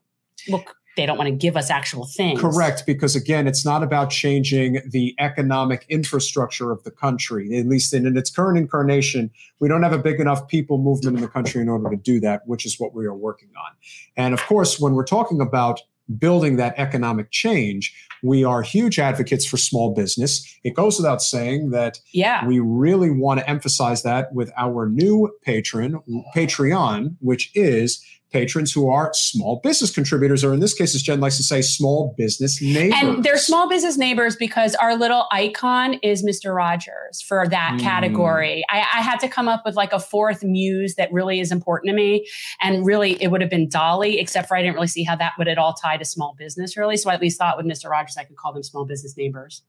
Look, 0.49 0.75
they 0.99 1.07
don't 1.07 1.16
want 1.16 1.29
to 1.29 1.35
give 1.35 1.57
us 1.57 1.70
actual 1.70 2.05
things. 2.05 2.41
Correct, 2.41 2.83
because 2.85 3.15
again, 3.15 3.47
it's 3.47 3.65
not 3.65 3.85
about 3.85 4.11
changing 4.11 4.81
the 4.85 5.15
economic 5.20 5.87
infrastructure 5.89 6.73
of 6.73 6.83
the 6.83 6.91
country. 6.91 7.57
At 7.57 7.66
least 7.66 7.95
in, 7.95 8.05
in, 8.05 8.16
its 8.19 8.31
current 8.31 8.59
incarnation, 8.59 9.31
we 9.61 9.69
don't 9.69 9.85
have 9.85 9.93
a 9.93 9.99
big 9.99 10.19
enough 10.19 10.49
people 10.49 10.77
movement 10.79 11.16
in 11.16 11.23
the 11.23 11.29
country 11.29 11.62
in 11.62 11.69
order 11.69 11.89
to 11.89 11.97
do 11.97 12.19
that, 12.20 12.47
which 12.47 12.66
is 12.66 12.81
what 12.81 12.95
we 12.95 13.07
are 13.07 13.15
working 13.15 13.51
on. 13.57 13.73
And 14.16 14.35
of 14.35 14.45
course, 14.45 14.81
when 14.81 14.95
we're 14.95 15.05
talking 15.05 15.41
about 15.41 15.81
building 16.19 16.57
that 16.57 16.75
economic 16.79 17.31
change, 17.31 17.95
we 18.23 18.43
are 18.43 18.62
huge 18.62 18.99
advocates 18.99 19.47
for 19.47 19.57
small 19.57 19.95
business. 19.95 20.59
It 20.65 20.75
goes 20.75 20.97
without 20.97 21.23
saying 21.23 21.70
that 21.70 22.01
yeah. 22.12 22.45
we 22.45 22.59
really 22.59 23.11
want 23.11 23.39
to 23.39 23.49
emphasize 23.49 24.03
that 24.03 24.33
with 24.33 24.51
our 24.57 24.89
new 24.89 25.31
patron, 25.45 26.01
Patreon, 26.35 27.15
which 27.20 27.53
is 27.55 28.05
patrons 28.30 28.72
who 28.72 28.90
are 28.90 29.10
small 29.14 29.60
business 29.62 29.90
contributors, 29.90 30.44
or 30.44 30.52
in 30.52 30.60
this 30.60 30.74
case, 30.74 30.94
as 30.94 31.02
Jen 31.02 31.20
likes 31.20 31.36
to 31.38 31.42
say, 31.42 31.62
small 31.62 32.14
business 32.16 32.60
neighbors. 32.60 32.98
And 33.00 33.24
they're 33.24 33.38
small 33.38 33.68
business 33.68 33.96
neighbors 33.96 34.36
because 34.36 34.74
our 34.76 34.96
little 34.96 35.26
icon 35.32 35.94
is 36.02 36.22
Mr. 36.22 36.55
Rogers 36.55 37.22
for 37.26 37.48
that 37.48 37.76
mm. 37.76 37.80
category. 37.80 38.64
I, 38.68 38.78
I, 38.78 39.02
had 39.02 39.18
to 39.20 39.28
come 39.28 39.48
up 39.48 39.62
with 39.64 39.76
like 39.76 39.92
a 39.92 40.00
fourth 40.00 40.44
muse 40.44 40.96
that 40.96 41.10
really 41.12 41.40
is 41.40 41.50
important 41.50 41.88
to 41.90 41.96
me. 41.96 42.26
And 42.60 42.84
really, 42.84 43.22
it 43.22 43.30
would 43.30 43.40
have 43.40 43.50
been 43.50 43.68
Dolly, 43.68 44.18
except 44.18 44.48
for 44.48 44.56
I 44.56 44.62
didn't 44.62 44.74
really 44.74 44.88
see 44.88 45.05
how 45.05 45.16
that 45.16 45.32
would 45.38 45.48
at 45.48 45.56
all 45.56 45.72
tie 45.72 45.96
to 45.96 46.05
small 46.05 46.34
business, 46.38 46.76
really. 46.76 46.96
So 46.98 47.10
I 47.10 47.14
at 47.14 47.22
least 47.22 47.38
thought 47.38 47.56
with 47.56 47.66
Mr. 47.66 47.88
Rogers, 47.88 48.16
I 48.18 48.24
could 48.24 48.36
call 48.36 48.52
them 48.52 48.62
small 48.62 48.84
business 48.84 49.16
neighbors. 49.16 49.62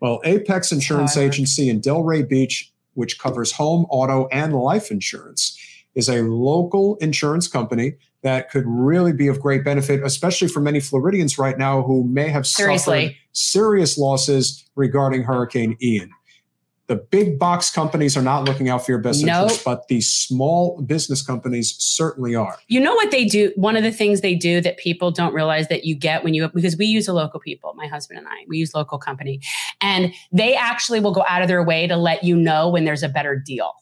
Well, 0.00 0.20
Apex 0.24 0.72
Insurance 0.72 1.16
Agency 1.16 1.68
in 1.68 1.80
Delray 1.80 2.28
Beach, 2.28 2.72
which 2.94 3.20
covers 3.20 3.52
home, 3.52 3.86
auto, 3.88 4.26
and 4.32 4.52
life 4.52 4.90
insurance 4.90 5.56
is 5.94 6.08
a 6.08 6.22
local 6.22 6.96
insurance 6.96 7.48
company 7.48 7.94
that 8.22 8.50
could 8.50 8.64
really 8.66 9.12
be 9.12 9.28
of 9.28 9.40
great 9.40 9.64
benefit, 9.64 10.02
especially 10.04 10.48
for 10.48 10.60
many 10.60 10.80
Floridians 10.80 11.38
right 11.38 11.58
now 11.58 11.82
who 11.82 12.04
may 12.04 12.28
have 12.28 12.46
Seriously. 12.46 13.06
suffered 13.06 13.16
serious 13.32 13.98
losses 13.98 14.64
regarding 14.76 15.24
Hurricane 15.24 15.76
Ian. 15.82 16.10
The 16.88 16.96
big 16.96 17.38
box 17.38 17.70
companies 17.70 18.16
are 18.16 18.22
not 18.22 18.44
looking 18.44 18.68
out 18.68 18.84
for 18.84 18.92
your 18.92 19.00
best 19.00 19.24
nope. 19.24 19.44
interests, 19.44 19.64
but 19.64 19.88
the 19.88 20.00
small 20.02 20.82
business 20.82 21.22
companies 21.22 21.74
certainly 21.78 22.34
are. 22.34 22.58
You 22.68 22.80
know 22.80 22.94
what 22.94 23.10
they 23.10 23.24
do? 23.24 23.52
One 23.56 23.76
of 23.76 23.82
the 23.82 23.92
things 23.92 24.20
they 24.20 24.34
do 24.34 24.60
that 24.60 24.76
people 24.76 25.10
don't 25.10 25.32
realize 25.32 25.68
that 25.68 25.84
you 25.84 25.94
get 25.94 26.22
when 26.22 26.34
you, 26.34 26.46
because 26.48 26.76
we 26.76 26.86
use 26.86 27.08
a 27.08 27.12
local 27.14 27.40
people, 27.40 27.72
my 27.76 27.86
husband 27.86 28.18
and 28.18 28.28
I, 28.28 28.44
we 28.46 28.58
use 28.58 28.74
local 28.74 28.98
company, 28.98 29.40
and 29.80 30.12
they 30.32 30.54
actually 30.54 31.00
will 31.00 31.12
go 31.12 31.24
out 31.28 31.40
of 31.40 31.48
their 31.48 31.62
way 31.62 31.86
to 31.86 31.96
let 31.96 32.24
you 32.24 32.36
know 32.36 32.68
when 32.68 32.84
there's 32.84 33.02
a 33.02 33.08
better 33.08 33.36
deal 33.36 33.72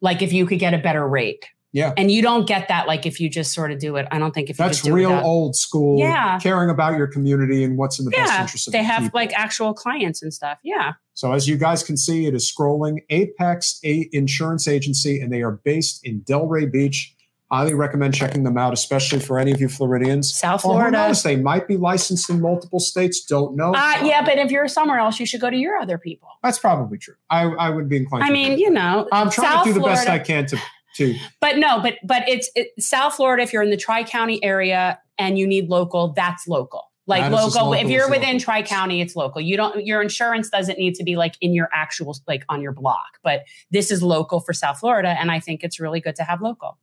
like 0.00 0.22
if 0.22 0.32
you 0.32 0.46
could 0.46 0.58
get 0.58 0.74
a 0.74 0.78
better 0.78 1.06
rate. 1.06 1.44
Yeah. 1.72 1.92
And 1.96 2.10
you 2.10 2.22
don't 2.22 2.46
get 2.46 2.68
that 2.68 2.86
like 2.86 3.04
if 3.04 3.20
you 3.20 3.28
just 3.28 3.52
sort 3.52 3.70
of 3.72 3.78
do 3.78 3.96
it. 3.96 4.06
I 4.10 4.18
don't 4.18 4.32
think 4.32 4.48
if 4.48 4.56
that's 4.56 4.86
real 4.86 5.12
old 5.12 5.54
school. 5.54 5.98
Yeah. 5.98 6.38
Caring 6.38 6.70
about 6.70 6.96
your 6.96 7.06
community 7.06 7.62
and 7.62 7.76
what's 7.76 7.98
in 7.98 8.06
the 8.06 8.10
yeah. 8.12 8.24
best 8.24 8.40
interest 8.40 8.68
of 8.68 8.72
They 8.72 8.82
have 8.82 9.04
people. 9.04 9.20
like 9.20 9.38
actual 9.38 9.74
clients 9.74 10.22
and 10.22 10.32
stuff. 10.32 10.58
Yeah. 10.64 10.94
So 11.12 11.32
as 11.32 11.46
you 11.46 11.56
guys 11.58 11.82
can 11.82 11.96
see, 11.96 12.26
it 12.26 12.34
is 12.34 12.50
scrolling 12.50 12.98
Apex 13.10 13.80
a 13.84 14.08
Insurance 14.12 14.66
Agency, 14.66 15.20
and 15.20 15.32
they 15.32 15.42
are 15.42 15.60
based 15.64 16.00
in 16.06 16.20
Delray 16.22 16.70
Beach. 16.70 17.14
Highly 17.50 17.72
recommend 17.72 18.14
checking 18.14 18.44
them 18.44 18.58
out, 18.58 18.74
especially 18.74 19.20
for 19.20 19.38
any 19.38 19.52
of 19.52 19.60
you 19.60 19.70
Floridians. 19.70 20.34
South 20.34 20.60
Florida. 20.60 21.08
Knows, 21.08 21.22
they 21.22 21.36
might 21.36 21.66
be 21.66 21.78
licensed 21.78 22.28
in 22.28 22.42
multiple 22.42 22.78
states. 22.78 23.24
Don't 23.24 23.56
know. 23.56 23.72
Uh, 23.74 24.04
yeah, 24.04 24.22
but 24.22 24.36
if 24.36 24.50
you're 24.50 24.68
somewhere 24.68 24.98
else, 24.98 25.18
you 25.18 25.24
should 25.24 25.40
go 25.40 25.48
to 25.48 25.56
your 25.56 25.76
other 25.76 25.96
people. 25.96 26.28
That's 26.42 26.58
probably 26.58 26.98
true. 26.98 27.14
I, 27.30 27.44
I 27.44 27.70
would 27.70 27.88
be 27.88 27.96
inclined. 27.96 28.24
To 28.24 28.28
I 28.28 28.32
mean, 28.32 28.58
you 28.58 28.70
know, 28.70 29.08
I'm 29.12 29.30
trying 29.30 29.48
South 29.48 29.64
to 29.64 29.70
do 29.70 29.74
the 29.74 29.80
Florida, 29.80 30.00
best 30.00 30.08
I 30.08 30.18
can 30.18 30.46
to 30.46 30.58
to. 30.96 31.14
But 31.40 31.56
no, 31.56 31.80
but 31.80 31.94
but 32.04 32.28
it's 32.28 32.50
it, 32.54 32.68
South 32.78 33.14
Florida. 33.14 33.42
If 33.42 33.52
you're 33.52 33.62
in 33.62 33.70
the 33.70 33.78
Tri 33.78 34.04
County 34.04 34.44
area 34.44 34.98
and 35.16 35.38
you 35.38 35.46
need 35.46 35.70
local, 35.70 36.12
that's 36.12 36.46
local. 36.46 36.84
Like 37.06 37.32
local, 37.32 37.68
local, 37.68 37.72
if 37.72 37.88
you're 37.88 38.10
within 38.10 38.38
Tri 38.38 38.60
County, 38.60 39.00
it's 39.00 39.16
local. 39.16 39.40
You 39.40 39.56
don't 39.56 39.86
your 39.86 40.02
insurance 40.02 40.50
doesn't 40.50 40.78
need 40.78 40.94
to 40.96 41.04
be 41.04 41.16
like 41.16 41.36
in 41.40 41.54
your 41.54 41.70
actual 41.72 42.14
like 42.26 42.44
on 42.50 42.60
your 42.60 42.72
block, 42.72 43.18
but 43.22 43.44
this 43.70 43.90
is 43.90 44.02
local 44.02 44.40
for 44.40 44.52
South 44.52 44.80
Florida, 44.80 45.16
and 45.18 45.30
I 45.30 45.40
think 45.40 45.64
it's 45.64 45.80
really 45.80 46.00
good 46.00 46.16
to 46.16 46.24
have 46.24 46.42
local. 46.42 46.76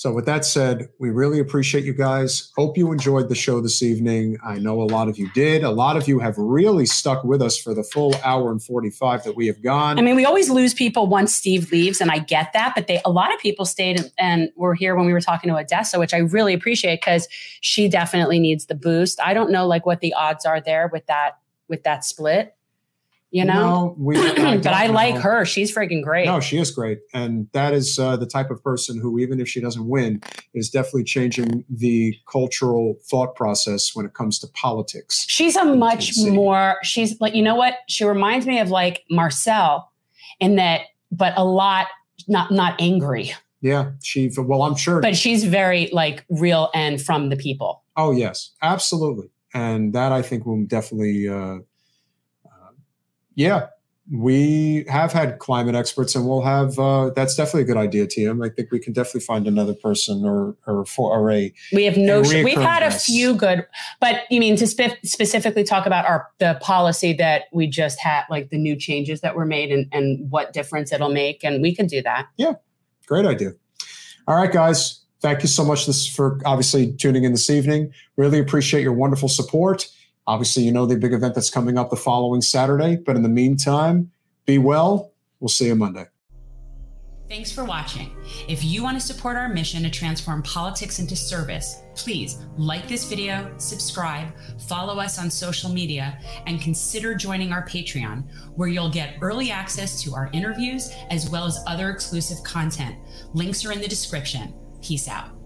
So, 0.00 0.10
with 0.14 0.24
that 0.24 0.46
said, 0.46 0.88
we 0.98 1.10
really 1.10 1.40
appreciate 1.40 1.84
you 1.84 1.92
guys. 1.92 2.50
Hope 2.56 2.78
you 2.78 2.90
enjoyed 2.90 3.28
the 3.28 3.34
show 3.34 3.60
this 3.60 3.82
evening. 3.82 4.38
I 4.42 4.58
know 4.58 4.80
a 4.80 4.84
lot 4.84 5.10
of 5.10 5.18
you 5.18 5.30
did. 5.34 5.62
A 5.62 5.70
lot 5.70 5.98
of 5.98 6.08
you 6.08 6.20
have 6.20 6.38
really 6.38 6.86
stuck 6.86 7.22
with 7.22 7.42
us 7.42 7.58
for 7.58 7.74
the 7.74 7.82
full 7.82 8.14
hour 8.24 8.50
and 8.50 8.62
45 8.62 9.24
that 9.24 9.36
we 9.36 9.46
have 9.46 9.62
gone. 9.62 9.98
I 9.98 10.02
mean, 10.02 10.16
we 10.16 10.24
always 10.24 10.48
lose 10.48 10.72
people 10.72 11.06
once 11.06 11.34
Steve 11.34 11.70
leaves, 11.70 12.00
and 12.00 12.10
I 12.10 12.18
get 12.18 12.54
that, 12.54 12.74
but 12.74 12.86
they 12.86 13.02
a 13.04 13.10
lot 13.10 13.34
of 13.34 13.40
people 13.40 13.66
stayed 13.66 14.10
and, 14.16 14.50
were 14.56 14.74
here 14.74 14.96
when 14.96 15.04
we 15.04 15.12
were 15.12 15.20
talking 15.20 15.50
to 15.50 15.58
Odessa, 15.58 15.98
which 15.98 16.14
I 16.14 16.18
really 16.20 16.54
appreciate 16.54 17.02
because 17.02 17.28
she 17.60 17.86
definitely 17.86 18.38
needs 18.38 18.64
the 18.64 18.74
boost. 18.74 19.20
I 19.20 19.34
don't 19.34 19.50
know 19.50 19.66
like 19.66 19.84
what 19.84 20.00
the 20.00 20.14
odds 20.14 20.46
are 20.46 20.62
there 20.62 20.88
with 20.90 21.04
that 21.08 21.36
with 21.68 21.82
that 21.82 22.06
split 22.06 22.54
you 23.30 23.44
know. 23.44 23.54
No, 23.54 23.94
we, 23.98 24.16
I 24.18 24.56
but 24.58 24.74
I 24.74 24.86
like 24.86 25.16
know. 25.16 25.20
her. 25.20 25.44
She's 25.44 25.74
freaking 25.74 26.02
great. 26.02 26.26
No, 26.26 26.40
she 26.40 26.58
is 26.58 26.70
great, 26.70 26.98
and 27.14 27.48
that 27.52 27.72
is 27.72 27.98
uh, 27.98 28.16
the 28.16 28.26
type 28.26 28.50
of 28.50 28.62
person 28.62 29.00
who, 29.00 29.18
even 29.18 29.40
if 29.40 29.48
she 29.48 29.60
doesn't 29.60 29.86
win, 29.88 30.20
is 30.54 30.70
definitely 30.70 31.04
changing 31.04 31.64
the 31.68 32.14
cultural 32.30 32.96
thought 33.08 33.34
process 33.34 33.94
when 33.94 34.06
it 34.06 34.14
comes 34.14 34.38
to 34.40 34.48
politics. 34.48 35.24
She's 35.28 35.56
a 35.56 35.64
much 35.64 36.12
more. 36.18 36.76
She's 36.82 37.20
like 37.20 37.34
you 37.34 37.42
know 37.42 37.54
what? 37.54 37.74
She 37.88 38.04
reminds 38.04 38.46
me 38.46 38.58
of 38.58 38.70
like 38.70 39.04
Marcel, 39.10 39.90
in 40.40 40.56
that, 40.56 40.82
but 41.12 41.34
a 41.36 41.44
lot 41.44 41.86
not 42.28 42.50
not 42.50 42.80
angry. 42.80 43.32
Yeah, 43.60 43.92
she. 44.02 44.30
Well, 44.36 44.62
I'm 44.62 44.74
sure, 44.76 45.00
but 45.00 45.16
she's 45.16 45.44
very 45.44 45.90
like 45.92 46.24
real 46.30 46.70
and 46.74 47.00
from 47.00 47.28
the 47.28 47.36
people. 47.36 47.84
Oh 47.96 48.10
yes, 48.10 48.52
absolutely, 48.62 49.28
and 49.52 49.92
that 49.92 50.12
I 50.12 50.22
think 50.22 50.46
will 50.46 50.64
definitely. 50.64 51.28
Uh, 51.28 51.58
yeah, 53.40 53.68
we 54.12 54.84
have 54.88 55.12
had 55.12 55.38
climate 55.38 55.74
experts, 55.74 56.14
and 56.14 56.26
we'll 56.26 56.42
have. 56.42 56.78
Uh, 56.78 57.10
that's 57.16 57.36
definitely 57.36 57.62
a 57.62 57.64
good 57.64 57.76
idea, 57.78 58.06
TM. 58.06 58.44
I 58.44 58.52
think 58.52 58.70
we 58.70 58.78
can 58.78 58.92
definitely 58.92 59.22
find 59.22 59.46
another 59.46 59.72
person 59.72 60.26
or 60.26 60.56
or 60.66 60.84
for 60.84 61.10
or 61.10 61.30
a. 61.30 61.52
We 61.72 61.84
have 61.84 61.96
no. 61.96 62.22
Sh- 62.22 62.44
we've 62.44 62.58
had 62.58 62.82
a 62.82 62.90
few 62.90 63.34
good, 63.34 63.66
but 63.98 64.22
you 64.30 64.40
mean 64.40 64.56
to 64.56 64.66
spe- 64.66 64.98
specifically 65.04 65.64
talk 65.64 65.86
about 65.86 66.04
our 66.06 66.28
the 66.38 66.58
policy 66.60 67.14
that 67.14 67.44
we 67.52 67.66
just 67.66 67.98
had, 67.98 68.24
like 68.28 68.50
the 68.50 68.58
new 68.58 68.76
changes 68.76 69.22
that 69.22 69.34
were 69.34 69.46
made, 69.46 69.70
and 69.70 69.86
and 69.90 70.30
what 70.30 70.52
difference 70.52 70.92
it'll 70.92 71.08
make, 71.08 71.42
and 71.42 71.62
we 71.62 71.74
can 71.74 71.86
do 71.86 72.02
that. 72.02 72.26
Yeah, 72.36 72.54
great 73.06 73.24
idea. 73.24 73.52
All 74.26 74.36
right, 74.36 74.52
guys. 74.52 74.98
Thank 75.20 75.42
you 75.42 75.48
so 75.48 75.64
much 75.64 75.86
this 75.86 76.06
for 76.06 76.40
obviously 76.46 76.92
tuning 76.94 77.24
in 77.24 77.32
this 77.32 77.50
evening. 77.50 77.92
Really 78.16 78.38
appreciate 78.38 78.82
your 78.82 78.94
wonderful 78.94 79.28
support. 79.28 79.86
Obviously, 80.30 80.62
you 80.62 80.70
know 80.70 80.86
the 80.86 80.96
big 80.96 81.12
event 81.12 81.34
that's 81.34 81.50
coming 81.50 81.76
up 81.76 81.90
the 81.90 81.96
following 81.96 82.40
Saturday. 82.40 82.94
But 82.94 83.16
in 83.16 83.22
the 83.24 83.28
meantime, 83.28 84.12
be 84.46 84.58
well. 84.58 85.10
We'll 85.40 85.48
see 85.48 85.66
you 85.66 85.74
Monday. 85.74 86.06
Thanks 87.28 87.50
for 87.50 87.64
watching. 87.64 88.16
If 88.48 88.62
you 88.62 88.84
want 88.84 89.00
to 89.00 89.04
support 89.04 89.36
our 89.36 89.48
mission 89.48 89.82
to 89.82 89.90
transform 89.90 90.44
politics 90.44 91.00
into 91.00 91.16
service, 91.16 91.82
please 91.96 92.38
like 92.56 92.86
this 92.86 93.08
video, 93.08 93.52
subscribe, 93.56 94.28
follow 94.68 95.00
us 95.00 95.18
on 95.18 95.32
social 95.32 95.68
media, 95.68 96.16
and 96.46 96.60
consider 96.60 97.12
joining 97.12 97.52
our 97.52 97.66
Patreon, 97.66 98.22
where 98.54 98.68
you'll 98.68 98.88
get 98.88 99.16
early 99.20 99.50
access 99.50 100.00
to 100.04 100.14
our 100.14 100.30
interviews 100.32 100.92
as 101.10 101.28
well 101.28 101.44
as 101.44 101.58
other 101.66 101.90
exclusive 101.90 102.40
content. 102.44 102.94
Links 103.34 103.64
are 103.64 103.72
in 103.72 103.80
the 103.80 103.88
description. 103.88 104.54
Peace 104.80 105.08
out. 105.08 105.39